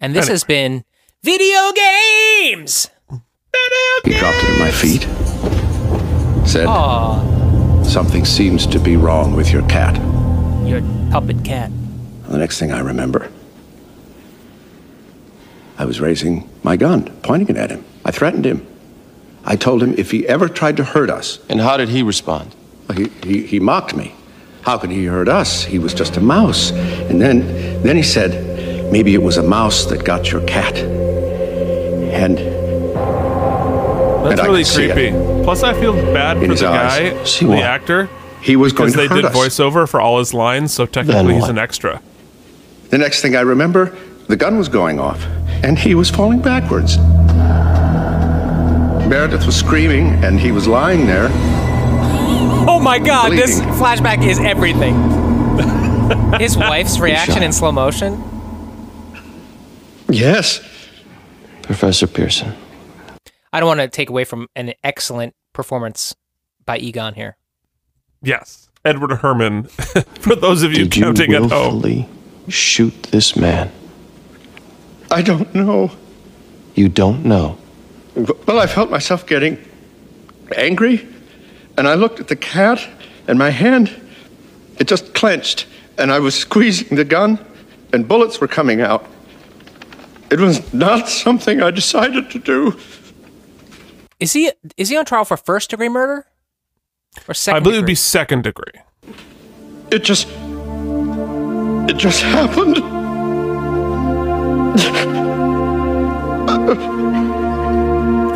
And 0.00 0.14
this 0.14 0.24
Anyway. 0.26 0.32
has 0.32 0.44
been 0.44 0.84
video 1.22 1.72
games. 1.72 2.88
He 4.04 4.12
dropped 4.18 4.38
it 4.38 4.50
at 4.50 4.58
my 4.58 4.70
feet. 4.70 5.02
Said, 6.48 6.66
Aw, 6.66 7.82
Something 7.82 8.24
seems 8.24 8.66
to 8.68 8.78
be 8.78 8.96
wrong 8.96 9.34
with 9.34 9.50
your 9.52 9.62
cat. 9.68 9.96
your 10.66 10.80
puppet 11.10 11.44
cat. 11.44 11.70
The 12.28 12.38
next 12.38 12.58
thing 12.58 12.70
I 12.72 12.80
remember, 12.80 13.30
I 15.78 15.84
was 15.84 16.00
raising 16.00 16.48
my 16.62 16.76
gun, 16.76 17.04
pointing 17.22 17.48
it 17.48 17.56
at 17.60 17.70
him. 17.70 17.84
I 18.04 18.10
threatened 18.12 18.44
him. 18.46 18.66
I 19.44 19.56
told 19.56 19.82
him 19.82 19.94
if 19.98 20.10
he 20.12 20.26
ever 20.28 20.48
tried 20.48 20.76
to 20.76 20.84
hurt 20.84 21.10
us. 21.10 21.40
And 21.48 21.60
how 21.60 21.76
did 21.76 21.88
he 21.88 22.02
respond? 22.02 22.54
He, 22.94 23.08
he, 23.24 23.46
he 23.46 23.60
mocked 23.60 23.96
me. 23.96 24.14
How 24.62 24.78
could 24.78 24.90
he 24.90 25.06
hurt 25.06 25.28
us? 25.28 25.64
He 25.64 25.78
was 25.78 25.92
just 25.94 26.16
a 26.16 26.20
mouse. 26.20 26.70
And 27.10 27.20
then, 27.20 27.82
then 27.82 27.96
he 27.96 28.02
said, 28.02 28.69
maybe 28.90 29.14
it 29.14 29.22
was 29.22 29.36
a 29.36 29.42
mouse 29.42 29.84
that 29.86 30.04
got 30.04 30.30
your 30.30 30.42
cat. 30.46 30.76
And 30.78 32.36
That's 34.24 34.32
And 34.32 34.40
I 34.40 34.44
really 34.46 34.60
could 34.62 34.66
see 34.66 34.84
it. 34.84 34.92
creepy. 34.92 35.44
Plus, 35.44 35.62
I 35.62 35.72
feel 35.78 35.92
bad 35.94 36.36
In 36.42 36.50
for 36.50 36.56
the 36.56 36.66
eyes. 36.68 37.12
guy, 37.12 37.24
See 37.24 37.46
the 37.46 37.52
what? 37.52 37.62
actor. 37.62 38.08
He 38.42 38.56
was 38.56 38.72
going 38.72 38.90
because 38.92 39.02
to 39.02 39.08
they 39.08 39.14
hurt 39.14 39.22
did 39.22 39.24
us. 39.26 39.36
voiceover 39.36 39.88
for 39.88 40.00
all 40.00 40.18
his 40.18 40.32
lines, 40.34 40.72
so 40.72 40.86
technically 40.86 41.34
he's 41.34 41.48
an 41.48 41.58
extra. 41.58 42.00
the 42.90 42.98
next 42.98 43.20
thing 43.22 43.36
I 43.36 43.40
remember, 43.42 43.94
the 44.28 44.36
gun 44.36 44.56
was 44.58 44.68
going 44.68 44.98
off, 44.98 45.24
and 45.62 45.78
he 45.78 45.94
was 45.94 46.08
falling 46.10 46.40
backwards. 46.40 46.96
Meredith 49.08 49.44
was 49.44 49.56
screaming, 49.56 50.08
and 50.24 50.38
he 50.40 50.52
was 50.52 50.66
lying 50.68 51.06
there. 51.06 51.28
Oh 52.68 52.78
my 52.82 52.98
god, 52.98 53.32
this 53.32 53.60
flashback 53.60 54.26
is 54.26 54.38
everything. 54.38 54.94
His 56.40 56.56
wife's 56.56 56.98
reaction 56.98 57.42
in 57.42 57.52
slow 57.52 57.72
motion. 57.72 58.22
Yes. 60.10 60.60
Professor 61.62 62.06
Pearson. 62.06 62.52
I 63.52 63.60
don't 63.60 63.66
want 63.66 63.80
to 63.80 63.88
take 63.88 64.10
away 64.10 64.24
from 64.24 64.48
an 64.54 64.74
excellent 64.84 65.34
performance 65.52 66.14
by 66.64 66.78
Egon 66.78 67.14
here. 67.14 67.36
Yes, 68.22 68.68
Edward 68.84 69.12
Herrmann. 69.18 69.64
for 70.20 70.34
those 70.34 70.62
of 70.62 70.72
you 70.72 70.84
Did 70.84 70.96
you 70.96 71.02
counting 71.04 71.32
at 71.32 71.42
home, 71.42 71.50
willfully 71.50 72.08
shoot 72.48 73.02
this 73.04 73.36
man? 73.36 73.70
I 75.10 75.22
don't 75.22 75.52
know. 75.54 75.90
You 76.74 76.88
don't 76.88 77.24
know. 77.24 77.58
Well, 78.46 78.58
I 78.58 78.66
felt 78.66 78.90
myself 78.90 79.26
getting 79.26 79.58
angry, 80.56 81.06
and 81.76 81.88
I 81.88 81.94
looked 81.94 82.20
at 82.20 82.28
the 82.28 82.36
cat, 82.36 82.86
and 83.26 83.38
my 83.38 83.50
hand, 83.50 83.90
it 84.78 84.86
just 84.86 85.14
clenched, 85.14 85.66
and 85.98 86.12
I 86.12 86.18
was 86.18 86.34
squeezing 86.34 86.96
the 86.96 87.04
gun, 87.04 87.44
and 87.92 88.06
bullets 88.06 88.40
were 88.40 88.48
coming 88.48 88.80
out. 88.80 89.06
It 90.30 90.38
was 90.38 90.72
not 90.72 91.08
something 91.08 91.60
I 91.60 91.70
decided 91.70 92.30
to 92.30 92.38
do. 92.38 92.78
Is 94.20 94.32
he 94.32 94.52
is 94.76 94.88
he 94.88 94.96
on 94.96 95.04
trial 95.04 95.24
for 95.24 95.36
first 95.36 95.70
degree 95.70 95.88
murder? 95.88 96.26
Or 97.26 97.34
second 97.34 97.56
I 97.56 97.60
believe 97.60 97.78
it 97.78 97.80
would 97.80 97.86
be 97.86 97.94
second 97.94 98.44
degree. 98.44 98.80
It 99.90 100.04
just. 100.04 100.28
It 101.88 101.96
just 101.96 102.22
happened. 102.22 102.76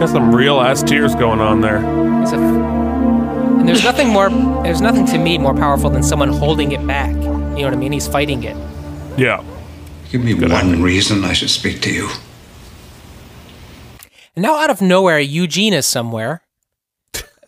Got 0.00 0.08
some 0.08 0.34
real 0.34 0.60
ass 0.60 0.82
tears 0.82 1.14
going 1.14 1.40
on 1.40 1.60
there. 1.60 1.76
It's 2.22 2.32
a, 2.32 2.36
and 2.36 3.68
there's 3.68 3.84
nothing 3.84 4.08
more 4.08 4.30
there's 4.64 4.80
nothing 4.80 5.06
to 5.06 5.18
me 5.18 5.38
more 5.38 5.54
powerful 5.54 5.90
than 5.90 6.02
someone 6.02 6.30
holding 6.30 6.72
it 6.72 6.84
back. 6.86 7.14
You 7.14 7.20
know 7.20 7.64
what 7.64 7.72
I 7.72 7.76
mean? 7.76 7.92
He's 7.92 8.08
fighting 8.08 8.42
it. 8.42 8.56
Yeah. 9.16 9.44
Give 10.14 10.22
me 10.22 10.34
one 10.34 10.80
reason 10.80 11.24
I 11.24 11.32
should 11.32 11.50
speak 11.50 11.80
to 11.80 11.92
you. 11.92 12.08
And 14.36 14.44
now 14.44 14.54
out 14.62 14.70
of 14.70 14.80
nowhere, 14.80 15.18
Eugene 15.18 15.72
is 15.72 15.86
somewhere. 15.86 16.42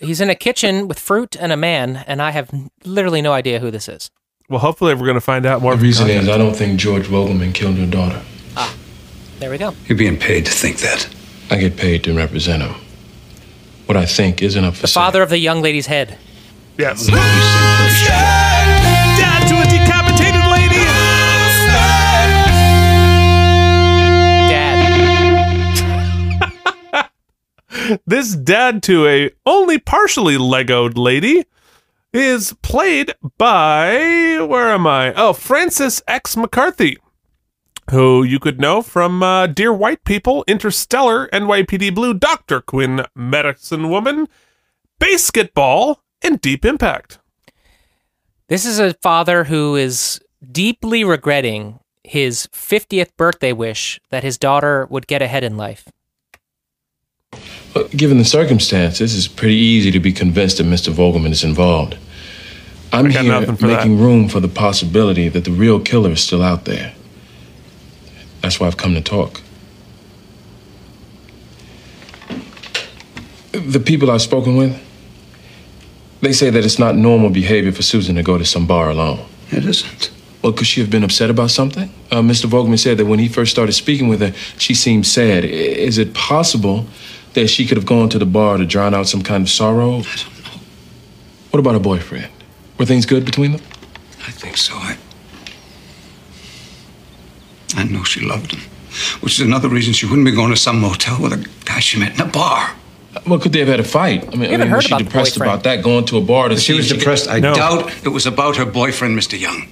He's 0.00 0.20
in 0.20 0.30
a 0.30 0.34
kitchen 0.34 0.88
with 0.88 0.98
fruit 0.98 1.36
and 1.38 1.52
a 1.52 1.56
man, 1.56 2.02
and 2.08 2.20
I 2.20 2.32
have 2.32 2.50
literally 2.84 3.22
no 3.22 3.32
idea 3.32 3.60
who 3.60 3.70
this 3.70 3.88
is. 3.88 4.10
Well, 4.48 4.58
hopefully 4.58 4.94
we're 4.94 5.06
going 5.06 5.14
to 5.14 5.20
find 5.20 5.46
out 5.46 5.62
more. 5.62 5.76
The 5.76 5.82
reason 5.82 6.10
is 6.10 6.28
I 6.28 6.36
don't 6.38 6.56
think 6.56 6.80
George 6.80 7.04
Vogelman 7.06 7.54
killed 7.54 7.76
your 7.76 7.86
daughter. 7.86 8.20
Ah, 8.56 8.74
there 9.38 9.50
we 9.52 9.58
go. 9.58 9.72
You're 9.86 9.96
being 9.96 10.18
paid 10.18 10.44
to 10.46 10.50
think 10.50 10.78
that. 10.78 11.08
I 11.52 11.58
get 11.58 11.76
paid 11.76 12.02
to 12.02 12.14
represent 12.16 12.64
him. 12.64 12.74
What 13.84 13.96
I 13.96 14.06
think 14.06 14.42
isn't 14.42 14.64
up 14.64 14.74
for 14.74 14.82
The 14.82 14.88
father 14.88 15.22
of 15.22 15.30
the 15.30 15.38
young 15.38 15.62
lady's 15.62 15.86
head. 15.86 16.18
Yes. 16.76 17.08
This 28.06 28.34
dad 28.34 28.82
to 28.84 29.06
a 29.06 29.30
only 29.44 29.78
partially 29.78 30.36
Legoed 30.36 30.96
lady 30.96 31.44
is 32.12 32.54
played 32.62 33.14
by 33.38 34.38
where 34.48 34.70
am 34.70 34.86
I? 34.86 35.12
Oh, 35.14 35.32
Francis 35.32 36.02
X. 36.08 36.36
McCarthy, 36.36 36.96
who 37.90 38.22
you 38.22 38.38
could 38.38 38.60
know 38.60 38.82
from 38.82 39.22
uh, 39.22 39.46
Dear 39.46 39.72
White 39.72 40.04
People, 40.04 40.44
Interstellar, 40.46 41.28
NYPD 41.28 41.94
Blue, 41.94 42.14
Doctor 42.14 42.60
Quinn, 42.60 43.04
Medicine 43.14 43.90
Woman, 43.90 44.28
Basketball, 44.98 46.02
and 46.22 46.40
Deep 46.40 46.64
Impact. 46.64 47.18
This 48.48 48.64
is 48.64 48.78
a 48.78 48.94
father 48.94 49.44
who 49.44 49.76
is 49.76 50.20
deeply 50.52 51.04
regretting 51.04 51.80
his 52.04 52.46
50th 52.52 53.10
birthday 53.16 53.52
wish 53.52 54.00
that 54.10 54.22
his 54.22 54.38
daughter 54.38 54.86
would 54.88 55.06
get 55.06 55.20
ahead 55.20 55.42
in 55.42 55.56
life. 55.56 55.88
But 57.76 57.90
given 57.90 58.16
the 58.16 58.24
circumstances, 58.24 59.14
it's 59.14 59.28
pretty 59.28 59.54
easy 59.54 59.90
to 59.90 60.00
be 60.00 60.10
convinced 60.10 60.56
that 60.56 60.64
Mr. 60.64 60.90
Vogelman 60.90 61.30
is 61.30 61.44
involved. 61.44 61.98
I'm 62.90 63.10
here 63.10 63.22
nothing 63.22 63.54
for 63.54 63.66
making 63.66 64.00
room 64.00 64.30
for 64.30 64.40
the 64.40 64.48
possibility 64.48 65.28
that 65.28 65.44
the 65.44 65.50
real 65.50 65.78
killer 65.78 66.12
is 66.12 66.22
still 66.22 66.42
out 66.42 66.64
there. 66.64 66.94
That's 68.40 68.58
why 68.58 68.66
I've 68.66 68.78
come 68.78 68.94
to 68.94 69.02
talk. 69.02 69.42
The 73.52 73.78
people 73.78 74.10
I've 74.10 74.22
spoken 74.22 74.56
with, 74.56 74.82
they 76.22 76.32
say 76.32 76.48
that 76.48 76.64
it's 76.64 76.78
not 76.78 76.96
normal 76.96 77.28
behavior 77.28 77.72
for 77.72 77.82
Susan 77.82 78.16
to 78.16 78.22
go 78.22 78.38
to 78.38 78.46
some 78.46 78.66
bar 78.66 78.88
alone. 78.88 79.26
It 79.50 79.66
isn't. 79.66 80.10
Well, 80.40 80.54
could 80.54 80.66
she 80.66 80.80
have 80.80 80.90
been 80.90 81.04
upset 81.04 81.28
about 81.28 81.50
something? 81.50 81.92
Uh, 82.10 82.22
Mr. 82.22 82.46
Vogelman 82.46 82.78
said 82.78 82.96
that 82.96 83.04
when 83.04 83.18
he 83.18 83.28
first 83.28 83.50
started 83.50 83.72
speaking 83.74 84.08
with 84.08 84.20
her, 84.22 84.32
she 84.56 84.72
seemed 84.72 85.06
sad. 85.06 85.44
Is 85.44 85.98
it 85.98 86.14
possible 86.14 86.86
that 87.36 87.48
she 87.48 87.64
could 87.66 87.76
have 87.76 87.86
gone 87.86 88.08
to 88.10 88.18
the 88.18 88.26
bar 88.26 88.56
to 88.58 88.66
drown 88.66 88.92
out 88.94 89.06
some 89.06 89.22
kind 89.22 89.42
of 89.44 89.48
sorrow? 89.48 89.98
I 90.00 90.02
don't 90.02 90.44
know. 90.44 90.60
What 91.52 91.60
about 91.60 91.74
her 91.74 91.80
boyfriend? 91.80 92.28
Were 92.78 92.84
things 92.84 93.06
good 93.06 93.24
between 93.24 93.52
them? 93.52 93.60
I 94.26 94.30
think 94.32 94.56
so. 94.56 94.74
I. 94.74 94.96
I 97.76 97.84
know 97.84 98.02
she 98.04 98.20
loved 98.20 98.52
him, 98.52 98.60
which 99.20 99.34
is 99.38 99.46
another 99.46 99.68
reason 99.68 99.92
she 99.92 100.06
wouldn't 100.06 100.24
be 100.24 100.32
going 100.32 100.50
to 100.50 100.56
some 100.56 100.80
motel 100.80 101.20
with 101.22 101.32
a 101.32 101.48
guy 101.64 101.78
she 101.80 101.98
met 101.98 102.14
in 102.14 102.20
a 102.20 102.26
bar. 102.26 102.70
Well, 103.26 103.38
could 103.38 103.52
they 103.52 103.60
have 103.60 103.68
had 103.68 103.80
a 103.80 103.84
fight? 103.84 104.24
I 104.28 104.30
mean, 104.36 104.42
I 104.42 104.52
haven't 104.52 104.68
mean 104.68 104.76
was 104.76 104.84
she 104.84 104.96
depressed 104.96 105.36
about 105.36 105.62
that, 105.64 105.82
going 105.82 106.04
to 106.06 106.18
a 106.18 106.20
bar 106.20 106.48
to 106.48 106.54
If 106.54 106.60
she 106.60 106.72
see 106.72 106.76
was 106.76 106.86
if 106.86 106.92
could- 106.92 106.98
depressed, 107.00 107.28
I 107.28 107.40
doubt 107.40 107.90
it 108.04 108.10
was 108.10 108.26
about 108.26 108.56
her 108.56 108.64
boyfriend, 108.66 109.18
Mr. 109.18 109.38
Young. 109.38 109.68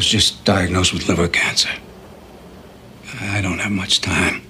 Was 0.00 0.06
just 0.06 0.46
diagnosed 0.46 0.94
with 0.94 1.06
liver 1.10 1.28
cancer. 1.28 1.68
I 3.20 3.42
don't 3.42 3.58
have 3.58 3.70
much 3.70 4.00
time. 4.00 4.40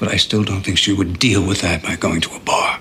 But 0.00 0.08
I 0.08 0.16
still 0.16 0.42
don't 0.42 0.62
think 0.62 0.78
she 0.78 0.92
would 0.92 1.20
deal 1.20 1.46
with 1.46 1.60
that 1.60 1.84
by 1.84 1.94
going 1.94 2.20
to 2.22 2.34
a 2.34 2.40
bar. 2.40 2.80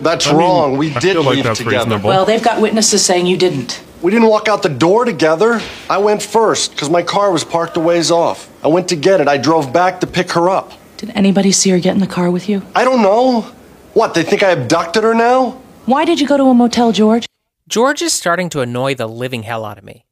That's 0.00 0.26
I 0.26 0.30
mean, 0.30 0.40
wrong. 0.40 0.78
We 0.78 0.90
I 0.90 1.00
did 1.00 1.12
feel 1.12 1.22
like 1.22 1.36
leave 1.44 1.54
together. 1.54 1.70
reasonable. 1.70 2.08
Well, 2.08 2.24
they've 2.24 2.42
got 2.42 2.62
witnesses 2.62 3.04
saying 3.04 3.26
you 3.26 3.36
didn't. 3.36 3.84
We 4.00 4.10
didn't 4.10 4.28
walk 4.28 4.48
out 4.48 4.62
the 4.62 4.70
door 4.70 5.04
together. 5.04 5.60
I 5.90 5.98
went 5.98 6.22
first 6.22 6.70
because 6.70 6.88
my 6.88 7.02
car 7.02 7.30
was 7.30 7.44
parked 7.44 7.76
a 7.76 7.80
ways 7.80 8.10
off. 8.10 8.48
I 8.64 8.68
went 8.68 8.88
to 8.88 8.96
get 8.96 9.20
it. 9.20 9.28
I 9.28 9.36
drove 9.36 9.70
back 9.70 10.00
to 10.00 10.06
pick 10.06 10.32
her 10.32 10.48
up. 10.48 10.72
Did 10.96 11.12
anybody 11.14 11.52
see 11.52 11.68
her 11.70 11.78
get 11.78 11.92
in 11.92 12.00
the 12.00 12.06
car 12.06 12.30
with 12.30 12.48
you? 12.48 12.62
I 12.74 12.84
don't 12.84 13.02
know. 13.02 13.42
What, 13.92 14.14
they 14.14 14.22
think 14.22 14.42
I 14.42 14.52
abducted 14.52 15.04
her 15.04 15.14
now? 15.14 15.60
Why 15.84 16.06
did 16.06 16.22
you 16.22 16.26
go 16.26 16.38
to 16.38 16.44
a 16.44 16.54
motel, 16.54 16.90
George? 16.90 17.26
George 17.68 18.02
is 18.02 18.12
starting 18.12 18.48
to 18.50 18.60
annoy 18.60 18.94
the 18.94 19.06
living 19.06 19.42
hell 19.42 19.64
out 19.64 19.78
of 19.78 19.84
me. 19.84 20.04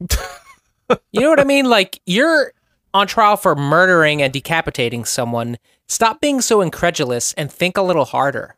you 0.00 1.20
know 1.20 1.30
what 1.30 1.40
I 1.40 1.44
mean? 1.44 1.66
Like, 1.66 2.00
you're 2.06 2.52
on 2.92 3.06
trial 3.06 3.36
for 3.36 3.54
murdering 3.54 4.22
and 4.22 4.32
decapitating 4.32 5.04
someone. 5.04 5.58
Stop 5.88 6.20
being 6.20 6.40
so 6.40 6.60
incredulous 6.60 7.32
and 7.34 7.50
think 7.50 7.76
a 7.76 7.82
little 7.82 8.06
harder. 8.06 8.56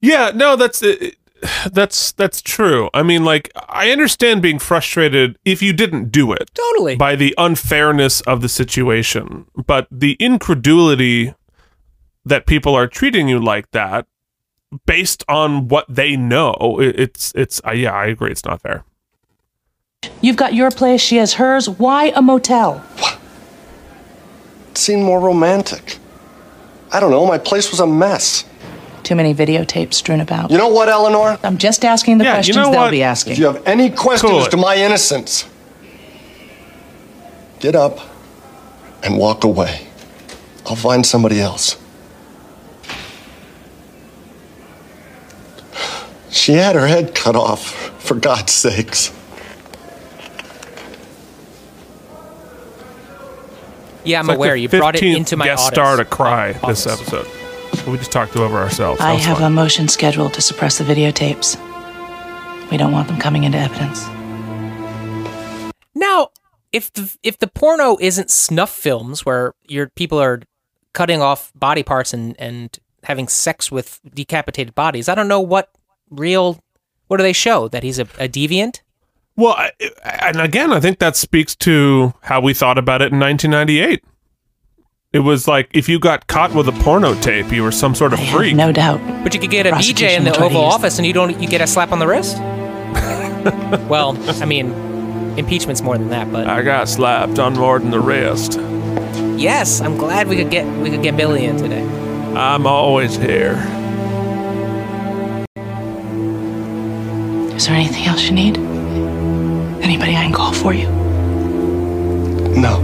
Yeah, 0.00 0.30
no, 0.34 0.56
that's 0.56 0.82
uh, 0.82 1.10
that's 1.72 2.12
that's 2.12 2.40
true. 2.40 2.88
I 2.94 3.02
mean, 3.02 3.24
like 3.24 3.50
I 3.68 3.90
understand 3.90 4.42
being 4.42 4.58
frustrated 4.58 5.38
if 5.44 5.62
you 5.62 5.72
didn't 5.72 6.10
do 6.10 6.32
it. 6.32 6.50
Totally. 6.54 6.96
By 6.96 7.16
the 7.16 7.34
unfairness 7.36 8.20
of 8.22 8.40
the 8.40 8.48
situation, 8.48 9.46
but 9.66 9.86
the 9.90 10.16
incredulity 10.20 11.34
that 12.24 12.46
people 12.46 12.74
are 12.74 12.86
treating 12.86 13.28
you 13.28 13.38
like 13.38 13.70
that 13.72 14.06
based 14.86 15.24
on 15.28 15.68
what 15.68 15.86
they 15.88 16.16
know, 16.16 16.78
it's 16.80 17.32
it's 17.34 17.60
uh, 17.66 17.72
yeah, 17.72 17.92
I 17.92 18.06
agree 18.06 18.30
it's 18.30 18.44
not 18.44 18.60
fair. 18.62 18.84
You've 20.20 20.36
got 20.36 20.54
your 20.54 20.70
place, 20.70 21.00
she 21.00 21.16
has 21.16 21.34
hers. 21.34 21.68
Why 21.68 22.12
a 22.14 22.22
motel? 22.22 22.84
It 24.70 24.78
seemed 24.78 25.02
more 25.02 25.20
romantic. 25.20 25.98
I 26.92 27.00
don't 27.00 27.10
know. 27.10 27.26
My 27.26 27.38
place 27.38 27.70
was 27.70 27.80
a 27.80 27.86
mess. 27.86 28.44
Too 29.02 29.14
many 29.14 29.34
videotapes 29.34 29.94
strewn 29.94 30.20
about. 30.20 30.50
You 30.50 30.58
know 30.58 30.68
what, 30.68 30.88
Eleanor? 30.88 31.38
I'm 31.42 31.58
just 31.58 31.84
asking 31.84 32.18
the 32.18 32.24
questions 32.24 32.56
they'll 32.56 32.90
be 32.90 33.02
asking. 33.02 33.32
If 33.34 33.38
you 33.38 33.46
have 33.46 33.66
any 33.66 33.90
questions 33.90 34.30
Cool. 34.30 34.46
to 34.46 34.56
my 34.56 34.76
innocence, 34.76 35.48
get 37.58 37.74
up 37.74 37.98
and 39.02 39.16
walk 39.18 39.44
away. 39.44 39.86
I'll 40.66 40.76
find 40.76 41.04
somebody 41.04 41.40
else. 41.40 41.79
She 46.50 46.56
had 46.56 46.74
her 46.74 46.88
head 46.88 47.14
cut 47.14 47.36
off, 47.36 47.62
for 48.02 48.16
God's 48.16 48.52
sakes. 48.52 49.12
Yeah, 54.04 54.18
I'm 54.18 54.22
It's 54.24 54.28
like 54.30 54.36
aware. 54.36 54.54
the 54.54 54.60
You 54.62 54.68
brought 54.68 54.96
it 54.96 55.02
15th 55.04 55.16
into 55.16 55.36
my 55.36 55.44
guest 55.44 55.62
audits. 55.66 55.74
star 55.76 55.96
to 55.98 56.04
cry 56.04 56.52
this 56.66 56.88
episode. 56.88 57.28
We 57.86 57.96
just 57.98 58.10
talked 58.10 58.34
over 58.36 58.58
ourselves. 58.58 59.00
I 59.00 59.12
have 59.12 59.36
fun. 59.38 59.46
a 59.52 59.54
motion 59.54 59.86
scheduled 59.86 60.34
to 60.34 60.42
suppress 60.42 60.78
the 60.78 60.82
videotapes. 60.84 61.56
We 62.68 62.76
don't 62.76 62.90
want 62.90 63.06
them 63.06 63.18
coming 63.20 63.44
into 63.44 63.58
evidence. 63.58 64.04
Now, 65.94 66.30
if 66.72 66.92
the 66.94 67.16
if 67.22 67.38
the 67.38 67.46
porno 67.46 67.96
isn't 68.00 68.28
snuff 68.28 68.70
films 68.70 69.24
where 69.24 69.54
your 69.68 69.88
people 69.90 70.18
are 70.20 70.42
cutting 70.94 71.22
off 71.22 71.52
body 71.54 71.84
parts 71.84 72.12
and 72.12 72.34
and 72.40 72.76
having 73.04 73.28
sex 73.28 73.70
with 73.70 74.00
decapitated 74.12 74.74
bodies, 74.74 75.08
I 75.08 75.14
don't 75.14 75.28
know 75.28 75.40
what 75.40 75.70
real 76.10 76.60
what 77.10 77.16
do 77.16 77.24
they 77.24 77.32
show 77.32 77.66
that 77.68 77.82
he's 77.82 77.98
a, 77.98 78.02
a 78.18 78.28
deviant? 78.28 78.82
Well, 79.34 79.54
I, 79.54 79.72
and 80.04 80.40
again, 80.40 80.72
I 80.72 80.78
think 80.78 81.00
that 81.00 81.16
speaks 81.16 81.56
to 81.56 82.14
how 82.22 82.40
we 82.40 82.54
thought 82.54 82.78
about 82.78 83.02
it 83.02 83.12
in 83.12 83.18
1998. 83.18 84.04
It 85.12 85.18
was 85.20 85.48
like 85.48 85.68
if 85.72 85.88
you 85.88 85.98
got 85.98 86.28
caught 86.28 86.54
with 86.54 86.68
a 86.68 86.72
porno 86.72 87.14
tape, 87.20 87.50
you 87.50 87.64
were 87.64 87.72
some 87.72 87.96
sort 87.96 88.12
of 88.12 88.20
freak. 88.28 88.54
No 88.54 88.70
doubt. 88.70 89.00
But 89.24 89.34
you 89.34 89.40
could 89.40 89.50
get 89.50 89.66
a 89.66 89.72
BJ 89.72 90.16
in 90.16 90.22
the 90.22 90.30
will 90.30 90.36
try 90.36 90.48
to 90.48 90.54
Oval 90.54 90.64
Office 90.64 90.98
and 90.98 91.06
you 91.06 91.12
don't 91.12 91.40
you 91.40 91.48
get 91.48 91.60
a 91.60 91.66
slap 91.66 91.90
on 91.90 91.98
the 91.98 92.06
wrist. 92.06 92.36
well, 93.88 94.16
I 94.40 94.44
mean, 94.44 94.72
impeachment's 95.36 95.82
more 95.82 95.98
than 95.98 96.10
that, 96.10 96.30
but 96.30 96.46
I 96.46 96.62
got 96.62 96.88
slapped 96.88 97.40
on 97.40 97.54
more 97.54 97.80
than 97.80 97.90
the 97.90 97.98
rest. 97.98 98.52
yes, 99.36 99.80
I'm 99.80 99.96
glad 99.96 100.28
we 100.28 100.36
could 100.36 100.50
get 100.50 100.64
we 100.80 100.90
could 100.90 101.02
get 101.02 101.16
Billy 101.16 101.44
in 101.44 101.56
today. 101.56 101.82
I'm 102.36 102.68
always 102.68 103.16
here. 103.16 103.56
Is 107.60 107.66
there 107.66 107.74
anything 107.76 108.06
else 108.06 108.22
you 108.22 108.32
need? 108.32 108.56
Anybody 109.84 110.16
I 110.16 110.22
can 110.22 110.32
call 110.32 110.54
for 110.54 110.72
you? 110.72 110.88
No. 112.58 112.80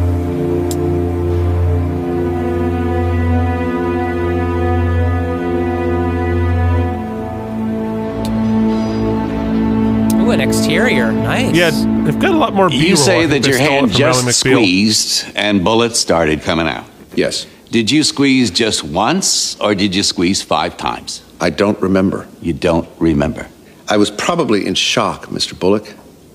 Ooh, 10.21 10.31
an 10.31 10.43
exterior, 10.43 11.11
nice. 11.11 11.57
Yeah, 11.57 11.71
they've 12.05 12.19
got 12.19 12.33
a 12.33 12.37
lot 12.37 12.53
more. 12.53 12.69
You 12.69 12.79
B-roll. 12.79 12.93
I 12.93 12.97
say 12.97 13.25
that 13.25 13.47
your 13.47 13.57
hand 13.57 13.91
just 13.93 14.41
squeezed 14.41 15.35
and 15.35 15.65
bullets 15.65 15.99
started 15.99 16.43
coming 16.43 16.69
out. 16.69 16.85
Yes. 17.15 17.47
Did 17.71 17.91
you 17.91 18.05
squeeze 18.05 18.51
just 18.51 18.85
once 18.85 19.59
or 19.59 19.75
did 19.75 19.95
you 19.95 20.03
squeeze 20.03 20.43
five 20.43 20.77
times? 20.77 21.23
I 21.41 21.49
don't 21.49 21.81
remember. 21.81 22.29
You 22.43 22.53
don't 22.53 22.91
remember. 22.99 23.49
I 23.89 23.97
was 23.97 24.11
probably 24.11 24.67
in 24.67 24.75
shock, 24.75 25.27
Mr. 25.27 25.59
Bullock, 25.59 25.95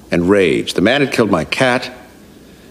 and 0.09 0.29
rage. 0.29 0.73
The 0.73 0.81
man 0.81 1.01
had 1.01 1.11
killed 1.11 1.31
my 1.31 1.45
cat. 1.45 1.91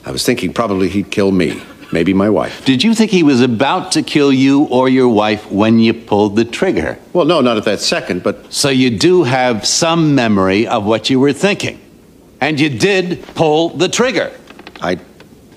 I 0.05 0.11
was 0.11 0.25
thinking 0.25 0.53
probably 0.53 0.89
he'd 0.89 1.11
kill 1.11 1.31
me, 1.31 1.63
maybe 1.93 2.15
my 2.15 2.31
wife. 2.31 2.65
Did 2.65 2.83
you 2.83 2.95
think 2.95 3.11
he 3.11 3.23
was 3.23 3.43
about 3.43 3.93
to 3.93 4.03
kill 4.03 4.33
you 4.33 4.65
or 4.65 4.89
your 4.89 5.09
wife 5.09 5.51
when 5.51 5.79
you 5.79 5.93
pulled 5.93 6.37
the 6.37 6.45
trigger? 6.45 6.99
Well, 7.13 7.27
no, 7.27 7.41
not 7.41 7.59
at 7.59 7.65
that 7.65 7.81
second, 7.81 8.23
but. 8.23 8.53
So 8.53 8.71
you 8.71 8.97
do 8.97 9.25
have 9.25 9.67
some 9.67 10.15
memory 10.15 10.67
of 10.67 10.87
what 10.87 11.11
you 11.11 11.21
were 11.21 11.33
thinking. 11.33 11.79
And 12.41 12.59
you 12.59 12.71
did 12.71 13.23
pull 13.35 13.71
the 13.71 13.89
trigger. 13.89 14.33
I 14.81 14.99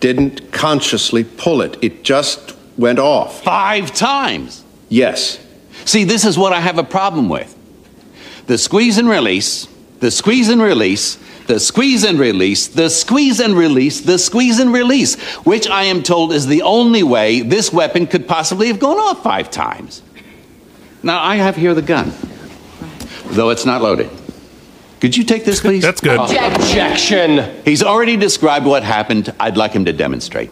didn't 0.02 0.52
consciously 0.52 1.24
pull 1.24 1.62
it, 1.62 1.78
it 1.82 2.04
just 2.04 2.58
went 2.78 3.00
off. 3.00 3.42
Five 3.42 3.94
times. 3.94 4.64
Yes. 4.90 5.40
See, 5.86 6.04
this 6.04 6.26
is 6.26 6.38
what 6.38 6.52
I 6.52 6.60
have 6.60 6.78
a 6.78 6.84
problem 6.84 7.30
with. 7.30 7.53
The 8.46 8.58
squeeze 8.58 8.98
and 8.98 9.08
release, 9.08 9.68
the 10.00 10.12
squeeze 10.12 10.50
and 10.50 10.62
release, 10.62 11.18
the 11.48 11.60
squeeze 11.60 12.04
and 12.04 12.20
release, 12.20 12.68
the 12.68 12.90
squeeze 12.90 13.40
and 13.40 13.56
release, 13.56 14.02
the 14.02 14.18
squeeze 14.18 14.60
and 14.60 14.74
release, 14.74 15.16
which 15.46 15.68
I 15.68 15.84
am 15.84 16.04
told 16.04 16.34
is 16.34 16.48
the 16.48 16.62
only 16.62 17.04
way 17.04 17.42
this 17.42 17.72
weapon 17.72 18.08
could 18.08 18.28
possibly 18.28 18.68
have 18.68 18.80
gone 18.80 18.98
off 18.98 19.24
five 19.24 19.50
times. 19.50 20.02
Now, 21.02 21.22
I 21.22 21.36
have 21.36 21.56
here 21.56 21.74
the 21.74 21.82
gun, 21.82 22.14
though 23.28 23.50
it's 23.50 23.66
not 23.66 23.82
loaded. 23.82 24.10
Could 25.02 25.18
you 25.18 25.24
take 25.26 25.44
this, 25.44 25.60
please? 25.66 25.84
That's 25.84 26.00
good. 26.02 26.20
Objection! 26.20 27.62
He's 27.66 27.84
already 27.84 28.16
described 28.16 28.66
what 28.66 28.84
happened. 28.84 29.34
I'd 29.40 29.58
like 29.58 29.74
him 29.74 29.86
to 29.86 29.94
demonstrate. 29.94 30.50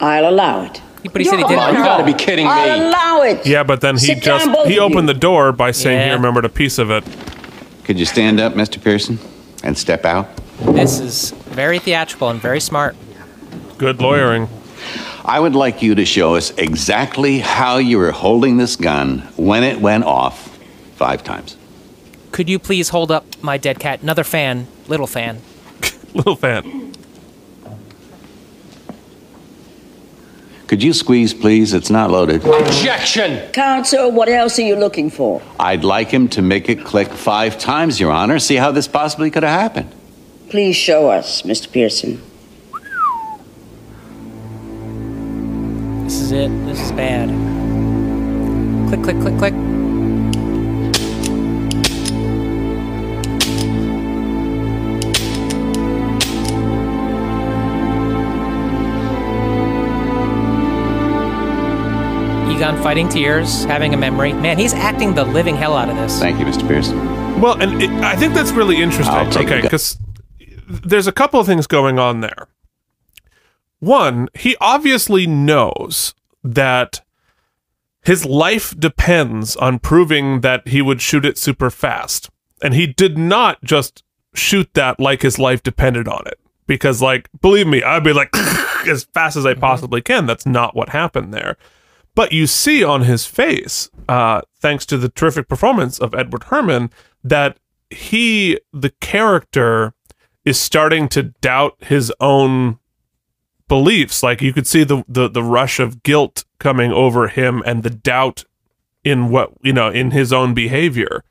I'll 0.00 0.28
allow 0.28 0.62
it. 0.62 0.80
But 1.10 1.20
he 1.20 1.24
said 1.24 1.38
he 1.38 1.44
didn't. 1.44 1.58
Come 1.58 1.76
you 1.76 1.82
gotta 1.82 2.04
be 2.04 2.14
kidding 2.14 2.46
I'll 2.46 2.78
me. 2.78 2.86
allow 2.86 3.22
it. 3.22 3.46
Yeah, 3.46 3.62
but 3.64 3.80
then 3.80 3.94
he 3.96 4.06
Sit 4.06 4.22
just 4.22 4.46
both 4.52 4.68
he 4.68 4.78
opened 4.78 5.08
the 5.08 5.14
door 5.14 5.52
by 5.52 5.70
saying 5.72 6.08
he 6.08 6.14
remembered 6.14 6.44
a 6.44 6.48
piece 6.48 6.78
of 6.78 6.90
it. 6.90 7.04
Could 7.84 7.98
you 7.98 8.06
stand 8.06 8.38
up, 8.40 8.54
Mr. 8.54 8.82
Pearson, 8.82 9.18
and 9.64 9.76
step 9.76 10.04
out? 10.04 10.28
This 10.60 11.00
is 11.00 11.32
very 11.32 11.78
theatrical 11.80 12.30
and 12.30 12.40
very 12.40 12.60
smart. 12.60 12.94
Good 13.78 14.00
lawyering. 14.00 14.48
I 15.24 15.40
would 15.40 15.54
like 15.54 15.82
you 15.82 15.94
to 15.96 16.04
show 16.04 16.36
us 16.36 16.50
exactly 16.56 17.38
how 17.40 17.78
you 17.78 17.98
were 17.98 18.12
holding 18.12 18.56
this 18.56 18.76
gun 18.76 19.20
when 19.36 19.64
it 19.64 19.80
went 19.80 20.04
off 20.04 20.56
five 20.96 21.24
times. 21.24 21.56
Could 22.30 22.48
you 22.48 22.58
please 22.58 22.90
hold 22.90 23.10
up 23.10 23.24
my 23.42 23.58
dead 23.58 23.78
cat? 23.78 24.02
Another 24.02 24.24
fan, 24.24 24.66
little 24.88 25.06
fan. 25.06 25.40
little 26.14 26.36
fan. 26.36 26.92
Could 30.72 30.82
you 30.82 30.94
squeeze, 30.94 31.34
please? 31.34 31.74
It's 31.74 31.90
not 31.90 32.10
loaded. 32.10 32.42
Objection! 32.46 33.52
Counsel, 33.52 34.10
what 34.10 34.30
else 34.30 34.58
are 34.58 34.62
you 34.62 34.74
looking 34.74 35.10
for? 35.10 35.42
I'd 35.60 35.84
like 35.84 36.08
him 36.08 36.28
to 36.28 36.40
make 36.40 36.70
it 36.70 36.82
click 36.82 37.08
five 37.10 37.58
times, 37.58 38.00
Your 38.00 38.10
Honor. 38.10 38.38
See 38.38 38.56
how 38.56 38.70
this 38.70 38.88
possibly 38.88 39.30
could 39.30 39.42
have 39.42 39.60
happened. 39.60 39.94
Please 40.48 40.74
show 40.74 41.10
us, 41.10 41.42
Mr. 41.42 41.70
Pearson. 41.70 42.22
This 46.04 46.14
is 46.14 46.32
it. 46.32 46.48
This 46.64 46.80
is 46.80 46.92
bad. 46.92 47.28
Click, 48.88 49.02
click, 49.02 49.20
click, 49.20 49.36
click. 49.36 49.71
Egon 62.72 62.82
fighting 62.82 63.08
tears, 63.08 63.64
having 63.64 63.94
a 63.94 63.96
memory. 63.96 64.32
Man, 64.32 64.58
he's 64.58 64.72
acting 64.72 65.14
the 65.14 65.24
living 65.24 65.56
hell 65.56 65.76
out 65.76 65.88
of 65.88 65.96
this. 65.96 66.18
Thank 66.18 66.38
you, 66.38 66.46
Mr. 66.46 66.66
Pearson. 66.66 66.98
Well, 67.40 67.60
and 67.60 67.82
it, 67.82 67.90
I 68.02 68.16
think 68.16 68.34
that's 68.34 68.52
really 68.52 68.80
interesting. 68.80 69.14
I'll 69.14 69.30
take 69.30 69.48
okay, 69.48 69.60
because 69.60 69.98
there's 70.68 71.06
a 71.06 71.12
couple 71.12 71.40
of 71.40 71.46
things 71.46 71.66
going 71.66 71.98
on 71.98 72.20
there. 72.20 72.48
One, 73.80 74.28
he 74.34 74.56
obviously 74.60 75.26
knows 75.26 76.14
that 76.44 77.02
his 78.02 78.24
life 78.24 78.78
depends 78.78 79.56
on 79.56 79.78
proving 79.78 80.40
that 80.40 80.68
he 80.68 80.80
would 80.80 81.00
shoot 81.02 81.24
it 81.24 81.36
super 81.36 81.70
fast. 81.70 82.30
And 82.62 82.74
he 82.74 82.86
did 82.86 83.18
not 83.18 83.62
just 83.64 84.02
shoot 84.34 84.72
that 84.74 85.00
like 85.00 85.22
his 85.22 85.38
life 85.38 85.62
depended 85.62 86.08
on 86.08 86.22
it. 86.26 86.38
Because, 86.66 87.02
like, 87.02 87.28
believe 87.40 87.66
me, 87.66 87.82
I'd 87.82 88.04
be 88.04 88.12
like, 88.12 88.30
as 88.86 89.04
fast 89.04 89.36
as 89.36 89.44
I 89.44 89.52
mm-hmm. 89.52 89.60
possibly 89.60 90.00
can. 90.00 90.26
That's 90.26 90.46
not 90.46 90.74
what 90.76 90.90
happened 90.90 91.34
there. 91.34 91.56
But 92.14 92.32
you 92.32 92.46
see 92.46 92.84
on 92.84 93.02
his 93.02 93.24
face, 93.26 93.90
uh, 94.08 94.42
thanks 94.60 94.84
to 94.86 94.98
the 94.98 95.08
terrific 95.08 95.48
performance 95.48 95.98
of 95.98 96.14
Edward 96.14 96.44
Herrmann, 96.44 96.90
that 97.24 97.56
he, 97.88 98.58
the 98.72 98.90
character, 99.00 99.94
is 100.44 100.58
starting 100.58 101.08
to 101.10 101.22
doubt 101.22 101.76
his 101.80 102.12
own 102.20 102.78
beliefs. 103.68 104.22
Like 104.22 104.42
you 104.42 104.52
could 104.52 104.66
see 104.66 104.84
the, 104.84 105.04
the 105.08 105.28
the 105.28 105.42
rush 105.42 105.80
of 105.80 106.02
guilt 106.02 106.44
coming 106.58 106.92
over 106.92 107.28
him 107.28 107.62
and 107.64 107.82
the 107.82 107.90
doubt 107.90 108.44
in 109.04 109.30
what 109.30 109.52
you 109.62 109.72
know 109.72 109.88
in 109.88 110.10
his 110.10 110.32
own 110.32 110.52
behavior 110.52 111.24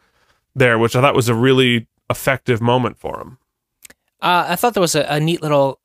there, 0.55 0.79
which 0.79 0.95
I 0.95 1.01
thought 1.01 1.15
was 1.15 1.29
a 1.29 1.35
really 1.35 1.87
effective 2.09 2.59
moment 2.59 2.97
for 2.97 3.19
him. 3.21 3.37
Uh, 4.21 4.45
I 4.49 4.55
thought 4.55 4.73
there 4.73 4.81
was 4.81 4.95
a, 4.95 5.03
a 5.03 5.19
neat 5.19 5.41
little 5.41 5.79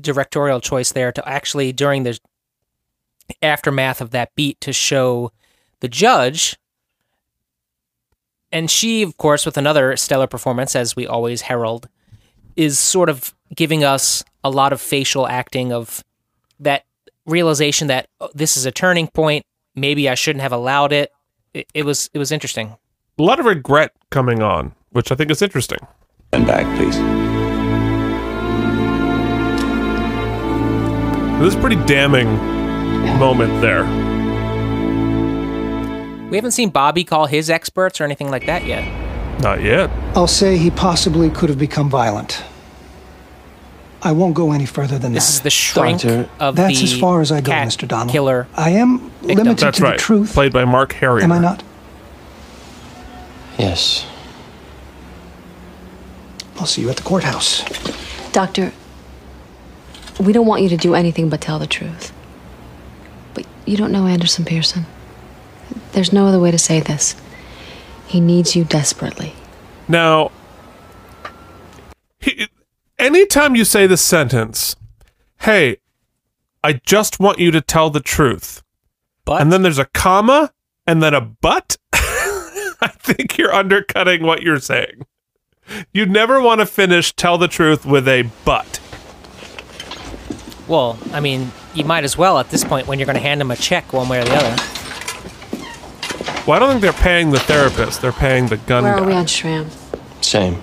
directorial 0.00 0.60
choice 0.60 0.92
there 0.92 1.12
to 1.12 1.28
actually 1.28 1.72
during 1.72 2.02
the 2.02 2.18
aftermath 3.42 4.00
of 4.00 4.10
that 4.10 4.34
beat 4.34 4.60
to 4.60 4.72
show 4.72 5.30
the 5.80 5.88
judge 5.88 6.56
and 8.50 8.70
she 8.70 9.02
of 9.02 9.16
course 9.16 9.46
with 9.46 9.56
another 9.56 9.96
stellar 9.96 10.26
performance 10.26 10.76
as 10.76 10.94
we 10.94 11.06
always 11.06 11.42
herald 11.42 11.88
is 12.56 12.78
sort 12.78 13.08
of 13.08 13.34
giving 13.54 13.82
us 13.84 14.22
a 14.44 14.50
lot 14.50 14.72
of 14.72 14.80
facial 14.80 15.26
acting 15.26 15.72
of 15.72 16.02
that 16.60 16.84
realization 17.26 17.88
that 17.88 18.06
oh, 18.20 18.28
this 18.34 18.56
is 18.56 18.66
a 18.66 18.70
turning 18.72 19.06
point 19.08 19.44
maybe 19.74 20.08
i 20.08 20.14
shouldn't 20.14 20.42
have 20.42 20.52
allowed 20.52 20.92
it 20.92 21.10
it, 21.54 21.66
it 21.74 21.84
was 21.84 22.10
it 22.12 22.18
was 22.18 22.30
interesting 22.32 22.76
A 23.18 23.22
lot 23.22 23.38
of 23.38 23.46
regret 23.46 23.92
coming 24.10 24.42
on, 24.42 24.72
which 24.92 25.12
I 25.12 25.14
think 25.14 25.30
is 25.30 25.42
interesting. 25.42 25.78
And 26.32 26.46
back, 26.46 26.64
please. 26.78 26.96
This 31.40 31.54
is 31.54 31.60
pretty 31.60 31.76
damning 31.84 32.28
moment 33.18 33.60
there. 33.60 33.84
we 36.30 36.36
haven't 36.36 36.50
seen 36.52 36.70
bobby 36.70 37.04
call 37.04 37.26
his 37.26 37.50
experts 37.50 38.00
or 38.00 38.04
anything 38.04 38.30
like 38.30 38.46
that 38.46 38.64
yet 38.64 38.82
Not 39.40 39.60
yet. 39.62 39.90
I'll 40.16 40.26
say 40.26 40.56
he 40.56 40.70
possibly 40.70 41.28
could 41.30 41.48
have 41.50 41.58
become 41.58 41.90
violent. 41.90 42.42
I 44.04 44.12
won't 44.12 44.34
go 44.34 44.50
any 44.52 44.66
further 44.66 44.98
than 44.98 45.12
this 45.12 45.26
that. 45.28 45.34
is 45.34 45.40
the 45.42 45.50
shrink 45.50 46.04
of 46.40 46.56
That's 46.56 46.78
the 46.78 46.84
as 46.84 46.98
far 46.98 47.20
as 47.20 47.30
I 47.30 47.40
go, 47.40 47.50
cat 47.52 47.68
Mr. 47.68 47.86
Donald. 47.86 48.10
killer 48.10 48.46
I 48.56 48.70
am 48.70 49.10
limited 49.22 49.58
That's 49.58 49.78
to 49.78 49.82
right. 49.84 49.96
the 49.98 50.02
truth. 50.02 50.32
Played 50.34 50.52
by 50.52 50.64
Mark 50.64 50.92
Harrier. 50.94 51.22
Am 51.24 51.30
I 51.32 51.38
not? 51.38 51.62
Yes. 53.58 54.06
I'll 56.58 56.66
see 56.66 56.82
you 56.82 56.90
at 56.90 56.96
the 56.96 57.02
courthouse. 57.02 57.62
Doctor, 58.32 58.72
we 60.20 60.32
don't 60.32 60.46
want 60.46 60.62
you 60.62 60.68
to 60.70 60.76
do 60.76 60.94
anything 60.94 61.28
but 61.28 61.40
tell 61.40 61.58
the 61.58 61.66
truth. 61.66 62.12
But 63.62 63.68
you 63.68 63.76
don't 63.76 63.92
know 63.92 64.06
Anderson 64.06 64.44
Pearson. 64.44 64.86
There's 65.92 66.12
no 66.12 66.26
other 66.26 66.40
way 66.40 66.50
to 66.50 66.58
say 66.58 66.80
this. 66.80 67.14
He 68.06 68.20
needs 68.20 68.56
you 68.56 68.64
desperately. 68.64 69.34
Now, 69.86 70.32
he, 72.18 72.48
anytime 72.98 73.54
you 73.54 73.64
say 73.64 73.86
the 73.86 73.96
sentence, 73.96 74.74
hey, 75.40 75.76
I 76.64 76.74
just 76.74 77.20
want 77.20 77.38
you 77.38 77.52
to 77.52 77.60
tell 77.60 77.88
the 77.90 78.00
truth, 78.00 78.62
but 79.24 79.40
and 79.40 79.52
then 79.52 79.62
there's 79.62 79.78
a 79.78 79.86
comma 79.86 80.52
and 80.86 81.02
then 81.02 81.14
a 81.14 81.20
but, 81.20 81.76
I 81.92 82.88
think 82.98 83.38
you're 83.38 83.54
undercutting 83.54 84.22
what 84.24 84.42
you're 84.42 84.58
saying. 84.58 85.06
You 85.92 86.06
never 86.06 86.40
want 86.40 86.60
to 86.60 86.66
finish 86.66 87.14
tell 87.14 87.38
the 87.38 87.48
truth 87.48 87.86
with 87.86 88.08
a 88.08 88.28
but. 88.44 88.80
well 90.68 90.98
i 91.12 91.20
mean 91.20 91.50
you 91.74 91.84
might 91.84 92.04
as 92.04 92.16
well 92.18 92.38
at 92.38 92.50
this 92.50 92.64
point 92.64 92.86
when 92.86 92.98
you're 92.98 93.06
going 93.06 93.16
to 93.16 93.22
hand 93.22 93.40
him 93.40 93.50
a 93.50 93.56
check 93.56 93.92
one 93.92 94.08
way 94.08 94.20
or 94.20 94.24
the 94.24 94.34
other 94.34 94.56
Well, 96.46 96.56
I 96.56 96.58
don't 96.58 96.70
think 96.70 96.82
they're 96.82 96.92
paying 96.92 97.30
the 97.30 97.38
therapist, 97.40 98.02
they're 98.02 98.12
paying 98.12 98.46
the 98.48 98.56
gun 98.58 98.84
Where 98.84 98.96
guy. 98.96 99.02
are 99.02 99.06
we 99.06 99.12
on 99.14 99.26
Shram? 99.26 99.68
Same. 100.22 100.60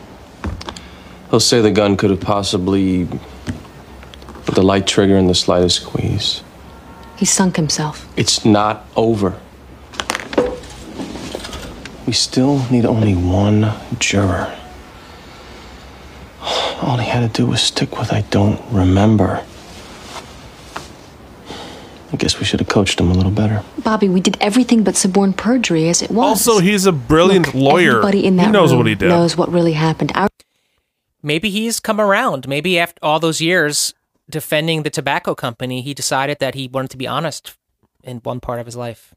He'll 1.30 1.40
say 1.40 1.62
the 1.62 1.72
gun 1.72 1.96
could 1.98 2.10
have 2.10 2.22
possibly 2.22 3.08
put 4.46 4.56
the 4.56 4.64
light 4.64 4.88
trigger 4.88 5.16
in 5.18 5.28
the 5.28 5.36
slightest 5.36 5.82
squeeze. 5.84 6.42
He 7.18 7.26
sunk 7.26 7.56
himself. 7.56 8.08
It's 8.18 8.46
not 8.46 8.86
over. 8.96 9.40
We 12.08 12.14
still 12.14 12.66
need 12.72 12.86
only 12.86 13.14
one 13.14 13.74
juror. 14.00 14.56
All 16.82 16.98
he 16.98 17.08
had 17.08 17.20
to 17.20 17.42
do 17.42 17.46
was 17.46 17.62
stick 17.62 18.00
with 18.00 18.12
I 18.12 18.22
don't 18.32 18.60
remember. 18.72 19.44
I 22.12 22.16
guess 22.16 22.40
we 22.40 22.46
should 22.46 22.60
have 22.60 22.70
coached 22.70 23.00
him 23.00 23.12
a 23.12 23.14
little 23.14 23.32
better. 23.32 23.64
Bobby, 23.84 24.10
we 24.10 24.20
did 24.20 24.38
everything 24.42 24.84
but 24.84 24.96
suborn 24.96 25.34
perjury 25.34 25.90
as 25.90 26.02
it 26.02 26.10
was. 26.10 26.48
Also, 26.48 26.60
he's 26.60 26.86
a 26.86 26.92
brilliant 26.92 27.54
lawyer. 27.54 27.98
Everybody 27.98 28.26
in 28.26 28.36
that 28.38 28.48
he 28.48 28.52
knows 28.52 28.72
room 28.72 28.80
what 28.80 28.88
he 28.88 28.96
did. 28.96 29.10
knows 29.10 29.38
what 29.38 29.52
really 29.52 29.74
happened. 29.74 30.12
Our 30.16 30.30
maybe 31.22 31.50
he's 31.50 31.80
come 31.80 32.00
around 32.00 32.48
maybe 32.48 32.80
after 32.80 33.00
all 33.04 33.20
those 33.20 33.42
years 33.42 33.94
defending 34.30 34.84
the 34.84 34.90
tobacco 34.90 35.36
company 35.36 35.82
he 35.82 35.94
decided 35.94 36.40
that 36.40 36.56
he 36.56 36.68
wanted 36.68 36.92
to 36.92 36.98
be 36.98 37.08
honest 37.08 37.58
in 38.04 38.18
one 38.20 38.40
part 38.40 38.60
of 38.60 38.66
his 38.66 38.76
life 38.76 39.14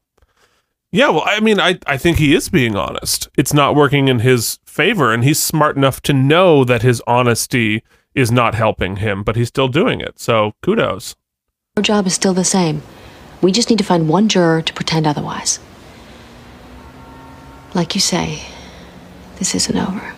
Yeah, 0.91 1.09
well, 1.09 1.23
I 1.25 1.39
mean, 1.39 1.59
I, 1.59 1.79
I 1.87 1.97
think 1.97 2.17
he 2.17 2.35
is 2.35 2.49
being 2.49 2.75
honest. 2.75 3.29
It's 3.37 3.53
not 3.53 3.75
working 3.75 4.09
in 4.09 4.19
his 4.19 4.59
favor, 4.65 5.11
and 5.11 5.23
he's 5.23 5.41
smart 5.41 5.75
enough 5.75 6.01
to 6.01 6.13
know 6.13 6.63
that 6.65 6.83
his 6.83 7.01
honesty 7.07 7.83
is 8.13 8.31
not 8.31 8.53
helping 8.53 8.97
him, 8.97 9.23
but 9.23 9.35
he's 9.35 9.47
still 9.47 9.67
doing 9.67 10.01
it. 10.01 10.19
So 10.19 10.53
kudos. 10.61 11.15
Our 11.75 11.81
job 11.81 12.05
is 12.05 12.13
still 12.13 12.35
the 12.35 12.43
same. 12.43 12.83
We 13.41 13.51
just 13.51 13.71
need 13.71 13.79
to 13.79 13.83
find 13.83 14.07
one 14.07 14.29
juror 14.29 14.61
to 14.61 14.73
pretend 14.75 15.07
otherwise. 15.07 15.57
Like 17.73 17.95
you 17.95 17.99
say, 17.99 18.43
this 19.37 19.55
isn't 19.55 19.75
over. 19.75 20.12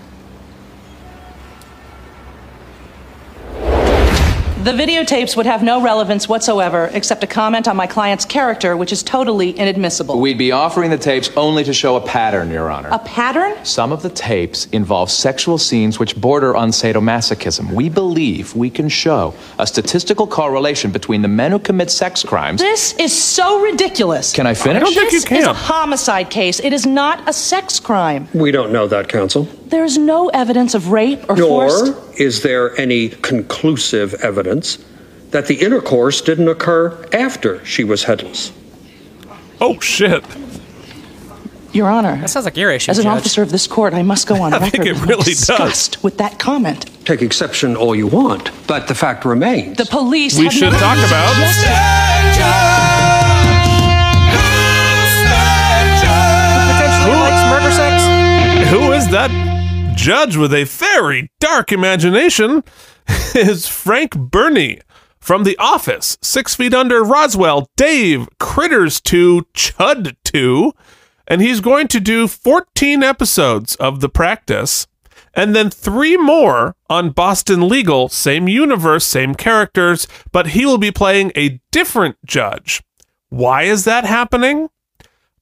The 4.65 4.71
videotapes 4.71 5.37
would 5.37 5.45
have 5.45 5.61
no 5.61 5.79
relevance 5.79 6.27
whatsoever 6.27 6.89
except 6.91 7.23
a 7.23 7.27
comment 7.27 7.67
on 7.67 7.75
my 7.75 7.85
client's 7.85 8.25
character, 8.25 8.75
which 8.75 8.91
is 8.91 9.03
totally 9.03 9.51
inadmissible. 9.51 10.19
We'd 10.19 10.39
be 10.39 10.51
offering 10.51 10.89
the 10.89 10.97
tapes 10.97 11.29
only 11.37 11.63
to 11.65 11.71
show 11.71 11.97
a 11.97 12.01
pattern, 12.01 12.49
Your 12.49 12.71
Honor. 12.71 12.89
A 12.91 12.97
pattern? 12.97 13.63
Some 13.63 13.91
of 13.91 14.01
the 14.01 14.09
tapes 14.09 14.65
involve 14.71 15.11
sexual 15.11 15.59
scenes 15.59 15.99
which 15.99 16.19
border 16.19 16.55
on 16.55 16.69
sadomasochism. 16.69 17.73
We 17.73 17.89
believe 17.89 18.55
we 18.55 18.71
can 18.71 18.89
show 18.89 19.35
a 19.59 19.67
statistical 19.67 20.25
correlation 20.25 20.89
between 20.89 21.21
the 21.21 21.27
men 21.27 21.51
who 21.51 21.59
commit 21.59 21.91
sex 21.91 22.23
crimes. 22.23 22.59
This 22.59 22.93
is 22.93 23.15
so 23.15 23.61
ridiculous. 23.61 24.33
Can 24.33 24.47
I 24.47 24.55
finish? 24.55 24.81
I 24.81 24.85
don't 24.85 24.95
think 24.95 25.11
this 25.11 25.31
is 25.31 25.45
a 25.45 25.53
homicide 25.53 26.31
case. 26.31 26.59
It 26.59 26.73
is 26.73 26.87
not 26.87 27.29
a 27.29 27.33
sex 27.33 27.79
crime. 27.79 28.27
We 28.33 28.49
don't 28.49 28.71
know 28.71 28.87
that, 28.87 29.09
counsel. 29.09 29.47
There's 29.67 29.97
no 29.97 30.29
evidence 30.29 30.73
of 30.75 30.89
rape 30.91 31.27
or 31.29 31.35
Nor 31.35 31.69
forced. 31.69 32.19
is 32.19 32.41
there 32.43 32.77
any 32.79 33.09
conclusive 33.09 34.13
evidence 34.15 34.77
that 35.31 35.47
the 35.47 35.55
intercourse 35.55 36.21
didn't 36.21 36.47
occur 36.47 37.07
after 37.11 37.63
she 37.65 37.83
was 37.83 38.03
headless. 38.05 38.53
Oh, 39.59 39.79
shit. 39.79 40.23
Your 41.73 41.89
Honor. 41.89 42.15
That 42.21 42.29
sounds 42.29 42.45
like 42.45 42.55
your 42.55 42.71
issue, 42.71 42.91
As 42.91 42.99
an 42.99 43.03
Judge. 43.05 43.17
officer 43.17 43.41
of 43.41 43.51
this 43.51 43.67
court, 43.67 43.93
I 43.93 44.01
must 44.01 44.27
go 44.27 44.35
on 44.41 44.53
I 44.53 44.57
record 44.57 44.71
think 44.71 44.85
it 44.85 44.91
with 44.93 45.01
my 45.01 45.07
really 45.07 45.23
does. 45.23 45.39
disgust 45.39 46.03
with 46.03 46.17
that 46.19 46.39
comment. 46.39 46.85
Take 47.05 47.21
exception 47.21 47.75
all 47.75 47.95
you 47.95 48.07
want, 48.07 48.51
but 48.67 48.87
the 48.87 48.95
fact 48.95 49.25
remains. 49.25 49.77
The 49.77 49.85
police 49.85 50.37
We 50.39 50.49
should 50.49 50.71
talk 50.71 50.97
about- 50.99 51.35
to 51.35 52.45
Potentially 56.71 57.15
likes 57.15 57.41
murder 57.49 57.71
sex. 57.71 58.69
Who 58.71 58.91
is 58.93 59.07
that 59.11 59.29
judge 59.95 60.37
with 60.37 60.53
a 60.53 60.65
very 60.65 61.31
dark 61.39 61.71
imagination? 61.71 62.63
is 63.35 63.67
Frank 63.67 64.15
Birney 64.17 64.81
from 65.19 65.43
The 65.43 65.57
Office, 65.57 66.17
Six 66.21 66.55
Feet 66.55 66.73
Under, 66.73 67.03
Roswell, 67.03 67.69
Dave, 67.75 68.27
Critters 68.39 69.01
2, 69.01 69.47
Chud 69.53 70.15
2, 70.23 70.73
and 71.27 71.41
he's 71.41 71.61
going 71.61 71.87
to 71.89 71.99
do 71.99 72.27
14 72.27 73.03
episodes 73.03 73.75
of 73.75 74.01
The 74.01 74.09
Practice 74.09 74.87
and 75.35 75.55
then 75.55 75.69
three 75.69 76.15
more 76.17 76.75
on 76.89 77.09
Boston 77.09 77.67
Legal, 77.67 78.07
same 78.09 78.47
universe, 78.47 79.05
same 79.05 79.35
characters, 79.35 80.07
but 80.31 80.47
he 80.47 80.65
will 80.65 80.77
be 80.77 80.91
playing 80.91 81.31
a 81.35 81.59
different 81.71 82.15
judge. 82.25 82.81
Why 83.29 83.63
is 83.63 83.83
that 83.83 84.05
happening? 84.05 84.69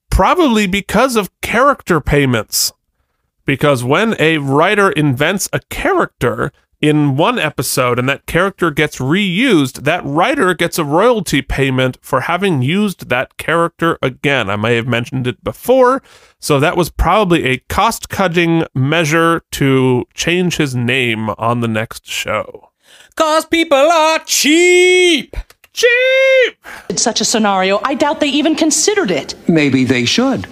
Probably 0.10 0.68
because 0.68 1.16
of 1.16 1.30
character 1.42 2.02
payments. 2.02 2.74
Because 3.46 3.84
when 3.84 4.16
a 4.20 4.38
writer 4.38 4.92
invents 4.92 5.50
a 5.52 5.60
character 5.70 6.52
in 6.84 7.16
one 7.16 7.40
episode 7.40 7.98
and 7.98 8.10
that 8.10 8.26
character 8.26 8.70
gets 8.70 8.98
reused, 8.98 9.84
that 9.84 10.04
writer 10.04 10.54
gets 10.54 10.78
a 10.78 10.84
royalty 10.84 11.42
payment 11.42 11.98
for 12.02 12.22
having 12.22 12.62
used 12.62 13.08
that 13.08 13.38
character 13.38 13.98
again. 14.02 14.50
I 14.50 14.58
may 14.58 14.76
have 14.76 14.88
mentioned 14.88 15.26
it 15.26 15.42
before. 15.44 16.04
So 16.40 16.60
that 16.60 16.76
was 16.76 16.90
probably 16.90 17.46
a 17.46 17.60
cost 17.70 18.10
cutting 18.10 18.66
measure 18.76 19.44
to 19.52 20.06
change 20.14 20.58
his 20.58 20.76
name 20.76 21.30
on 21.30 21.62
the 21.62 21.70
next 21.70 22.06
show. 22.06 22.70
Cause 23.16 23.46
people 23.46 23.78
are 23.78 24.20
cheap. 24.26 25.38
Cheap. 25.72 26.58
In 26.90 26.98
such 26.98 27.22
a 27.22 27.26
scenario, 27.26 27.80
I 27.84 27.94
doubt 27.94 28.20
they 28.20 28.28
even 28.28 28.56
considered 28.56 29.10
it. 29.10 29.36
Maybe 29.48 29.86
they 29.86 30.04
should. 30.04 30.48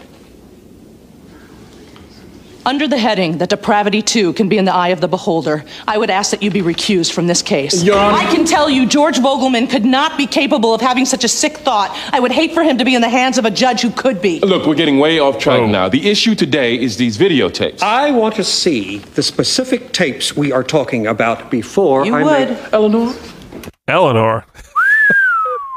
Under 2.66 2.88
the 2.88 2.98
heading 2.98 3.40
that 3.40 3.50
depravity 3.50 4.04
too 4.04 4.34
can 4.34 4.48
be 4.48 4.58
in 4.58 4.66
the 4.66 4.74
eye 4.74 4.90
of 4.90 5.02
the 5.02 5.08
beholder, 5.08 5.66
I 5.88 5.98
would 5.98 6.12
ask 6.12 6.30
that 6.32 6.44
you 6.44 6.52
be 6.52 6.62
recused 6.62 7.12
from 7.12 7.26
this 7.26 7.42
case. 7.42 7.84
Your 7.84 7.98
Honor- 7.98 8.18
I 8.18 8.26
can 8.32 8.46
tell 8.46 8.70
you, 8.70 8.86
George 8.86 9.18
Vogelman 9.18 9.68
could 9.70 9.84
not 9.84 10.16
be 10.18 10.28
capable 10.28 10.74
of 10.74 10.82
having 10.82 11.06
such 11.06 11.24
a 11.24 11.28
sick 11.28 11.58
thought. 11.58 11.90
I 12.12 12.20
would 12.20 12.32
hate 12.32 12.54
for 12.54 12.62
him 12.62 12.78
to 12.78 12.86
be 12.86 12.94
in 12.94 13.02
the 13.02 13.10
hands 13.10 13.40
of 13.40 13.46
a 13.46 13.52
judge 13.52 13.82
who 13.82 13.90
could 13.90 14.22
be. 14.22 14.40
Look, 14.42 14.68
we're 14.68 14.76
getting 14.76 15.00
way 15.00 15.18
off 15.20 15.40
track 15.40 15.62
oh. 15.62 15.68
now. 15.68 15.90
The 15.90 16.10
issue 16.10 16.36
today 16.36 16.80
is 16.80 16.98
these 16.98 17.18
videotapes. 17.18 17.82
I 17.82 18.12
want 18.12 18.36
to 18.36 18.44
see 18.44 19.00
the 19.00 19.24
specific 19.24 19.92
tapes 19.92 20.36
we 20.36 20.52
are 20.52 20.64
talking 20.64 21.08
about 21.08 21.50
before 21.50 22.06
You 22.06 22.16
I 22.16 22.24
would. 22.24 22.50
make 22.50 22.74
Eleanor. 22.74 23.16
Eleanor. 23.88 24.46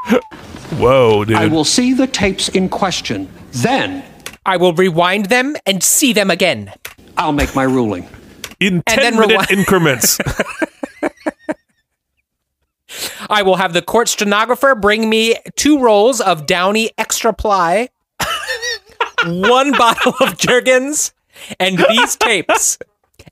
Whoa, 0.77 1.25
dude. 1.25 1.35
I 1.35 1.47
will 1.47 1.65
see 1.65 1.93
the 1.93 2.05
tapes 2.05 2.49
in 2.49 2.69
question. 2.69 3.31
Then 3.51 4.03
I 4.45 4.57
will 4.57 4.73
rewind 4.73 5.25
them 5.27 5.55
and 5.65 5.83
see 5.83 6.13
them 6.13 6.29
again. 6.29 6.71
I'll 7.17 7.31
make 7.31 7.55
my 7.55 7.63
ruling. 7.63 8.07
In 8.59 8.75
And 8.75 8.83
10 8.87 8.97
then 8.99 9.13
minute 9.15 9.29
rewind- 9.31 9.51
increments. 9.59 10.17
I 13.29 13.41
will 13.41 13.55
have 13.55 13.73
the 13.73 13.81
court 13.81 14.07
stenographer 14.07 14.75
bring 14.75 15.09
me 15.09 15.35
two 15.55 15.79
rolls 15.79 16.21
of 16.21 16.45
Downy 16.45 16.91
Extra 16.97 17.33
Ply, 17.33 17.89
one 19.25 19.71
bottle 19.71 20.13
of 20.21 20.37
Jergens, 20.37 21.11
and 21.59 21.77
these 21.89 22.15
tapes, 22.15 22.77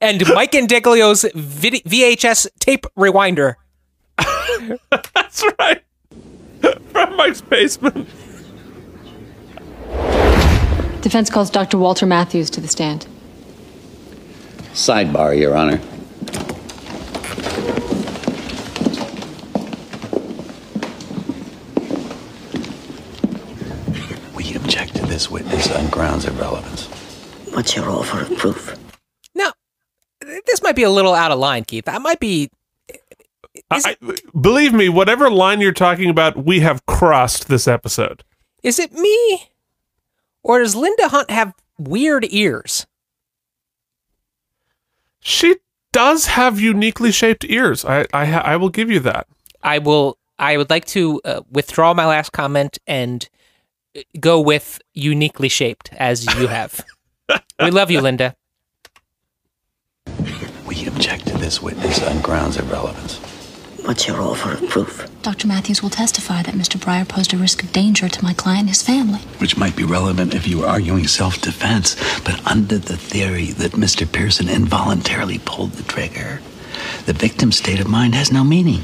and 0.02 0.28
Mike 0.34 0.56
and 0.56 0.68
Deglio's 0.68 1.24
vid- 1.36 1.84
VHS 1.86 2.48
tape 2.60 2.86
rewinder. 2.98 3.56
That's 5.14 5.44
right. 5.60 5.82
From 6.92 7.16
Mike's 7.16 7.42
basement. 7.42 8.10
Defense 11.04 11.30
calls 11.30 11.50
Dr. 11.50 11.78
Walter 11.78 12.06
Matthews 12.06 12.50
to 12.52 12.62
the 12.62 12.68
stand. 12.68 13.06
Sidebar, 14.74 15.38
Your 15.38 15.56
Honor. 15.56 15.80
We 24.36 24.56
object 24.56 24.96
to 24.96 25.06
this 25.06 25.30
witness 25.30 25.72
on 25.72 25.88
grounds 25.88 26.26
of 26.26 26.40
relevance. 26.40 26.88
What's 27.54 27.76
your 27.76 27.90
offer 27.90 28.22
of 28.22 28.38
proof? 28.38 28.76
Now, 29.36 29.54
this 30.22 30.62
might 30.64 30.76
be 30.76 30.84
a 30.84 30.90
little 30.90 31.14
out 31.14 31.32
of 31.32 31.40
line, 31.40 31.64
Keith. 31.66 31.88
I 31.88 32.00
might 32.00 32.20
be. 32.20 32.50
I, 33.70 33.96
I- 34.02 34.16
believe 34.40 34.74
me, 34.74 34.90
whatever 34.90 35.30
line 35.30 35.62
you're 35.62 35.72
talking 35.72 36.10
about, 36.10 36.44
we 36.44 36.62
have 36.62 36.86
crossed 36.86 37.48
this 37.48 37.68
episode. 37.68 38.24
Is 38.64 38.80
it 38.80 38.94
me? 38.94 39.50
Or 40.44 40.60
does 40.60 40.76
Linda 40.76 41.08
Hunt 41.08 41.32
have 41.32 41.54
weird 41.78 42.26
ears? 42.30 42.86
She 45.20 45.56
does 45.94 46.26
have 46.26 46.60
uniquely 46.60 47.12
shaped 47.12 47.46
ears. 47.46 47.86
I 47.86 48.06
I, 48.14 48.32
I 48.34 48.58
will 48.58 48.70
give 48.70 48.92
you 48.92 49.00
that. 49.02 49.28
I 49.62 49.80
will. 49.80 50.18
I 50.38 50.58
would 50.58 50.70
like 50.70 50.86
to 50.88 51.22
uh, 51.24 51.42
withdraw 51.50 51.94
my 51.94 52.06
last 52.06 52.32
comment 52.32 52.80
and 52.86 53.30
uh, 53.96 54.02
go 54.20 54.42
with 54.42 54.82
uniquely 54.94 55.48
shaped 55.48 55.90
as 55.94 56.26
you 56.36 56.48
have. 56.48 56.84
we 57.60 57.72
love 57.72 57.90
you, 57.90 58.02
Linda. 58.02 58.36
We 60.68 60.86
object 60.88 61.28
to 61.28 61.38
this 61.38 61.62
witness 61.62 62.06
on 62.06 62.22
grounds 62.22 62.58
of 62.58 62.70
relevance. 62.70 63.33
What's 63.86 64.08
your 64.08 64.22
offer 64.22 64.54
of 64.54 64.70
proof? 64.70 65.10
Dr. 65.24 65.46
Matthews 65.46 65.84
will 65.84 65.90
testify 65.90 66.42
that 66.44 66.56
Mr. 66.56 66.78
Breyer 66.80 67.06
posed 67.08 67.34
a 67.34 67.38
risk 67.38 67.64
of 67.64 67.74
danger 67.74 68.08
to 68.08 68.24
my 68.24 68.34
client 68.34 68.62
and 68.62 68.70
his 68.70 68.82
family. 68.82 69.20
Which 69.40 69.58
might 69.58 69.76
be 69.76 69.84
relevant 69.84 70.34
if 70.34 70.48
you 70.48 70.60
were 70.60 70.68
arguing 70.68 71.06
self 71.08 71.42
defense, 71.42 71.96
but 72.22 72.46
under 72.48 72.78
the 72.78 72.96
theory 72.96 73.48
that 73.48 73.74
Mr. 73.74 74.10
Pearson 74.10 74.48
involuntarily 74.48 75.40
pulled 75.44 75.74
the 75.74 75.84
trigger, 75.84 76.42
the 77.06 77.14
victim's 77.14 77.58
state 77.58 77.82
of 77.82 77.88
mind 77.90 78.16
has 78.16 78.32
no 78.32 78.44
meaning. 78.46 78.84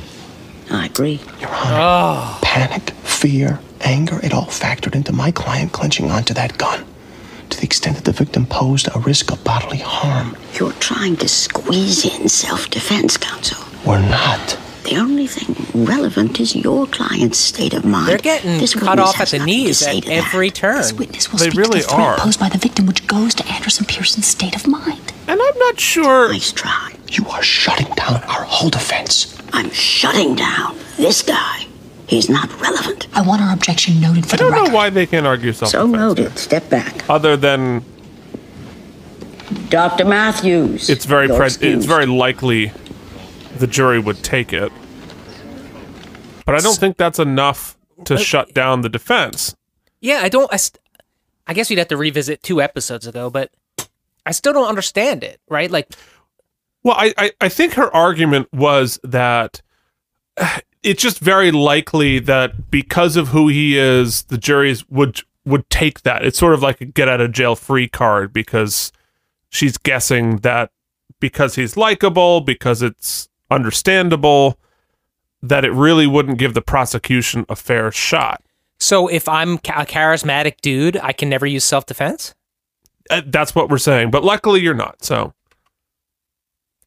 I 0.69 0.87
agree. 0.87 1.21
Ah. 1.43 2.37
Panic, 2.41 2.89
fear, 3.03 3.59
anger, 3.81 4.19
it 4.21 4.33
all 4.33 4.47
factored 4.47 4.95
into 4.95 5.13
my 5.13 5.31
client 5.31 5.71
clenching 5.71 6.11
onto 6.11 6.33
that 6.33 6.57
gun. 6.57 6.85
To 7.51 7.57
the 7.57 7.65
extent 7.65 7.95
that 7.95 8.05
the 8.05 8.11
victim 8.11 8.45
posed 8.45 8.89
a 8.93 8.99
risk 8.99 9.31
of 9.31 9.41
bodily 9.45 9.77
harm. 9.79 10.35
You're 10.59 10.73
trying 10.73 11.15
to 11.17 11.27
squeeze 11.29 12.05
in 12.05 12.27
self 12.27 12.69
defense, 12.69 13.15
counsel. 13.15 13.65
We're 13.85 14.01
not. 14.01 14.59
The 14.89 14.95
only 14.97 15.27
thing 15.27 15.55
relevant 15.85 16.39
is 16.39 16.55
your 16.55 16.87
client's 16.87 17.37
state 17.37 17.75
of 17.75 17.85
mind. 17.85 18.07
They're 18.07 18.17
getting 18.17 18.57
This 18.57 18.73
cut 18.73 18.97
witness 18.97 19.09
off 19.09 19.21
at 19.21 19.27
the 19.29 19.37
nothing 19.37 19.53
to 19.53 19.59
knees 19.63 19.77
say 19.77 19.97
at 19.97 20.03
to 20.03 20.09
that. 20.09 20.15
every 20.27 20.49
turn. 20.49 20.95
Witness 20.97 21.31
will 21.31 21.37
They 21.37 21.49
speak 21.51 21.59
really 21.59 21.81
to 21.81 21.85
the 21.87 21.93
threat 21.93 22.07
are. 22.07 22.17
posed 22.17 22.39
by 22.39 22.49
the 22.49 22.57
victim, 22.57 22.87
which 22.87 23.05
goes 23.05 23.35
to 23.35 23.47
Anderson 23.47 23.85
Pearson's 23.85 24.25
state 24.25 24.55
of 24.55 24.65
mind. 24.65 25.13
And 25.27 25.39
I'm 25.39 25.57
not 25.59 25.79
sure. 25.79 26.29
Nice 26.31 26.51
try. 26.51 26.95
You 27.11 27.27
are 27.27 27.43
shutting 27.43 27.93
down 27.93 28.15
our 28.23 28.43
whole 28.45 28.71
defense. 28.71 29.37
I'm 29.53 29.69
shutting 29.69 30.33
down 30.35 30.75
this 30.97 31.21
guy. 31.21 31.67
He's 32.07 32.27
not 32.27 32.49
relevant. 32.59 33.07
I 33.13 33.21
want 33.21 33.43
our 33.43 33.53
objection 33.53 34.01
noted 34.01 34.25
for 34.25 34.33
I 34.33 34.37
the 34.37 34.43
don't 34.45 34.51
record. 34.53 34.69
know 34.69 34.75
why 34.75 34.89
they 34.89 35.05
can't 35.05 35.27
argue 35.27 35.53
self 35.53 35.69
So 35.71 35.85
noted. 35.85 36.35
Step 36.39 36.67
back. 36.67 37.07
Other 37.07 37.37
than 37.37 37.83
Dr. 39.69 40.05
Matthews. 40.05 40.89
it's 40.89 41.05
very 41.05 41.27
you're 41.27 41.43
it's 41.43 41.85
very 41.85 42.07
likely 42.07 42.71
the 43.57 43.67
jury 43.67 43.99
would 43.99 44.23
take 44.23 44.51
it. 44.51 44.71
But 46.49 46.55
I 46.55 46.61
don't 46.61 46.77
think 46.79 46.97
that's 46.97 47.19
enough 47.19 47.77
to 48.05 48.17
shut 48.17 48.55
down 48.55 48.81
the 48.81 48.89
defense. 48.89 49.55
Yeah, 50.01 50.21
I 50.23 50.29
don't. 50.29 50.51
I, 50.51 50.57
st- 50.57 50.79
I 51.45 51.53
guess 51.53 51.69
we'd 51.69 51.77
have 51.77 51.89
to 51.89 51.97
revisit 51.97 52.41
two 52.41 52.59
episodes 52.59 53.05
ago, 53.05 53.29
but 53.29 53.51
I 54.25 54.31
still 54.31 54.53
don't 54.53 54.67
understand 54.67 55.23
it. 55.23 55.39
Right? 55.47 55.69
Like, 55.69 55.93
Well, 56.83 56.95
I, 56.97 57.13
I, 57.17 57.31
I 57.39 57.49
think 57.49 57.73
her 57.73 57.93
argument 57.95 58.47
was 58.51 58.99
that 59.03 59.61
uh, 60.37 60.59
it's 60.83 61.03
just 61.03 61.19
very 61.19 61.51
likely 61.51 62.17
that 62.19 62.71
because 62.71 63.15
of 63.15 63.27
who 63.27 63.47
he 63.49 63.77
is, 63.77 64.23
the 64.23 64.37
juries 64.37 64.89
would 64.89 65.21
would 65.45 65.69
take 65.69 66.01
that. 66.01 66.25
It's 66.25 66.39
sort 66.39 66.55
of 66.55 66.63
like 66.63 66.81
a 66.81 66.85
get 66.85 67.07
out 67.07 67.21
of 67.21 67.31
jail 67.31 67.55
free 67.55 67.87
card 67.87 68.33
because 68.33 68.91
she's 69.49 69.77
guessing 69.77 70.37
that 70.37 70.71
because 71.19 71.55
he's 71.55 71.77
likable, 71.77 72.41
because 72.41 72.81
it's 72.81 73.29
understandable, 73.51 74.57
that 75.41 75.63
it 75.65 75.71
really 75.71 76.05
wouldn't 76.07 76.37
give 76.37 76.53
the 76.53 76.61
prosecution 76.61 77.45
a 77.49 77.55
fair 77.55 77.91
shot. 77.91 78.41
so 78.79 79.07
if 79.07 79.27
I'm 79.29 79.53
a 79.55 79.85
charismatic 79.85 80.61
dude, 80.61 80.97
I 80.97 81.11
can 81.13 81.29
never 81.29 81.45
use 81.45 81.63
self 81.63 81.85
defense. 81.85 82.33
Uh, 83.09 83.21
That's 83.25 83.55
what 83.55 83.69
we're 83.69 83.77
saying. 83.79 84.11
But 84.11 84.23
luckily, 84.23 84.61
you're 84.61 84.73
not. 84.75 85.03
So, 85.03 85.33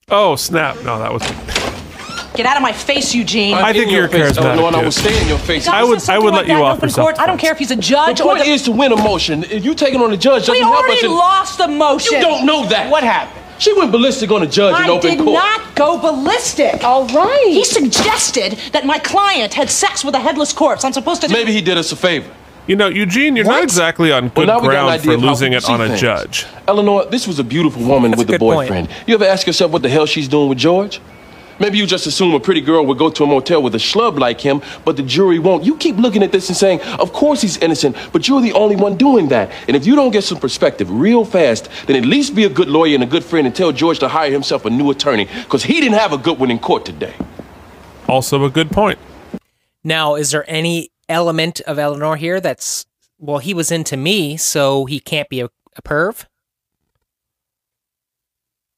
oh 0.08 0.36
snap! 0.36 0.76
No, 0.84 0.98
that 0.98 1.12
was 1.12 1.22
Get 2.34 2.46
out 2.46 2.56
of 2.56 2.62
my 2.62 2.72
face, 2.72 3.14
Eugene. 3.14 3.54
I 3.54 3.74
think 3.74 3.90
you're 3.90 4.08
charismatic. 4.08 4.38
Eleanor, 4.38 4.66
and 4.68 4.76
I 4.76 4.78
too. 4.80 4.84
will 4.86 4.92
stay 4.92 5.20
in 5.20 5.28
your 5.28 5.36
face. 5.38 5.68
I 5.68 5.82
would, 5.82 6.08
I 6.08 6.18
would 6.18 6.32
let 6.32 6.46
you 6.46 6.54
off 6.64 6.80
for 6.80 6.86
in 6.86 6.92
court. 6.92 7.18
I 7.18 7.26
don't 7.26 7.36
care 7.36 7.52
if 7.52 7.58
he's 7.58 7.70
a 7.70 7.76
judge 7.76 8.18
The 8.18 8.24
or 8.24 8.32
point 8.34 8.44
the. 8.46 8.50
is 8.50 8.62
to 8.62 8.72
win 8.72 8.90
a 8.92 8.96
motion. 8.96 9.44
If 9.44 9.66
you 9.66 9.74
taking 9.74 10.00
on 10.00 10.10
the 10.10 10.16
judge 10.16 10.46
doesn't 10.46 10.54
we 10.54 10.60
help 10.60 10.76
us. 10.76 10.82
already 10.84 11.06
in- 11.06 11.12
lost 11.12 11.58
the 11.58 11.68
motion. 11.68 12.14
You 12.14 12.20
don't 12.22 12.46
know 12.46 12.64
that. 12.68 12.90
What 12.90 13.02
happened? 13.04 13.41
She 13.62 13.72
went 13.74 13.92
ballistic 13.92 14.32
on 14.32 14.42
a 14.42 14.46
judge 14.48 14.74
in 14.84 14.90
I 14.90 14.98
did 14.98 15.20
not 15.20 15.76
go 15.76 15.96
ballistic. 15.96 16.82
All 16.82 17.06
right. 17.06 17.46
He 17.46 17.64
suggested 17.64 18.54
that 18.72 18.84
my 18.84 18.98
client 18.98 19.54
had 19.54 19.70
sex 19.70 20.04
with 20.04 20.16
a 20.16 20.18
headless 20.18 20.52
corpse. 20.52 20.84
I'm 20.84 20.92
supposed 20.92 21.22
to. 21.22 21.28
Maybe 21.28 21.52
he 21.52 21.60
did 21.60 21.78
us 21.78 21.92
a 21.92 21.96
favor. 21.96 22.28
You 22.66 22.74
know, 22.74 22.88
Eugene, 22.88 23.36
you're 23.36 23.44
not 23.44 23.62
exactly 23.62 24.10
on 24.10 24.30
good 24.30 24.48
now 24.48 24.58
we 24.60 24.68
got 24.68 24.92
an 24.92 25.00
ground 25.00 25.02
for 25.02 25.16
losing 25.16 25.52
it 25.52 25.64
on 25.68 25.80
a 25.80 25.86
things. 25.88 26.00
judge. 26.00 26.44
Eleanor, 26.66 27.04
this 27.06 27.28
was 27.28 27.38
a 27.38 27.44
beautiful 27.44 27.84
woman 27.84 28.10
with 28.10 28.22
a, 28.22 28.32
good 28.32 28.40
point. 28.40 28.68
boyfriend. 28.68 28.88
You 29.06 29.14
ever 29.14 29.26
ask 29.26 29.46
yourself 29.46 29.70
what 29.70 29.82
the 29.82 29.88
hell 29.88 30.06
she's 30.06 30.26
doing 30.26 30.48
with 30.48 30.58
George? 30.58 31.00
Maybe 31.62 31.78
you 31.78 31.86
just 31.86 32.08
assume 32.08 32.34
a 32.34 32.40
pretty 32.40 32.60
girl 32.60 32.84
would 32.86 32.98
go 32.98 33.08
to 33.08 33.22
a 33.22 33.26
motel 33.26 33.62
with 33.62 33.76
a 33.76 33.78
schlub 33.78 34.18
like 34.18 34.40
him, 34.40 34.60
but 34.84 34.96
the 34.96 35.02
jury 35.04 35.38
won't. 35.38 35.62
You 35.62 35.76
keep 35.76 35.94
looking 35.94 36.24
at 36.24 36.32
this 36.32 36.48
and 36.48 36.56
saying, 36.56 36.80
of 36.98 37.12
course 37.12 37.40
he's 37.40 37.56
innocent, 37.58 37.96
but 38.12 38.26
you're 38.26 38.40
the 38.40 38.52
only 38.52 38.74
one 38.74 38.96
doing 38.96 39.28
that. 39.28 39.52
And 39.68 39.76
if 39.76 39.86
you 39.86 39.94
don't 39.94 40.10
get 40.10 40.24
some 40.24 40.40
perspective 40.40 40.90
real 40.90 41.24
fast, 41.24 41.68
then 41.86 41.94
at 41.94 42.04
least 42.04 42.34
be 42.34 42.42
a 42.42 42.48
good 42.48 42.66
lawyer 42.66 42.96
and 42.96 43.04
a 43.04 43.06
good 43.06 43.24
friend 43.24 43.46
and 43.46 43.54
tell 43.54 43.70
George 43.70 44.00
to 44.00 44.08
hire 44.08 44.32
himself 44.32 44.64
a 44.64 44.70
new 44.70 44.90
attorney, 44.90 45.26
because 45.44 45.62
he 45.62 45.74
didn't 45.74 45.98
have 45.98 46.12
a 46.12 46.18
good 46.18 46.36
one 46.36 46.50
in 46.50 46.58
court 46.58 46.84
today. 46.84 47.14
Also, 48.08 48.44
a 48.44 48.50
good 48.50 48.72
point. 48.72 48.98
Now, 49.84 50.16
is 50.16 50.32
there 50.32 50.44
any 50.50 50.90
element 51.08 51.60
of 51.60 51.78
Eleanor 51.78 52.16
here 52.16 52.40
that's 52.40 52.86
well, 53.20 53.38
he 53.38 53.54
was 53.54 53.70
into 53.70 53.96
me, 53.96 54.36
so 54.36 54.84
he 54.86 54.98
can't 54.98 55.28
be 55.28 55.38
a, 55.38 55.48
a 55.76 55.82
perv? 55.82 56.26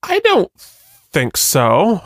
I 0.02 0.18
don't 0.18 0.52
think 0.54 1.38
so. 1.38 2.02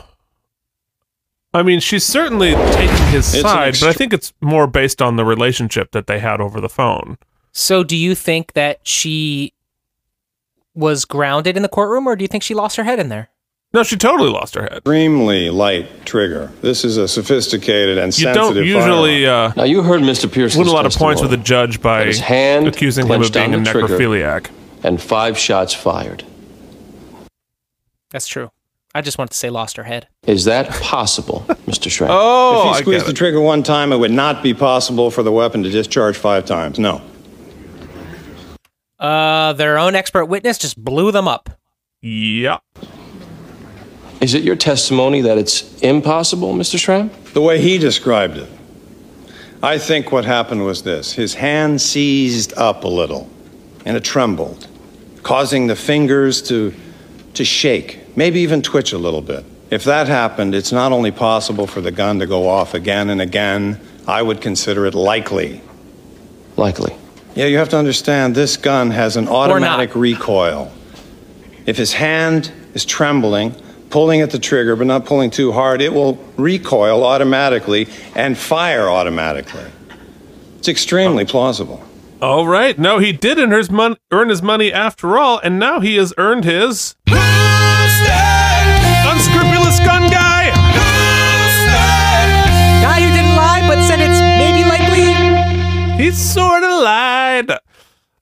I 1.53 1.63
mean, 1.63 1.79
she's 1.79 2.03
certainly 2.03 2.51
taking 2.53 3.05
his 3.07 3.33
It's 3.33 3.35
an 3.35 3.41
side, 3.41 3.73
but 3.79 3.89
I 3.89 3.93
think 3.93 4.13
it's 4.13 4.33
more 4.39 4.67
based 4.67 5.01
on 5.01 5.15
the 5.15 5.25
relationship 5.25 5.91
that 5.91 6.05
they 6.07 6.19
had 6.19 6.39
over 6.41 6.61
the 6.61 6.69
phone. 6.69 7.17
So, 7.51 7.83
do 7.83 7.97
you 7.97 8.13
think 8.13 8.53
that 8.53 8.79
she 8.87 9.53
was 10.75 11.05
grounded 11.05 11.57
in 11.57 11.63
the 11.63 11.69
courtroom, 11.69 12.07
or 12.07 12.15
do 12.15 12.23
you 12.23 12.27
think 12.27 12.43
she 12.43 12.53
lost 12.53 12.75
her 12.77 12.83
head 12.83 12.99
in 12.99 13.09
there? 13.09 13.29
No, 13.73 13.83
she 13.83 13.97
totally 13.97 14.29
lost 14.29 14.55
her 14.55 14.63
head. 14.63 14.77
Extremely 14.77 15.49
light 15.49 16.05
trigger. 16.05 16.51
This 16.61 16.83
is 16.83 16.97
a 16.97 17.07
sophisticated 17.07 17.97
and 17.99 18.07
You 18.17 18.23
sensitive 18.23 18.55
don't 18.55 18.65
usually 18.65 19.27
uh, 19.27 19.51
Now 19.55 19.63
you 19.63 19.83
heard 19.83 20.01
Mr. 20.01 20.31
Pearson's 20.31 20.59
win 20.59 20.67
a 20.67 20.71
lot 20.71 20.87
of 20.87 20.93
points 20.93 21.21
with 21.21 21.33
a 21.33 21.37
judge 21.37 21.79
by 21.79 22.05
his 22.05 22.19
hand 22.19 22.67
accusing 22.67 23.05
him 23.05 23.11
of 23.11 23.17
clenched 23.31 23.33
being 23.33 23.53
a 23.53 23.59
the 23.59 23.69
trigger. 23.71 23.87
necrophiliac. 23.97 24.49
and 24.83 24.99
five 24.99 25.37
shots 25.37 25.73
fired. 25.75 26.23
That's 28.09 28.27
true. 28.27 28.49
I 28.95 29.01
just 29.01 29.17
wanted 29.17 29.31
to 29.31 29.37
say 29.37 29.49
lost 29.49 29.77
her 29.77 29.83
head. 29.83 30.07
Is 30.23 30.45
that 30.45 30.69
possible, 30.81 31.45
Mr. 31.67 31.91
Schramm? 31.91 32.09
Oh, 32.11 32.71
if 32.71 32.77
he 32.77 32.81
squeezed 32.83 33.05
the 33.05 33.13
trigger 33.13 33.39
one 33.39 33.61
time, 33.61 33.91
it 33.91 33.97
would 33.97 34.11
not 34.11 34.41
be 34.41 34.53
possible 34.53 35.11
for 35.11 35.21
the 35.21 35.31
weapon 35.31 35.63
to 35.63 35.69
discharge 35.69 36.17
five 36.17 36.45
times. 36.45 36.79
No. 36.79 37.01
Uh, 38.99 39.53
their 39.53 39.77
own 39.77 39.95
expert 39.95 40.25
witness 40.25 40.57
just 40.57 40.83
blew 40.83 41.11
them 41.11 41.27
up. 41.27 41.49
Yep. 42.01 42.61
Is 44.21 44.33
it 44.33 44.43
your 44.43 44.55
testimony 44.55 45.21
that 45.21 45.37
it's 45.37 45.79
impossible, 45.81 46.53
Mr. 46.53 46.77
Schramm? 46.77 47.09
The 47.33 47.41
way 47.41 47.61
he 47.61 47.77
described 47.77 48.37
it. 48.37 48.49
I 49.61 49.77
think 49.77 50.11
what 50.11 50.25
happened 50.25 50.65
was 50.65 50.83
this 50.83 51.13
his 51.13 51.33
hand 51.35 51.81
seized 51.81 52.53
up 52.57 52.83
a 52.83 52.87
little 52.87 53.29
and 53.85 53.95
it 53.95 54.03
trembled, 54.03 54.67
causing 55.23 55.67
the 55.67 55.75
fingers 55.75 56.41
to, 56.43 56.73
to 57.33 57.45
shake, 57.45 57.98
maybe 58.15 58.39
even 58.41 58.61
twitch 58.61 58.93
a 58.93 58.97
little 58.97 59.21
bit. 59.21 59.45
If 59.69 59.83
that 59.83 60.07
happened, 60.07 60.55
it's 60.55 60.71
not 60.71 60.91
only 60.91 61.11
possible 61.11 61.67
for 61.67 61.81
the 61.81 61.91
gun 61.91 62.19
to 62.19 62.25
go 62.25 62.47
off 62.47 62.73
again 62.73 63.09
and 63.09 63.21
again, 63.21 63.79
I 64.07 64.21
would 64.21 64.41
consider 64.41 64.85
it 64.85 64.95
likely. 64.95 65.61
Likely. 66.57 66.95
Yeah, 67.35 67.45
you 67.45 67.57
have 67.57 67.69
to 67.69 67.77
understand 67.77 68.35
this 68.35 68.57
gun 68.57 68.91
has 68.91 69.15
an 69.15 69.27
automatic 69.27 69.95
recoil. 69.95 70.71
If 71.65 71.77
his 71.77 71.93
hand 71.93 72.51
is 72.73 72.83
trembling, 72.83 73.55
pulling 73.91 74.21
at 74.21 74.31
the 74.31 74.39
trigger 74.39 74.75
but 74.75 74.87
not 74.87 75.05
pulling 75.05 75.29
too 75.29 75.51
hard, 75.51 75.81
it 75.81 75.93
will 75.93 76.15
recoil 76.37 77.03
automatically 77.03 77.87
and 78.15 78.37
fire 78.37 78.89
automatically. 78.89 79.65
It's 80.57 80.67
extremely 80.67 81.23
oh. 81.23 81.27
plausible. 81.27 81.83
All 82.21 82.47
right. 82.47 82.77
No, 82.77 82.97
he 82.97 83.13
did 83.13 83.37
earn 83.37 83.51
his, 83.51 83.69
mon- 83.69 83.97
earn 84.11 84.29
his 84.29 84.41
money 84.41 84.73
after 84.73 85.17
all, 85.17 85.39
and 85.39 85.57
now 85.57 85.79
he 85.79 85.95
has 85.95 86.13
earned 86.17 86.43
his 86.43 86.95
unscrupulous 89.69 89.79
gun 89.79 90.09
guy. 90.09 90.49
Guy 92.81 93.01
who 93.01 93.13
didn't 93.13 93.35
lie 93.35 93.63
but 93.67 93.85
said 93.87 93.99
it's 93.99 94.19
maybe 94.39 94.67
likely. 94.67 96.03
He 96.03 96.11
sort 96.11 96.63
of 96.63 96.71
lied. 96.81 97.51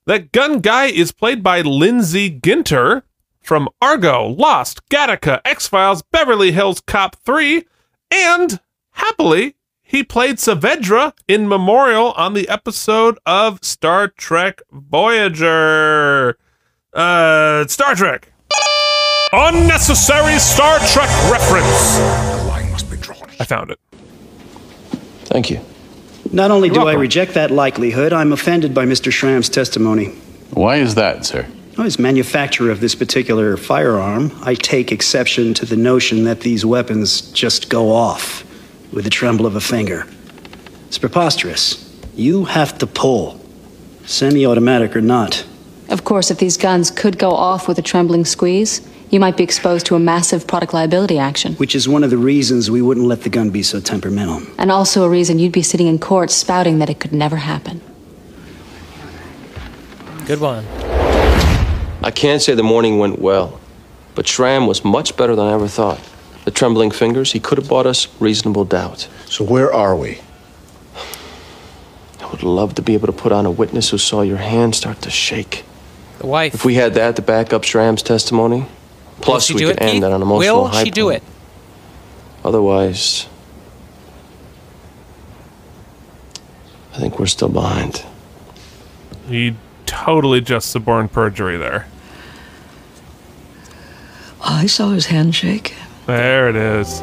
That 0.06 0.32
gun 0.32 0.60
guy 0.60 0.86
is 0.86 1.12
played 1.12 1.42
by 1.42 1.60
Lindsay 1.62 2.30
Ginter 2.30 3.02
from 3.40 3.68
Argo, 3.80 4.26
Lost, 4.26 4.86
Gattaca, 4.88 5.40
X 5.44 5.66
Files, 5.66 6.02
Beverly 6.02 6.52
Hills 6.52 6.80
Cop 6.80 7.16
3, 7.16 7.64
and 8.10 8.60
happily, 8.92 9.54
he 9.82 10.02
played 10.02 10.36
Saavedra 10.36 11.12
in 11.26 11.48
Memorial 11.48 12.12
on 12.12 12.34
the 12.34 12.48
episode 12.48 13.18
of 13.24 13.64
Star 13.64 14.08
Trek 14.08 14.60
Voyager. 14.70 16.36
Uh, 16.92 17.66
Star 17.66 17.94
Trek. 17.94 18.32
Unnecessary 19.32 20.38
Star 20.38 20.78
Trek 20.78 21.08
reference. 21.30 21.96
The 21.98 22.44
line 22.48 22.70
must 22.70 22.90
be 22.90 22.96
drawn. 22.96 23.28
I 23.38 23.44
found 23.44 23.70
it. 23.70 23.78
Thank 25.26 25.50
you. 25.50 25.60
Not 26.32 26.50
only 26.50 26.68
You're 26.68 26.84
do 26.84 26.88
I 26.88 26.94
reject 26.94 27.34
that 27.34 27.50
likelihood, 27.50 28.12
I'm 28.14 28.32
offended 28.32 28.72
by 28.72 28.86
Mr. 28.86 29.12
Schramm's 29.12 29.50
testimony. 29.50 30.06
Why 30.52 30.76
is 30.76 30.94
that, 30.94 31.26
sir? 31.26 31.46
As 31.78 31.98
manufacturer 31.98 32.70
of 32.70 32.80
this 32.80 32.94
particular 32.94 33.56
firearm, 33.58 34.32
I 34.42 34.54
take 34.54 34.90
exception 34.92 35.52
to 35.54 35.66
the 35.66 35.76
notion 35.76 36.24
that 36.24 36.40
these 36.40 36.64
weapons 36.64 37.20
just 37.32 37.68
go 37.68 37.92
off 37.92 38.44
with 38.92 39.04
the 39.04 39.10
tremble 39.10 39.44
of 39.46 39.56
a 39.56 39.60
finger. 39.60 40.06
It's 40.86 40.98
preposterous. 40.98 41.84
You 42.14 42.46
have 42.46 42.78
to 42.78 42.86
pull, 42.86 43.38
semi 44.06 44.46
automatic 44.46 44.96
or 44.96 45.02
not. 45.02 45.46
Of 45.90 46.04
course, 46.04 46.30
if 46.30 46.38
these 46.38 46.56
guns 46.56 46.90
could 46.90 47.18
go 47.18 47.30
off 47.30 47.68
with 47.68 47.78
a 47.78 47.82
trembling 47.82 48.24
squeeze, 48.24 48.80
you 49.10 49.20
might 49.20 49.36
be 49.36 49.44
exposed 49.44 49.86
to 49.86 49.94
a 49.94 49.98
massive 49.98 50.46
product 50.46 50.74
liability 50.74 51.18
action. 51.18 51.54
Which 51.54 51.74
is 51.74 51.88
one 51.88 52.04
of 52.04 52.10
the 52.10 52.18
reasons 52.18 52.70
we 52.70 52.82
wouldn't 52.82 53.06
let 53.06 53.22
the 53.22 53.30
gun 53.30 53.50
be 53.50 53.62
so 53.62 53.80
temperamental. 53.80 54.42
And 54.58 54.70
also 54.70 55.04
a 55.04 55.08
reason 55.08 55.38
you'd 55.38 55.52
be 55.52 55.62
sitting 55.62 55.86
in 55.86 55.98
court 55.98 56.30
spouting 56.30 56.78
that 56.78 56.90
it 56.90 57.00
could 57.00 57.12
never 57.12 57.36
happen. 57.36 57.80
Good 60.26 60.40
one. 60.40 60.66
I 62.02 62.10
can't 62.10 62.42
say 62.42 62.54
the 62.54 62.62
morning 62.62 62.98
went 62.98 63.18
well, 63.18 63.58
but 64.14 64.28
Schramm 64.28 64.66
was 64.66 64.84
much 64.84 65.16
better 65.16 65.34
than 65.34 65.46
I 65.46 65.52
ever 65.54 65.68
thought. 65.68 66.00
The 66.44 66.50
trembling 66.50 66.90
fingers, 66.90 67.32
he 67.32 67.40
could 67.40 67.58
have 67.58 67.68
bought 67.68 67.86
us 67.86 68.08
reasonable 68.20 68.64
doubt. 68.64 69.08
So 69.26 69.44
where 69.44 69.72
are 69.72 69.96
we? 69.96 70.20
I 72.20 72.30
would 72.30 72.42
love 72.42 72.74
to 72.74 72.82
be 72.82 72.94
able 72.94 73.06
to 73.06 73.12
put 73.12 73.32
on 73.32 73.46
a 73.46 73.50
witness 73.50 73.90
who 73.90 73.98
saw 73.98 74.20
your 74.20 74.36
hand 74.36 74.74
start 74.74 75.00
to 75.02 75.10
shake. 75.10 75.64
The 76.18 76.26
wife. 76.26 76.54
If 76.54 76.64
we 76.64 76.74
had 76.74 76.94
that 76.94 77.16
to 77.16 77.22
back 77.22 77.52
up 77.52 77.64
Schramm's 77.64 78.02
testimony, 78.02 78.66
plus 79.20 79.46
she 79.46 79.54
we 79.54 79.60
do 79.60 79.66
could 79.68 79.76
it, 79.76 79.82
end 79.82 79.90
Keith? 79.92 80.04
on 80.04 80.12
an 80.12 80.22
emotional 80.22 80.62
Will 80.62 80.66
high 80.68 80.84
she 80.84 80.90
do 80.90 81.04
point. 81.04 81.16
it? 81.16 81.22
Otherwise, 82.44 83.26
I 86.94 86.98
think 86.98 87.18
we're 87.18 87.26
still 87.26 87.48
behind. 87.48 88.04
He 89.28 89.54
totally 89.86 90.40
just 90.40 90.70
suborned 90.70 91.12
perjury 91.12 91.56
there. 91.56 91.86
I 94.42 94.66
saw 94.66 94.90
his 94.90 95.06
handshake. 95.06 95.74
There 96.06 96.48
it 96.48 96.56
is. 96.56 97.02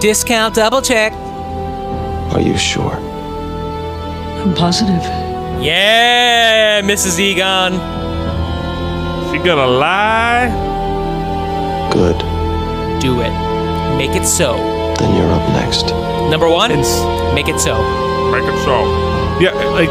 Discount 0.00 0.54
double 0.54 0.80
check. 0.80 1.12
Are 2.32 2.40
you 2.40 2.56
sure? 2.56 2.94
I'm 2.94 4.54
positive. 4.54 5.02
Yeah, 5.60 6.80
Mrs. 6.82 7.18
Egon. 7.18 7.72
She 9.30 9.38
gonna 9.44 9.66
lie? 9.66 10.48
Good. 11.92 12.18
Do 13.00 13.20
it. 13.20 13.32
Make 13.96 14.14
it 14.16 14.24
so. 14.24 14.56
Then 14.98 15.16
you're 15.16 15.32
up 15.32 15.48
next. 15.50 15.86
Number 16.30 16.48
one, 16.48 16.70
make 17.34 17.48
it 17.48 17.58
so. 17.58 17.74
Make 18.30 18.44
it 18.44 18.64
so. 18.64 18.84
Yeah, 19.40 19.52
like 19.72 19.88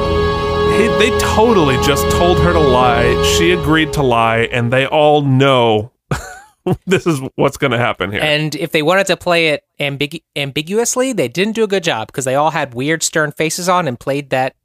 he, 0.77 0.87
they 0.99 1.17
totally 1.19 1.75
just 1.85 2.09
told 2.17 2.39
her 2.39 2.53
to 2.53 2.59
lie. 2.59 3.21
She 3.37 3.51
agreed 3.51 3.93
to 3.93 4.03
lie, 4.03 4.47
and 4.51 4.71
they 4.71 4.85
all 4.85 5.21
know 5.21 5.91
this 6.85 7.07
is 7.07 7.19
what's 7.35 7.57
going 7.57 7.71
to 7.71 7.77
happen 7.77 8.11
here. 8.11 8.21
And 8.21 8.55
if 8.55 8.71
they 8.71 8.83
wanted 8.83 9.07
to 9.07 9.17
play 9.17 9.49
it 9.49 9.63
ambigu- 9.79 10.23
ambiguously, 10.35 11.13
they 11.13 11.27
didn't 11.27 11.53
do 11.53 11.63
a 11.63 11.67
good 11.67 11.83
job 11.83 12.07
because 12.07 12.25
they 12.25 12.35
all 12.35 12.51
had 12.51 12.73
weird, 12.73 13.03
stern 13.03 13.31
faces 13.31 13.67
on 13.67 13.87
and 13.87 13.99
played 13.99 14.29
that 14.29 14.55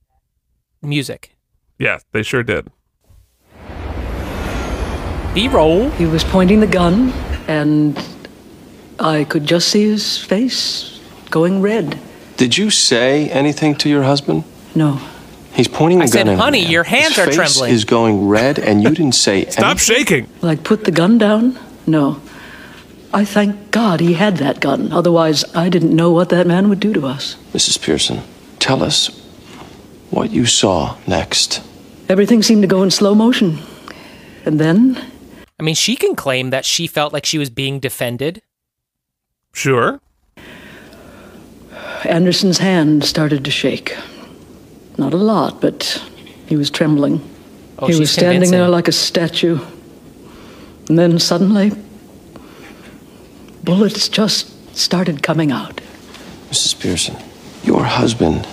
music. 0.82 1.34
yeah, 1.78 1.98
they 2.12 2.22
sure 2.22 2.42
did. 2.42 2.68
B-roll. 5.34 5.88
He 5.90 6.04
was 6.06 6.24
pointing 6.24 6.60
the 6.60 6.66
gun, 6.66 7.10
and 7.48 7.98
I 9.00 9.24
could 9.24 9.46
just 9.46 9.68
see 9.68 9.84
his 9.88 10.18
face 10.18 11.00
going 11.30 11.62
red. 11.62 11.98
Did 12.36 12.58
you 12.58 12.68
say 12.70 13.30
anything 13.30 13.74
to 13.76 13.88
your 13.88 14.02
husband? 14.02 14.44
No. 14.74 15.00
He's 15.54 15.68
pointing 15.68 16.00
a 16.00 16.04
I 16.04 16.06
gun 16.06 16.12
said, 16.12 16.28
at 16.28 16.38
"Honey, 16.38 16.64
me. 16.64 16.70
your 16.70 16.84
hands 16.84 17.16
His 17.16 17.18
are 17.18 17.26
face 17.26 17.34
trembling." 17.36 17.72
is 17.72 17.84
going 17.84 18.28
red, 18.28 18.58
and 18.58 18.82
you 18.82 18.90
didn't 18.90 19.14
say 19.14 19.44
Stop 19.50 19.78
shaking. 19.78 20.26
Like, 20.42 20.64
put 20.64 20.84
the 20.84 20.90
gun 20.90 21.18
down? 21.18 21.58
No. 21.86 22.20
I 23.14 23.24
thank 23.26 23.70
God 23.70 24.00
he 24.00 24.14
had 24.14 24.38
that 24.38 24.60
gun. 24.60 24.92
Otherwise, 24.92 25.44
I 25.54 25.68
didn't 25.68 25.94
know 25.94 26.10
what 26.12 26.28
that 26.30 26.46
man 26.46 26.68
would 26.70 26.80
do 26.80 26.92
to 26.94 27.06
us. 27.06 27.36
Mrs. 27.52 27.80
Pearson, 27.80 28.20
tell 28.58 28.82
us 28.82 29.08
what 30.12 30.30
you 30.30 30.44
saw 30.46 30.96
next. 31.06 31.62
Everything 32.08 32.42
seemed 32.42 32.62
to 32.62 32.68
go 32.68 32.82
in 32.82 32.90
slow 32.90 33.14
motion. 33.14 33.58
And 34.44 34.60
then, 34.60 35.02
I 35.58 35.62
mean, 35.62 35.74
she 35.74 35.96
can 35.96 36.14
claim 36.14 36.50
that 36.50 36.64
she 36.64 36.86
felt 36.86 37.12
like 37.12 37.24
she 37.24 37.38
was 37.38 37.48
being 37.48 37.80
defended. 37.80 38.42
Sure. 39.54 40.00
Anderson's 42.04 42.58
hand 42.58 43.04
started 43.04 43.44
to 43.44 43.50
shake. 43.50 43.96
Not 44.98 45.14
a 45.14 45.16
lot, 45.16 45.60
but 45.60 46.04
he 46.46 46.56
was 46.56 46.70
trembling. 46.70 47.26
Oh, 47.78 47.86
he 47.86 47.98
was 47.98 48.10
standing 48.10 48.42
convincing. 48.42 48.58
there 48.58 48.68
like 48.68 48.88
a 48.88 48.92
statue. 48.92 49.58
And 50.88 50.98
then 50.98 51.18
suddenly, 51.18 51.72
bullets 53.64 54.08
just 54.08 54.76
started 54.76 55.22
coming 55.22 55.52
out. 55.52 55.80
Mrs. 56.50 56.78
Pearson, 56.78 57.16
your 57.64 57.84
husband 57.84 58.46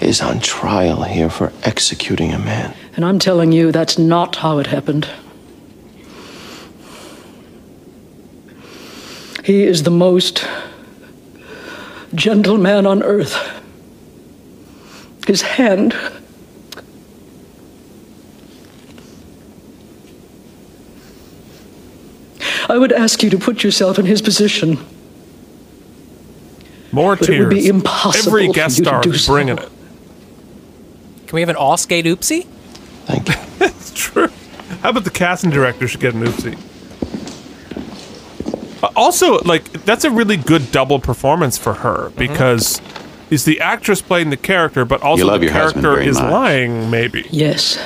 is 0.00 0.20
on 0.20 0.40
trial 0.40 1.02
here 1.02 1.28
for 1.30 1.52
executing 1.64 2.32
a 2.32 2.38
man. 2.38 2.74
And 2.94 3.04
I'm 3.04 3.18
telling 3.18 3.52
you, 3.52 3.72
that's 3.72 3.98
not 3.98 4.36
how 4.36 4.58
it 4.58 4.66
happened. 4.68 5.08
He 9.44 9.62
is 9.64 9.82
the 9.82 9.90
most 9.90 10.46
gentle 12.14 12.58
man 12.58 12.86
on 12.86 13.02
earth. 13.02 13.36
His 15.26 15.42
hand. 15.42 15.94
I 22.68 22.76
would 22.76 22.92
ask 22.92 23.22
you 23.22 23.30
to 23.30 23.38
put 23.38 23.62
yourself 23.64 23.98
in 23.98 24.06
his 24.06 24.20
position. 24.20 24.78
More 26.92 27.16
But 27.16 27.28
it 27.28 27.40
would 27.40 27.50
be 27.50 27.68
impossible 27.68 28.28
Every 28.28 28.46
for 28.48 28.52
guest 28.54 28.78
you 28.78 28.84
to 28.84 28.88
star 28.88 29.02
do 29.02 29.12
is 29.12 29.24
so. 29.24 29.32
bringing 29.32 29.58
it. 29.58 29.68
Can 31.28 31.36
we 31.36 31.40
have 31.42 31.48
an 31.50 31.56
all 31.56 31.76
skate 31.76 32.04
oopsie? 32.06 32.44
Thank 33.06 33.28
you. 33.28 33.34
it's 33.66 33.92
true. 33.94 34.28
How 34.82 34.90
about 34.90 35.04
the 35.04 35.10
casting 35.10 35.50
director 35.50 35.86
should 35.86 36.00
get 36.00 36.14
an 36.14 36.22
oopsie? 36.24 36.58
Uh, 38.82 38.88
Also, 38.96 39.38
like 39.40 39.70
that's 39.84 40.04
a 40.04 40.10
really 40.10 40.36
good 40.36 40.70
double 40.72 40.98
performance 40.98 41.58
for 41.58 41.74
her 41.74 42.08
Mm-hmm. 42.10 42.18
because 42.18 42.80
he's 43.28 43.44
the 43.44 43.60
actress 43.60 44.00
playing 44.02 44.30
the 44.30 44.36
character, 44.36 44.84
but 44.84 45.02
also 45.02 45.36
the 45.38 45.48
character 45.48 46.00
is 46.00 46.18
much. 46.20 46.30
lying. 46.32 46.90
Maybe. 46.90 47.26
Yes. 47.30 47.78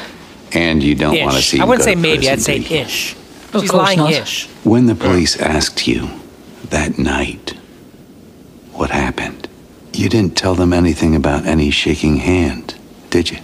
And 0.52 0.82
you 0.82 0.94
don't 0.94 1.18
want 1.20 1.34
to 1.36 1.42
see 1.42 1.60
I 1.60 1.64
wouldn't 1.64 1.84
say 1.84 1.94
maybe. 1.94 2.28
I'd 2.28 2.40
say 2.42 2.58
do 2.60 2.74
ish. 2.74 3.14
Of 3.54 3.62
She's 3.62 3.72
lying 3.72 3.98
not. 3.98 4.12
ish. 4.12 4.46
When 4.64 4.86
the 4.86 4.94
police 4.94 5.38
asked 5.40 5.86
you 5.86 6.08
that 6.70 6.98
night 6.98 7.50
what 8.72 8.90
happened, 8.90 9.48
you 9.92 10.08
didn't 10.08 10.36
tell 10.36 10.54
them 10.54 10.72
anything 10.72 11.14
about 11.16 11.44
any 11.46 11.70
shaking 11.70 12.16
hand, 12.18 12.74
did 13.12 13.30
you? 13.30 13.38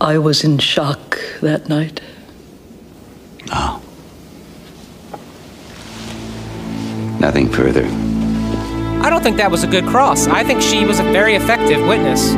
I 0.00 0.18
was 0.18 0.44
in 0.44 0.58
shock 0.58 1.18
that 1.40 1.68
night. 1.68 2.00
Ah. 3.50 3.80
Nothing 7.18 7.48
further. 7.50 7.86
I 9.02 9.08
don't 9.08 9.22
think 9.22 9.38
that 9.38 9.50
was 9.50 9.64
a 9.64 9.66
good 9.66 9.84
cross. 9.86 10.26
I 10.26 10.44
think 10.44 10.60
she 10.60 10.84
was 10.84 11.00
a 11.00 11.04
very 11.04 11.34
effective 11.36 11.80
witness. 11.88 12.32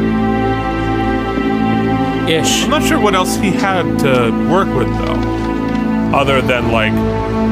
Ish. 2.29 2.65
I'm 2.65 2.71
not 2.71 2.83
sure 2.85 3.01
what 3.01 3.15
else 3.15 3.35
he 3.37 3.51
had 3.51 3.99
to 3.99 4.31
work 4.51 4.69
with 4.77 4.89
though, 4.99 6.17
other 6.17 6.41
than 6.41 6.71
like 6.71 6.93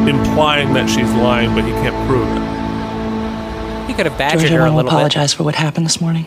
implying 0.08 0.72
that 0.74 0.88
she's 0.88 1.12
lying, 1.14 1.54
but 1.54 1.64
he 1.64 1.72
can't 1.72 1.96
prove 2.08 2.28
it. 2.28 3.88
He 3.88 3.94
could 3.94 4.06
have 4.06 4.16
George, 4.16 4.32
badgered 4.32 4.52
I 4.52 4.54
her 4.54 4.60
a 4.60 4.62
want 4.62 4.70
to 4.72 4.76
little 4.76 4.82
bit. 4.90 4.92
apologize 4.92 5.34
for 5.34 5.42
what 5.42 5.56
happened 5.56 5.84
this 5.86 6.00
morning. 6.00 6.26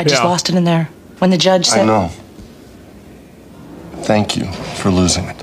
I 0.00 0.04
just 0.04 0.22
Yeah. 0.22 0.28
lost 0.28 0.48
it 0.48 0.54
in 0.54 0.64
there. 0.64 0.88
When 1.18 1.28
the 1.30 1.36
judge 1.36 1.66
said. 1.66 1.80
I 1.82 1.84
know. 1.84 2.10
Thank 4.02 4.34
you 4.36 4.46
for 4.80 4.90
losing 4.90 5.24
it. 5.26 5.36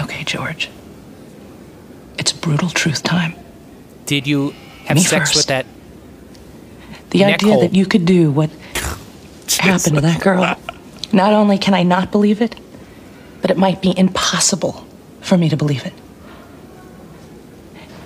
Okay, 0.00 0.24
George. 0.24 0.70
It's 2.18 2.32
brutal 2.32 2.70
truth 2.70 3.02
time. 3.02 3.34
Did 4.06 4.26
you 4.26 4.54
have 4.86 4.96
Me 4.96 5.02
sex 5.02 5.30
first. 5.30 5.36
with 5.36 5.46
that? 5.48 5.66
The 7.10 7.18
Neck 7.20 7.34
idea 7.34 7.52
hole. 7.52 7.60
that 7.60 7.74
you 7.74 7.84
could 7.84 8.06
do 8.06 8.30
what 8.30 8.48
happened 9.60 9.96
to 9.96 10.00
that 10.00 10.20
girl. 10.22 10.56
Not 11.12 11.34
only 11.34 11.58
can 11.58 11.74
I 11.74 11.82
not 11.82 12.10
believe 12.10 12.40
it, 12.40 12.56
but 13.42 13.50
it 13.50 13.58
might 13.58 13.82
be 13.82 13.92
impossible 13.98 14.86
for 15.20 15.36
me 15.36 15.50
to 15.50 15.56
believe 15.56 15.84
it. 15.84 15.92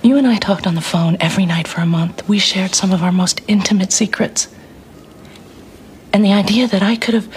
You 0.01 0.17
and 0.17 0.27
I 0.27 0.37
talked 0.37 0.67
on 0.67 0.75
the 0.75 0.81
phone 0.81 1.17
every 1.19 1.45
night 1.45 1.67
for 1.67 1.81
a 1.81 1.85
month. 1.85 2.27
We 2.29 2.39
shared 2.39 2.75
some 2.75 2.91
of 2.91 3.03
our 3.03 3.11
most 3.11 3.41
intimate 3.47 3.91
secrets. 3.91 4.47
And 6.13 6.23
the 6.23 6.33
idea 6.33 6.67
that 6.67 6.81
I 6.81 6.95
could 6.95 7.13
have, 7.13 7.27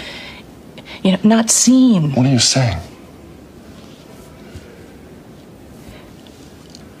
you 1.03 1.11
know, 1.11 1.19
not 1.23 1.49
seen. 1.49 2.13
What 2.13 2.25
are 2.25 2.31
you 2.31 2.39
saying? 2.39 2.77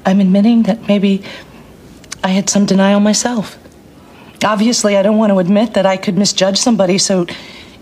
I'm 0.05 0.19
admitting 0.19 0.63
that 0.63 0.87
maybe 0.87 1.23
I 2.23 2.29
had 2.29 2.49
some 2.49 2.65
denial 2.65 2.99
myself. 2.99 3.57
Obviously, 4.43 4.97
I 4.97 5.03
don't 5.03 5.17
want 5.17 5.31
to 5.31 5.39
admit 5.39 5.75
that 5.75 5.85
I 5.85 5.97
could 5.97 6.17
misjudge 6.17 6.57
somebody, 6.57 6.97
so 6.97 7.27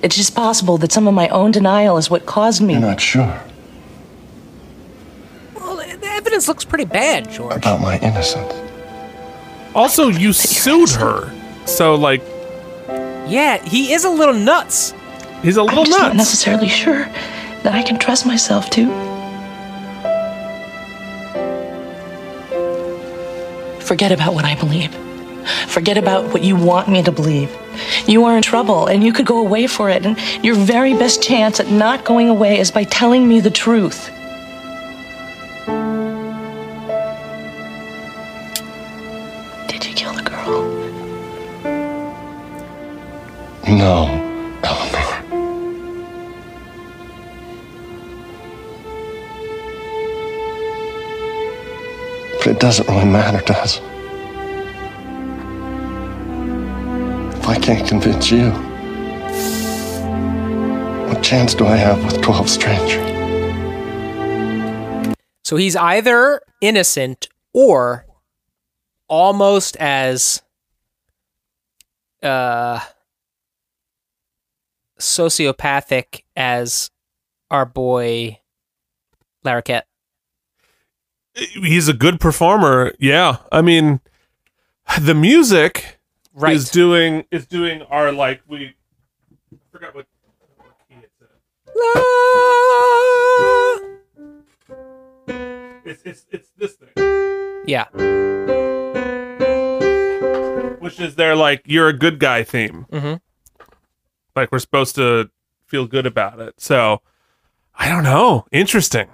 it's 0.02 0.16
just 0.16 0.36
possible 0.36 0.78
that 0.80 0.92
some 0.92 1.08
of 1.08 1.14
my 1.14 1.30
own 1.30 1.52
denial 1.52 1.98
is 1.98 2.10
what 2.10 2.26
caused 2.26 2.62
me. 2.62 2.74
You're 2.74 2.82
not 2.82 3.00
sure 3.00 3.42
the 6.40 6.44
evidence 6.44 6.48
looks 6.48 6.64
pretty 6.66 6.86
bad, 6.86 7.30
George. 7.30 7.58
about 7.58 7.82
my 7.82 8.00
innocence. 8.00 8.54
Also, 9.76 10.08
you 10.08 10.32
sued 10.32 10.90
her, 10.92 11.30
so 11.66 11.96
like 11.96 12.22
Yeah, 13.28 13.58
he 13.64 13.92
is 13.94 14.06
a 14.06 14.10
little 14.10 14.34
nuts. 14.34 14.94
he's 15.44 15.58
a 15.58 15.64
little 15.64 15.80
I'm 15.80 15.86
just 15.86 16.00
not 16.00 16.16
necessarily 16.16 16.70
sure 16.70 17.06
that 17.64 17.74
I 17.76 17.84
can 17.84 18.00
trust 18.00 18.26
myself 18.26 18.70
to. 18.72 18.88
Forget 23.82 24.12
about 24.12 24.34
what 24.34 24.46
I 24.46 24.56
believe. 24.56 24.94
Forget 25.68 25.98
about 25.98 26.32
what 26.32 26.44
you 26.44 26.56
want 26.56 26.88
me 26.88 27.04
to 27.04 27.12
believe. 27.12 27.50
You 28.08 28.24
are 28.26 28.38
in 28.38 28.44
trouble 28.44 28.88
and 28.88 29.04
you 29.04 29.12
could 29.12 29.26
go 29.26 29.40
away 29.40 29.68
for 29.68 29.90
it, 29.90 30.06
and 30.06 30.18
your 30.44 30.56
very 30.56 30.94
best 30.94 31.22
chance 31.22 31.60
at 31.60 31.70
not 31.70 32.06
going 32.06 32.30
away 32.30 32.60
is 32.60 32.72
by 32.72 32.86
telling 32.86 33.28
me 33.28 33.42
the 33.42 33.52
truth. 33.52 34.10
No, 43.80 44.08
Eleanor. 44.62 45.24
But 52.40 52.48
it 52.48 52.60
doesn't 52.60 52.90
really 52.90 53.06
matter, 53.06 53.40
does 53.46 53.78
it? 53.78 53.84
If 57.38 57.48
I 57.48 57.58
can't 57.58 57.88
convince 57.88 58.30
you, 58.30 58.52
what 61.08 61.24
chance 61.24 61.54
do 61.54 61.66
I 61.66 61.78
have 61.78 62.04
with 62.04 62.22
12 62.22 62.50
strangers? 62.50 63.08
So 65.46 65.56
he's 65.56 65.78
either 65.78 66.42
innocent 66.60 67.30
or 67.54 68.06
almost 69.08 69.78
as 69.78 70.42
uh 72.22 72.82
sociopathic 75.00 76.24
as 76.36 76.92
our 77.50 77.66
boy 77.66 78.40
Larroquette. 79.46 79.84
He's 81.36 81.88
a 81.88 81.94
good 81.94 82.20
performer. 82.20 82.94
Yeah, 83.00 83.38
I 83.52 83.62
mean, 83.62 84.02
the 85.00 85.16
music 85.16 85.98
Right. 86.34 86.56
is 86.56 86.70
doing 86.70 87.26
is 87.32 87.46
doing 87.48 87.82
our 87.84 88.12
like 88.12 88.42
we 88.48 88.76
I 89.54 89.58
forgot 89.72 89.96
what 89.96 90.06
it's 95.86 96.02
it's 96.04 96.26
it's 96.32 96.50
this 96.58 96.74
thing. 96.74 96.90
Yeah. 97.66 97.86
which 100.80 101.00
is 101.00 101.16
their 101.16 101.36
like 101.36 101.62
you're 101.66 101.88
a 101.90 101.94
good 101.94 102.20
guy 102.20 102.44
theme. 102.44 102.86
Mhm. 102.92 103.22
Like 104.36 104.52
we're 104.52 104.60
supposed 104.60 104.96
to 104.96 105.30
feel 105.66 105.86
good 105.86 106.06
about 106.06 106.40
it. 106.40 106.60
So 106.60 107.02
I 107.76 107.88
don't 107.90 108.04
know. 108.04 108.46
Interesting. 108.52 109.08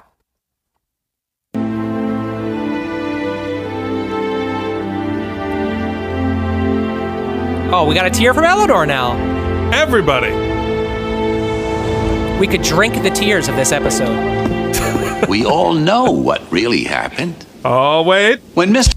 Oh, 7.67 7.85
we 7.87 7.93
got 7.93 8.05
a 8.05 8.09
tear 8.09 8.33
from 8.33 8.45
Eleanor 8.45 8.85
now. 8.85 9.17
Everybody. 9.73 10.31
We 12.39 12.47
could 12.47 12.61
drink 12.61 13.01
the 13.03 13.09
tears 13.09 13.47
of 13.47 13.55
this 13.55 13.71
episode. 13.71 15.27
we 15.29 15.45
all 15.45 15.73
know 15.73 16.11
what 16.11 16.49
really 16.51 16.83
happened. 16.83 17.45
Oh, 17.63 18.03
wait. 18.03 18.39
When 18.53 18.73
Mr. 18.73 18.93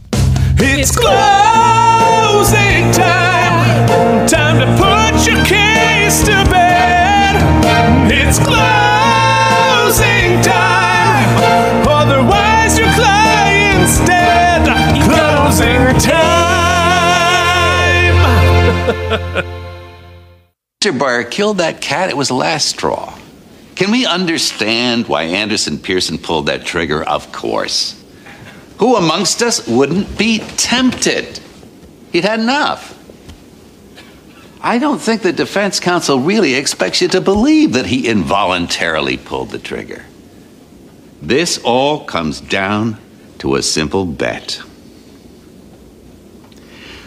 It's 0.61 0.97
closing 0.97 1.09
time. 2.93 4.27
Time 4.29 4.61
to 4.61 4.67
put 4.77 5.27
your 5.27 5.45
case 5.45 5.98
to 6.09 6.51
bed. 6.51 7.37
It's 8.11 8.39
closing 8.39 10.41
time. 10.41 11.29
Otherwise, 11.87 12.79
your 12.79 12.89
client's 12.95 13.99
dead. 14.07 14.65
Closing 15.05 16.01
time. 16.01 16.15
Mr. 20.81 20.99
Breyer 20.99 21.31
killed 21.31 21.59
that 21.59 21.83
cat, 21.83 22.09
it 22.09 22.17
was 22.17 22.29
the 22.29 22.35
last 22.35 22.69
straw. 22.69 23.15
Can 23.75 23.91
we 23.91 24.07
understand 24.07 25.09
why 25.09 25.25
Anderson 25.25 25.79
Pearson 25.79 26.17
pulled 26.17 26.47
that 26.47 26.65
trigger? 26.65 27.03
Of 27.03 27.31
course. 27.33 28.03
Who 28.79 28.97
amongst 28.97 29.43
us 29.43 29.69
wouldn't 29.69 30.17
be 30.17 30.39
tempted? 30.57 31.39
He'd 32.13 32.25
had 32.25 32.41
enough. 32.41 32.98
I 34.61 34.79
don't 34.79 34.99
think 34.99 35.23
the 35.23 35.33
defense 35.33 35.79
counsel 35.79 36.19
really 36.19 36.55
expects 36.55 37.01
you 37.01 37.09
to 37.09 37.21
believe 37.21 37.75
that 37.75 37.87
he 37.87 38.09
involuntarily 38.09 39.17
pulled 39.17 39.51
the 39.51 39.59
trigger. 39.59 40.05
This 41.23 41.59
all 41.59 42.05
comes 42.05 42.41
down 42.41 42.99
to 43.39 43.55
a 43.55 43.63
simple 43.63 44.05
bet. 44.05 44.61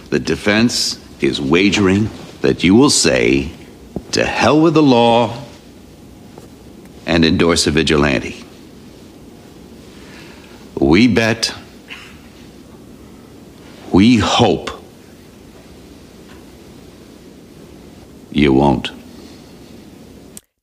The 0.10 0.20
defense 0.20 1.00
is 1.22 1.42
wagering 1.42 2.10
that 2.42 2.64
you 2.64 2.76
will 2.76 2.90
say, 2.90 3.52
to 4.14 4.26
hell 4.26 4.60
with 4.60 4.74
the 4.74 4.84
law, 4.84 5.42
and 7.06 7.26
endorse 7.26 7.68
a 7.68 7.72
vigilante. 7.72 8.44
We 10.80 11.08
bet, 11.08 11.54
we 13.92 14.18
hope 14.18 14.81
you 18.32 18.54
won't. 18.54 18.92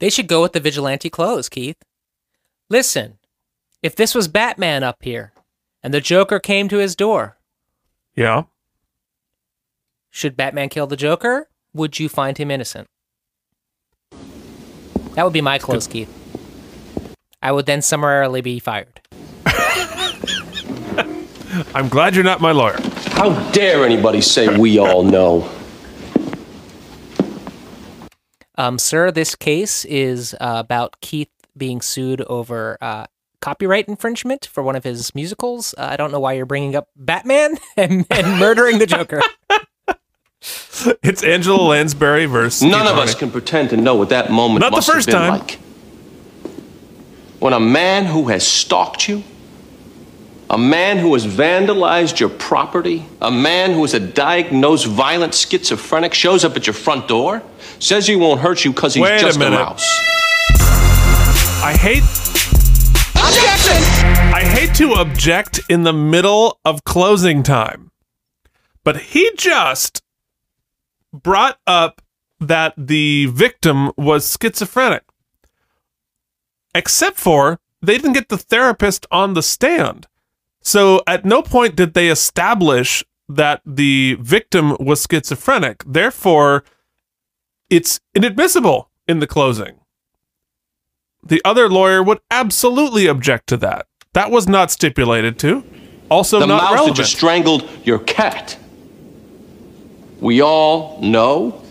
They 0.01 0.11
should 0.11 0.29
go 0.29 0.43
with 0.43 0.53
the 0.53 0.61
vigilante 0.61 1.11
clothes, 1.11 1.49
Keith. 1.49 1.77
Listen, 2.71 3.19
if 3.83 3.97
this 3.97 4.15
was 4.15 4.29
Batman 4.29 4.83
up 4.83 4.97
here 5.03 5.33
and 5.83 5.93
the 5.93 6.01
Joker 6.01 6.39
came 6.39 6.69
to 6.69 6.79
his 6.79 6.95
door, 6.97 7.37
Yeah. 8.15 8.45
should 10.11 10.37
Batman 10.37 10.69
kill 10.69 10.87
the 10.87 10.97
Joker? 10.97 11.49
Would 11.75 11.99
you 11.99 12.09
find 12.09 12.39
him 12.39 12.51
innocent? 12.51 12.87
That 15.15 15.25
would 15.25 15.33
be 15.33 15.41
my 15.41 15.59
clothes, 15.59 15.87
Keith. 15.87 16.09
I 17.43 17.53
would 17.53 17.67
then 17.67 17.83
summarily 17.83 18.41
be 18.41 18.59
fired. 18.59 19.01
I'm 21.75 21.89
glad 21.89 22.15
you're 22.15 22.25
not 22.25 22.41
my 22.41 22.53
lawyer. 22.53 22.79
How 23.13 23.31
dare 23.51 23.85
anybody 23.85 24.21
say 24.21 24.57
we 24.59 24.79
all 24.79 25.03
know? 25.03 25.49
Um, 28.59 28.79
sir, 28.79 29.11
this 29.13 29.37
case 29.37 29.85
is 29.85 30.35
uh, 30.41 30.57
about 30.59 31.01
Keith 31.01 31.31
being 31.57 31.81
sued 31.81 32.21
over 32.23 32.77
uh, 32.81 33.07
copyright 33.41 33.87
infringement 33.89 34.47
for 34.47 34.65
one 34.65 34.75
of 34.75 34.83
his 34.83 35.15
musicals. 35.15 35.75
Uh, 35.79 35.87
I 35.91 35.97
don't 35.97 36.11
know 36.11 36.19
why 36.19 36.33
you're 36.33 36.45
bringing 36.45 36.75
up 36.75 36.89
Batman 36.97 37.57
and, 37.77 38.05
and 38.11 38.39
murdering 38.39 38.79
the 38.79 38.87
Joker. 38.87 39.23
It's 41.03 41.25
Angela 41.25 41.61
Lansbury 41.61 42.27
versus 42.27 42.63
None 42.63 42.83
Keith 42.83 42.93
of 42.93 42.99
us 42.99 43.15
can 43.17 43.33
pretend 43.33 43.71
to 43.71 43.77
know 43.77 43.97
what 43.97 44.11
that 44.11 44.31
moment 44.31 44.61
Not 44.61 44.71
the 44.71 44.77
must 44.77 44.89
first 44.89 45.11
have 45.11 45.21
been 45.21 45.31
time. 45.31 45.41
like. 45.41 45.59
When 47.41 47.53
a 47.53 47.59
man 47.59 48.07
who 48.07 48.29
has 48.29 48.47
stalked 48.47 49.09
you, 49.09 49.25
a 50.51 50.59
man 50.59 50.97
who 50.99 51.13
has 51.13 51.27
vandalized 51.27 52.19
your 52.19 52.31
property, 52.31 53.05
a 53.21 53.31
man 53.31 53.73
who 53.73 53.85
is 53.85 53.93
a 53.95 54.01
diagnosed 54.01 54.87
violent 54.87 55.35
schizophrenic 55.35 56.15
shows 56.15 56.45
up 56.45 56.57
at 56.57 56.67
your 56.67 56.75
front 56.75 57.07
door, 57.07 57.43
says 57.79 58.07
he 58.07 58.17
won't 58.17 58.41
hurt 58.41 58.65
you 58.65 58.73
because 58.73 58.95
he's 58.95 59.03
Wait 59.03 59.17
a 59.17 59.21
just 59.21 59.37
a, 59.37 59.41
minute. 59.41 59.57
mouse. 59.57 59.85
I 61.63 61.77
hate. 61.79 62.03
I 63.21 64.43
hate 64.43 64.75
to 64.77 64.95
object 64.95 65.61
in 65.69 65.83
the 65.83 65.93
middle 65.93 66.59
of 66.65 66.85
closing 66.85 67.43
time, 67.43 67.91
but 68.85 68.97
he 68.97 69.31
just 69.37 70.03
brought 71.13 71.59
up 71.67 72.01
that 72.41 72.73
the 72.77 73.27
victim 73.27 73.93
was 73.97 74.37
schizophrenic. 74.41 75.03
Except 76.75 77.19
for 77.19 77.59
they 77.83 77.97
didn't 77.97 78.13
get 78.13 78.29
the 78.29 78.39
therapist 78.39 79.05
on 79.11 79.35
the 79.35 79.43
stand. 79.43 80.07
So 80.61 81.03
at 81.07 81.25
no 81.25 81.43
point 81.43 81.77
did 81.77 81.95
they 81.95 82.09
establish 82.09 83.05
that 83.29 83.61
the 83.67 84.17
victim 84.21 84.77
was 84.81 85.07
schizophrenic. 85.09 85.85
Therefore, 85.87 86.65
it's 87.69 88.01
inadmissible 88.15 88.91
in 89.07 89.21
the 89.21 89.27
closing. 89.27 89.81
The 91.23 91.43
other 91.45 91.69
lawyer 91.69 92.03
would 92.03 92.21
absolutely 92.31 93.07
object 93.07 93.49
to 93.49 93.57
that. 93.59 93.87
That 94.15 94.31
was 94.31 94.49
not 94.49 94.71
stipulated 94.71 95.39
to. 95.41 95.65
Also, 96.11 96.41
the 96.41 96.47
not 96.47 96.63
mouse 96.63 96.73
relevant. 96.75 96.97
that 96.97 97.03
just 97.03 97.17
strangled 97.17 97.69
your 97.85 97.99
cat. 97.99 98.59
We 100.21 100.41
all 100.41 100.99
know. 101.03 101.63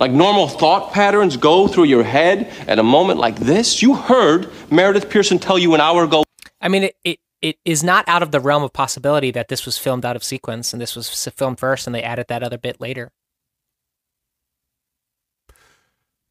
Like 0.00 0.10
normal 0.10 0.48
thought 0.48 0.92
patterns 0.92 1.36
go 1.36 1.68
through 1.68 1.84
your 1.84 2.02
head 2.02 2.52
at 2.66 2.78
a 2.78 2.82
moment 2.82 3.20
like 3.20 3.36
this. 3.36 3.82
You 3.82 3.94
heard 3.94 4.50
Meredith 4.70 5.08
Pearson 5.08 5.38
tell 5.38 5.58
you 5.58 5.74
an 5.74 5.80
hour 5.80 6.04
ago. 6.04 6.24
I 6.60 6.68
mean, 6.68 6.84
it, 6.84 6.96
it, 7.04 7.18
it 7.44 7.58
is 7.66 7.84
not 7.84 8.08
out 8.08 8.22
of 8.22 8.30
the 8.30 8.40
realm 8.40 8.62
of 8.62 8.72
possibility 8.72 9.30
that 9.30 9.48
this 9.48 9.66
was 9.66 9.76
filmed 9.76 10.06
out 10.06 10.16
of 10.16 10.24
sequence 10.24 10.72
and 10.72 10.80
this 10.80 10.96
was 10.96 11.28
filmed 11.36 11.60
first 11.60 11.86
and 11.86 11.94
they 11.94 12.02
added 12.02 12.24
that 12.28 12.42
other 12.42 12.56
bit 12.56 12.80
later. 12.80 13.12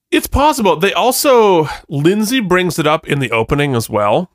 It's 0.09 0.25
possible. 0.25 0.75
They 0.75 0.91
also 0.91 1.67
Lindsay 1.87 2.39
brings 2.39 2.79
it 2.79 2.87
up 2.87 3.07
in 3.07 3.19
the 3.19 3.29
opening 3.29 3.75
as 3.75 3.91
well, 3.91 4.31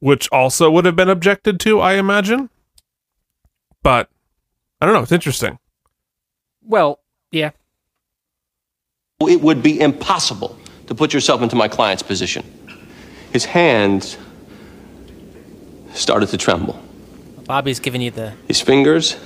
which 0.00 0.28
also 0.30 0.70
would 0.70 0.84
have 0.84 0.94
been 0.94 1.08
objected 1.08 1.58
to, 1.60 1.80
I 1.80 1.94
imagine. 1.94 2.50
But 3.82 4.10
I 4.78 4.84
don't 4.84 4.94
know. 4.94 5.02
It's 5.02 5.12
interesting. 5.12 5.58
Well, 6.62 7.00
yeah. 7.30 7.52
It 9.22 9.40
would 9.40 9.62
be 9.62 9.80
impossible 9.80 10.58
to 10.86 10.94
put 10.94 11.14
yourself 11.14 11.40
into 11.40 11.56
my 11.56 11.68
client's 11.68 12.02
position. 12.02 12.44
His 13.32 13.46
hands 13.46 14.18
started 15.92 16.28
to 16.30 16.36
tremble. 16.36 16.80
Bobby's 17.44 17.80
giving 17.80 18.00
you 18.00 18.10
the. 18.10 18.34
His 18.46 18.60
fingers 18.60 19.16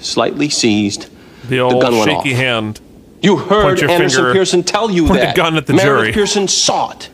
slightly 0.00 0.48
seized. 0.50 1.08
The 1.48 1.60
old 1.60 1.80
gun 1.82 1.94
went 1.96 2.10
shaky 2.10 2.32
off. 2.32 2.36
hand. 2.38 2.80
You 3.22 3.36
heard 3.38 3.80
your 3.80 3.90
Anderson 3.90 4.18
finger- 4.24 4.32
Pearson 4.34 4.62
tell 4.62 4.90
you 4.90 5.06
point 5.06 5.20
a 5.20 5.22
that. 5.26 5.36
gun 5.36 5.56
at 5.56 5.66
the 5.66 5.72
Meredith 5.72 6.04
jury. 6.04 6.12
Pearson 6.12 6.46
saw 6.48 6.90
it. 6.92 7.08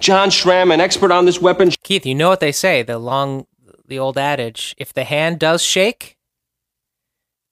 John 0.00 0.30
Schramm, 0.30 0.70
an 0.72 0.80
expert 0.80 1.12
on 1.12 1.24
this 1.24 1.40
weapon, 1.40 1.70
Keith, 1.82 2.04
you 2.04 2.14
know 2.14 2.28
what 2.28 2.40
they 2.40 2.52
say 2.52 2.82
the 2.82 2.98
long, 2.98 3.46
the 3.86 3.98
old 3.98 4.18
adage 4.18 4.74
if 4.76 4.92
the 4.92 5.04
hand 5.04 5.38
does 5.38 5.62
shake, 5.62 6.16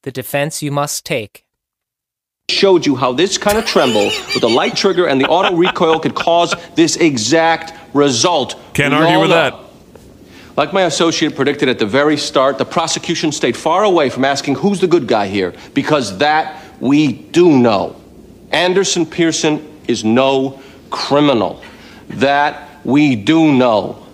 the 0.03 0.11
defense 0.11 0.63
you 0.63 0.73
must 0.73 1.07
take. 1.07 1.45
showed 2.51 2.85
you 2.85 2.97
how 2.97 3.13
this 3.13 3.39
kind 3.39 3.57
of 3.57 3.65
tremble 3.65 4.07
with 4.35 4.43
a 4.43 4.49
light 4.49 4.77
trigger 4.77 5.07
and 5.07 5.21
the 5.21 5.27
auto 5.29 5.55
recoil 5.57 5.99
could 6.01 6.15
cause 6.15 6.55
this 6.75 6.97
exact 6.97 7.73
result. 7.95 8.57
Can't 8.75 8.93
We 8.93 9.01
argue 9.01 9.21
with 9.21 9.31
know. 9.31 9.37
that. 9.37 9.55
Like 10.57 10.73
my 10.73 10.83
associate 10.83 11.35
predicted 11.35 11.69
at 11.69 11.79
the 11.79 11.87
very 11.87 12.17
start, 12.17 12.59
the 12.59 12.65
prosecution 12.65 13.33
stayed 13.33 13.57
far 13.57 13.85
away 13.85 14.11
from 14.11 14.25
asking 14.25 14.57
who's 14.57 14.81
the 14.81 14.87
good 14.87 15.09
guy 15.09 15.29
here, 15.29 15.55
because 15.73 16.19
that 16.19 16.63
we 16.81 17.13
do 17.13 17.57
know. 17.57 17.97
Anderson 18.51 19.07
Pearson 19.07 19.81
is 19.89 20.05
no 20.05 20.61
criminal. 20.91 21.63
That 22.09 22.85
we 22.85 23.17
do 23.17 23.53
know. 23.53 24.07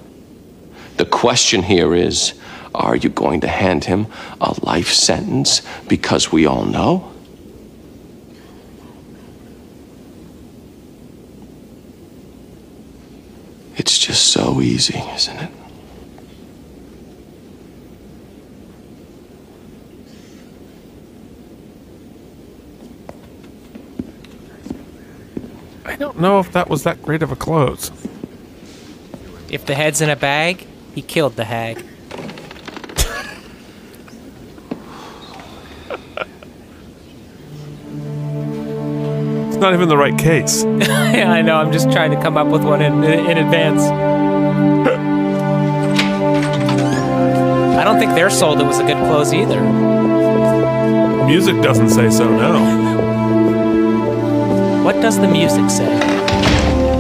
The 0.96 1.06
question 1.06 1.62
here 1.62 1.94
is 1.94 2.34
are 2.74 2.94
you 2.94 3.08
going 3.08 3.40
to 3.40 3.48
hand 3.48 3.84
him 3.84 4.06
a 4.40 4.54
life 4.62 4.92
sentence 4.92 5.62
because 5.88 6.30
we 6.30 6.46
all 6.46 6.64
know? 6.64 7.12
It's 13.76 13.98
just 13.98 14.28
so 14.28 14.60
easy, 14.60 14.98
isn't 14.98 15.38
it? 15.38 15.57
Don't 25.96 26.18
know 26.18 26.38
if 26.40 26.52
that 26.52 26.68
was 26.68 26.84
that 26.84 27.02
great 27.02 27.22
of 27.22 27.32
a 27.32 27.36
close. 27.36 27.90
If 29.48 29.64
the 29.64 29.74
head's 29.74 30.00
in 30.00 30.10
a 30.10 30.16
bag, 30.16 30.66
he 30.94 31.02
killed 31.02 31.36
the 31.36 31.44
hag. 31.44 31.84
It's 39.48 39.56
not 39.56 39.72
even 39.74 39.88
the 39.88 39.96
right 39.96 40.16
case. 40.16 40.62
yeah, 40.64 41.32
I 41.32 41.42
know. 41.42 41.56
I'm 41.56 41.72
just 41.72 41.90
trying 41.90 42.10
to 42.12 42.20
come 42.20 42.36
up 42.36 42.46
with 42.46 42.62
one 42.62 42.82
in, 42.82 43.02
in 43.02 43.38
advance. 43.38 43.82
I 47.76 47.82
don't 47.82 47.98
think 47.98 48.14
they're 48.14 48.30
sold 48.30 48.60
it 48.60 48.66
was 48.66 48.78
a 48.78 48.84
good 48.84 48.98
close 49.08 49.32
either. 49.32 49.60
Music 51.26 51.60
doesn't 51.62 51.88
say 51.88 52.10
so, 52.10 52.28
no. 52.28 53.04
What 54.88 55.02
does 55.02 55.20
the 55.20 55.28
music 55.28 55.68
say? 55.68 56.00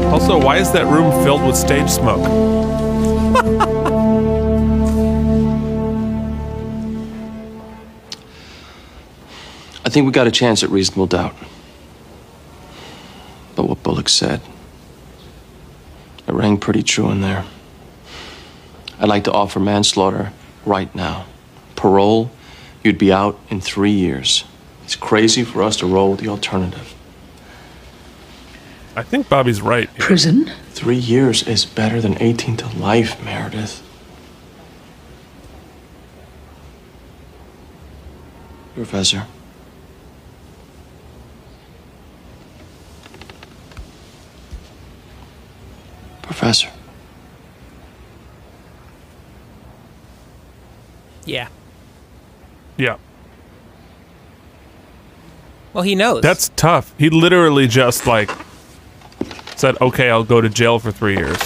Also, 0.08 0.38
why 0.38 0.58
is 0.58 0.70
that 0.72 0.84
room 0.84 1.10
filled 1.24 1.42
with 1.42 1.56
stage 1.56 1.88
smoke? 1.88 2.20
I 9.86 9.88
think 9.88 10.04
we 10.04 10.12
got 10.12 10.26
a 10.26 10.30
chance 10.30 10.62
at 10.62 10.68
reasonable 10.68 11.06
doubt. 11.06 11.34
But 13.56 13.70
what 13.70 13.82
Bullock 13.82 14.10
said, 14.10 14.42
it 16.26 16.34
rang 16.34 16.58
pretty 16.58 16.82
true 16.82 17.10
in 17.10 17.22
there. 17.22 17.46
I'd 19.00 19.08
like 19.08 19.24
to 19.24 19.32
offer 19.32 19.60
manslaughter 19.60 20.34
right 20.66 20.94
now. 20.94 21.24
Parole, 21.74 22.30
you'd 22.84 22.98
be 22.98 23.10
out 23.10 23.40
in 23.48 23.62
three 23.62 23.92
years. 23.92 24.44
It's 24.84 24.94
crazy 24.94 25.42
for 25.42 25.62
us 25.62 25.78
to 25.78 25.86
roll 25.86 26.10
with 26.10 26.20
the 26.20 26.28
alternative. 26.28 26.94
I 28.98 29.04
think 29.04 29.28
Bobby's 29.28 29.62
right. 29.62 29.88
Prison? 29.96 30.50
Three 30.70 30.96
years 30.96 31.46
is 31.46 31.64
better 31.64 32.00
than 32.00 32.20
18 32.20 32.56
to 32.56 32.66
life, 32.76 33.22
Meredith. 33.22 33.80
Professor. 38.74 39.26
Professor. 46.22 46.68
Yeah. 51.24 51.46
Yeah. 52.76 52.96
Well, 55.72 55.84
he 55.84 55.94
knows. 55.94 56.22
That's 56.22 56.50
tough. 56.56 56.92
He 56.98 57.10
literally 57.10 57.68
just 57.68 58.04
like 58.04 58.28
said, 59.58 59.76
"Okay, 59.80 60.10
I'll 60.10 60.24
go 60.24 60.40
to 60.40 60.48
jail 60.48 60.78
for 60.78 60.90
three 60.92 61.16
years." 61.16 61.38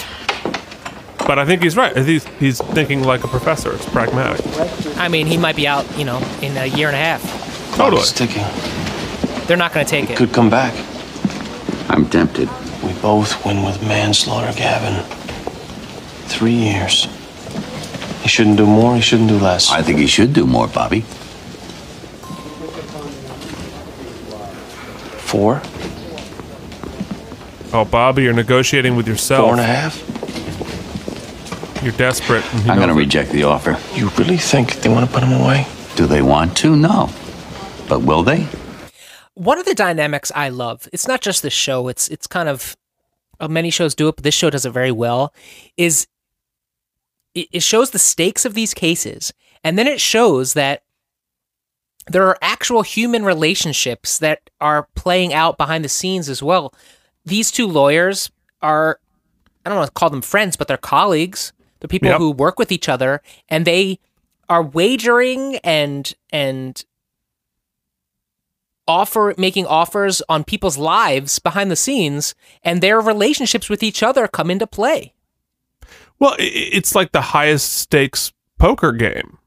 But 1.26 1.38
I 1.38 1.46
think 1.46 1.62
he's 1.62 1.76
right. 1.76 1.96
He's 1.96 2.26
he's 2.38 2.60
thinking 2.60 3.04
like 3.04 3.24
a 3.24 3.28
professor. 3.28 3.72
It's 3.72 3.88
pragmatic. 3.88 4.44
I 4.98 5.08
mean, 5.08 5.26
he 5.26 5.36
might 5.36 5.56
be 5.56 5.66
out, 5.66 5.86
you 5.96 6.04
know, 6.04 6.18
in 6.42 6.56
a 6.56 6.66
year 6.66 6.88
and 6.88 6.96
a 6.96 6.98
half. 6.98 7.76
Totally. 7.76 8.02
Sticking. 8.02 8.44
They're 9.46 9.56
not 9.56 9.72
going 9.72 9.86
to 9.86 9.90
take 9.90 10.10
it. 10.10 10.16
Could 10.16 10.32
come 10.32 10.50
back. 10.50 10.74
I'm 11.88 12.08
tempted. 12.08 12.48
We 12.82 12.92
both 13.00 13.44
win 13.46 13.62
with 13.64 13.80
manslaughter, 13.82 14.52
Gavin. 14.58 15.04
Three 16.26 16.54
years. 16.54 17.06
He 18.22 18.28
shouldn't 18.28 18.56
do 18.56 18.66
more, 18.66 18.94
he 18.94 19.00
shouldn't 19.00 19.28
do 19.28 19.38
less. 19.38 19.70
I 19.70 19.82
think 19.82 19.98
he 19.98 20.06
should 20.06 20.32
do 20.32 20.46
more, 20.46 20.68
Bobby. 20.68 21.00
Four? 25.18 25.62
Oh, 27.74 27.86
Bobby, 27.86 28.24
you're 28.24 28.34
negotiating 28.34 28.96
with 28.96 29.08
yourself. 29.08 29.46
Four 29.46 29.52
and 29.52 29.60
a 29.60 29.64
half? 29.64 29.96
You're 31.82 31.94
desperate. 31.94 32.44
I'm 32.68 32.76
going 32.76 32.88
to 32.88 32.94
reject 32.94 33.30
the 33.30 33.44
offer. 33.44 33.78
You 33.94 34.10
really 34.10 34.36
think 34.36 34.74
they 34.76 34.90
want 34.90 35.06
to 35.06 35.12
put 35.12 35.22
him 35.22 35.32
away? 35.32 35.66
Do 35.96 36.06
they 36.06 36.20
want 36.20 36.54
to? 36.58 36.76
No. 36.76 37.08
But 37.88 38.00
will 38.02 38.22
they? 38.22 38.46
One 39.34 39.58
of 39.58 39.64
the 39.64 39.74
dynamics 39.74 40.30
I 40.34 40.50
love, 40.50 40.86
it's 40.92 41.08
not 41.08 41.22
just 41.22 41.42
this 41.42 41.54
show, 41.54 41.88
it's 41.88 42.08
it's 42.08 42.26
kind 42.26 42.48
of 42.48 42.76
uh, 43.40 43.48
many 43.48 43.70
shows 43.70 43.94
do 43.94 44.08
it, 44.08 44.16
but 44.16 44.24
this 44.24 44.34
show 44.34 44.50
does 44.50 44.66
it 44.66 44.70
very 44.70 44.92
well, 44.92 45.32
is 45.78 46.06
it, 47.34 47.48
it 47.50 47.62
shows 47.62 47.90
the 47.90 47.98
stakes 47.98 48.44
of 48.44 48.52
these 48.52 48.74
cases, 48.74 49.32
and 49.64 49.78
then 49.78 49.86
it 49.86 50.00
shows 50.00 50.52
that 50.52 50.82
there 52.06 52.26
are 52.26 52.36
actual 52.42 52.82
human 52.82 53.24
relationships 53.24 54.18
that 54.18 54.50
are 54.60 54.88
playing 54.94 55.32
out 55.32 55.56
behind 55.56 55.82
the 55.84 55.88
scenes 55.88 56.28
as 56.28 56.42
well. 56.42 56.74
These 57.24 57.50
two 57.50 57.66
lawyers 57.66 58.30
are, 58.60 58.98
I 59.64 59.68
don't 59.68 59.78
want 59.78 59.88
to 59.88 59.92
call 59.92 60.10
them 60.10 60.22
friends, 60.22 60.56
but 60.56 60.68
they're 60.68 60.76
colleagues. 60.76 61.52
They're 61.80 61.88
people 61.88 62.08
Yep. 62.10 62.18
who 62.18 62.30
work 62.30 62.58
with 62.58 62.70
each 62.72 62.88
other, 62.88 63.22
and 63.48 63.64
they 63.64 63.98
are 64.48 64.62
wagering 64.62 65.56
and 65.64 66.12
and 66.30 66.84
offer 68.88 69.34
making 69.38 69.66
offers 69.66 70.20
on 70.28 70.44
people's 70.44 70.76
lives 70.76 71.38
behind 71.38 71.70
the 71.70 71.76
scenes, 71.76 72.34
and 72.64 72.80
their 72.82 73.00
relationships 73.00 73.68
with 73.68 73.82
each 73.82 74.02
other 74.02 74.26
come 74.28 74.50
into 74.50 74.66
play. 74.66 75.14
Well, 76.18 76.34
it's 76.38 76.94
like 76.94 77.12
the 77.12 77.20
highest 77.20 77.72
stakes 77.72 78.32
poker 78.58 78.92
game. 78.92 79.38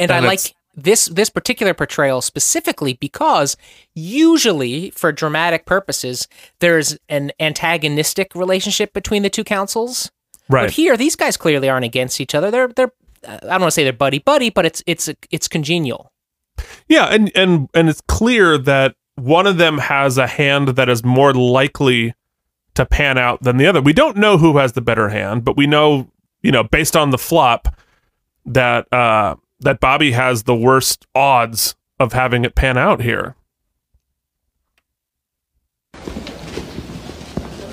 And, 0.00 0.10
I 0.10 0.20
like 0.20 0.54
this 0.76 1.06
this 1.06 1.30
particular 1.30 1.74
portrayal 1.74 2.20
specifically 2.20 2.92
because 2.94 3.56
usually 3.94 4.90
for 4.90 5.10
dramatic 5.10 5.64
purposes 5.64 6.28
there's 6.60 6.98
an 7.08 7.32
antagonistic 7.40 8.34
relationship 8.34 8.92
between 8.92 9.22
the 9.22 9.30
two 9.30 9.44
councils. 9.44 10.10
Right. 10.48 10.64
But 10.64 10.70
here 10.70 10.96
these 10.96 11.16
guys 11.16 11.36
clearly 11.36 11.68
aren't 11.68 11.86
against 11.86 12.20
each 12.20 12.34
other. 12.34 12.50
They're 12.50 12.68
they're 12.68 12.92
I 13.26 13.38
don't 13.38 13.60
want 13.60 13.64
to 13.64 13.70
say 13.72 13.84
they're 13.84 13.92
buddy 13.92 14.18
buddy, 14.18 14.50
but 14.50 14.66
it's 14.66 14.82
it's 14.86 15.08
it's 15.30 15.48
congenial. 15.48 16.12
Yeah, 16.88 17.06
and 17.06 17.32
and 17.34 17.68
and 17.74 17.88
it's 17.88 18.02
clear 18.02 18.58
that 18.58 18.94
one 19.16 19.46
of 19.46 19.56
them 19.56 19.78
has 19.78 20.18
a 20.18 20.26
hand 20.26 20.68
that 20.68 20.88
is 20.88 21.04
more 21.04 21.32
likely 21.32 22.14
to 22.74 22.84
pan 22.84 23.18
out 23.18 23.42
than 23.42 23.56
the 23.56 23.66
other. 23.66 23.80
We 23.80 23.94
don't 23.94 24.16
know 24.16 24.36
who 24.36 24.58
has 24.58 24.72
the 24.72 24.82
better 24.82 25.08
hand, 25.08 25.44
but 25.44 25.56
we 25.56 25.66
know, 25.66 26.10
you 26.42 26.52
know, 26.52 26.62
based 26.62 26.96
on 26.96 27.10
the 27.10 27.18
flop 27.18 27.68
that 28.44 28.92
uh 28.92 29.36
that 29.60 29.80
Bobby 29.80 30.12
has 30.12 30.42
the 30.42 30.54
worst 30.54 31.06
odds 31.14 31.74
of 31.98 32.12
having 32.12 32.44
it 32.44 32.54
pan 32.54 32.76
out 32.76 33.00
here. 33.00 33.34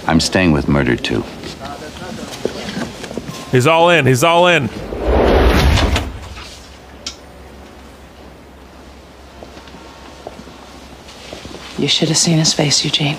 I'm 0.05 0.19
staying 0.19 0.51
with 0.51 0.67
murder 0.67 0.95
too. 0.95 1.23
He's 3.51 3.67
all 3.67 3.89
in. 3.89 4.05
He's 4.05 4.23
all 4.23 4.47
in. 4.47 4.63
You 11.77 11.87
should 11.87 12.07
have 12.07 12.17
seen 12.17 12.37
his 12.37 12.53
face, 12.53 12.83
Eugene. 12.85 13.17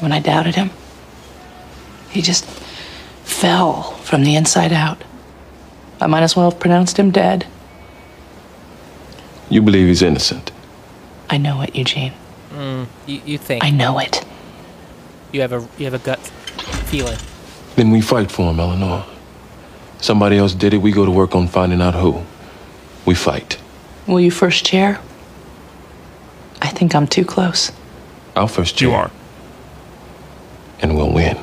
When 0.00 0.12
I 0.12 0.20
doubted 0.20 0.54
him, 0.54 0.70
he 2.10 2.22
just 2.22 2.44
fell 3.24 3.94
from 4.02 4.22
the 4.22 4.36
inside 4.36 4.72
out. 4.72 5.02
I 6.00 6.06
might 6.06 6.22
as 6.22 6.36
well 6.36 6.50
have 6.50 6.60
pronounced 6.60 6.98
him 6.98 7.10
dead. 7.10 7.46
You 9.50 9.62
believe 9.62 9.88
he's 9.88 10.02
innocent? 10.02 10.52
I 11.30 11.38
know 11.38 11.60
it, 11.62 11.74
Eugene. 11.74 12.12
Mm, 12.52 12.86
you, 13.06 13.20
you 13.24 13.38
think 13.38 13.64
I 13.64 13.70
know 13.70 13.98
it. 13.98 14.24
you 15.32 15.40
have 15.40 15.52
a 15.52 15.66
you 15.78 15.84
have 15.84 15.94
a 15.94 15.98
gut 15.98 16.18
feeling. 16.88 17.18
Then 17.76 17.90
we 17.90 18.00
fight 18.00 18.30
for 18.30 18.50
him, 18.50 18.60
Eleanor. 18.60 19.04
Somebody 20.00 20.38
else 20.38 20.54
did 20.54 20.74
it, 20.74 20.78
we 20.78 20.92
go 20.92 21.04
to 21.04 21.10
work 21.10 21.34
on 21.34 21.48
finding 21.48 21.80
out 21.82 21.94
who. 21.94 22.22
We 23.04 23.14
fight. 23.14 23.58
Will 24.06 24.20
you 24.20 24.30
first 24.30 24.64
chair? 24.64 25.00
I 26.62 26.68
think 26.68 26.94
I'm 26.94 27.06
too 27.06 27.24
close. 27.24 27.72
I'll 28.36 28.48
first 28.48 28.76
chair. 28.76 28.88
You 28.88 28.94
are. 28.94 29.10
And 30.80 30.96
we'll 30.96 31.12
win. 31.12 31.36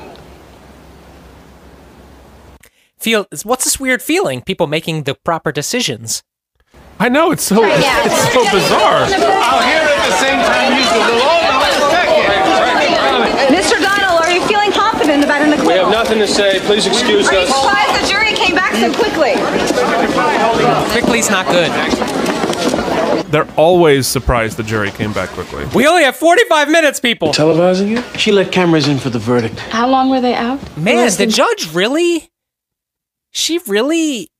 Feel 3.06 3.24
what's 3.44 3.62
this 3.62 3.78
weird 3.78 4.02
feeling? 4.02 4.42
People 4.42 4.66
making 4.66 5.04
the 5.04 5.14
proper 5.14 5.52
decisions. 5.52 6.24
I 6.98 7.08
know 7.08 7.30
it's 7.30 7.44
so 7.44 7.62
it's, 7.62 7.78
it's 7.78 8.34
so 8.34 8.42
bizarre. 8.50 9.06
I'll 9.06 9.62
hear 9.62 9.78
it 9.78 9.94
at 9.94 10.10
the 10.10 10.16
same 10.18 10.42
time 10.42 10.74
you 10.74 10.82
do. 10.82 10.98
Mr. 13.54 13.80
Donnell, 13.80 14.18
are 14.18 14.32
you 14.32 14.44
feeling 14.48 14.72
confident 14.72 15.22
about 15.22 15.40
an 15.40 15.50
We 15.64 15.74
have 15.74 15.92
nothing 15.92 16.18
to 16.18 16.26
say. 16.26 16.58
Please 16.66 16.88
excuse 16.88 17.28
Are 17.28 17.32
you 17.34 17.38
us. 17.42 17.48
surprised 17.48 18.02
the 18.02 18.08
jury 18.08 18.32
came 18.34 18.56
back 18.56 18.74
so 18.74 18.92
quickly? 18.92 19.34
Quickly's 20.90 21.30
not 21.30 21.46
good. 21.46 21.70
They're 23.30 23.48
always 23.54 24.08
surprised 24.08 24.56
the 24.56 24.64
jury 24.64 24.90
came 24.90 25.12
back 25.12 25.28
quickly. 25.28 25.64
We 25.76 25.86
only 25.86 26.02
have 26.02 26.16
45 26.16 26.70
minutes, 26.70 26.98
people. 26.98 27.28
Televising 27.28 27.86
you? 27.86 28.02
She 28.18 28.32
let 28.32 28.50
cameras 28.50 28.88
in 28.88 28.98
for 28.98 29.10
the 29.10 29.20
verdict. 29.20 29.60
How 29.60 29.86
long 29.86 30.10
were 30.10 30.20
they 30.20 30.34
out? 30.34 30.58
Man, 30.76 30.96
Less 30.96 31.18
the 31.18 31.26
judge 31.26 31.72
really 31.72 32.32
she 33.36 33.58
really 33.66 34.30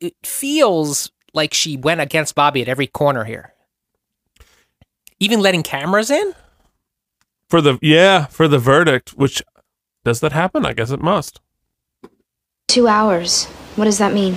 it 0.00 0.14
feels 0.22 1.10
like 1.32 1.54
she 1.54 1.76
went 1.76 2.00
against 2.00 2.34
Bobby 2.34 2.62
at 2.62 2.68
every 2.68 2.86
corner 2.86 3.24
here. 3.24 3.54
Even 5.18 5.40
letting 5.40 5.62
cameras 5.62 6.10
in? 6.10 6.34
For 7.48 7.60
the 7.60 7.78
yeah, 7.80 8.26
for 8.26 8.48
the 8.48 8.58
verdict, 8.58 9.10
which 9.10 9.42
does 10.04 10.20
that 10.20 10.32
happen? 10.32 10.66
I 10.66 10.72
guess 10.72 10.90
it 10.90 11.00
must. 11.00 11.40
Two 12.68 12.88
hours. 12.88 13.46
What 13.76 13.86
does 13.86 13.98
that 13.98 14.12
mean? 14.12 14.34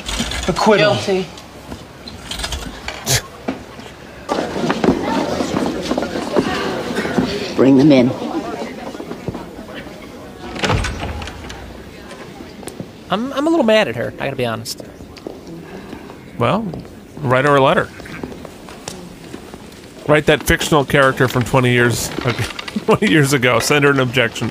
Acquittal. 0.48 0.94
Guilty. 0.96 1.26
Bring 7.56 7.78
them 7.78 7.92
in. 7.92 8.29
I'm, 13.12 13.34
I'm 13.34 13.48
a 13.48 13.50
little 13.50 13.66
mad 13.66 13.88
at 13.88 13.96
her. 13.96 14.14
I 14.20 14.26
gotta 14.26 14.36
be 14.36 14.46
honest. 14.46 14.84
Well, 16.38 16.62
write 17.18 17.46
her 17.46 17.56
a 17.56 17.62
letter. 17.62 17.90
Write 20.08 20.26
that 20.28 20.44
fictional 20.44 20.86
character 20.86 21.28
from 21.28 21.44
20 21.44 21.72
years 21.72 22.10
20 22.86 23.10
years 23.10 23.34
ago. 23.34 23.60
Send 23.60 23.86
her 23.86 23.92
an 23.92 24.00
objection. 24.00 24.50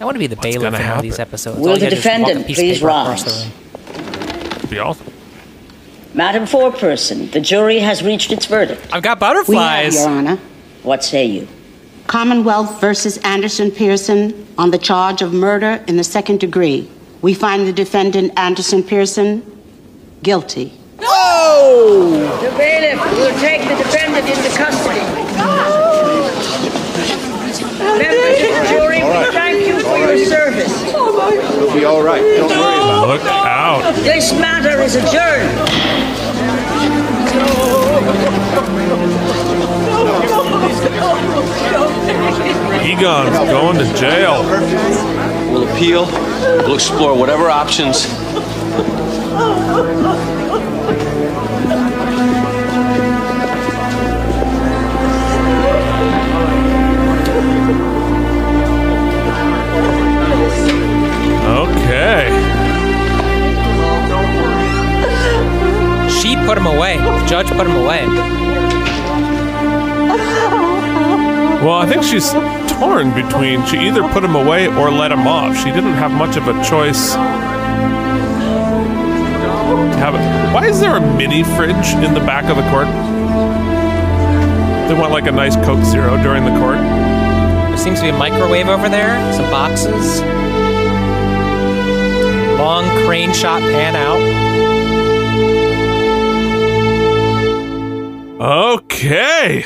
I 0.00 0.04
want 0.04 0.14
to 0.14 0.18
be 0.18 0.26
the 0.26 0.36
bailiff 0.36 0.56
in 0.56 0.62
gonna 0.62 0.72
one 0.72 0.80
of 0.80 0.86
happen? 0.86 1.02
these 1.02 1.18
episodes. 1.18 1.58
Will 1.58 1.74
the 1.74 1.80
gotta 1.80 1.90
do 1.90 1.96
is 1.96 2.04
walk 2.04 2.04
a 2.04 2.18
defendant 2.24 2.46
please 2.46 2.78
paper 2.78 2.88
across 2.88 3.22
the 3.24 3.30
rise? 4.60 4.66
Be 4.70 4.78
awesome. 4.78 5.06
Madam 6.14 6.44
Foreperson, 6.44 7.30
the 7.30 7.40
jury 7.40 7.78
has 7.80 8.02
reached 8.02 8.32
its 8.32 8.46
verdict. 8.46 8.88
I've 8.92 9.02
got 9.02 9.20
butterflies. 9.20 9.48
We 9.48 9.56
have, 9.56 9.92
butterflies. 9.92 9.94
Your 9.94 10.08
Honor. 10.10 10.38
What 10.82 11.04
say 11.04 11.26
you? 11.26 11.48
Commonwealth 12.06 12.80
versus 12.80 13.18
Anderson 13.18 13.70
Pearson 13.70 14.46
on 14.56 14.70
the 14.70 14.78
charge 14.78 15.22
of 15.22 15.32
murder 15.32 15.84
in 15.86 15.96
the 15.96 16.04
second 16.04 16.40
degree. 16.40 16.90
We 17.22 17.34
find 17.34 17.68
the 17.68 17.72
defendant, 17.72 18.32
Anderson 18.38 18.82
Pearson, 18.82 19.44
guilty. 20.22 20.72
Oh! 21.00 22.40
The 22.42 22.50
bailiff 22.56 23.00
will 23.12 23.38
take 23.40 23.62
the 23.62 23.76
defendant 23.76 24.26
into 24.26 24.50
custody. 24.56 25.00
Members 27.80 28.40
of 28.42 28.52
the 28.56 28.64
jury, 28.70 29.02
we 29.02 29.32
thank 29.32 29.66
you 29.66 29.80
for 29.80 29.98
your 29.98 30.24
service. 30.24 30.92
We'll 30.94 31.74
be 31.74 31.84
all 31.84 32.02
right. 32.02 32.22
Don't 32.22 32.50
worry 32.50 32.76
about 32.76 33.08
Look 33.08 33.22
out. 33.22 33.94
This 33.96 34.32
matter 34.32 34.80
is 34.80 34.96
adjourned. 34.96 35.90
Egon's 42.84 43.38
going 43.50 43.78
to 43.78 43.94
jail. 43.94 44.42
We'll 45.50 45.68
appeal. 45.72 46.06
We'll 46.06 46.74
explore 46.74 47.16
whatever 47.16 47.50
options. 47.50 48.06
Okay. 61.46 62.28
She 66.20 66.36
put 66.36 66.58
him 66.58 66.66
away. 66.66 66.98
The 66.98 67.26
judge 67.26 67.48
put 67.48 67.66
him 67.66 67.76
away. 67.76 68.49
Well, 71.60 71.74
I 71.74 71.86
think 71.86 72.02
she's 72.02 72.32
torn 72.78 73.12
between 73.12 73.66
she 73.66 73.76
either 73.80 74.02
put 74.08 74.24
him 74.24 74.34
away 74.34 74.66
or 74.66 74.90
let 74.90 75.12
him 75.12 75.26
off. 75.26 75.54
She 75.56 75.70
didn't 75.70 75.92
have 75.92 76.10
much 76.10 76.36
of 76.36 76.48
a 76.48 76.54
choice. 76.64 77.12
to 77.12 77.18
Have 79.98 80.14
it. 80.14 80.54
Why 80.54 80.66
is 80.66 80.80
there 80.80 80.96
a 80.96 81.00
mini 81.16 81.42
fridge 81.42 81.94
in 82.02 82.14
the 82.14 82.20
back 82.20 82.44
of 82.44 82.56
the 82.56 82.62
court? 82.70 82.88
They 84.88 84.94
want 84.94 85.12
like 85.12 85.26
a 85.26 85.32
nice 85.32 85.54
Coke 85.56 85.84
Zero 85.84 86.16
during 86.22 86.44
the 86.44 86.58
court. 86.58 86.78
There 86.78 87.76
seems 87.76 87.98
to 88.00 88.06
be 88.06 88.08
a 88.08 88.18
microwave 88.18 88.68
over 88.68 88.88
there, 88.88 89.20
some 89.34 89.50
boxes. 89.50 90.22
Long 92.58 92.84
crane 93.04 93.32
shot 93.32 93.60
pan 93.60 93.94
out. 93.94 94.20
Okay. 98.40 99.64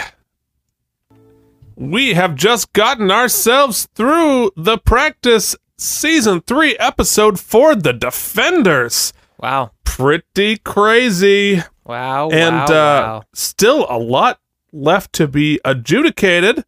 We 1.76 2.14
have 2.14 2.36
just 2.36 2.72
gotten 2.72 3.10
ourselves 3.10 3.88
through 3.96 4.52
the 4.56 4.78
practice 4.78 5.56
season 5.76 6.40
three 6.42 6.76
episode 6.76 7.40
for 7.40 7.74
the 7.74 7.92
Defenders. 7.92 9.12
Wow. 9.38 9.72
Pretty 9.84 10.58
crazy. 10.58 11.62
Wow. 11.84 12.30
and 12.30 12.54
wow, 12.54 12.64
uh, 12.64 12.68
wow. 12.70 13.22
still 13.34 13.86
a 13.90 13.98
lot 13.98 14.38
left 14.72 15.12
to 15.14 15.26
be 15.26 15.60
adjudicated. 15.64 16.64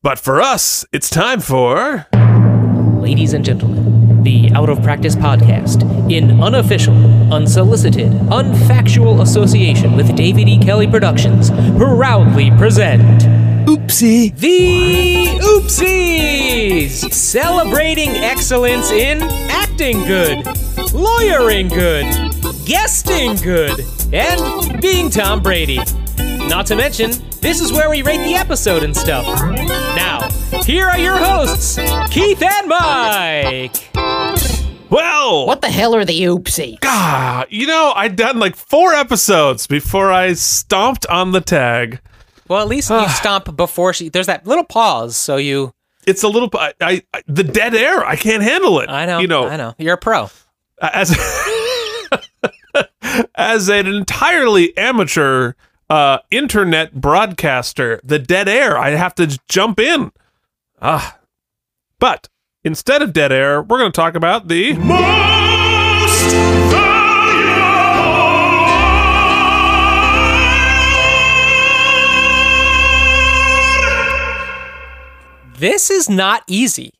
But 0.00 0.18
for 0.18 0.40
us, 0.40 0.84
it's 0.92 1.10
time 1.10 1.40
for. 1.40 2.06
Ladies 3.00 3.32
and 3.32 3.44
gentlemen, 3.44 4.22
the 4.22 4.50
Out 4.54 4.68
of 4.68 4.80
Practice 4.82 5.16
podcast, 5.16 5.82
in 6.10 6.40
unofficial, 6.40 6.94
unsolicited, 7.34 8.12
unfactual 8.12 9.22
association 9.22 9.96
with 9.96 10.14
David 10.14 10.48
E. 10.48 10.58
Kelley 10.58 10.86
Productions, 10.86 11.50
proudly 11.76 12.52
present. 12.52 13.41
Oopsie. 13.66 14.36
The 14.36 15.38
Oopsies! 15.40 17.12
Celebrating 17.12 18.10
excellence 18.10 18.90
in 18.90 19.22
acting 19.50 19.98
good, 20.04 20.44
lawyering 20.92 21.68
good, 21.68 22.06
guesting 22.66 23.36
good, 23.36 23.84
and 24.12 24.80
being 24.82 25.10
Tom 25.10 25.40
Brady. 25.40 25.78
Not 26.48 26.66
to 26.66 26.76
mention, 26.76 27.12
this 27.40 27.60
is 27.60 27.72
where 27.72 27.88
we 27.88 28.02
rate 28.02 28.24
the 28.24 28.34
episode 28.34 28.82
and 28.82 28.96
stuff. 28.96 29.24
Now, 29.96 30.28
here 30.64 30.86
are 30.86 30.98
your 30.98 31.16
hosts, 31.16 31.76
Keith 32.10 32.42
and 32.42 32.68
Mike. 32.68 33.90
Well, 34.90 35.46
what 35.46 35.60
the 35.60 35.70
hell 35.70 35.94
are 35.94 36.04
the 36.04 36.20
oopsies? 36.22 36.78
Ah, 36.84 37.46
you 37.48 37.66
know, 37.66 37.92
I'd 37.94 38.16
done 38.16 38.38
like 38.38 38.56
four 38.56 38.92
episodes 38.92 39.66
before 39.66 40.10
I 40.10 40.32
stomped 40.34 41.06
on 41.06 41.30
the 41.32 41.40
tag. 41.40 42.00
Well, 42.52 42.62
at 42.62 42.68
least 42.68 42.90
you 42.90 43.08
stomp 43.16 43.56
before 43.56 43.92
she. 43.92 44.08
There's 44.08 44.26
that 44.26 44.46
little 44.46 44.64
pause, 44.64 45.16
so 45.16 45.36
you. 45.36 45.74
It's 46.06 46.22
a 46.22 46.28
little. 46.28 46.50
I, 46.54 46.74
I, 46.80 47.02
I 47.14 47.22
the 47.26 47.44
dead 47.44 47.74
air. 47.74 48.04
I 48.04 48.16
can't 48.16 48.42
handle 48.42 48.80
it. 48.80 48.90
I 48.90 49.06
know. 49.06 49.20
You 49.20 49.26
know. 49.26 49.48
I 49.48 49.56
know. 49.56 49.74
You're 49.78 49.94
a 49.94 49.98
pro. 49.98 50.30
As 50.80 51.14
as 53.34 53.68
an 53.68 53.86
entirely 53.86 54.76
amateur 54.76 55.52
uh, 55.88 56.18
internet 56.30 56.94
broadcaster, 56.94 58.00
the 58.02 58.18
dead 58.18 58.48
air. 58.48 58.76
I 58.76 58.90
have 58.90 59.14
to 59.16 59.38
jump 59.48 59.78
in. 59.78 60.12
Ah, 60.80 61.18
but 61.98 62.28
instead 62.64 63.02
of 63.02 63.12
dead 63.12 63.32
air, 63.32 63.62
we're 63.62 63.78
going 63.78 63.92
to 63.92 63.96
talk 63.96 64.14
about 64.14 64.48
the 64.48 64.74
This 75.62 75.92
is 75.92 76.10
not 76.10 76.42
easy. 76.48 76.90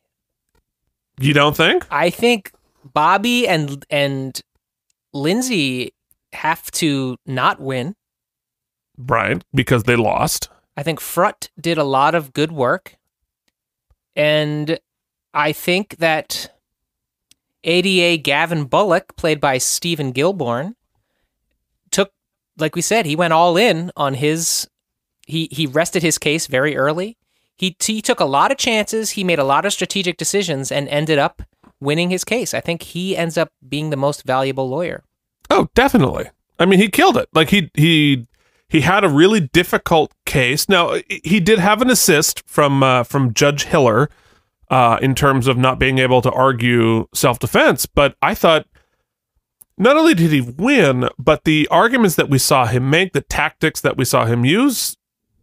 You 1.18 1.34
don't 1.34 1.56
think? 1.56 1.84
I 1.90 2.10
think 2.10 2.52
Bobby 2.84 3.48
and 3.48 3.84
and 3.90 4.40
Lindsay 5.12 5.94
have 6.32 6.70
to 6.82 7.16
not 7.26 7.60
win. 7.60 7.96
Brian 8.96 9.42
because 9.52 9.82
they 9.82 9.96
lost. 9.96 10.48
I 10.76 10.84
think 10.84 11.00
Frutt 11.00 11.50
did 11.60 11.76
a 11.76 11.82
lot 11.82 12.14
of 12.14 12.32
good 12.32 12.52
work. 12.52 12.94
And 14.14 14.78
I 15.34 15.50
think 15.50 15.96
that 15.96 16.56
ADA 17.64 18.22
Gavin 18.22 18.66
Bullock, 18.66 19.16
played 19.16 19.40
by 19.40 19.58
Steven 19.58 20.12
Gilborn, 20.12 20.76
took, 21.90 22.12
like 22.58 22.76
we 22.76 22.82
said, 22.82 23.06
he 23.06 23.16
went 23.16 23.32
all 23.32 23.56
in 23.56 23.90
on 23.96 24.14
his. 24.14 24.68
He 25.26 25.48
he 25.50 25.66
rested 25.66 26.04
his 26.04 26.16
case 26.16 26.46
very 26.46 26.76
early. 26.76 27.16
He 27.62 27.76
he 27.80 28.02
took 28.02 28.18
a 28.18 28.24
lot 28.24 28.50
of 28.50 28.58
chances. 28.58 29.10
He 29.10 29.22
made 29.22 29.38
a 29.38 29.44
lot 29.44 29.64
of 29.64 29.72
strategic 29.72 30.16
decisions 30.16 30.72
and 30.72 30.88
ended 30.88 31.20
up 31.20 31.42
winning 31.78 32.10
his 32.10 32.24
case. 32.24 32.54
I 32.54 32.60
think 32.60 32.82
he 32.82 33.16
ends 33.16 33.38
up 33.38 33.52
being 33.68 33.90
the 33.90 33.96
most 33.96 34.24
valuable 34.24 34.68
lawyer. 34.68 35.04
Oh, 35.48 35.68
definitely. 35.72 36.28
I 36.58 36.66
mean, 36.66 36.80
he 36.80 36.88
killed 36.88 37.16
it. 37.16 37.28
Like 37.32 37.50
he 37.50 37.70
he 37.74 38.26
he 38.68 38.80
had 38.80 39.04
a 39.04 39.08
really 39.08 39.38
difficult 39.38 40.12
case. 40.26 40.68
Now 40.68 40.96
he 41.08 41.38
did 41.38 41.60
have 41.60 41.80
an 41.80 41.88
assist 41.88 42.42
from 42.48 42.82
uh, 42.82 43.04
from 43.04 43.32
Judge 43.32 43.62
Hiller 43.62 44.10
uh, 44.68 44.98
in 45.00 45.14
terms 45.14 45.46
of 45.46 45.56
not 45.56 45.78
being 45.78 45.98
able 45.98 46.20
to 46.20 46.32
argue 46.32 47.06
self 47.14 47.38
defense. 47.38 47.86
But 47.86 48.16
I 48.20 48.34
thought 48.34 48.66
not 49.78 49.96
only 49.96 50.14
did 50.14 50.32
he 50.32 50.40
win, 50.40 51.08
but 51.16 51.44
the 51.44 51.68
arguments 51.70 52.16
that 52.16 52.28
we 52.28 52.38
saw 52.38 52.66
him 52.66 52.90
make, 52.90 53.12
the 53.12 53.20
tactics 53.20 53.80
that 53.82 53.96
we 53.96 54.04
saw 54.04 54.26
him 54.26 54.44
use, 54.44 54.96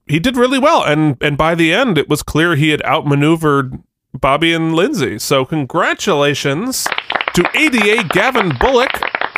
he 0.10 0.20
did 0.20 0.36
really 0.36 0.60
well. 0.60 0.84
And 0.84 1.16
and 1.22 1.38
by 1.38 1.56
the 1.56 1.74
end, 1.74 1.98
it 1.98 2.10
was 2.10 2.24
clear 2.24 2.56
he 2.56 2.70
had 2.70 2.84
outmaneuvered 2.84 3.82
Bobby 4.14 4.54
and 4.54 4.76
Lindsay. 4.76 5.20
So 5.20 5.46
congratulations 5.46 6.88
to 7.36 7.50
ADA 7.56 8.10
Gavin 8.10 8.54
Bullock 8.60 8.92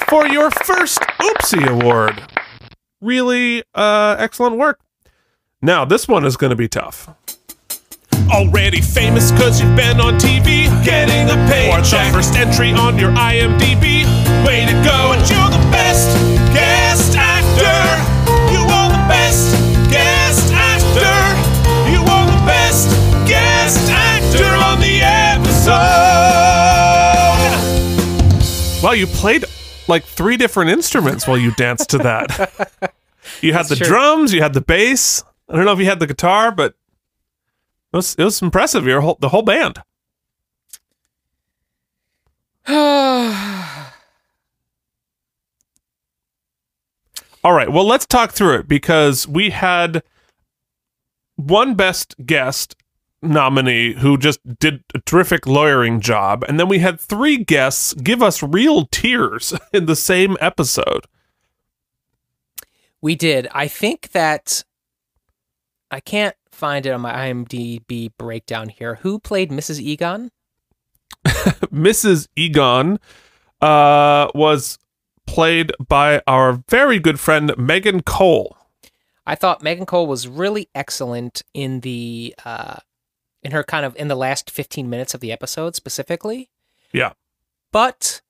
for 0.08 0.26
your 0.28 0.50
first 0.50 1.00
Oopsie 1.20 1.68
Award. 1.68 2.24
Really 3.02 3.64
uh, 3.76 4.16
excellent 4.18 4.58
work. 4.58 4.80
Now, 5.62 5.86
this 5.86 6.08
one 6.08 6.26
is 6.26 6.38
going 6.38 6.50
to 6.50 6.56
be 6.56 6.68
tough. 6.68 7.10
Already 8.30 8.82
famous 8.82 9.32
because 9.32 9.62
you've 9.62 9.76
been 9.76 10.00
on 10.00 10.14
TV, 10.16 10.66
getting 10.86 11.30
a 11.30 11.48
paycheck. 11.50 11.74
Or 11.74 11.82
the 11.82 12.14
first 12.14 12.36
entry 12.36 12.72
on 12.72 12.98
your 12.98 13.12
IMDb. 13.12 14.06
Way 14.46 14.66
to 14.66 14.74
go, 14.84 15.14
and 15.14 15.30
you're 15.30 15.50
the 15.50 15.70
best 15.72 16.41
Wow, 28.84 28.94
you 28.94 29.06
played 29.08 29.46
like 29.88 30.04
three 30.04 30.38
different 30.38 30.72
instruments 30.72 31.28
while 31.28 31.38
you 31.38 31.52
danced 31.56 31.90
to 31.92 31.98
that. 32.00 32.30
you 33.42 33.54
had 33.54 33.60
That's 33.60 33.70
the 33.70 33.76
true. 33.78 33.88
drums, 33.88 34.34
you 34.34 34.42
had 34.42 34.54
the 34.54 34.62
bass. 34.62 35.24
I 35.48 35.56
don't 35.56 35.66
know 35.66 35.74
if 35.74 35.80
you 35.80 35.86
had 35.86 36.00
the 36.00 36.08
guitar, 36.08 36.52
but 36.52 36.74
it 37.94 37.98
was 37.98 38.16
it 38.16 38.24
was 38.24 38.42
impressive. 38.42 38.86
Your 38.86 39.02
whole 39.02 39.18
the 39.20 39.30
whole 39.30 39.44
band. 39.44 39.80
All 47.44 47.54
right, 47.54 47.72
well, 47.72 47.86
let's 47.86 48.06
talk 48.06 48.32
through 48.32 48.60
it 48.60 48.68
because 48.68 49.28
we 49.28 49.50
had 49.50 50.04
one 51.36 51.74
best 51.74 52.16
guest 52.26 52.76
nominee 53.22 53.94
who 53.94 54.18
just 54.18 54.40
did 54.60 54.84
a 54.94 55.00
terrific 55.00 55.46
lawyering 55.46 56.00
job, 56.00 56.44
and 56.48 56.60
then 56.60 56.68
we 56.68 56.80
had 56.80 57.00
three 57.00 57.38
guests 57.38 57.94
give 57.94 58.22
us 58.22 58.42
real 58.44 58.88
tears 58.88 59.54
in 59.74 59.86
the 59.86 59.96
same 59.96 60.38
episode. 60.40 61.06
We 63.02 63.16
did. 63.16 63.48
I 63.52 63.68
think 63.68 64.12
that 64.12 64.64
I 65.90 66.00
can't 66.00 66.36
find 66.52 66.86
it 66.86 66.92
on 66.92 67.02
my 67.02 67.12
IMDb 67.12 68.12
breakdown 68.18 68.70
here. 68.70 68.96
Who 69.02 69.20
played 69.20 69.50
Mrs. 69.50 69.80
Egon? 69.80 70.32
Mrs. 71.26 72.28
Egon 72.36 73.00
uh, 73.60 74.28
was 74.36 74.78
played 75.26 75.72
by 75.88 76.22
our 76.28 76.62
very 76.70 77.00
good 77.00 77.20
friend 77.20 77.54
Megan 77.58 78.02
Cole. 78.02 78.58
I 79.26 79.36
thought 79.36 79.64
Megan 79.64 79.86
Cole 79.86 80.08
was 80.08 80.28
really 80.28 80.70
excellent 80.76 81.44
in 81.54 81.82
the 81.82 82.36
uh, 82.44 82.78
in 83.44 83.52
her 83.52 83.64
kind 83.64 83.86
of 83.86 83.96
in 83.96 84.08
the 84.08 84.16
last 84.16 84.50
15 84.52 84.90
minutes 84.90 85.14
of 85.14 85.22
the 85.22 85.32
episode 85.32 85.76
specifically. 85.76 86.50
Yeah. 86.92 87.14
But 87.72 88.22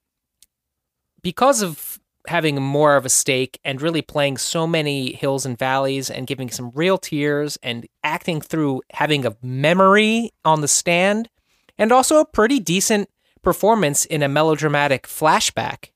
because 1.21 1.61
of 1.61 1.99
having 2.27 2.61
more 2.61 2.95
of 2.95 3.05
a 3.05 3.09
stake 3.09 3.59
and 3.63 3.81
really 3.81 4.01
playing 4.01 4.37
so 4.37 4.67
many 4.67 5.13
hills 5.13 5.45
and 5.45 5.57
valleys 5.57 6.09
and 6.09 6.27
giving 6.27 6.49
some 6.49 6.71
real 6.73 6.97
tears 6.97 7.57
and 7.63 7.87
acting 8.03 8.41
through 8.41 8.81
having 8.91 9.25
a 9.25 9.35
memory 9.41 10.31
on 10.45 10.61
the 10.61 10.67
stand 10.67 11.29
and 11.77 11.91
also 11.91 12.19
a 12.19 12.25
pretty 12.25 12.59
decent 12.59 13.09
performance 13.41 14.05
in 14.05 14.21
a 14.21 14.29
melodramatic 14.29 15.07
flashback, 15.07 15.89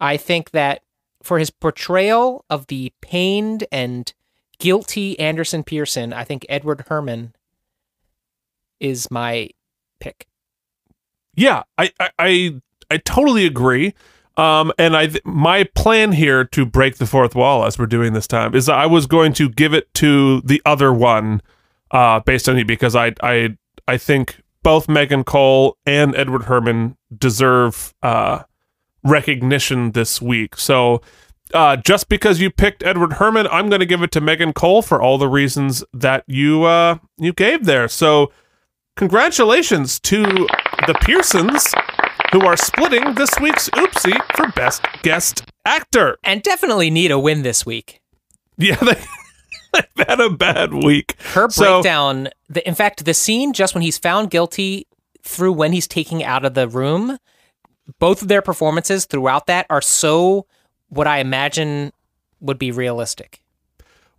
I 0.00 0.16
think 0.18 0.50
that 0.50 0.82
for 1.22 1.38
his 1.38 1.50
portrayal 1.50 2.44
of 2.50 2.66
the 2.66 2.92
pained 3.00 3.64
and 3.72 4.12
guilty 4.58 5.18
Anderson 5.18 5.64
Pearson, 5.64 6.12
I 6.12 6.24
think 6.24 6.44
Edward 6.48 6.84
Herrmann 6.88 7.34
is 8.80 9.10
my 9.10 9.48
pick. 10.00 10.26
Yeah, 11.36 11.62
I 11.78 11.90
I 11.98 12.10
I, 12.18 12.60
I 12.90 12.96
totally 12.98 13.46
agree. 13.46 13.94
Um, 14.36 14.72
and 14.78 14.96
I 14.96 15.10
my 15.24 15.64
plan 15.74 16.12
here 16.12 16.44
to 16.44 16.66
break 16.66 16.96
the 16.96 17.06
fourth 17.06 17.34
wall 17.34 17.64
as 17.64 17.78
we're 17.78 17.86
doing 17.86 18.14
this 18.14 18.26
time 18.26 18.54
is 18.54 18.68
I 18.68 18.86
was 18.86 19.06
going 19.06 19.32
to 19.34 19.48
give 19.48 19.74
it 19.74 19.92
to 19.94 20.40
the 20.40 20.60
other 20.64 20.92
one, 20.92 21.40
uh, 21.92 22.20
based 22.20 22.48
on 22.48 22.58
you 22.58 22.64
because 22.64 22.96
I 22.96 23.14
I 23.22 23.56
I 23.86 23.96
think 23.96 24.42
both 24.62 24.88
Megan 24.88 25.22
Cole 25.22 25.76
and 25.86 26.16
Edward 26.16 26.44
Herrmann 26.44 26.96
deserve 27.16 27.94
uh 28.02 28.42
recognition 29.04 29.92
this 29.92 30.20
week. 30.20 30.56
So. 30.56 31.00
Uh, 31.52 31.76
just 31.76 32.08
because 32.08 32.40
you 32.40 32.50
picked 32.50 32.82
Edward 32.82 33.12
Herrmann, 33.12 33.46
I'm 33.48 33.68
going 33.68 33.78
to 33.80 33.86
give 33.86 34.02
it 34.02 34.10
to 34.12 34.20
Megan 34.20 34.54
Cole 34.54 34.82
for 34.82 35.00
all 35.00 35.18
the 35.18 35.28
reasons 35.28 35.84
that 35.92 36.24
you 36.26 36.64
uh, 36.64 36.96
you 37.18 37.32
gave 37.32 37.66
there. 37.66 37.86
So, 37.86 38.32
congratulations 38.96 39.98
to 40.00 40.22
the 40.86 40.94
Pearsons 41.00 41.72
who 42.32 42.40
are 42.46 42.56
splitting 42.56 43.14
this 43.14 43.30
week's 43.40 43.68
Oopsie 43.70 44.18
for 44.36 44.48
Best 44.52 44.82
Guest 45.02 45.42
Actor. 45.64 46.18
And 46.24 46.42
definitely 46.42 46.90
need 46.90 47.10
a 47.10 47.18
win 47.18 47.42
this 47.42 47.64
week. 47.66 48.00
Yeah, 48.56 48.76
they, 48.82 48.94
they've 49.96 50.06
had 50.08 50.20
a 50.20 50.30
bad 50.30 50.72
week. 50.74 51.16
Her 51.32 51.48
So- 51.50 51.80
breakdown, 51.82 52.28
the, 52.48 52.66
in 52.66 52.74
fact, 52.74 53.04
the 53.04 53.14
scene 53.14 53.52
just 53.52 53.74
when 53.74 53.82
he's 53.82 53.98
found 53.98 54.30
guilty 54.30 54.86
through 55.22 55.52
when 55.52 55.72
he's 55.72 55.88
taking 55.88 56.22
out 56.22 56.44
of 56.44 56.54
the 56.54 56.68
room, 56.68 57.18
both 57.98 58.22
of 58.22 58.28
their 58.28 58.42
performances 58.42 59.04
throughout 59.06 59.46
that 59.46 59.66
are 59.70 59.80
so 59.82 60.46
what 60.88 61.06
I 61.06 61.18
imagine 61.18 61.92
would 62.40 62.58
be 62.58 62.70
realistic. 62.70 63.40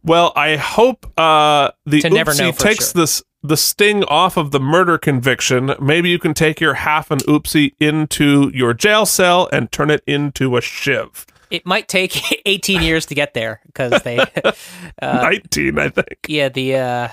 Well, 0.03 0.33
I 0.35 0.55
hope 0.55 1.11
uh, 1.17 1.71
the 1.85 2.01
To 2.01 2.09
never 2.09 2.33
know 2.35 2.51
Oopsie 2.51 2.57
takes 2.59 2.91
sure. 2.91 3.01
this 3.01 3.23
the 3.47 3.57
sting 3.57 4.03
off 4.05 4.37
of 4.37 4.51
the 4.51 4.59
murder 4.59 4.97
conviction. 4.97 5.73
Maybe 5.79 6.09
you 6.09 6.19
can 6.19 6.33
take 6.33 6.59
your 6.59 6.73
half 6.75 7.11
an 7.11 7.19
Oopsie 7.19 7.73
into 7.79 8.51
your 8.53 8.73
jail 8.73 9.05
cell 9.05 9.49
and 9.53 9.71
turn 9.71 9.89
it 9.89 10.03
into 10.07 10.57
a 10.57 10.61
shiv. 10.61 11.25
It 11.51 11.65
might 11.65 11.87
take 11.87 12.21
18 12.45 12.81
years 12.81 13.05
to 13.07 13.15
get 13.15 13.33
there 13.33 13.61
because 13.67 14.01
they 14.03 14.17
uh, 15.01 15.21
19, 15.21 15.77
I 15.79 15.89
think. 15.89 16.17
Yeah, 16.27 16.49
the 16.49 16.75
uh, 16.75 17.07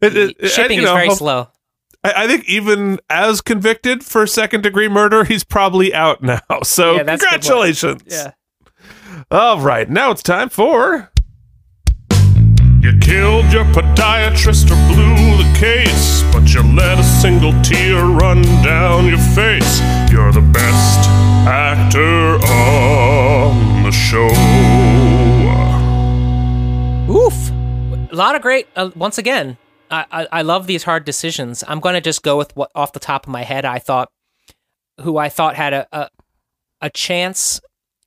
It- 0.00 0.16
it- 0.16 0.36
it- 0.40 0.48
shipping 0.48 0.78
is 0.78 0.84
know, 0.86 0.94
very 0.94 1.10
slow. 1.10 1.48
I, 2.02 2.24
I 2.24 2.26
think 2.26 2.48
even 2.48 2.98
as 3.08 3.40
convicted 3.40 4.04
for 4.04 4.26
second 4.26 4.62
degree 4.62 4.88
murder, 4.88 5.22
he's 5.24 5.44
probably 5.44 5.94
out 5.94 6.22
now. 6.22 6.40
So 6.64 6.96
Yeah, 6.96 7.02
that's 7.04 7.22
a 7.22 7.26
good 7.26 7.30
point. 7.30 7.42
congratulations. 7.42 8.02
Yeah. 8.06 8.32
All 9.30 9.60
right, 9.60 9.88
now 9.88 10.10
it's 10.10 10.22
time 10.22 10.48
for. 10.48 11.11
You 12.82 12.98
killed 12.98 13.52
your 13.52 13.62
podiatrist 13.66 14.64
or 14.64 14.92
blew 14.92 15.36
the 15.36 15.56
case, 15.56 16.24
but 16.32 16.52
you 16.52 16.64
let 16.74 16.98
a 16.98 17.04
single 17.04 17.52
tear 17.62 18.06
run 18.06 18.42
down 18.64 19.06
your 19.06 19.18
face. 19.18 19.80
You're 20.10 20.32
the 20.32 20.40
best 20.40 21.08
actor 21.46 22.44
on 22.44 23.84
the 23.84 23.92
show. 23.92 24.26
Oof. 27.08 27.52
A 28.10 28.16
lot 28.16 28.34
of 28.34 28.42
great. 28.42 28.66
Uh, 28.74 28.90
once 28.96 29.16
again, 29.16 29.58
I, 29.88 30.04
I 30.10 30.28
I 30.32 30.42
love 30.42 30.66
these 30.66 30.82
hard 30.82 31.04
decisions. 31.04 31.62
I'm 31.68 31.78
going 31.78 31.94
to 31.94 32.00
just 32.00 32.24
go 32.24 32.36
with 32.36 32.56
what 32.56 32.72
off 32.74 32.92
the 32.92 32.98
top 32.98 33.26
of 33.26 33.30
my 33.30 33.44
head 33.44 33.64
I 33.64 33.78
thought, 33.78 34.10
who 35.02 35.18
I 35.18 35.28
thought 35.28 35.54
had 35.54 35.72
a 35.72 35.86
a, 35.92 36.08
a 36.80 36.90
chance 36.90 37.60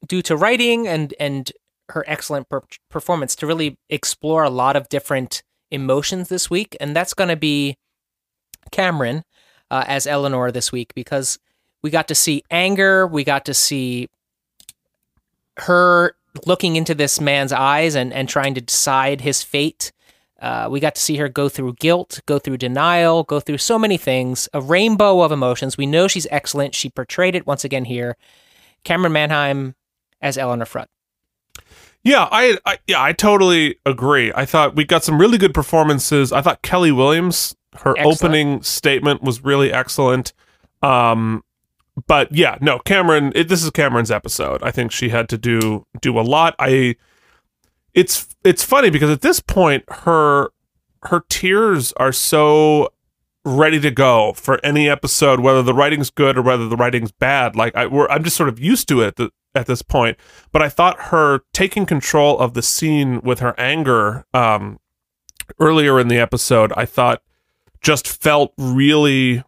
due 0.05 0.21
to 0.23 0.35
writing 0.35 0.85
and 0.85 1.13
and 1.17 1.49
her 1.89 2.03
excellent 2.07 2.49
per- 2.49 2.61
performance 2.89 3.35
to 3.37 3.47
really 3.47 3.77
explore 3.89 4.43
a 4.43 4.49
lot 4.49 4.75
of 4.75 4.89
different 4.89 5.43
emotions 5.71 6.29
this 6.29 6.49
week, 6.49 6.75
and 6.79 6.95
that's 6.95 7.13
going 7.13 7.29
to 7.29 7.35
be 7.35 7.77
Camryn 8.71 9.23
uh, 9.71 9.83
as 9.87 10.07
Eleanor 10.07 10.51
this 10.51 10.71
week 10.71 10.93
because 10.95 11.39
we 11.81 11.89
got 11.89 12.07
to 12.07 12.15
see 12.15 12.43
anger, 12.49 13.05
we 13.05 13.23
got 13.23 13.45
to 13.45 13.53
see 13.53 14.09
her 15.57 16.15
looking 16.45 16.75
into 16.75 16.93
this 16.93 17.21
man's 17.21 17.51
eyes 17.51 17.95
and, 17.95 18.11
and 18.11 18.27
trying 18.27 18.53
to 18.55 18.61
decide 18.61 19.21
his 19.21 19.41
fate. 19.43 19.91
Uh, 20.41 20.67
we 20.69 20.79
got 20.79 20.95
to 20.95 21.01
see 21.01 21.15
her 21.15 21.29
go 21.29 21.47
through 21.47 21.73
guilt, 21.73 22.19
go 22.25 22.37
through 22.39 22.57
denial, 22.57 23.23
go 23.23 23.39
through 23.39 23.57
so 23.57 23.79
many 23.79 23.97
things, 23.97 24.49
a 24.53 24.61
rainbow 24.61 25.21
of 25.21 25.31
emotions. 25.31 25.77
We 25.77 25.85
know 25.85 26.07
she's 26.07 26.27
excellent. 26.29 26.75
She 26.75 26.89
portrayed 26.89 27.35
it 27.35 27.47
once 27.47 27.63
again 27.63 27.85
here. 27.85 28.17
Camryn 28.83 29.11
Manheim 29.11 29.75
as 30.21 30.37
Eleanor 30.37 30.65
Frutt. 30.65 30.89
Yeah, 32.05 32.29
I, 32.31 32.57
I 32.65 32.77
yeah, 32.87 33.01
I 33.01 33.11
totally 33.13 33.77
agree. 33.85 34.31
I 34.35 34.45
thought 34.45 34.75
we 34.75 34.85
got 34.85 35.03
some 35.03 35.19
really 35.19 35.39
good 35.39 35.53
performances. 35.53 36.31
I 36.31 36.41
thought 36.41 36.61
Kelli 36.61 36.95
Williams, 36.95 37.55
her 37.77 37.97
Excellent. 37.97 38.23
opening 38.23 38.61
statement 38.61 39.23
was 39.23 39.43
really 39.43 39.73
excellent. 39.73 40.31
Um, 40.83 41.43
but 42.07 42.31
yeah, 42.31 42.57
no, 42.61 42.77
Camryn. 42.79 43.31
It, 43.35 43.47
this 43.49 43.63
is 43.63 43.71
Camryn's 43.71 44.11
episode. 44.11 44.61
I 44.61 44.69
think 44.69 44.91
she 44.91 45.09
had 45.09 45.27
to 45.29 45.37
do 45.37 45.85
do 45.99 46.17
a 46.19 46.21
lot. 46.21 46.55
I. 46.59 46.95
It's 47.95 48.35
it's 48.43 48.63
funny 48.63 48.89
because 48.91 49.09
at 49.09 49.21
this 49.21 49.39
point 49.39 49.83
her 49.89 50.49
her 51.03 51.23
tears 51.29 51.91
are 51.93 52.11
so 52.11 52.89
ready 53.45 53.79
to 53.79 53.91
go 53.91 54.33
for 54.33 54.63
any 54.65 54.89
episode, 54.89 55.39
whether 55.39 55.63
the 55.63 55.73
writing's 55.73 56.09
good 56.09 56.37
or 56.37 56.41
whether 56.41 56.67
the 56.67 56.75
writing's 56.75 57.11
bad. 57.11 57.55
Like 57.55 57.75
I, 57.75 57.85
we're, 57.87 58.07
I'm 58.09 58.23
just 58.23 58.35
sort 58.35 58.49
of 58.49 58.59
used 58.59 58.87
to 58.89 59.01
it 59.01 59.07
at, 59.07 59.15
the, 59.15 59.29
at 59.55 59.65
this 59.65 59.81
point. 59.81 60.17
But 60.51 60.61
I 60.61 60.69
thought 60.69 61.05
her 61.05 61.41
taking 61.53 61.85
control 61.85 62.37
of 62.39 62.53
the 62.53 62.61
scene 62.61 63.21
with 63.21 63.39
her 63.39 63.57
anger 63.59 64.25
um, 64.33 64.79
earlier 65.59 65.99
in 65.99 66.07
the 66.07 66.17
episode, 66.17 66.73
I 66.75 66.85
thought 66.85 67.21
just 67.81 68.07
felt 68.07 68.53
really 68.57 69.43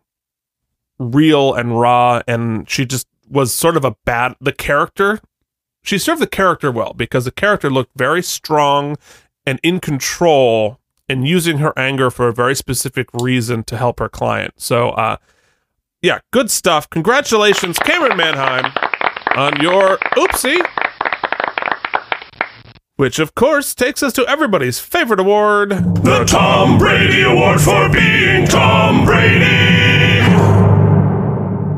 real 1.00 1.54
and 1.54 1.80
raw, 1.80 2.22
and 2.28 2.70
she 2.70 2.86
just 2.86 3.08
was 3.30 3.54
sort 3.54 3.78
of 3.78 3.86
a 3.86 3.96
bad 4.06 4.36
the 4.40 4.54
character. 4.54 5.20
She 5.84 5.98
served 5.98 6.22
the 6.22 6.28
character 6.28 6.72
well 6.72 6.94
because 6.94 7.26
the 7.26 7.32
character 7.32 7.70
looked 7.70 7.92
very 7.96 8.22
strong 8.22 8.98
and 9.46 9.60
in 9.64 9.80
control 9.80 10.80
and 11.10 11.28
using 11.28 11.60
her 11.60 11.74
anger 11.78 12.12
for 12.12 12.28
a 12.28 12.34
very 12.34 12.56
specific 12.56 13.08
reason 13.14 13.64
to 13.64 13.78
help 13.78 14.00
her 14.00 14.10
client. 14.10 14.54
So 14.58 14.90
uh 14.90 15.18
yeah, 16.02 16.20
good 16.32 16.52
stuff. 16.52 16.90
Congratulations, 16.90 17.80
Camryn 17.80 18.16
Manheim, 18.16 18.72
on 19.38 19.62
your 19.62 19.98
oopsie. 20.18 20.60
Which, 22.96 23.20
of 23.20 23.36
course, 23.36 23.76
takes 23.76 24.02
us 24.02 24.12
to 24.14 24.28
everybody's 24.28 24.80
favorite 24.80 25.20
award 25.20 25.70
The 25.70 26.26
Tom 26.28 26.80
Brady 26.80 27.22
Award 27.22 27.62
for 27.62 27.88
being 27.90 28.48
Tom 28.48 29.06
Brady. 29.06 30.22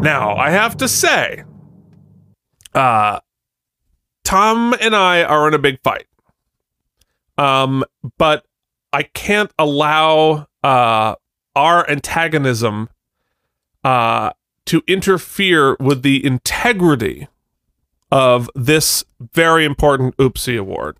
Now, 0.01 0.37
I 0.37 0.51
have 0.51 0.77
to 0.77 0.87
say, 0.87 1.43
uh, 2.73 3.19
Tom 4.23 4.73
and 4.79 4.95
I 4.95 5.23
are 5.23 5.45
in 5.49 5.53
a 5.53 5.59
big 5.59 5.81
fight. 5.83 6.05
Um, 7.37 7.83
but 8.17 8.45
I 8.93 9.03
can't 9.03 9.51
allow 9.59 10.47
uh, 10.63 11.15
our 11.55 11.89
antagonism 11.89 12.87
uh, 13.83 14.31
to 14.67 14.81
interfere 14.87 15.75
with 15.81 16.03
the 16.03 16.25
integrity 16.25 17.27
of 18.11 18.49
this 18.55 19.03
very 19.33 19.65
important 19.65 20.15
oopsie 20.17 20.59
award. 20.59 20.97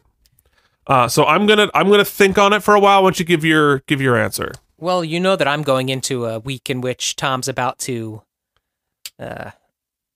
Uh, 0.88 1.08
so 1.08 1.26
I'm 1.26 1.46
gonna 1.46 1.70
I'm 1.74 1.90
gonna 1.90 2.04
think 2.06 2.38
on 2.38 2.52
it 2.54 2.64
for 2.64 2.74
a 2.74 2.80
while. 2.80 3.04
Once 3.04 3.20
you 3.20 3.26
give 3.26 3.46
your 3.46 3.80
give 3.82 4.02
your 4.02 4.18
answer. 4.18 4.54
Well, 4.78 5.04
you 5.04 5.20
know 5.20 5.36
that 5.36 5.48
I'm 5.48 5.62
going 5.62 5.90
into 5.90 6.26
a 6.26 6.40
week 6.40 6.70
in 6.70 6.82
which 6.82 7.16
Tom's 7.16 7.48
about 7.48 7.80
to 7.80 8.22
uh, 9.20 9.52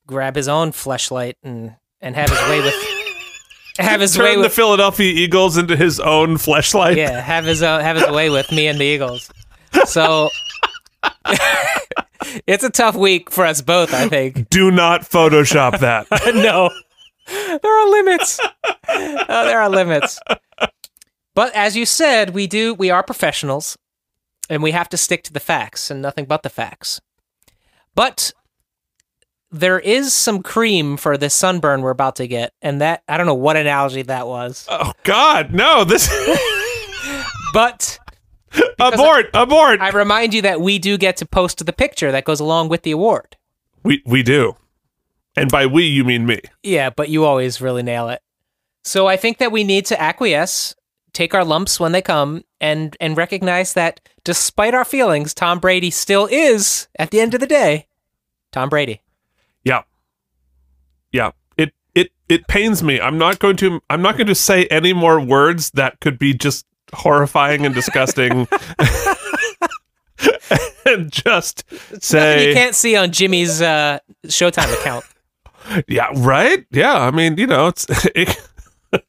grab 0.08 0.36
his 0.36 0.48
own 0.48 0.72
fleshlight 0.72 1.36
and 1.44 1.76
and 2.02 2.16
have 2.16 2.30
his 2.30 2.40
way 2.50 2.62
with 2.62 2.76
have 3.78 4.02
his 4.02 4.16
Turn 4.16 4.26
way 4.26 4.38
with 4.38 4.46
the 4.46 4.50
Philadelphia 4.50 5.12
Eagles 5.14 5.58
into 5.58 5.76
his 5.76 6.00
own 6.00 6.38
fleshlight. 6.38 6.96
yeah 6.96 7.20
have 7.22 7.46
his 7.46 7.62
uh, 7.62 7.80
have 7.80 7.96
his 7.98 8.10
way 8.10 8.30
with 8.30 8.52
me 8.52 8.68
and 8.68 8.80
the 8.80 8.86
Eagles. 8.86 9.32
So 9.86 10.30
it's 12.48 12.64
a 12.64 12.70
tough 12.70 12.96
week 12.96 13.32
for 13.32 13.46
us 13.46 13.62
both. 13.62 13.94
I 13.94 14.08
think. 14.08 14.50
Do 14.50 14.72
not 14.72 15.02
Photoshop 15.02 15.80
that. 15.80 16.08
no, 16.36 16.70
there 17.28 17.80
are 17.80 17.90
limits. 17.90 18.40
Oh, 18.90 19.46
there 19.46 19.62
are 19.62 19.70
limits. 19.70 20.20
But 21.36 21.56
as 21.56 21.76
you 21.76 21.86
said, 21.86 22.32
we 22.32 22.48
do 22.48 22.74
we 22.74 22.90
are 22.90 23.04
professionals, 23.04 23.78
and 24.50 24.62
we 24.62 24.72
have 24.72 24.90
to 24.90 24.98
stick 24.98 25.24
to 25.24 25.34
the 25.34 25.40
facts 25.40 25.90
and 25.90 26.02
nothing 26.02 26.26
but 26.26 26.44
the 26.44 26.50
facts. 26.50 27.02
But 27.96 28.32
there 29.52 29.80
is 29.80 30.14
some 30.14 30.42
cream 30.42 30.98
for 30.98 31.16
this 31.16 31.34
sunburn 31.34 31.82
we're 31.82 31.92
about 31.92 32.16
to 32.18 32.28
get, 32.28 32.54
and 32.62 32.82
that 32.82 33.04
I 33.08 33.18
don't 33.18 33.28
know 33.28 33.34
what 33.34 33.56
analogy 33.56 34.02
that 34.04 34.28
was. 34.28 34.68
Oh 34.70 34.94
God, 35.04 35.54
no! 35.54 35.84
This 35.84 36.08
but 37.54 38.00
abort, 38.80 39.30
abort. 39.34 39.82
I 39.82 39.90
remind 39.90 40.34
you 40.34 40.42
that 40.44 40.62
we 40.62 40.80
do 40.80 40.98
get 40.98 41.18
to 41.18 41.26
post 41.26 41.66
the 41.66 41.74
picture 41.74 42.12
that 42.12 42.26
goes 42.26 42.40
along 42.40 42.70
with 42.70 42.84
the 42.84 42.92
award. 42.92 43.36
we 43.84 44.02
we 44.06 44.24
do, 44.24 44.56
and 45.36 45.52
by 45.52 45.66
we 45.66 45.84
you 45.84 46.04
mean 46.04 46.26
me. 46.26 46.40
Yeah, 46.62 46.90
but 46.90 47.10
you 47.10 47.26
always 47.26 47.62
really 47.62 47.84
nail 47.84 48.10
it. 48.10 48.22
So 48.84 49.08
I 49.08 49.18
think 49.18 49.38
that 49.38 49.52
we 49.52 49.64
need 49.64 49.86
to 49.88 50.02
acquiesce, 50.02 50.76
take 51.14 51.34
our 51.34 51.46
lumps 51.46 51.80
when 51.80 51.92
they 51.94 52.02
come, 52.02 52.44
and 52.60 52.96
and 53.00 53.16
recognize 53.18 53.74
that 53.74 54.00
despite 54.24 54.74
our 54.74 54.86
feelings, 54.86 55.34
Tom 55.34 55.60
Brady 55.60 55.90
still 55.90 56.28
is, 56.32 56.88
at 56.98 57.12
the 57.12 57.20
end 57.20 57.34
of 57.34 57.40
the 57.40 57.48
day, 57.48 57.88
Tom 58.52 58.70
Brady. 58.70 59.02
Yeah. 59.64 59.84
Yeah. 61.12 61.32
It 61.58 61.74
it 61.96 62.12
it 62.28 62.48
pains 62.48 62.84
me. 62.84 63.00
I'm 63.00 63.18
not 63.18 63.40
going 63.40 63.56
to 63.58 63.82
I'm 63.90 64.02
not 64.02 64.18
going 64.18 64.28
to 64.28 64.36
say 64.36 64.66
any 64.66 64.94
more 64.94 65.20
words 65.20 65.72
that 65.72 66.00
could 66.00 66.20
be 66.20 66.34
just 66.34 66.66
horrifying 66.94 67.66
and 67.66 67.76
disgusting. 67.76 68.48
and 70.86 71.12
just 71.12 71.64
say 72.04 72.50
you 72.50 72.54
can't 72.54 72.76
see 72.76 72.96
on 72.96 73.12
Jimmy's 73.12 73.62
uh, 73.62 74.00
Showtime 74.26 74.74
account. 74.80 75.06
Yeah, 75.88 76.10
right? 76.16 76.66
Yeah, 76.72 76.94
I 76.94 77.12
mean, 77.12 77.38
you 77.38 77.48
know, 77.48 77.68
it's 77.68 77.86
it, 78.16 78.38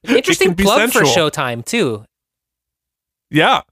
Interesting 0.05 0.55
be 0.55 0.65
plug 0.65 0.91
for. 0.91 1.03
Showtime 1.03 1.65
too. 1.65 2.05
Yeah. 3.31 3.63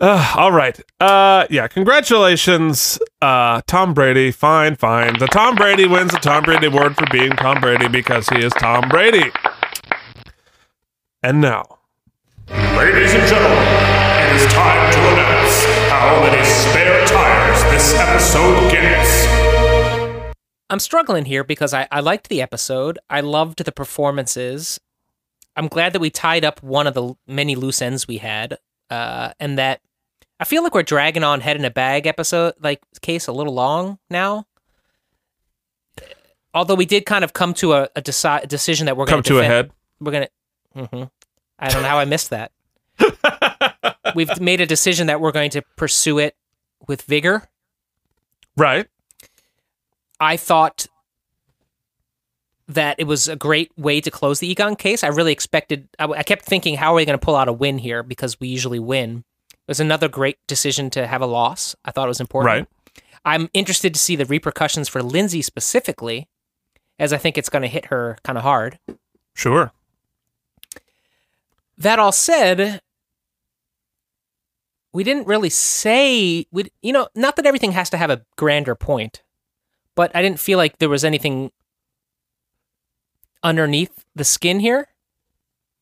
Uh, 0.00 0.34
all 0.36 0.52
right. 0.52 0.78
Uh, 1.00 1.46
yeah. 1.50 1.68
Congratulations, 1.68 2.98
uh, 3.22 3.62
Tom 3.66 3.94
Brady. 3.94 4.30
Fine, 4.30 4.76
fine. 4.76 5.18
The 5.18 5.28
Tom 5.28 5.54
Brady 5.54 5.86
wins 5.86 6.12
the 6.12 6.18
Tom 6.18 6.42
Brady 6.42 6.66
Award 6.66 6.96
for 6.96 7.06
being 7.12 7.30
Tom 7.32 7.60
Brady 7.60 7.88
because 7.88 8.28
he 8.28 8.44
is 8.44 8.52
Tom 8.54 8.88
Brady. 8.88 9.30
And 11.22 11.40
now, 11.40 11.73
Ladies 12.48 13.14
and 13.14 13.26
gentlemen, 13.26 13.58
it 13.58 14.36
is 14.36 14.52
time 14.52 14.92
to 14.92 14.98
announce 14.98 15.64
how 15.90 16.20
many 16.22 16.44
spare 16.44 17.06
tires 17.06 17.62
this 17.72 17.94
episode 17.94 18.70
gets. 18.70 20.34
I'm 20.68 20.78
struggling 20.78 21.24
here 21.24 21.42
because 21.44 21.72
I, 21.72 21.88
I 21.90 22.00
liked 22.00 22.28
the 22.28 22.42
episode. 22.42 22.98
I 23.08 23.20
loved 23.20 23.64
the 23.64 23.72
performances. 23.72 24.78
I'm 25.56 25.68
glad 25.68 25.92
that 25.94 26.00
we 26.00 26.10
tied 26.10 26.44
up 26.44 26.62
one 26.62 26.86
of 26.86 26.94
the 26.94 27.14
many 27.26 27.54
loose 27.54 27.80
ends 27.80 28.06
we 28.08 28.18
had, 28.18 28.58
uh, 28.90 29.32
and 29.40 29.56
that 29.58 29.80
I 30.38 30.44
feel 30.44 30.62
like 30.62 30.74
we're 30.74 30.82
dragging 30.82 31.24
on 31.24 31.40
head 31.40 31.56
in 31.56 31.64
a 31.64 31.70
bag 31.70 32.06
episode 32.06 32.54
like 32.60 32.82
case 33.00 33.26
a 33.26 33.32
little 33.32 33.54
long 33.54 33.98
now. 34.10 34.46
Although 36.52 36.74
we 36.74 36.86
did 36.86 37.06
kind 37.06 37.24
of 37.24 37.32
come 37.32 37.54
to 37.54 37.72
a, 37.72 37.88
a 37.96 38.02
deci- 38.02 38.46
decision 38.48 38.86
that 38.86 38.96
we're 38.96 39.06
Come 39.06 39.22
going 39.22 39.22
to 39.24 39.38
a 39.40 39.44
head? 39.44 39.70
We're 40.00 40.12
gonna. 40.12 40.28
mhm. 40.76 41.10
I 41.58 41.68
don't 41.68 41.82
know 41.82 41.88
how 41.88 41.98
I 41.98 42.04
missed 42.04 42.30
that. 42.30 42.52
We've 44.14 44.40
made 44.40 44.60
a 44.60 44.66
decision 44.66 45.06
that 45.08 45.20
we're 45.20 45.32
going 45.32 45.50
to 45.50 45.62
pursue 45.76 46.18
it 46.18 46.36
with 46.86 47.02
vigor. 47.02 47.48
right? 48.56 48.86
I 50.20 50.36
thought 50.36 50.86
that 52.68 52.96
it 52.98 53.04
was 53.04 53.28
a 53.28 53.36
great 53.36 53.70
way 53.76 54.00
to 54.00 54.10
close 54.10 54.40
the 54.40 54.48
Egon 54.48 54.76
case. 54.76 55.04
I 55.04 55.08
really 55.08 55.32
expected, 55.32 55.88
I, 55.98 56.04
I 56.06 56.22
kept 56.22 56.44
thinking, 56.44 56.76
how 56.76 56.92
are 56.92 56.96
we 56.96 57.04
going 57.04 57.18
to 57.18 57.24
pull 57.24 57.36
out 57.36 57.48
a 57.48 57.52
win 57.52 57.78
here? 57.78 58.02
Because 58.02 58.40
we 58.40 58.48
usually 58.48 58.78
win. 58.78 59.24
It 59.50 59.68
was 59.68 59.80
another 59.80 60.08
great 60.08 60.38
decision 60.46 60.90
to 60.90 61.06
have 61.06 61.20
a 61.20 61.26
loss. 61.26 61.74
I 61.84 61.90
thought 61.90 62.06
it 62.06 62.08
was 62.08 62.20
important. 62.20 62.46
Right. 62.46 62.66
I'm 63.24 63.48
interested 63.54 63.94
to 63.94 64.00
see 64.00 64.16
the 64.16 64.26
repercussions 64.26 64.88
for 64.88 65.02
Lindsay 65.02 65.42
specifically, 65.42 66.28
as 66.98 67.12
I 67.12 67.18
think 67.18 67.36
it's 67.36 67.48
going 67.48 67.62
to 67.62 67.68
hit 67.68 67.86
her 67.86 68.18
kind 68.22 68.38
of 68.38 68.44
hard. 68.44 68.78
Sure. 69.34 69.72
That 71.78 71.98
all 71.98 72.12
said, 72.12 72.80
we 74.92 75.02
didn't 75.04 75.26
really 75.26 75.50
say 75.50 76.46
we 76.52 76.70
you 76.82 76.92
know 76.92 77.08
not 77.14 77.36
that 77.36 77.46
everything 77.46 77.72
has 77.72 77.90
to 77.90 77.96
have 77.96 78.10
a 78.10 78.22
grander 78.36 78.74
point, 78.74 79.22
but 79.94 80.14
I 80.14 80.22
didn't 80.22 80.38
feel 80.40 80.56
like 80.58 80.78
there 80.78 80.88
was 80.88 81.04
anything 81.04 81.50
underneath 83.42 84.04
the 84.14 84.24
skin 84.24 84.60
here. 84.60 84.88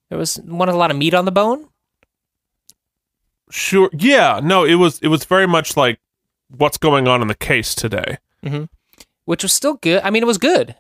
There 0.09 0.19
was 0.19 0.41
wanted 0.45 0.73
a 0.73 0.79
lot 0.79 0.91
of 0.91 0.97
meat 0.97 1.15
on 1.15 1.25
the 1.25 1.33
bone. 1.33 1.69
Sure. 3.51 3.91
Yeah. 3.93 4.41
No, 4.43 4.65
it 4.65 4.75
was 4.77 4.99
it 5.01 5.09
was 5.09 5.25
very 5.25 5.47
much 5.47 5.77
like 5.77 5.99
what's 6.49 6.79
going 6.79 7.07
on 7.07 7.23
in 7.23 7.29
the 7.29 7.35
case 7.35 7.75
today. 7.75 8.19
hmm 8.43 8.65
Which 9.27 9.43
was 9.43 9.53
still 9.53 9.75
good. 9.75 10.01
I 10.03 10.11
mean, 10.11 10.23
it 10.23 10.27
was 10.27 10.39
good. 10.39 10.75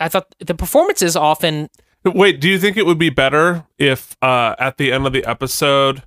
I 0.00 0.08
thought 0.08 0.34
the 0.38 0.54
performances 0.54 1.16
often 1.16 1.68
Wait, 2.04 2.40
do 2.40 2.48
you 2.48 2.58
think 2.58 2.76
it 2.76 2.86
would 2.86 2.98
be 2.98 3.10
better 3.10 3.66
if 3.76 4.16
uh, 4.22 4.54
at 4.58 4.76
the 4.76 4.92
end 4.92 5.06
of 5.06 5.12
the 5.12 5.24
episode 5.24 6.02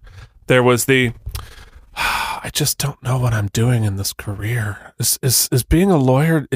there 0.48 0.64
was 0.64 0.86
the 0.86 1.14
I 1.96 2.50
just 2.54 2.78
don't 2.78 3.02
know 3.04 3.20
what 3.20 3.34
I'm 3.34 3.48
doing 3.48 3.84
in 3.84 3.98
this 3.98 4.14
career. 4.14 4.94
Is 5.00 5.20
is 5.22 5.50
is 5.52 5.64
being 5.64 5.92
a 5.92 5.98
lawyer 5.98 6.48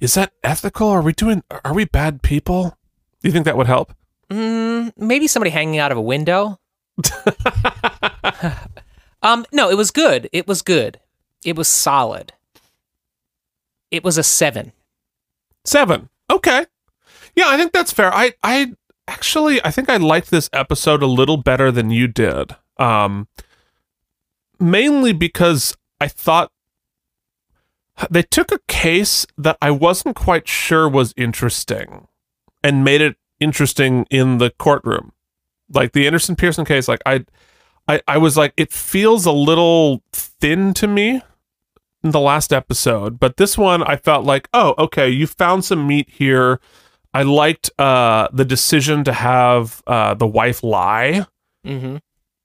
is 0.00 0.14
that 0.14 0.32
ethical? 0.42 0.88
Are 0.88 1.02
we 1.02 1.12
doing 1.12 1.42
are 1.64 1.74
we 1.74 1.84
bad 1.84 2.22
people? 2.22 2.76
Do 3.22 3.28
you 3.28 3.32
think 3.32 3.44
that 3.44 3.56
would 3.56 3.66
help? 3.66 3.94
Mm, 4.30 4.92
maybe 4.96 5.26
somebody 5.26 5.50
hanging 5.50 5.78
out 5.78 5.92
of 5.92 5.98
a 5.98 6.02
window. 6.02 6.58
um, 9.22 9.44
no, 9.52 9.70
it 9.70 9.76
was 9.76 9.90
good. 9.90 10.28
It 10.32 10.46
was 10.46 10.62
good. 10.62 11.00
It 11.44 11.56
was 11.56 11.68
solid. 11.68 12.32
It 13.90 14.04
was 14.04 14.18
a 14.18 14.22
seven. 14.22 14.72
Seven. 15.64 16.08
Okay. 16.30 16.66
Yeah, 17.34 17.46
I 17.48 17.56
think 17.56 17.72
that's 17.72 17.92
fair. 17.92 18.12
I 18.12 18.32
I 18.42 18.72
actually 19.10 19.62
I 19.64 19.70
think 19.70 19.90
I 19.90 19.96
liked 19.98 20.30
this 20.30 20.48
episode 20.52 21.02
a 21.02 21.06
little 21.06 21.36
better 21.36 21.70
than 21.70 21.90
you 21.90 22.06
did. 22.08 22.56
Um 22.78 23.28
mainly 24.58 25.12
because 25.12 25.76
I 26.00 26.08
thought 26.08 26.50
they 28.10 28.22
took 28.22 28.50
a 28.52 28.60
case 28.68 29.26
that 29.36 29.58
I 29.60 29.70
wasn't 29.70 30.16
quite 30.16 30.48
sure 30.48 30.88
was 30.88 31.12
interesting 31.16 32.06
and 32.62 32.84
made 32.84 33.00
it 33.02 33.16
interesting 33.40 34.06
in 34.10 34.38
the 34.38 34.50
courtroom. 34.58 35.12
Like 35.72 35.92
the 35.92 36.06
Anderson 36.06 36.36
Pearson 36.36 36.64
case, 36.64 36.88
like 36.88 37.02
I 37.06 37.24
I, 37.88 38.00
I 38.06 38.18
was 38.18 38.36
like, 38.36 38.52
it 38.56 38.72
feels 38.72 39.26
a 39.26 39.32
little 39.32 40.02
thin 40.12 40.72
to 40.74 40.86
me. 40.86 41.22
in 42.02 42.12
the 42.12 42.20
last 42.20 42.52
episode, 42.52 43.18
but 43.20 43.36
this 43.36 43.58
one 43.58 43.82
I 43.82 43.96
felt 43.96 44.24
like, 44.24 44.48
oh, 44.54 44.74
okay, 44.78 45.08
you 45.08 45.26
found 45.26 45.64
some 45.64 45.86
meat 45.86 46.08
here. 46.10 46.60
I 47.12 47.22
liked 47.22 47.70
uh, 47.78 48.28
the 48.32 48.44
decision 48.44 49.02
to 49.04 49.12
have 49.12 49.82
uh, 49.86 50.14
the 50.14 50.26
wife 50.26 50.62
lie 50.62 51.26
Mm-hmm. 51.66 51.96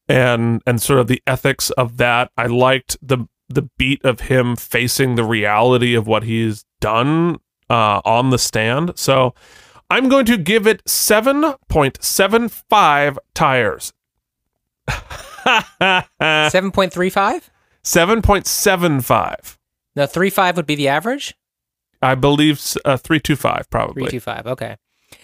and 0.09 0.61
and 0.67 0.81
sort 0.81 0.99
of 0.99 1.07
the 1.07 1.21
ethics 1.25 1.69
of 1.71 1.95
that. 1.97 2.29
I 2.37 2.47
liked 2.47 2.97
the 3.01 3.27
the 3.47 3.69
beat 3.77 4.03
of 4.03 4.19
him 4.21 4.55
facing 4.57 5.15
the 5.15 5.23
reality 5.23 5.93
of 5.95 6.05
what 6.07 6.23
he's 6.23 6.65
done 6.81 7.37
uh, 7.69 8.01
on 8.03 8.31
the 8.31 8.37
stand. 8.39 8.91
So 8.95 9.33
I'm 9.89 10.09
going 10.09 10.25
to 10.25 10.35
give 10.37 10.65
it 10.67 10.83
7.75 10.85 13.17
tires. 13.35 13.93
7.35? 14.89 17.49
7.75. 17.83 19.57
No, 19.95 20.03
3.5 20.05 20.55
would 20.55 20.65
be 20.65 20.75
the 20.75 20.87
average? 20.87 21.35
I 22.05 22.15
believe 22.15 22.59
uh, 22.85 22.97
325 22.97 23.69
probably. 23.69 24.03
3.25, 24.11 24.45
okay. 24.47 24.77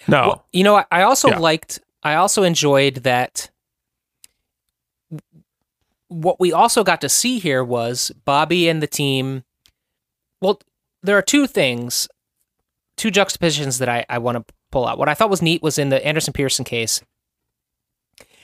No. 0.08 0.20
Well, 0.28 0.46
you 0.52 0.64
know, 0.64 0.76
I- 0.76 0.86
I 0.90 1.02
also 1.02 1.28
Yeah. 1.28 1.38
liked, 1.38 1.80
I 2.02 2.14
also 2.14 2.42
enjoyed 2.42 2.96
that. 3.04 3.50
What 6.08 6.38
we 6.40 6.52
also 6.52 6.84
got 6.84 7.00
to 7.00 7.08
see 7.08 7.38
here 7.38 7.64
was 7.64 8.10
Bobby 8.24 8.68
and 8.68 8.82
the 8.82 8.86
team. 8.86 9.44
Well, 10.40 10.60
there 11.02 11.16
are 11.16 11.22
two 11.22 11.46
things, 11.46 12.08
two 12.96 13.10
juxtapositions 13.10 13.78
that 13.78 13.88
I, 13.88 14.04
I 14.10 14.18
want 14.18 14.36
to 14.46 14.54
pull 14.70 14.86
out. 14.86 14.98
What 14.98 15.08
I 15.08 15.14
thought 15.14 15.30
was 15.30 15.40
neat 15.42 15.62
was 15.62 15.78
in 15.78 15.88
the 15.88 16.04
Anderson 16.04 16.32
Pearson 16.34 16.64
case, 16.64 17.00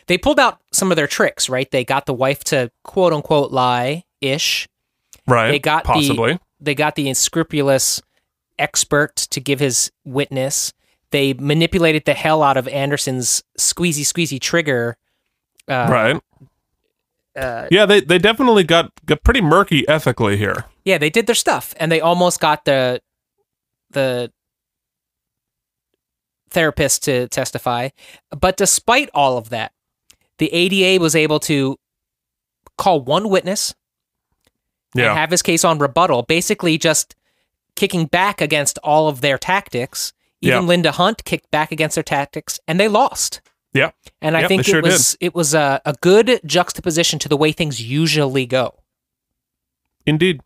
they 0.07 0.17
pulled 0.17 0.41
out 0.41 0.61
some 0.73 0.91
of 0.91 0.97
their 0.97 1.07
tricks, 1.07 1.49
right? 1.51 1.71
They 1.71 1.85
got 1.85 2.07
the 2.07 2.15
wife 2.15 2.43
to 2.45 2.71
quote 2.85 3.13
unquote 3.13 3.51
lie 3.53 4.05
ish. 4.23 4.67
Right, 5.27 5.51
They 5.51 5.59
got 5.59 5.85
possibly. 5.85 6.35
the 6.35 6.41
they 6.61 6.75
got 6.75 6.95
the 6.95 7.07
unscrupulous 7.09 8.01
expert 8.59 9.17
to 9.17 9.41
give 9.41 9.61
his 9.61 9.91
witness. 10.05 10.73
They 11.11 11.33
manipulated 11.35 12.05
the 12.05 12.15
hell 12.15 12.43
out 12.43 12.57
of 12.57 12.69
Anderson's 12.69 13.43
squeezy 13.59 14.03
squeezy 14.03 14.41
trigger. 14.41 14.97
Uh, 15.67 15.87
right. 15.91 16.23
Uh, 17.37 17.67
Yeah, 17.71 17.87
they, 17.87 18.01
they 18.01 18.19
definitely 18.19 18.65
got, 18.65 18.91
got 19.07 19.23
pretty 19.25 19.41
murky 19.41 19.87
ethically 19.89 20.37
here. 20.37 20.65
yeah, 20.85 20.99
they 20.99 21.11
did 21.11 21.27
their 21.27 21.35
stuff, 21.35 21.75
and 21.79 21.91
they 21.93 22.01
almost 22.01 22.41
got 22.41 22.65
the 22.65 23.01
the 23.91 24.31
therapist 26.51 27.05
to 27.05 27.29
testify. 27.29 27.89
But 28.39 28.57
despite 28.57 29.11
all 29.15 29.37
of 29.37 29.51
that, 29.51 29.73
the 30.39 30.53
ADA 30.53 31.01
was 31.03 31.15
able 31.15 31.41
to 31.41 31.77
call 32.77 33.01
one 33.01 33.29
witness 33.29 33.75
Yeah. 34.95 35.11
and 35.11 35.19
have 35.19 35.31
his 35.31 35.43
case 35.43 35.65
on 35.65 35.79
rebuttal, 35.79 36.23
basically 36.23 36.79
just 36.79 37.15
kicking 37.79 38.05
back 38.07 38.41
against 38.43 38.77
all 38.85 39.09
of 39.09 39.23
their 39.23 39.39
tactics. 39.39 40.13
Even 40.43 40.63
Yeah. 40.63 40.69
Linda 40.69 40.93
Hunt 40.93 41.25
kicked 41.25 41.51
back 41.51 41.73
against 41.73 41.95
their 41.97 42.05
tactics, 42.05 42.61
and 42.69 42.79
they 42.79 42.89
lost. 42.89 43.41
Yeah. 43.73 43.91
And 44.23 44.37
I 44.37 44.41
Yep, 44.41 44.49
think 44.49 44.65
they 44.67 44.71
sure 44.73 44.79
it 44.81 44.85
was 44.85 45.17
it 45.21 45.35
was 45.35 45.55
a, 45.55 45.81
a 45.85 45.95
good 46.01 46.41
juxtaposition 46.45 47.19
to 47.21 47.29
the 47.29 47.37
way 47.37 47.53
things 47.53 47.81
usually 47.83 48.47
go. 48.47 48.75
Indeed. 50.07 50.41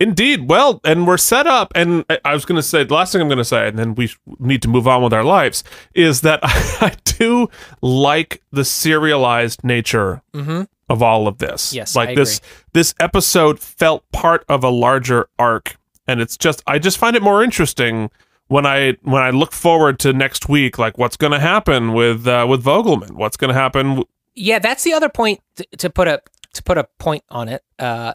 Indeed. 0.00 0.48
Well, 0.48 0.80
and 0.84 1.06
we're 1.06 1.16
set 1.18 1.46
up. 1.46 1.72
And 1.74 2.04
I, 2.08 2.18
I 2.24 2.32
was 2.32 2.44
going 2.44 2.56
to 2.56 2.62
say, 2.62 2.84
the 2.84 2.94
last 2.94 3.12
thing 3.12 3.20
I'm 3.20 3.26
going 3.28 3.38
to 3.38 3.44
say, 3.44 3.66
and 3.68 3.76
then 3.78 3.94
we 3.96 4.10
need 4.38 4.62
to 4.62 4.68
move 4.68 4.86
on 4.86 5.02
with 5.02 5.12
our 5.12 5.24
lives, 5.24 5.64
is 5.94 6.20
that 6.20 6.38
I, 6.44 6.94
do 7.04 7.48
like 7.82 8.40
the 8.52 8.64
serialized 8.64 9.64
nature 9.64 10.22
Mhm. 10.32 10.68
of 10.88 11.02
all 11.02 11.26
of 11.26 11.38
this. 11.38 11.72
Yes, 11.74 11.96
Like 11.96 12.14
this, 12.14 12.40
this 12.72 12.94
episode 13.00 13.58
felt 13.58 14.04
part 14.12 14.44
of 14.48 14.62
a 14.62 14.70
larger 14.70 15.28
arc. 15.38 15.76
And 16.08 16.20
it's 16.20 16.36
just, 16.36 16.62
I 16.66 16.78
just 16.78 16.98
find 16.98 17.14
it 17.14 17.22
more 17.22 17.44
interesting 17.44 18.10
when 18.48 18.64
I 18.66 18.96
when 19.02 19.22
I 19.22 19.30
look 19.30 19.52
forward 19.52 19.98
to 20.00 20.12
next 20.12 20.48
week, 20.48 20.78
like 20.78 20.98
what's 20.98 21.16
going 21.16 21.32
to 21.32 21.38
happen 21.38 21.92
with 21.92 22.26
uh, 22.26 22.46
with 22.48 22.64
Vogelman, 22.64 23.12
what's 23.12 23.36
going 23.36 23.52
to 23.52 23.58
happen. 23.58 24.02
Yeah, 24.34 24.58
that's 24.58 24.84
the 24.84 24.94
other 24.94 25.08
point 25.08 25.40
t- 25.56 25.66
to 25.76 25.90
put 25.90 26.08
a 26.08 26.22
to 26.54 26.62
put 26.62 26.78
a 26.78 26.88
point 26.98 27.24
on 27.28 27.48
it. 27.48 27.62
Uh, 27.78 28.14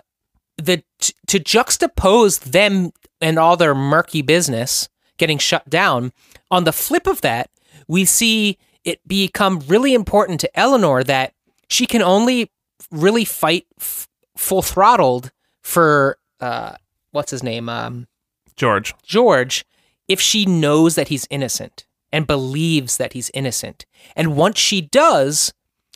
the 0.58 0.84
to 1.28 1.40
juxtapose 1.40 2.40
them 2.40 2.92
and 3.22 3.38
all 3.38 3.56
their 3.56 3.76
murky 3.76 4.22
business 4.22 4.90
getting 5.18 5.38
shut 5.38 5.70
down. 5.70 6.12
On 6.50 6.64
the 6.64 6.74
flip 6.74 7.08
of 7.08 7.22
that, 7.22 7.50
we 7.88 8.04
see 8.06 8.58
it 8.84 9.08
become 9.08 9.60
really 9.68 9.94
important 9.94 10.40
to 10.42 10.60
Eleanor 10.60 11.04
that 11.04 11.34
she 11.70 11.86
can 11.86 12.02
only 12.02 12.52
really 12.92 13.26
fight 13.26 13.66
f- 13.80 14.08
full 14.36 14.62
throttled 14.62 15.32
for 15.62 16.18
uh, 16.40 16.76
what's 17.14 17.32
his 17.32 17.42
name, 17.42 17.70
um, 17.70 18.08
George. 18.56 18.94
George, 19.04 19.66
if 20.08 20.20
she 20.20 20.46
knows 20.46 20.96
that 20.96 21.08
he's 21.08 21.26
innocent 21.30 21.86
and 22.12 22.28
believes 22.28 22.98
that 22.98 23.14
he's 23.14 23.32
innocent. 23.34 23.86
And 24.16 24.36
once 24.36 24.60
she 24.60 24.82
does, 24.82 25.54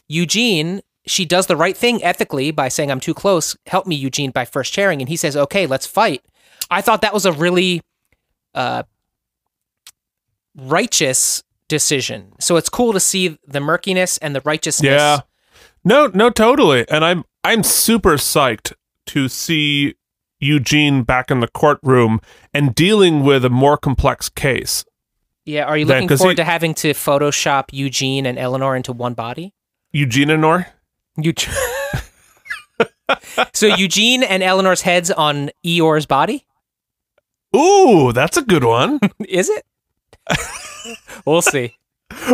Eugene, 0.07 0.81
she 1.05 1.25
does 1.25 1.47
the 1.47 1.55
right 1.55 1.77
thing 1.77 2.03
ethically 2.03 2.51
by 2.51 2.69
saying, 2.69 2.89
I'm 2.89 2.99
too 2.99 3.13
close. 3.13 3.55
Help 3.67 3.85
me, 3.85 3.95
Eugene, 3.95 4.31
by 4.31 4.45
first 4.45 4.73
chairing. 4.73 5.01
And 5.01 5.09
he 5.09 5.15
says, 5.15 5.37
okay, 5.37 5.67
let's 5.67 5.85
fight. 5.85 6.23
I 6.71 6.81
thought 6.81 7.01
that 7.01 7.13
was 7.13 7.25
a 7.25 7.31
really 7.31 7.81
uh, 8.55 8.83
righteous 10.55 11.43
decision. 11.67 12.33
So 12.39 12.55
it's 12.55 12.69
cool 12.69 12.93
to 12.93 12.99
see 12.99 13.37
the 13.45 13.59
murkiness 13.59 14.17
and 14.17 14.35
the 14.35 14.41
righteousness. 14.41 14.89
Yeah. 14.89 15.19
No, 15.83 16.09
no, 16.13 16.29
totally. 16.29 16.89
And 16.89 17.05
I'm 17.05 17.23
I'm 17.43 17.63
super 17.63 18.13
psyched 18.13 18.73
to 19.07 19.29
see 19.29 19.95
Eugene 20.39 21.03
back 21.03 21.31
in 21.31 21.39
the 21.39 21.47
courtroom 21.47 22.19
and 22.53 22.73
dealing 22.75 23.23
with 23.23 23.43
a 23.45 23.49
more 23.49 23.77
complex 23.77 24.29
case. 24.29 24.85
Yeah. 25.45 25.63
Are 25.63 25.77
you 25.77 25.85
That- 25.85 26.01
looking 26.03 26.17
forward 26.17 26.31
he- 26.33 26.35
to 26.37 26.43
having 26.43 26.73
to 26.75 26.91
Photoshop 26.93 27.65
Eugene 27.71 28.25
and 28.25 28.37
Eleanor 28.37 28.75
into 28.75 28.91
one 28.93 29.13
body? 29.13 29.53
Eugene 29.91 30.29
and 30.29 30.41
Nor? 30.41 30.67
Eugene. 31.17 31.53
so 33.53 33.67
Eugene 33.67 34.23
and 34.23 34.43
Eleanor's 34.43 34.81
heads 34.81 35.09
on 35.11 35.49
Eeyore's 35.65 36.05
body? 36.05 36.45
Ooh, 37.55 38.11
that's 38.13 38.37
a 38.37 38.41
good 38.41 38.63
one. 38.63 38.99
Is 39.27 39.49
it? 39.49 39.65
we'll 41.25 41.41
see. 41.41 41.75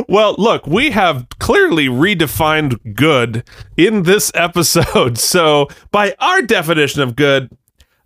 Well, 0.07 0.35
look, 0.37 0.67
we 0.67 0.91
have 0.91 1.25
clearly 1.39 1.87
redefined 1.87 2.95
good 2.95 3.43
in 3.75 4.03
this 4.03 4.31
episode. 4.35 5.17
So, 5.17 5.67
by 5.91 6.15
our 6.19 6.41
definition 6.43 7.01
of 7.01 7.15
good, 7.15 7.49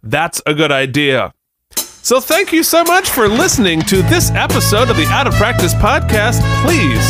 that's 0.09 0.41
a 0.45 0.53
good 0.53 0.71
idea. 0.71 1.33
So, 1.75 2.21
thank 2.21 2.53
you 2.53 2.63
so 2.63 2.85
much 2.85 3.09
for 3.09 3.27
listening 3.27 3.81
to 3.81 4.01
this 4.03 4.31
episode 4.31 4.89
of 4.89 4.95
the 4.95 5.05
Out 5.07 5.27
of 5.27 5.33
Practice 5.33 5.73
Podcast. 5.73 6.39
Please 6.63 7.03